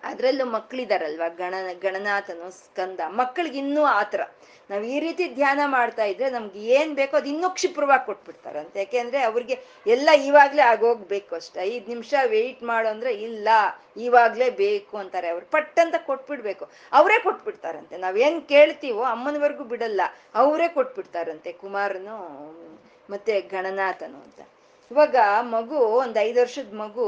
ಅದ್ರಲ್ಲೂ 0.04 0.44
ಮಕ್ಳಿದಾರಲ್ವಾ? 0.44 1.28
ಗಣ 1.28 1.54
ಗಣನಾಥನು 1.80 2.50
ಸ್ಕಂದ. 2.50 3.00
ಮಕ್ಕಳಿಗೆ 3.06 3.58
ಇನ್ನೂ 3.58 3.84
ಆತರ 3.84 4.22
ನಾವ್ 4.70 4.84
ಈ 4.84 5.00
ರೀತಿ 5.00 5.34
ಧ್ಯಾನ 5.34 5.60
ಮಾಡ್ತಾ 5.66 6.04
ಇದ್ರೆ 6.04 6.30
ನಮ್ಗೆ 6.30 6.60
ಏನ್ 6.60 6.94
ಬೇಕೋ 6.94 7.16
ಅದು 7.16 7.28
ಇನ್ನೂ 7.28 7.50
ಕ್ಷಿಪ್ರವಾಗಿ 7.50 8.06
ಕೊಟ್ಬಿಡ್ತಾರಂತೆ 8.06 8.78
ಯಾಕೆಂದ್ರೆ 8.78 9.22
ಅವ್ರಿಗೆ 9.22 9.56
ಎಲ್ಲ 9.86 10.10
ಇವಾಗ್ಲೇ 10.10 10.62
ಆಗೋಗ್ಬೇಕು 10.62 11.34
ಅಷ್ಟೇ. 11.34 11.60
ಐದ್ 11.62 11.88
ನಿಮಿಷ 11.88 12.14
ವೆಯ್ಟ್ 12.26 12.62
ಮಾಡು 12.62 12.88
ಅಂದ್ರೆ 12.88 13.14
ಇಲ್ಲ, 13.14 13.48
ಇವಾಗ್ಲೇ 13.96 14.50
ಬೇಕು 14.50 14.96
ಅಂತಾರೆ 14.96 15.28
ಅವ್ರು. 15.28 15.46
ಪಟ್ 15.46 15.78
ಅಂತ 15.78 15.94
ಕೊಟ್ಬಿಡ್ಬೇಕು. 16.06 16.70
ಅವರೇ 16.92 17.22
ಕೊಟ್ಬಿಡ್ತಾರಂತೆ. 17.22 17.96
ನಾವೇನ್ 17.96 18.48
ಕೇಳ್ತೀವೋ 18.48 19.02
ಅಮ್ಮನವರೆಗೂ 19.02 19.64
ಬಿಡಲ್ಲ. 19.64 20.00
ಅವರೇ 20.34 20.68
ಕೊಟ್ಬಿಡ್ತಾರಂತೆ 20.68 21.52
ಕುಮಾರನು, 21.52 22.18
ಮತ್ತೆ 23.10 23.40
ಗಣನಾಥನು 23.40 24.16
ಅಂತ. 24.16 24.40
ಇವಾಗ 24.90 25.16
ಮಗು, 25.40 25.76
ಒಂದ್ 25.76 26.18
ಐದು 26.18 26.40
ವರ್ಷದ 26.40 26.74
ಮಗು 26.74 27.06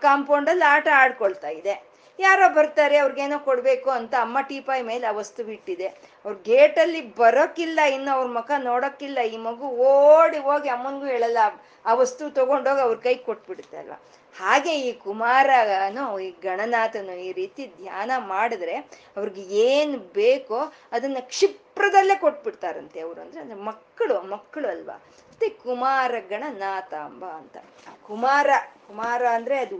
ಕಾಂಪೌಂಡಲ್ಲಿ 0.00 0.64
ಆಟ 0.64 0.88
ಆಡ್ಕೊಳ್ತಾ 0.94 1.48
ಇದೆ. 1.48 1.87
ಯಾರೋ 2.18 2.46
ಬರ್ತಾರೆ, 2.58 2.96
ಅವ್ರಿಗೇನೋ 2.98 3.38
ಕೊಡ್ಬೇಕು 3.48 3.90
ಅಂತ 3.90 4.14
ಅಮ್ಮ 4.20 4.38
ಟೀಪಾಯಿ 4.50 4.82
ಮೇಲೆ 4.82 5.06
ಆ 5.06 5.12
ವಸ್ತು 5.20 5.40
ಬಿಟ್ಟಿದೆ. 5.44 5.88
ಅವ್ರ 6.24 6.34
ಗೇಟಲ್ಲಿ 6.50 7.00
ಬರೋಕ್ಕಿಲ್ಲ 7.22 7.80
ಇನ್ನು 7.96 8.10
ಅವ್ರ 8.16 8.28
ಮುಖ 8.38 8.50
ನೋಡೋಕ್ಕಿಲ್ಲ 8.70 9.18
ಈ 9.34 9.36
ಮಗು 9.48 9.66
ಓಡಿ 9.90 10.38
ಹೋಗಿ 10.38 10.68
ಅಮ್ಮನಿಗೂ 10.68 11.06
ಹೇಳಲ್ಲ, 11.06 11.38
ಆ 11.86 11.94
ವಸ್ತು 11.94 12.30
ತಗೊಂಡೋಗಿ 12.30 12.80
ಅವ್ರ 12.80 12.96
ಕೈ 13.06 13.14
ಕೊಟ್ಬಿಡುತ್ತೆ 13.28 13.76
ಅಲ್ವಾ 13.76 13.98
ಹಾಗೆ 14.36 14.72
ಈ 14.88 14.90
ಕುಮಾರನು, 15.04 16.18
ಈ 16.18 16.30
ಗಣನಾಥನು 16.42 17.14
ಈ 17.26 17.30
ರೀತಿ 17.32 17.62
ಧ್ಯಾನ 17.78 18.10
ಮಾಡಿದ್ರೆ 18.32 18.74
ಅವ್ರಿಗೆ 19.16 19.42
ಏನು 19.68 19.98
ಬೇಕೋ 19.98 20.58
ಅದನ್ನ 20.92 21.20
ಕ್ಷಿಪ್ರದಲ್ಲೇ 21.32 22.16
ಕೊಟ್ಬಿಡ್ತಾರಂತೆ 22.16 23.00
ಅವರು 23.00 23.20
ಅಂದ್ರೆ 23.20 23.40
ಅಂದ್ರೆ 23.40 23.58
ಮಕ್ಕಳು 23.60 24.16
ಮಕ್ಕಳು 24.34 24.68
ಅಲ್ವಾ? 24.68 24.96
ಮತ್ತೆ 25.30 25.48
ಕುಮಾರ 25.64 26.12
ಗಣನಾಥಾಂಬ 26.30 27.24
ಅಂತ. 27.40 27.56
ಕುಮಾರ 28.02 28.48
ಕುಮಾರ 28.86 29.22
ಅಂದ್ರೆ 29.28 29.58
ಅದು 29.58 29.78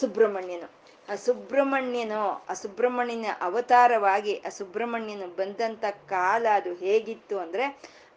ಸುಬ್ರಹ್ಮಣ್ಯನು. 0.00 0.68
ಆ 1.08 1.14
ಸುಬ್ರಹ್ಮಣ್ಯನು 1.14 2.44
ಆ 2.48 2.54
ಸುಬ್ರಹ್ಮಣ್ಯನ 2.54 3.26
ಅವತಾರವಾಗಿ 3.40 4.42
ಆ 4.46 4.48
ಸುಬ್ರಹ್ಮಣ್ಯನು 4.48 5.26
ಬಂದಂತ 5.26 5.84
ಕಾಲ 5.84 6.46
ಅದು 6.52 6.74
ಹೇಗಿತ್ತು 6.74 7.38
ಅಂದ್ರೆ 7.38 7.64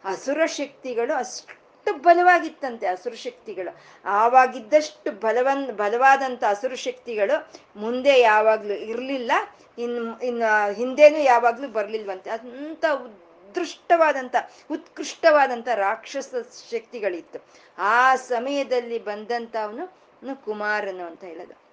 ಅಸುರ 0.03 0.45
ಶಕ್ತಿಗಳು 0.45 1.17
ಅಷ್ಟು 1.17 1.93
ಬಲವಾಗಿತ್ತಂತೆ, 1.93 2.88
ಅಸುರ 2.88 3.13
ಶಕ್ತಿಗಳು. 3.13 3.77
ಆವಾಗಿದ್ದಷ್ಟು 4.05 5.11
ಬಲವನ್, 5.11 5.71
ಬಲವಾದಂತ 5.71 6.43
ಅಸುರ 6.49 6.73
ಶಕ್ತಿಗಳು 6.73 7.53
ಮುಂದೆ 7.75 8.19
ಯಾವಾಗ್ಲೂ 8.19 8.73
ಇರ್ಲಿಲ್ಲ 8.73 9.31
ಇನ್ 9.77 10.21
ಇನ್ 10.23 10.41
ಹಿಂದೆನೂ 10.73 11.17
ಯಾವಾಗ್ಲೂ 11.17 11.67
ಬರ್ಲಿಲ್ವಂತೆ. 11.67 12.29
ಅಂತ 12.29 12.86
ಉತ್ಕೃಷ್ಟವಾದಂತ 12.93 14.36
ಉತ್ಕೃಷ್ಟವಾದಂತ 14.71 15.67
ರಾಕ್ಷಸ 15.67 16.36
ಶಕ್ತಿಗಳಿತ್ತು. 16.71 17.39
ಆ 17.77 18.15
ಸಮಯದಲ್ಲಿ 18.15 18.99
ಬಂದಂತವನು 18.99 20.05
ಕುಮಾರನು 20.45 21.05
ಅಂತ 21.05 21.23
ಹೇಳೋದು. 21.23 21.64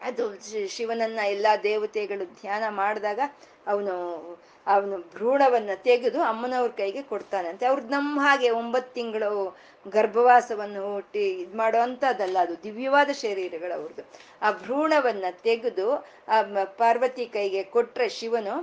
ಅದು 0.00 0.24
ಶಿವನನ್ನ 0.68 1.20
ಎಲ್ಲಾ 1.26 1.56
ದೇವತೆಗಳು 1.56 2.24
ಧ್ಯಾನ 2.24 2.64
ಮಾಡಿದಾಗ 2.68 3.20
ಅವನು 3.66 3.94
ಅವನು 4.66 4.98
ಭ್ರೂಣವನ್ನ 4.98 5.70
ತೆಗೆದು 5.82 6.22
ಅಮ್ಮನವ್ರ 6.22 6.70
ಕೈಗೆ 6.70 7.02
ಕೊಡ್ತಾನಂತೆ. 7.02 7.66
ಅವ್ರದ್ದು 7.66 7.90
ನಮ್ಮ 7.90 8.20
ಹಾಗೆ 8.20 8.50
ಒಂಬತ್ತು 8.50 8.94
ತಿಂಗಳು 8.94 9.30
ಗರ್ಭವಾಸವನ್ನು 9.88 10.94
ಹುಟ್ಟಿ 10.94 11.24
ಇದು 11.30 11.56
ಮಾಡೋ 11.56 11.80
ಅಂಥದ್ದಲ್ಲ 11.80 12.38
ಅದು 12.40 12.62
ದಿವ್ಯವಾದ 12.62 13.10
ಶರೀರಗಳು 13.12 13.74
ಅವ್ರದ್ದು 13.74 14.04
ಆ 14.42 14.50
ಭ್ರೂಣವನ್ನ 14.50 15.24
ತೆಗೆದು 15.42 15.86
ಆ 16.28 16.42
ಪಾರ್ವತಿ 16.64 17.26
ಕೈಗೆ 17.26 17.62
ಕೊಟ್ರೆ 17.64 18.08
ಶಿವನು 18.08 18.54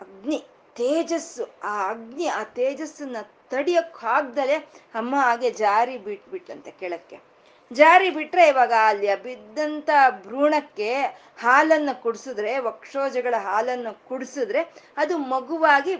ಅಗ್ನಿ, 0.00 0.38
ತೇಜಸ್ಸು, 0.74 1.44
ಆ 1.64 1.88
ಅಗ್ನಿ, 1.90 2.26
ಆ 2.26 2.42
ತೇಜಸ್ಸನ್ನ 2.44 3.16
ತಡಿಯಕ್ 3.48 4.04
ಆಗ್ದಲೆ 4.04 4.56
ಅಮ್ಮ 4.94 5.16
ಹಾಗೆ 5.16 5.50
ಜಾರಿ 5.50 5.98
ಬಿಟ್ಬಿಟ್ಟಂತೆ 5.98 6.70
ಕೆಳಕ್ಕೆ. 6.70 7.35
ಜಾರಿ 7.70 8.10
ಬಿಟ್ರೆ 8.10 8.48
ಇವಾಗ 8.48 8.72
ಅಲ್ಲಿ 8.86 9.22
ಬಿದ್ದಂತ 9.22 9.90
ಭ್ರೂಣಕ್ಕೆ 10.22 10.90
ಹಾಲನ್ನು 11.38 12.02
ಕುಡಿಸಿದ್ರೆ, 12.02 12.58
ವಕ್ಷೋಜಗಳ 12.58 13.34
ಹಾಲನ್ನು 13.42 14.04
ಕುಡಿಸಿದ್ರೆ 14.08 14.60
ಅದು 14.96 15.18
ಮಗುವಾಗಿ 15.32 15.94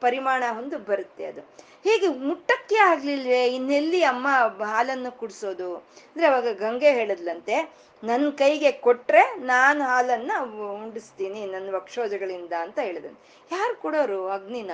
ಪರಿಮಾಣ 0.00 0.42
ಹೊಂದು 0.50 0.78
ಬರುತ್ತೆ 0.80 1.24
ಅದು. 1.24 1.42
ಹೀಗೆ 1.88 2.08
ಮುಟ್ಟಕ್ಕೆ 2.08 2.76
ಆಗ್ಲಿಲ್ವೇ? 2.76 3.46
ಇನ್ನೆಲ್ಲಿ 3.46 4.02
ಅಮ್ಮ 4.02 4.28
ಹಾಲನ್ನು 4.64 5.18
ಕುಡಿಸೋದು. 5.18 5.76
ಅಂದ್ರೆ 5.76 6.26
ಅವಾಗ 6.26 6.52
ಗಂಗೆ 6.52 6.92
ಹೇಳಿದ್ಲಂತೆ 6.92 7.88
ನನ್ನ 8.04 8.30
ಕೈಗೆ 8.30 8.72
ಕೊಟ್ರೆ 8.72 9.34
ನಾನು 9.36 9.84
ಹಾಲನ್ನ 9.84 10.32
ಉಂಡಿಸ್ತೀನಿ, 10.82 11.46
ನನ್ನ 11.46 11.74
ವಕ್ಷೋಜಗಳಿಂದ 11.74 12.52
ಅಂತ 12.52 12.78
ಹೇಳಿದಂತೆ 12.78 13.46
ಯಾರು 13.52 13.74
ಕೊಡೋರು 13.76 14.28
ಅಗ್ನಿನ 14.28 14.70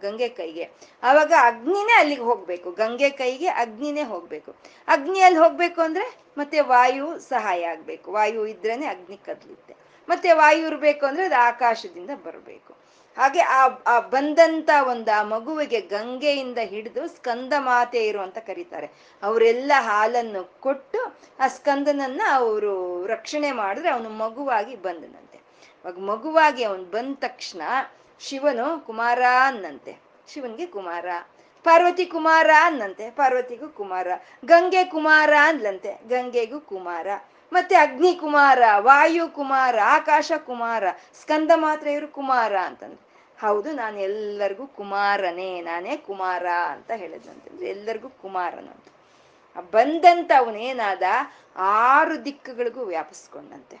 ಗಂಗೆ 0.00 0.28
ಕೈಗೆ? 0.28 0.70
ಆವಾಗ 1.02 1.32
ಅಗ್ನಿನೇ 1.40 1.94
ಅಲ್ಲಿಗೆ 1.98 2.22
ಹೋಗ್ಬೇಕು. 2.22 2.70
ಗಂಗೆ 2.72 3.10
ಕೈಗೆ 3.10 3.46
ಅಗ್ನಿನೇ 3.46 4.02
ಹೋಗ್ಬೇಕು. 4.02 4.54
ಅಗ್ನಿಯಲ್ಲಿ 4.88 5.38
ಹೋಗ್ಬೇಕು 5.38 5.80
ಅಂದ್ರೆ 5.80 6.18
ಮತ್ತೆ 6.38 6.60
ವಾಯು 6.60 7.18
ಸಹಾಯ 7.18 7.64
ಆಗ್ಬೇಕು. 7.64 8.12
ವಾಯು 8.12 8.46
ಇದ್ರೇನೆ 8.46 8.86
ಅಗ್ನಿ 8.86 9.16
ಕದ್ಲಿತ್ತೆ. 9.16 9.74
ಮತ್ತೆ 10.08 10.32
ವಾಯು 10.32 10.66
ಇರ್ಬೇಕು 10.66 11.06
ಅಂದ್ರೆ 11.06 11.24
ಅದು 11.24 11.34
ಆಕಾಶದಿಂದ 11.34 12.10
ಬರಬೇಕು. 12.24 12.83
ಹಾಗೆ 13.16 13.40
ಆ 13.40 13.68
ಆ 13.86 14.00
ಬಂದಂತ 14.00 14.70
ಒಂದು 14.88 15.18
ಆ 15.18 15.22
ಮಗುವಿಗೆ 15.22 15.80
ಗಂಗೆಯಿಂದ 15.80 16.58
ಹಿಡಿದು 16.58 17.08
ಸ್ಕಂದ 17.08 17.52
ಮಾತೆ 17.58 18.06
ಇರು 18.06 18.20
ಅಂತ 18.20 18.38
ಕರೀತಾರೆ. 18.38 18.88
ಅವರೆಲ್ಲ 19.22 19.72
ಹಾಲನ್ನು 19.78 20.60
ಕೊಟ್ಟು 20.60 21.00
ಆ 21.40 21.48
ಸ್ಕಂದನನ್ನ 21.48 22.22
ಅವರು 22.32 23.06
ರಕ್ಷಣೆ 23.06 23.52
ಮಾಡಿದ್ರೆ 23.52 23.90
ಅವನು 23.90 24.08
ಮಗುವಾಗಿ 24.08 24.76
ಬಂದನಂತೆ. 24.76 25.38
ಅವಾಗ 25.84 25.98
ಮಗುವಾಗಿ 25.98 26.64
ಅವನು 26.64 26.84
ಬಂದ 26.84 27.16
ತಕ್ಷಣ 27.16 27.62
ಶಿವನು 28.20 28.86
ಕುಮಾರ 28.86 29.22
ಅನ್ನಂತೆ. 29.46 30.00
ಶಿವನ್ಗೆ 30.32 30.66
ಕುಮಾರ, 30.66 31.06
ಪಾರ್ವತಿ 31.64 32.06
ಕುಮಾರ 32.06 32.50
ಅನ್ನಂತೆ, 32.62 33.10
ಪಾರ್ವತಿಗೂ 33.10 33.68
ಕುಮಾರ, 33.68 34.06
ಗಂಗೆ 34.44 34.84
ಕುಮಾರ 34.84 35.32
ಅನ್ಲಂತೆ 35.42 36.08
ಗಂಗೆಗೂ 36.08 36.60
ಕುಮಾರ, 36.60 37.06
ಮತ್ತೆ 37.52 37.74
ಅಗ್ನಿ 37.76 38.14
ಕುಮಾರ, 38.14 38.62
ವಾಯು 38.78 39.28
ಕುಮಾರ, 39.28 39.78
ಆಕಾಶ 39.84 40.32
ಕುಮಾರ, 40.46 40.84
ಸ್ಕಂದ 41.20 41.50
ಮಾತ್ರ 41.54 41.86
ಇವರು 41.86 42.08
ಕುಮಾರ 42.08 42.56
ಅಂತಂದ್ರೆ 42.56 43.03
ಹೌದು, 43.40 43.72
ನಾನು 43.72 43.98
ಎಲ್ಲರಿಗೂ 43.98 44.66
ಕುಮಾರನೇ, 44.66 45.60
ನಾನೇ 45.60 45.96
ಕುಮಾರ 45.96 46.46
ಅಂತ 46.46 46.90
ಹೇಳಿದ್ನಂತಂದ್ರೆ 46.96 47.66
ಎಲ್ಲರಿಗೂ 47.66 48.08
ಕುಮಾರನಂತ. 48.08 48.88
ಬಂದಂತ 49.72 50.30
ಅವನೇನಾದ 50.38 51.02
ಆರು 51.56 52.24
ದಿಕ್ಕುಗಳಿಗೂ 52.24 52.84
ವ್ಯಾಪಿಸ್ಕೊಂಡಂತೆ. 52.84 53.76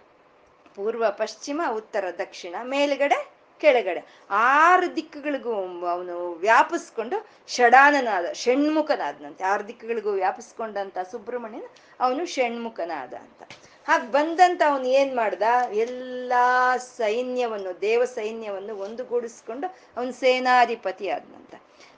ಪೂರ್ವ, 0.74 1.10
ಪಶ್ಚಿಮ, 1.10 1.62
ಉತ್ತರ, 1.72 2.04
ದಕ್ಷಿಣ, 2.18 2.54
ಮೇಲ್ಗಡೆ, 2.62 3.32
ಕೆಳಗಡೆ. 3.60 4.06
ಆರು 4.30 4.96
ದಿಕ್ಕುಗಳಿಗೂ 4.96 5.54
ಅವನು 5.86 6.32
ವ್ಯಾಪಿಸ್ಕೊಂಡು 6.32 7.26
ಷಡಾನನಾದ, 7.48 8.32
ಷಣ್ಮುಖನಾದನಂತೆ. 8.32 9.44
ಆರು 9.44 9.68
ದಿಕ್ಕುಗಳಿಗೂ 9.68 10.10
ವ್ಯಾಪಿಸ್ಕೊಂಡಂತ 10.10 10.98
ಸುಬ್ರಹ್ಮಣ್ಯನ 11.10 11.64
ಅವನು 12.00 12.26
ಷಣ್ಮುಖನಾದ 12.26 13.14
ಅಂತ. 13.14 13.42
ಹಾಗೆ 13.86 14.12
ಬಂದಂತ 14.12 14.62
ಅವನು 14.66 14.84
ಏನ್ 14.84 15.16
ಮಾಡ್ದ? 15.16 15.42
ಎಲ್ಲಾ 15.72 16.76
ಸೈನ್ಯವನ್ನು, 16.76 17.80
ದೇವ 17.80 18.04
ಸೈನ್ಯವನ್ನು 18.04 18.76
ಒಂದುಗೂಡಿಸ್ಕೊಂಡು 18.76 19.66
ಅವನು 19.96 20.12
ಸೇನಾಧಿಪತಿ 20.12 21.08
ಆದ್ನಂತ. 21.08 21.54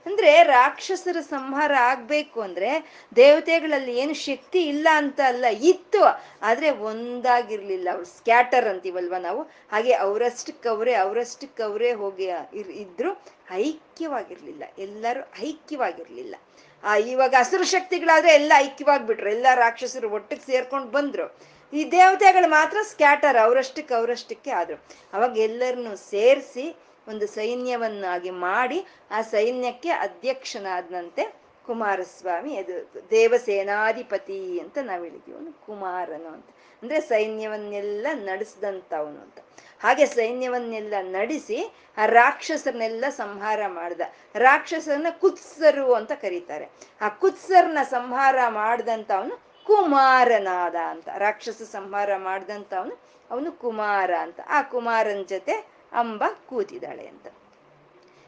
ಅಂದ್ರೆ 0.06 0.42
ರಾಕ್ಷಸರ 0.42 1.16
ಸಂಹಾರ 1.20 1.72
ಆಗ್ಬೇಕು 1.74 2.40
ಅಂದ್ರೆ 2.40 3.00
ದೇವತೆಗಳಲ್ಲಿ 3.16 3.98
ಏನು 3.98 4.14
ಶಕ್ತಿ 4.14 4.60
ಇಲ್ಲ 4.62 4.88
ಅಂತ 4.94 5.20
ಅಲ್ಲ, 5.26 5.44
ಇತ್ತು. 5.44 6.02
ಆದ್ರೆ 6.42 6.70
ಒಂದಾಗಿರ್ಲಿಲ್ಲ. 6.70 7.88
ಅವ್ರು 7.90 8.04
ಸ್ಕ್ಯಾಟರ್ 8.04 8.68
ಅಂತೀವಲ್ವ 8.68 9.16
ನಾವು? 9.16 9.42
ಹಾಗೆ 9.42 9.92
ಅವರಷ್ಟಕ್ಕೆ 9.92 11.62
ಅವರೇ 11.62 11.92
ಹೋಗಿ 11.92 12.24
ಇರ್, 12.54 12.68
ಇದ್ರು 12.68 13.22
ಐಕ್ಯವಾಗಿರ್ಲಿಲ್ಲ. 13.50 14.62
ಎಲ್ಲರೂ 14.78 15.28
ಐಕ್ಯವಾಗಿರ್ಲಿಲ್ಲ. 15.42 16.36
ಆ 16.84 16.96
ಇವಾಗ 16.96 17.34
ಹಸಿರು 17.38 17.64
ಶಕ್ತಿಗಳಾದ್ರೆ 17.64 18.32
ಎಲ್ಲ 18.32 18.52
ಐಕ್ಯವಾಗ್ಬಿಟ್ರು. 18.56 19.30
ಎಲ್ಲ 19.30 19.46
ರಾಕ್ಷಸರು 19.54 20.10
ಒಟ್ಟಿಗೆ 20.10 20.46
ಸೇರ್ಕೊಂಡು 20.46 20.88
ಬಂದ್ರು. 20.88 21.55
ಈ 21.72 21.90
ದೇವತೆಗಳು 21.90 22.50
ಮಾತ್ರ 22.50 22.76
ಸ್ಕ್ಯಾಟರ್, 22.82 23.36
ಅವರಷ್ಟಕ್ಕೆ 23.36 23.94
ಅವರಷ್ಟಕ್ಕೆ 23.94 24.50
ಆದರು. 24.50 24.84
ಅವಾಗ 25.12 25.38
ಎಲ್ಲರನ್ನು 25.38 25.96
ಸೇರಿಸಿ 25.96 26.76
ಒಂದು 27.08 27.26
ಸೈನ್ಯವನ್ನಾಗಿ 27.26 28.30
ಮಾಡಿ 28.30 28.86
ಆ 29.10 29.22
ಸೈನ್ಯಕ್ಕೆ 29.22 29.88
ಅಧ್ಯಕ್ಷನಾದಂತೆ 29.88 31.34
ಕುಮಾರಸ್ವಾಮಿ, 31.66 32.56
ಅದು 32.56 33.04
ದೇವಸೇನಾಧಿಪತಿ 33.10 34.60
ಅಂತ 34.60 34.78
ನಾವು 34.82 35.04
ಹೇಳಿದೀವಿ, 35.04 35.38
ಅವನು 35.38 35.66
ಕುಮಾರನು 35.66 36.28
ಅಂತ. 36.28 36.46
ಅಂದ್ರೆ 36.82 37.00
ಸೈನ್ಯವನ್ನೆಲ್ಲ 37.00 38.06
ನಡೆಸಿದಂಥವನು 38.12 39.20
ಅಂತ. 39.20 39.38
ಹಾಗೆ 39.82 40.06
ಸೈನ್ಯವನ್ನೆಲ್ಲ 40.06 40.94
ನಡೆಸಿ 41.00 41.74
ಆ 41.96 42.06
ರಾಕ್ಷಸರನ್ನೆಲ್ಲ 42.06 43.04
ಸಂಹಾರ 43.08 43.60
ಮಾಡ್ದ. 43.66 44.00
ರಾಕ್ಷಸರನ್ನ 44.34 45.06
ಕುತ್ಸರು 45.10 45.94
ಅಂತ 45.94 46.12
ಕರೀತಾರೆ. 46.12 46.68
ಆ 47.00 47.08
ಕುತ್ಸರ್ನ 47.08 47.78
ಸಂಹಾರ 47.82 48.36
ಮಾಡ್ದಂಥವನು 48.48 49.45
ಕುಮಾರನಾದ 49.66 50.74
ಅಂತ, 50.74 51.08
ರಾಕ್ಷಸ 51.08 51.62
ಸಂಹಾರ 51.62 52.16
ಮಾಡ್ದಂಥವನು 52.16 53.00
ಅವನು 53.30 53.52
ಕುಮಾರ 53.52 54.10
ಅಂತ. 54.20 54.40
ಆ 54.48 54.62
ಕುಮಾರನ 54.62 55.22
ಜೊತೆ 55.22 55.52
ಅಂಬ 55.92 56.24
ಕೂತಿದ್ದಾಳೆ 56.46 57.06
ಅಂತ. 57.06 57.26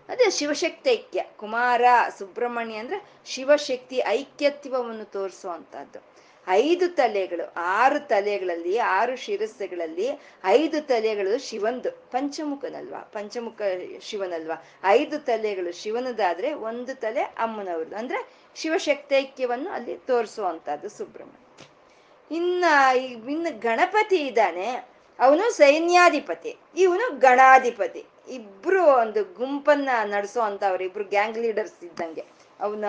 ಅದೇ 0.09 0.31
ಶಿವಶಕ್ತಿ 0.31 0.91
ಐಕ್ಯ 0.91 1.25
ಕುಮಾರ, 1.37 1.83
ಸುಬ್ರಹ್ಮಣ್ಯ 2.19 2.75
ಅಂದ್ರೆ 2.75 3.05
ಶಿವಶಕ್ತಿ, 3.27 3.97
ಐಕ್ಯತ್ವವನ್ನು 4.07 5.05
ತೋರಿಸುವಂತಹದ್ದು. 5.05 6.18
ಐದು 6.49 6.89
ತಲೆಗಳು, 6.89 7.53
ಆರು 7.57 8.09
ತಲೆಗಳಲ್ಲಿ, 8.09 8.79
ಆರು 8.79 9.17
ಶಿರಸ್ಸುಗಳಲ್ಲಿ, 9.17 10.09
ಐದು 10.45 10.87
ತಲೆಗಳು 10.87 11.39
ಶಿವಂದು, 11.39 11.91
ಪಂಚಮುಖನಲ್ವಾ? 11.91 12.99
ಪಂಚಮುಖ 12.99 13.63
ಶಿವನಲ್ವಾ? 14.01 14.65
ಐದು 14.85 15.19
ತಲೆಗಳು 15.19 15.73
ಶಿವನದಾದ್ರೆ 15.73 16.55
ಒಂದು 16.55 16.95
ತಲೆ 16.95 17.23
ಅಮ್ಮನವ್ರದ್ದು. 17.23 17.97
ಅಂದ್ರೆ 17.97 18.29
ಶಿವಶಕ್ತೈಕ್ಯವನ್ನು 18.57 19.71
ಅಲ್ಲಿ 19.71 19.97
ತೋರಿಸುವಂತಹದ್ದು 19.97 20.89
ಸುಬ್ರಹ್ಮಣ್ಯ. 20.89 22.37
ಇನ್ನ 22.37 22.65
ಇನ್ನು 23.31 23.59
ಗಣಪತಿ 23.59 24.17
ಇದ್ದಾನೆ, 24.17 24.89
ಅವನು 25.19 25.51
ಸೈನ್ಯಾಧಿಪತಿ, 25.51 26.57
ಇವನು 26.77 27.19
ಗಣಾಧಿಪತಿ. 27.19 28.05
ಇಬ್ರು 28.31 28.85
ಒಂದು 28.85 29.25
ಗುಂಪನ್ನ 29.25 29.89
ನಡೆಸೋ 30.05 30.41
ಇಬ್ರು 30.81 31.05
ಗ್ಯಾಂಗ್ 31.05 31.39
ಲೀಡರ್ಸ್ 31.39 31.85
ಇದ್ದಂಗೆ. 31.85 32.38
ಅವನ 32.61 32.85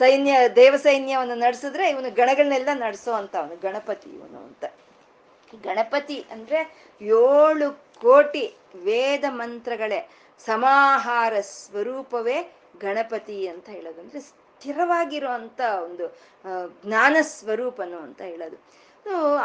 ಸೈನ್ಯ 0.00 0.32
ದೇವ 0.56 0.74
ಸೈನ್ಯವನ್ನು 0.86 1.36
ನಡೆಸಿದ್ರೆ 1.44 1.84
ಇವನು 1.90 2.10
ಗಣಗಳನ್ನೆಲ್ಲ 2.20 2.70
ನಡೆಸೋ 2.84 3.12
ಅಂತ 3.20 3.34
ಅವನು, 3.42 3.56
ಗಣಪತಿ 3.66 4.08
ಇವನು 4.18 4.38
ಅಂತ. 4.48 4.64
ಗಣಪತಿ 5.64 6.18
ಅಂದ್ರೆ 6.34 6.60
ಏಳು 7.22 7.66
ಕೋಟಿ 8.04 8.44
ವೇದ 8.86 9.24
ಮಂತ್ರಗಳೇ, 9.40 10.00
ಸಮಾಹಾರ 10.44 11.34
ಸ್ವರೂಪವೇ 11.58 12.38
ಗಣಪತಿ 12.80 13.36
ಅಂತ 13.52 13.66
ಹೇಳೋದು. 13.76 13.98
ಅಂದ್ರೆ 14.04 14.20
ಸ್ಥಿರವಾಗಿರೋ 14.30 15.30
ಅಂತ 15.40 15.60
ಒಂದು 15.86 16.04
ಜ್ಞಾನ 16.84 17.16
ಸ್ವರೂಪನು 17.36 17.98
ಅಂತ 18.06 18.20
ಹೇಳೋದು. 18.30 18.56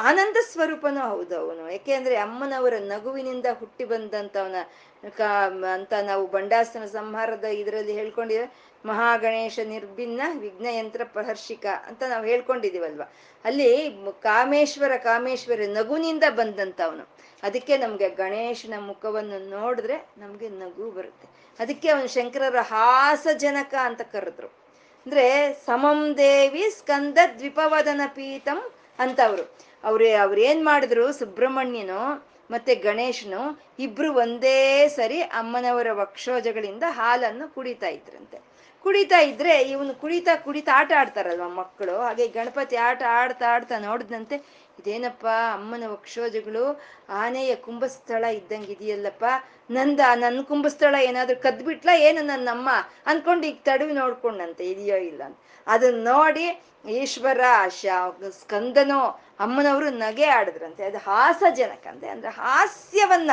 ಆನಂದ 0.10 0.38
ಸ್ವರೂಪನೂ 0.52 1.02
ಹೌದು 1.12 1.36
ಅವನು. 1.40 1.64
ಯಾಕೆಂದ್ರೆ 1.72 2.16
ಅಮ್ಮನವರ 2.26 2.76
ನಗುವಿನಿಂದ 2.92 3.48
ಹುಟ್ಟಿ 3.60 3.86
ಬಂದಂತವನ 3.86 4.58
ಅಂತ 5.74 5.94
ನಾವು 6.10 6.24
ಬಂಡಾಸನ 6.36 6.86
ಸಂಹಾರದ 6.98 7.48
ಇದರಲ್ಲಿ 7.62 7.94
ಹೇಳ್ಕೊಂಡಿದ್ರೆ 8.00 8.48
ಮಹಾಗಣೇಶ 8.86 9.60
ನಿರ್ಭಿನ್ನ 9.66 10.22
ವಿಘ್ನಯಂತ್ರ 10.40 11.02
ಪ್ರಹರ್ಷಿಕ 11.04 11.66
ಅಂತ 11.88 12.04
ನಾವು 12.04 12.26
ಹೇಳ್ಕೊಂಡಿದೀವಲ್ವ 12.26 13.02
ಅಲ್ಲಿ 13.46 13.72
ಕಾಮೇಶ್ವರ 14.22 14.98
ಕಾಮೇಶ್ವರ 14.98 15.60
ನಗುನಿಂದ 15.68 16.24
ಬಂದಂತವನು 16.30 17.06
ಅದಕ್ಕೆ 17.44 17.78
ನಮ್ಗೆ 17.78 18.10
ಗಣೇಶನ 18.10 18.74
ಮುಖವನ್ನು 18.80 19.50
ನೋಡಿದ್ರೆ 19.50 19.98
ನಮ್ಗೆ 20.18 20.50
ನಗು 20.50 20.92
ಬರುತ್ತೆ. 20.92 21.28
ಅದಕ್ಕೆ 21.60 21.90
ಅವನು 21.90 22.08
ಶಂಕರರ 22.08 22.60
ಹಾಸ 22.60 23.28
ಜನಕ 23.34 23.74
ಅಂತ 23.82 24.02
ಕರೆದ್ರು. 24.02 24.48
ಅಂದ್ರೆ 25.06 25.54
ಸಮಂ 25.66 26.18
ದೇವಿ 26.18 26.70
ಸ್ಕಂದ 26.70 27.18
ದ್ವಿಪವದನ 27.38 28.02
ಪೀತಂ 28.08 28.60
ಅಂತ 29.00 29.20
ಅವರು, 29.26 29.58
ಅವ್ರೇ 29.84 30.12
ಅವ್ರೇನ್ 30.14 30.66
ಮಾಡಿದ್ರು? 30.66 31.14
ಸುಬ್ರಹ್ಮಣ್ಯನು 31.14 32.02
ಮತ್ತೆ 32.52 32.76
ಗಣೇಶನು 32.76 33.42
ಇಬ್ರು 33.80 34.14
ಒಂದೇ 34.14 34.88
ಸರಿ 34.88 35.22
ಅಮ್ಮನವರ 35.22 35.88
ವಕ್ಷೋಜಗಳಿಂದ 35.94 36.84
ಹಾಲನ್ನು 36.88 37.56
ಕುಡಿತಾ 37.56 37.88
ಇದ್ರಂತೆ. 37.88 38.38
ಕುಡಿತಾ 38.84 39.20
ಇದ್ರೆ 39.20 39.54
ಇವನು 39.62 39.94
ಕುಡಿತಾ 40.02 40.36
ಕುಡಿತಾ 40.36 40.72
ಆಟ 40.80 40.92
ಆಡ್ತಾರಲ್ವ 41.00 41.48
ಮಕ್ಕಳು? 41.50 41.96
ಹಾಗೆ 42.02 42.28
ಗಣಪತಿ 42.28 42.76
ಆಟ 42.76 43.02
ಆಡ್ತಾ 43.08 43.46
ಆಡ್ತಾ 43.56 43.80
ನೋಡಿದಂತೆ 43.80 44.36
ಇದೇನಪ್ಪ 44.80 45.28
ಅಮ್ಮನ 45.54 45.84
ವಕ್ಷೋಜಗಳು? 45.88 46.82
ಆನೆಯ 47.10 47.56
ಕುಂಭಸ್ಥಳ 47.56 48.24
ಇದ್ದಂಗೆ 48.24 48.72
ಇದೆಯಲ್ಲಪ್ಪ 48.72 49.26
ನಂದ, 49.72 50.00
ನನ್ನ 50.16 50.42
ಕುಂಭಸ್ಥಳ 50.42 50.96
ಏನಾದ್ರೂ 51.02 51.38
ಕದ್ಬಿಟ್ಲಾ? 51.42 51.94
ಏನು 52.08 52.22
ನನ್ನಮ್ಮ? 52.22 52.70
ಅನ್ಕೊಂಡು 53.06 53.48
ಈಗ 53.48 53.58
ತಡವಿ 53.64 53.94
ನೋಡ್ಕೊಂಡಂತೆ, 53.94 54.64
ಇದೆಯೋ 54.66 54.98
ಇಲ್ಲ 54.98 55.22
ಅಂತ. 55.24 55.38
ಅದನ್ನ 55.68 56.08
ನೋಡಿ 56.08 56.46
ಈಶ್ವರ 56.90 57.42
ಸ್ಕಂದನೋ 58.40 59.02
ಅಮ್ಮನವರು 59.40 59.90
ನಗೆ 59.90 60.26
ಆಡಿದ್ರಂತೆ. 60.26 60.84
ಅದು 60.84 60.98
ಹಾಸ 60.98 61.44
ಜನಕಂತೆ 61.56 62.08
ಅಂದ್ರೆ 62.08 62.30
ಹಾಸ್ಯವನ್ನ 62.30 63.32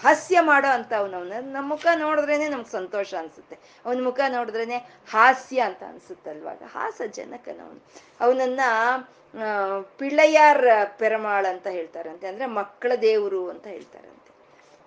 ಹಾಸ್ಯ 0.00 0.40
ಮಾಡೋ 0.40 0.68
ಅಂತ 0.68 0.92
ಅವನವನ 0.94 1.32
ನಮ್ಮ 1.40 1.68
ಮುಖ 1.68 1.86
ನೋಡಿದ್ರೇನೆ 1.96 2.48
ನಮ್ಗೆ 2.48 2.72
ಸಂತೋಷ 2.72 3.14
ಅನ್ಸುತ್ತೆ. 3.14 3.58
ಅವನ 3.84 4.04
ಮುಖ 4.04 4.20
ನೋಡಿದ್ರೇನೆ 4.28 4.76
ಹಾಸ್ಯ 5.10 5.60
ಅಂತ 5.60 5.82
ಅನ್ಸುತ್ತಲ್ವಾಗ 5.82 6.62
ಹಾಸ 6.66 7.00
ಜನಕನವನು 7.10 7.80
ಅವನನ್ನ 8.20 8.60
ಪಿಳ್ಳಯ್ಯಾರ್ 9.98 10.66
ಪೆರಮಾಳ್ 10.98 11.46
ಅಂತ 11.46 11.66
ಹೇಳ್ತಾರಂತೆ. 11.66 12.26
ಅಂದ್ರೆ 12.26 12.46
ಮಕ್ಕಳ 12.46 12.92
ದೇವರು 13.02 13.50
ಅಂತ 13.50 13.66
ಹೇಳ್ತಾರಂತೆ. 13.66 14.30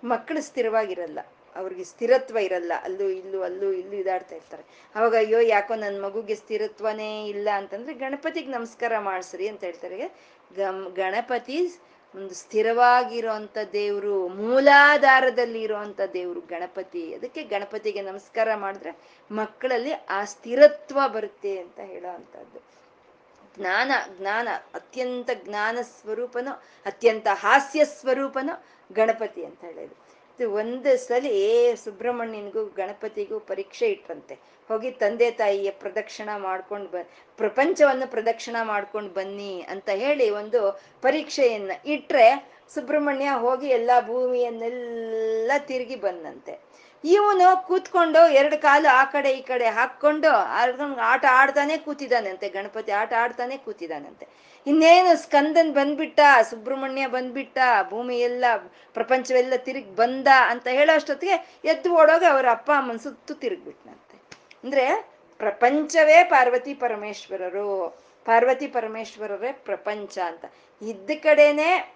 ಮಕ್ಕಳು 0.07 0.41
ಸ್ಥಿರವಾಗಿರಲ್ಲ. 0.41 1.19
ಅವ್ರಿಗೆ 1.55 1.83
ಸ್ಥಿರತ್ವ 1.83 2.37
ಇರಲ್ಲ. 2.37 2.71
ಅಲ್ಲೂ 2.83 3.05
ಇಲ್ಲೂ 3.09 3.41
ಅಲ್ಲೂ 3.41 3.71
ಇಲ್ಲೂ 3.71 3.95
ಇದಾಡ್ತಾ 3.95 4.35
ಇರ್ತಾರೆ. 4.35 4.63
ಅವಾಗ 4.95 5.15
ಅಯ್ಯೋ, 5.15 5.39
ಯಾಕೋ 5.39 5.75
ನನ್ನ 5.75 6.05
ಮಗುಗೆ 6.05 6.35
ಸ್ಥಿರತ್ವನೇ 6.35 7.25
ಇಲ್ಲ 7.25 7.49
ಅಂತಂದ್ರೆ 7.53 7.93
ಗಣಪತಿಗೆ 7.93 8.51
ನಮಸ್ಕಾರ 8.51 8.99
ಮಾಡಿಸ್ರಿ 8.99 9.47
ಅಂತ 9.47 9.63
ಹೇಳ್ತಾರೆ. 9.63 10.07
ಗಮ್, 10.55 10.95
ಗಣಪತಿ 10.95 11.57
ಒಂದು 12.15 12.33
ಸ್ಥಿರವಾಗಿರುವಂತ 12.33 13.57
ದೇವರು, 13.73 14.27
ಮೂಲಾಧಾರದಲ್ಲಿ 14.27 15.61
ಇರುವಂತ 15.61 16.01
ದೇವರು 16.13 16.41
ಗಣಪತಿ. 16.41 17.13
ಅದಕ್ಕೆ 17.13 17.43
ಗಣಪತಿಗೆ 17.43 18.01
ನಮಸ್ಕಾರ 18.01 18.55
ಮಾಡಿದ್ರೆ 18.55 18.91
ಮಕ್ಕಳಲ್ಲಿ 19.31 19.93
ಆ 19.93 20.23
ಸ್ಥಿರತ್ವ 20.23 20.99
ಬರುತ್ತೆ 21.07 21.57
ಅಂತ 21.57 21.79
ಹೇಳೋ 21.79 22.09
ಅಂಥದ್ದು 22.09 22.59
ಜ್ಞಾನ 23.57 23.91
ಜ್ಞಾನ, 24.17 24.47
ಅತ್ಯಂತ 24.73 25.29
ಜ್ಞಾನ 25.43 25.77
ಸ್ವರೂಪನೋ, 25.81 26.63
ಅತ್ಯಂತ 26.85 27.27
ಹಾಸ್ಯ 27.33 27.85
ಸ್ವರೂಪನೋ 27.85 28.55
ಗಣಪತಿ 28.93 29.45
ಅಂತ 29.45 29.63
ಹೇಳೋದು 29.63 30.04
ಒಂದು 30.43 30.97
ಸಲ 30.97 31.25
ಸುಬ್ರಹ್ಮಣ್ಯನಿಗೂ 31.75 32.65
ಗಣಪತಿಗೂ 32.65 33.39
ಪರೀಕ್ಷೆ 33.39 33.87
ಇಟ್ರಂತೆ. 33.87 34.35
ಹೋಗಿ 34.69 34.91
ತಂದೆ 34.91 35.31
ತಾಯಿಯ 35.31 35.71
ಪ್ರದಕ್ಷಿಣ 35.71 36.29
ಮಾಡ್ಕೊಂಡು 36.37 36.89
ಬ, 36.89 36.95
ಪ್ರಪಂಚವನ್ನು 37.37 38.11
ಪ್ರದಕ್ಷಿಣ 38.11 38.55
ಮಾಡ್ಕೊಂಡು 38.63 39.13
ಬನ್ನಿ 39.13 39.65
ಅಂತ 39.69 39.89
ಹೇಳಿ 39.89 40.29
ಒಂದು 40.29 40.81
ಪರೀಕ್ಷೆಯನ್ನ 41.01 41.71
ಇಟ್ರೆ 41.85 42.55
ಸುಬ್ರಹ್ಮಣ್ಯ 42.73 43.29
ಹೋಗಿ 43.29 43.67
ಎಲ್ಲ 43.67 43.91
ಭೂಮಿಯನ್ನೆಲ್ಲ 44.07 45.51
ತಿರುಗಿ 45.57 45.95
ಬಂದಂತೆ. 45.95 46.59
ಇವನು 47.03 47.67
ಕೂತ್ಕೊಂಡು 47.67 48.27
ಎರಡು 48.27 48.61
ಕಾಲು 48.61 48.89
ಆ 48.95 49.05
ಕಡೆ 49.05 49.31
ಈ 49.31 49.41
ಕಡೆ 49.41 49.65
ಹಾಕೊಂಡು 49.65 50.29
ಆಟ 51.01 51.25
ಆಡ್ತಾನೆ 51.31 51.77
ಕೂತಿದ್ದಾನಂತೆ, 51.77 52.49
ಗಣಪತಿ 52.49 52.91
ಆಟ 52.91 53.13
ಆಡ್ತಾನೆ 53.13 53.57
ಕೂತಿದ್ದಾನಂತೆ. 53.57 54.54
ಇನ್ನೇನು 54.67 55.17
ಸ್ಕಂದನ್ 55.17 55.73
ಬಂದ್ಬಿಟ್ಟ, 55.73 56.19
ಸುಬ್ರಹ್ಮಣ್ಯ 56.49 57.07
ಬಂದ್ಬಿಟ್ಟ 57.07 57.57
ಭೂಮಿ 57.89 58.19
ಎಲ್ಲ 58.19 58.45
ಪ್ರಪಂಚವೆಲ್ಲ 58.93 59.53
ತಿರುಗಿ 59.57 59.95
ಬಂದ 59.95 60.27
ಅಂತ 60.47 60.67
ಹೇಳೋ 60.67 60.95
ಅಷ್ಟೊತ್ತಿಗೆ 60.95 61.59
ಎದ್ದು 61.65 61.93
ಓಡೋಗ 61.93 62.23
ಅವ್ರ 62.31 62.49
ಅಪ್ಪ 62.49 62.71
ಅಮ್ಮನ 62.77 62.97
ಸುತ್ತು 62.97 63.33
ತಿರುಗ್ಬಿಟ್ನಂತೆ. 63.33 64.17
ಅಂದ್ರೆ 64.63 64.85
ಪ್ರಪಂಚವೇ 65.37 66.23
ಪಾರ್ವತಿ 66.23 66.73
ಪರಮೇಶ್ವರರು, 66.73 67.67
ಪಾರ್ವತಿ 68.25 68.67
ಪರಮೇಶ್ವರರೇ 68.67 69.51
ಪ್ರಪಂಚ 69.51 70.17
ಅಂತ. 70.17 70.45
ಇದ್ದ 70.81 71.11
ಕಡೆನೆ 71.23 71.95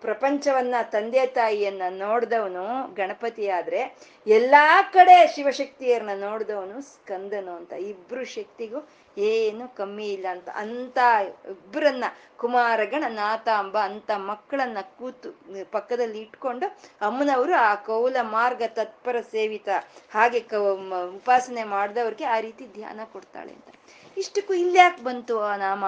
ಪ್ರಪಂಚವನ್ನ 0.00 0.74
ತಂದೆ 0.82 1.26
ತಾಯಿಯನ್ನ 1.26 1.82
ನೋಡ್ದವನು 1.88 2.94
ಗಣಪತಿ 2.94 3.48
ಆದ್ರೆ 3.48 3.96
ಎಲ್ಲಾ 4.26 4.82
ಕಡೆ 4.82 5.26
ಶಿವಶಕ್ತಿಯರನ್ನ 5.34 6.24
ನೋಡ್ದವನು 6.24 6.82
ಸ್ಕಂದನು 6.82 7.56
ಅಂತ. 7.56 7.72
ಇಬ್ರು 7.72 8.24
ಶಕ್ತಿಗೂ 8.24 8.88
ಏನು 9.16 9.76
ಕಮ್ಮಿ 9.76 10.06
ಇಲ್ಲ 10.12 10.26
ಅಂತ 10.26 10.48
ಅಂತ 10.48 10.98
ಇಬ್ಬರನ್ನ 11.50 12.04
ಕುಮಾರಗಣ 12.36 13.04
ನಾಥಾಂಬ 13.08 13.76
ಅಂತ 13.78 14.10
ಮಕ್ಕಳನ್ನ 14.10 14.78
ಕೂತು 14.98 15.30
ಪಕ್ಕದಲ್ಲಿ 15.70 16.20
ಇಟ್ಕೊಂಡು 16.20 16.66
ಅಮ್ಮನವರು 17.00 17.54
ಆ 17.54 17.74
ಕೌಲ 17.74 18.16
ಮಾರ್ಗ 18.22 18.62
ತತ್ಪರ 18.74 19.20
ಸೇವಿತ 19.20 19.68
ಹಾಗೆ 20.10 20.40
ಕ 20.40 20.54
ಉಪಾಸನೆ 21.16 21.64
ಮಾಡಿದವ್ರಿಗೆ 21.64 22.24
ಆ 22.24 22.40
ರೀತಿ 22.40 22.66
ಧ್ಯಾನ 22.66 23.00
ಕೊಡ್ತಾಳೆ 23.12 23.52
ಅಂತ. 23.52 23.68
ಇಷ್ಟಕ್ಕೂ 24.16 24.54
ಯಾಕೆ 24.54 25.02
ಬಂತು 25.02 25.40
ಆ 25.40 25.56
ನಾಮ 25.56 25.84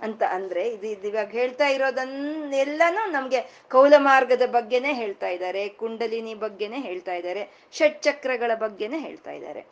ಅಂತ 0.00 0.22
ಅಂದ್ರೆ 0.22 0.62
ಇದು 0.68 1.06
ಇವಾಗ 1.08 1.30
ಹೇಳ್ತಾ 1.30 1.66
ಇರೋದನ್ನೆಲ್ಲಾನು 1.68 3.12
ನಮ್ಗೆ 3.12 3.40
ಕೌಲ 3.70 3.94
ಮಾರ್ಗದ 3.98 4.42
ಬಗ್ಗೆನೆ 4.46 4.92
ಹೇಳ್ತಾ 4.92 5.28
ಇದ್ದಾರೆ, 5.28 5.68
ಕುಂಡಲಿನಿ 5.68 6.34
ಬಗ್ಗೆನೆ 6.34 6.78
ಹೇಳ್ತಾ 6.78 7.14
ಇದ್ದಾರೆ, 7.14 7.42
ಷಟ್ಚಕ್ರಗಳ 7.72 8.50
ಬಗ್ಗೆನೇ 8.54 8.98
ಹೇಳ್ತಾ 8.98 9.30
ಇದ್ದಾರೆ. 9.30 9.62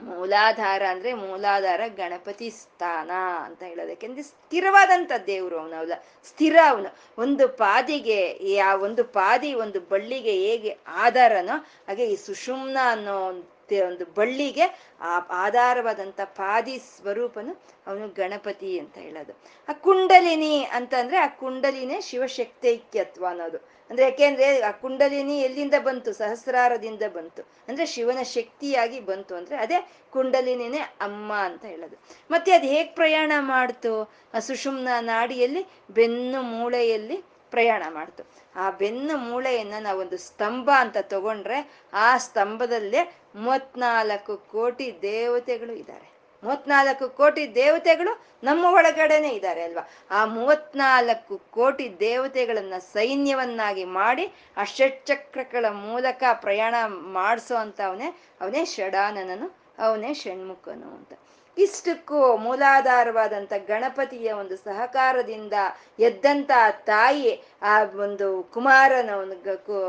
ಮೂಲಾಧಾರ 0.00 0.82
ಅಂದ್ರೆ 0.90 1.12
ಮೂಲಾಧಾರ 1.12 1.80
ಗಣಪತಿ 1.86 2.50
ಸ್ಥಾನ 2.50 3.10
ಅಂತ 3.44 3.62
ಹೇಳೋದು 3.62 3.88
ಯಾಕೆಂದ್ರೆ 3.88 4.22
ಸ್ಥಿರವಾದಂತ 4.22 5.12
ದೇವ್ರು 5.26 5.58
ಅವನವಲ್ಲ 5.58 5.92
ಸ್ಥಿರ 6.24 6.56
ಅವನು. 6.68 6.96
ಒಂದು 7.18 7.48
ಪಾದಿಗೆ 7.48 8.38
ಆ 8.58 8.74
ಒಂದು 8.74 9.04
ಪಾದಿ, 9.04 9.54
ಒಂದು 9.54 9.80
ಬಳ್ಳಿಗೆ 9.80 10.32
ಹೇಗೆ 10.32 10.78
ಆಧಾರನೋ 10.86 11.64
ಹಾಗೆ 11.88 12.06
ಈ 12.06 12.16
ಸುಷುಮ್ನ 12.16 12.78
ಅನ್ನೋ 12.84 13.44
ಒಂದು 13.86 14.04
ಬಳ್ಳಿಗೆ 14.14 14.94
ಆ 15.00 15.18
ಆಧಾರವಾದಂತ 15.30 16.20
ಪಾದಿ 16.24 16.78
ಸ್ವರೂಪನು 16.78 17.62
ಅವನು 17.86 18.08
ಗಣಪತಿ 18.08 18.78
ಅಂತ 18.78 18.98
ಹೇಳೋದು. 18.98 19.32
ಆ 19.68 19.72
ಕುಂಡಲಿನಿ 19.72 20.64
ಅಂತಂದ್ರೆ 20.64 21.16
ಆ 21.16 21.26
ಕುಂಡಲಿನೇ 21.26 22.00
ಶಿವಶಕ್ತೈಕ್ಯತ್ವ 22.00 23.26
ಅನ್ನೋದು. 23.26 23.77
ಅಂದ್ರೆ 23.90 24.06
ಯಾಕೆಂದ್ರೆ 24.06 24.60
ಆ 24.60 24.70
ಕುಂಡಲಿನಿ 24.70 25.40
ಎಲ್ಲಿಂದ 25.40 25.74
ಬಂತು? 25.78 26.12
ಸಹಸ್ರಾರದಿಂದ 26.12 27.02
ಬಂತು. 27.12 27.42
ಅಂದ್ರೆ 27.68 27.86
ಶಿವನ 27.86 28.22
ಶಕ್ತಿಯಾಗಿ 28.22 29.00
ಬಂತು 29.00 29.34
ಅಂದ್ರೆ 29.34 29.56
ಅದೇ 29.56 29.90
ಕುಂಡಲಿನಿನೇ 30.10 30.78
ಅಮ್ಮ 30.78 31.32
ಅಂತ 31.32 31.64
ಹೇಳೋದು. 31.64 31.96
ಮತ್ತೆ 32.30 32.52
ಅದು 32.52 32.66
ಹೇಗ್ 32.66 32.94
ಪ್ರಯಾಣ 32.94 33.32
ಮಾಡ್ತು? 33.38 34.12
ಆ 34.34 34.38
ಸುಷುಮ್ನ 34.38 34.88
ನಾಡಿಯಲ್ಲಿ 35.00 35.66
ಬೆನ್ನು 35.90 36.42
ಮೂಳೆಯಲ್ಲಿ 36.42 37.24
ಪ್ರಯಾಣ 37.50 37.82
ಮಾಡ್ತು. 37.90 38.24
ಆ 38.56 38.70
ಬೆನ್ನು 38.70 39.16
ಮೂಳೆಯನ್ನ 39.16 39.74
ನಾವೊಂದು 39.80 40.16
ಸ್ತಂಭ 40.16 40.70
ಅಂತ 40.76 40.96
ತಗೊಂಡ್ರೆ 41.00 41.72
ಆ 41.92 42.18
ಸ್ತಂಭದಲ್ಲೇ 42.18 43.16
ಮೂವತ್ನಾಲ್ಕು 43.34 44.36
ಕೋಟಿ 44.36 44.98
ದೇವತೆಗಳು 45.02 45.72
ಇದ್ದಾರೆ. 45.72 46.17
ಮೂವತ್ನಾಲ್ಕು 46.42 47.06
ಕೋಟಿ 47.20 47.54
ದೇವತೆಗಳು 47.54 48.12
ನಮ್ಮ 48.44 48.64
ಒಳಗಡೆನೆ 48.78 49.28
ಇದ್ದಾರೆ 49.28 49.62
ಅಲ್ವಾ? 49.62 49.84
ಆ 50.10 50.20
ಮೂವತ್ನಾಲ್ಕು 50.24 51.36
ಕೋಟಿ 51.50 51.86
ದೇವತೆಗಳನ್ನ 52.00 52.74
ಸೈನ್ಯವನ್ನಾಗಿ 52.94 53.84
ಮಾಡಿ 54.00 54.24
ಆ 54.56 54.64
ಷಟ್ಚಕ್ರಗಳ 54.64 55.66
ಮೂಲಕ 55.86 56.22
ಪ್ರಯಾಣ 56.44 56.74
ಮಾಡಿಸೋ 57.18 57.56
ಅಂತ 57.56 57.80
ಅವನೇ 57.80 58.10
ಅವನೇ 58.40 58.62
ಷಡಾನನನು, 58.64 59.48
ಅವನೇ 59.78 60.12
ಷಣ್ಮುಖನು 60.14 60.88
ಅಂತ. 60.98 61.12
ಇಷ್ಟಕ್ಕೂ 61.56 62.18
ಮೂಲಾಧಾರವಾದಂಥ 62.36 63.52
ಗಣಪತಿಯ 63.68 64.28
ಒಂದು 64.32 64.56
ಸಹಕಾರದಿಂದ 64.56 65.54
ಎದ್ದಂತ 65.98 66.50
ತಾಯಿ 66.84 67.32
ಆ 67.62 67.74
ಒಂದು 68.04 68.26
ಕುಮಾರನ 68.54 69.10
ಒಂದು 69.22 69.36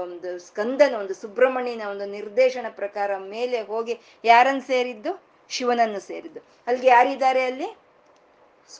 ಒಂದು 0.04 0.39
ಸ್ಕಂದನ, 0.39 0.93
ಒಂದು 1.00 1.14
ಸುಬ್ರಹ್ಮಣ್ಯನ 1.14 1.84
ಒಂದು 1.94 2.06
ನಿರ್ದೇಶನ 2.18 2.68
ಪ್ರಕಾರ 2.82 3.11
ಮೇಲೆ 3.18 3.61
ಹೋಗಿ 3.61 3.95
ಯಾರನ್ನು 4.24 4.65
ಸೇರಿದ್ದು? 4.68 5.11
ಶಿವನನ್ನು 5.50 6.00
ಸೇರಿದ್ದು. 6.00 6.40
ಅಲ್ಲಿಗೆ 6.68 6.88
ಯಾರಿದ್ದಾರೆ 6.88 7.44
ಅಲ್ಲಿ? 7.44 7.78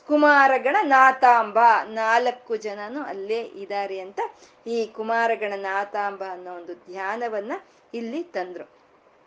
ಕುಮಾರಗಣ 0.06 0.76
ನಾತಾಂಬ. 0.82 1.58
ನಾಲ್ಕು 1.84 2.56
ಜನನು 2.56 3.02
ಅಲ್ಲೇ 3.02 3.40
ಇದ್ದಾರೆ 3.40 4.00
ಅಂತ 4.00 4.20
ಈ 4.66 4.86
ಕುಮಾರಗಣ 4.86 5.52
ನಾತಾಂಬ 5.56 6.24
ಅನ್ನೋ 6.30 6.56
ಒಂದು 6.56 6.74
ಧ್ಯಾನವನ್ನ 6.74 7.52
ಇಲ್ಲಿ 7.94 8.22
ತಂದ್ರು. 8.22 8.64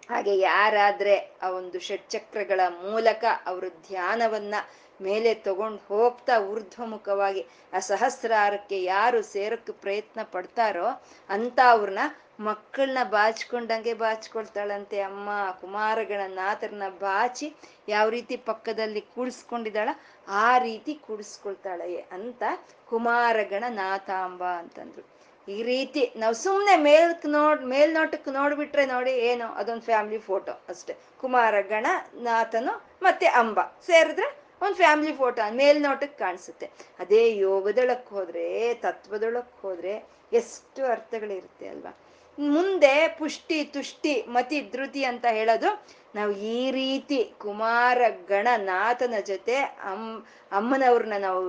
ಹಾಗೆ 0.10 0.40
ಯಾರಾದ್ರೆ 0.40 1.32
ಆ 1.42 1.50
ಒಂದು 1.50 1.80
ಷಟ್ಚಕ್ರಗಳ 1.80 2.60
ಮೂಲಕ 2.70 3.26
ಅವರು 3.46 3.70
ಧ್ಯಾನವನ್ನ 3.70 4.56
ಮೇಲೆ 5.02 5.34
ತಗೊಂಡು 5.34 5.82
ಹೋಗ್ತಾ 5.88 6.40
ಊರ್ಧ್ವಮುಖವಾಗಿ 6.40 7.46
ಆ 7.74 7.80
ಸಹಸ್ರಾರಕ್ಕೆ 7.80 8.84
ಯಾರು 8.84 9.22
ಸೇರಕ್ಕೆ 9.22 9.72
ಪ್ರಯತ್ನ 9.72 10.20
ಪಡ್ತಾರೋ 10.24 11.02
ಅಂತ 11.30 11.60
ಅವ್ರನ್ನ 11.70 12.00
ಮಕ್ಕಳನ್ನ 12.40 12.98
ಬಾಚ್ಕೊಂಡಂಗೆ 13.04 13.94
ಬಾಚ್ಕೊಳ್ತಾಳಂತೆ 13.94 15.02
ಅಮ್ಮ. 15.02 15.30
ಕುಮಾರಗಳ 15.62 16.22
ನಾಥರನ್ನ 16.28 16.84
ಬಾಚಿ 17.00 17.56
ಯಾವ 17.90 18.10
ರೀತಿ 18.10 18.38
ಪಕ್ಕದಲ್ಲಿ 18.38 19.02
ಕೂಡಿಸ್ಕೊಂಡಿದ್ದಾಳ 19.02 19.90
ಆ 20.28 20.58
ರೀತಿ 20.58 20.94
ಕೂಡಿಸ್ಕೊಳ್ತಾಳೆ 20.94 21.96
ಅಂತ 21.96 22.44
ಕುಮಾರಗಣ 22.90 23.64
ನಾಥಾಂಬ 23.68 24.44
ಅಂತಂದ್ರು. 24.44 25.14
ಈ 25.50 25.64
ರೀತಿ 25.64 26.14
ನಾವು 26.18 26.34
ಸುಮ್ಮನೆ 26.34 26.76
ಮೇಲ್ಕ್ 26.76 27.26
ನೋಡ್ 27.26 27.62
ಮೇಲ್ನೋಟಕ್ಕೆ 27.66 28.32
ನೋಡ್ಬಿಟ್ರೆ 28.32 28.86
ನೋಡಿ 28.86 29.12
ಏನು 29.12 29.54
ಅದೊಂದು 29.54 29.82
ಫ್ಯಾಮಿಲಿ 29.82 30.18
ಫೋಟೋ 30.18 30.52
ಅಷ್ಟೇ. 30.70 30.94
ಕುಮಾರಗಣ, 31.18 31.86
ನಾಥನು 32.14 33.00
ಮತ್ತೆ 33.02 33.26
ಅಂಬ 33.26 33.60
ಸೇರಿದ್ರೆ 33.62 34.43
ಒಂದು 34.64 34.76
ಫ್ಯಾಮಿಲಿ 34.76 35.14
ಫೋಟೋ 35.14 35.42
ಮೇಲ್ನೋಟಕ್ಕೆ 35.52 36.20
ಕಾಣಿಸುತ್ತೆ. 36.20 36.68
ಅದೇ 37.00 37.38
ಯೋಗದೊಳಕ್ಕೆ 37.38 38.16
ಹೋದ್ರೆ, 38.16 38.46
ತತ್ವದೊಳಕ್ಕೆ 38.74 39.58
ಹೋದ್ರೆ 39.62 39.94
ಎಷ್ಟು 40.34 40.86
ಅರ್ಥಗಳಿರುತ್ತೆ 40.86 41.68
ಅಲ್ವಾ? 41.68 41.92
ಮುಂದೆ 42.38 42.94
ಪುಷ್ಟಿ, 43.20 43.64
ತುಷ್ಟಿ, 43.74 44.14
ಮತಿ, 44.28 44.60
ಧೃತಿ 44.72 45.04
ಅಂತ 45.04 45.26
ಹೇಳೋದು 45.32 45.70
ನಾವು 46.16 46.32
ಈ 46.54 46.72
ರೀತಿ 46.72 47.34
ಕುಮಾರ 47.38 47.98
ಗಣನಾಥನ 48.28 49.14
ಜೊತೆ 49.26 49.56
ಅಮ್, 49.90 50.08
ಅಮ್ಮನವ್ರನ್ನ 50.52 51.18
ನಾವು 51.20 51.44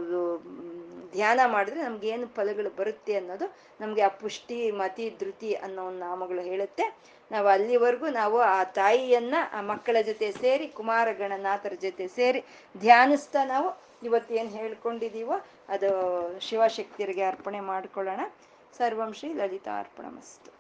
ಧ್ಯಾನ 1.15 1.41
ಮಾಡಿದ್ರೆ 1.47 1.81
ನಮ್ಗೆ 1.83 2.09
ಏನು 2.09 2.27
ಫಲಗಳು 2.27 2.71
ಬರುತ್ತೆ 2.77 3.15
ಅನ್ನೋದು 3.17 3.47
ನಮಗೆ 3.81 4.03
ಆ 4.03 4.09
ಪುಷ್ಟಿ, 4.09 4.71
ಮತಿ, 4.71 5.07
ಧೃತಿ 5.21 5.51
ಅನ್ನೋ 5.55 5.83
ಒಂದು 5.87 6.01
ನಾಮಗಳು 6.01 6.43
ಹೇಳುತ್ತೆ. 6.51 6.85
ನಾವು 7.31 7.49
ಅಲ್ಲಿವರೆಗೂ 7.49 8.09
ನಾವು 8.21 8.39
ಆ 8.41 8.65
ತಾಯಿಯನ್ನ, 8.65 9.35
ಆ 9.53 9.61
ಮಕ್ಕಳ 9.61 9.97
ಜೊತೆ 10.01 10.29
ಸೇರಿ, 10.33 10.69
ಕುಮಾರ 10.69 11.09
ಗಣನಾಥರ 11.13 11.75
ಜೊತೆ 11.83 12.07
ಸೇರಿ 12.09 12.41
ಧ್ಯಾನಿಸ್ತಾ 12.77 13.45
ನಾವು 13.45 13.69
ಇವತ್ತೇನು 14.07 14.51
ಹೇಳ್ಕೊಂಡಿದೀವೋ 14.59 15.39
ಅದು 15.69 15.91
ಶಿವಶಕ್ತಿಯರಿಗೆ 16.49 17.25
ಅರ್ಪಣೆ 17.33 17.61
ಮಾಡ್ಕೊಳ್ಳೋಣ. 17.73 18.21
ಸರ್ವಂ 18.79 19.13
ಶ್ರೀ 19.15 19.33
ಲಲಿತಾ 19.33 19.73
ಅರ್ಪಣ 19.79 20.07
ಮಸ್ತು. 20.17 20.54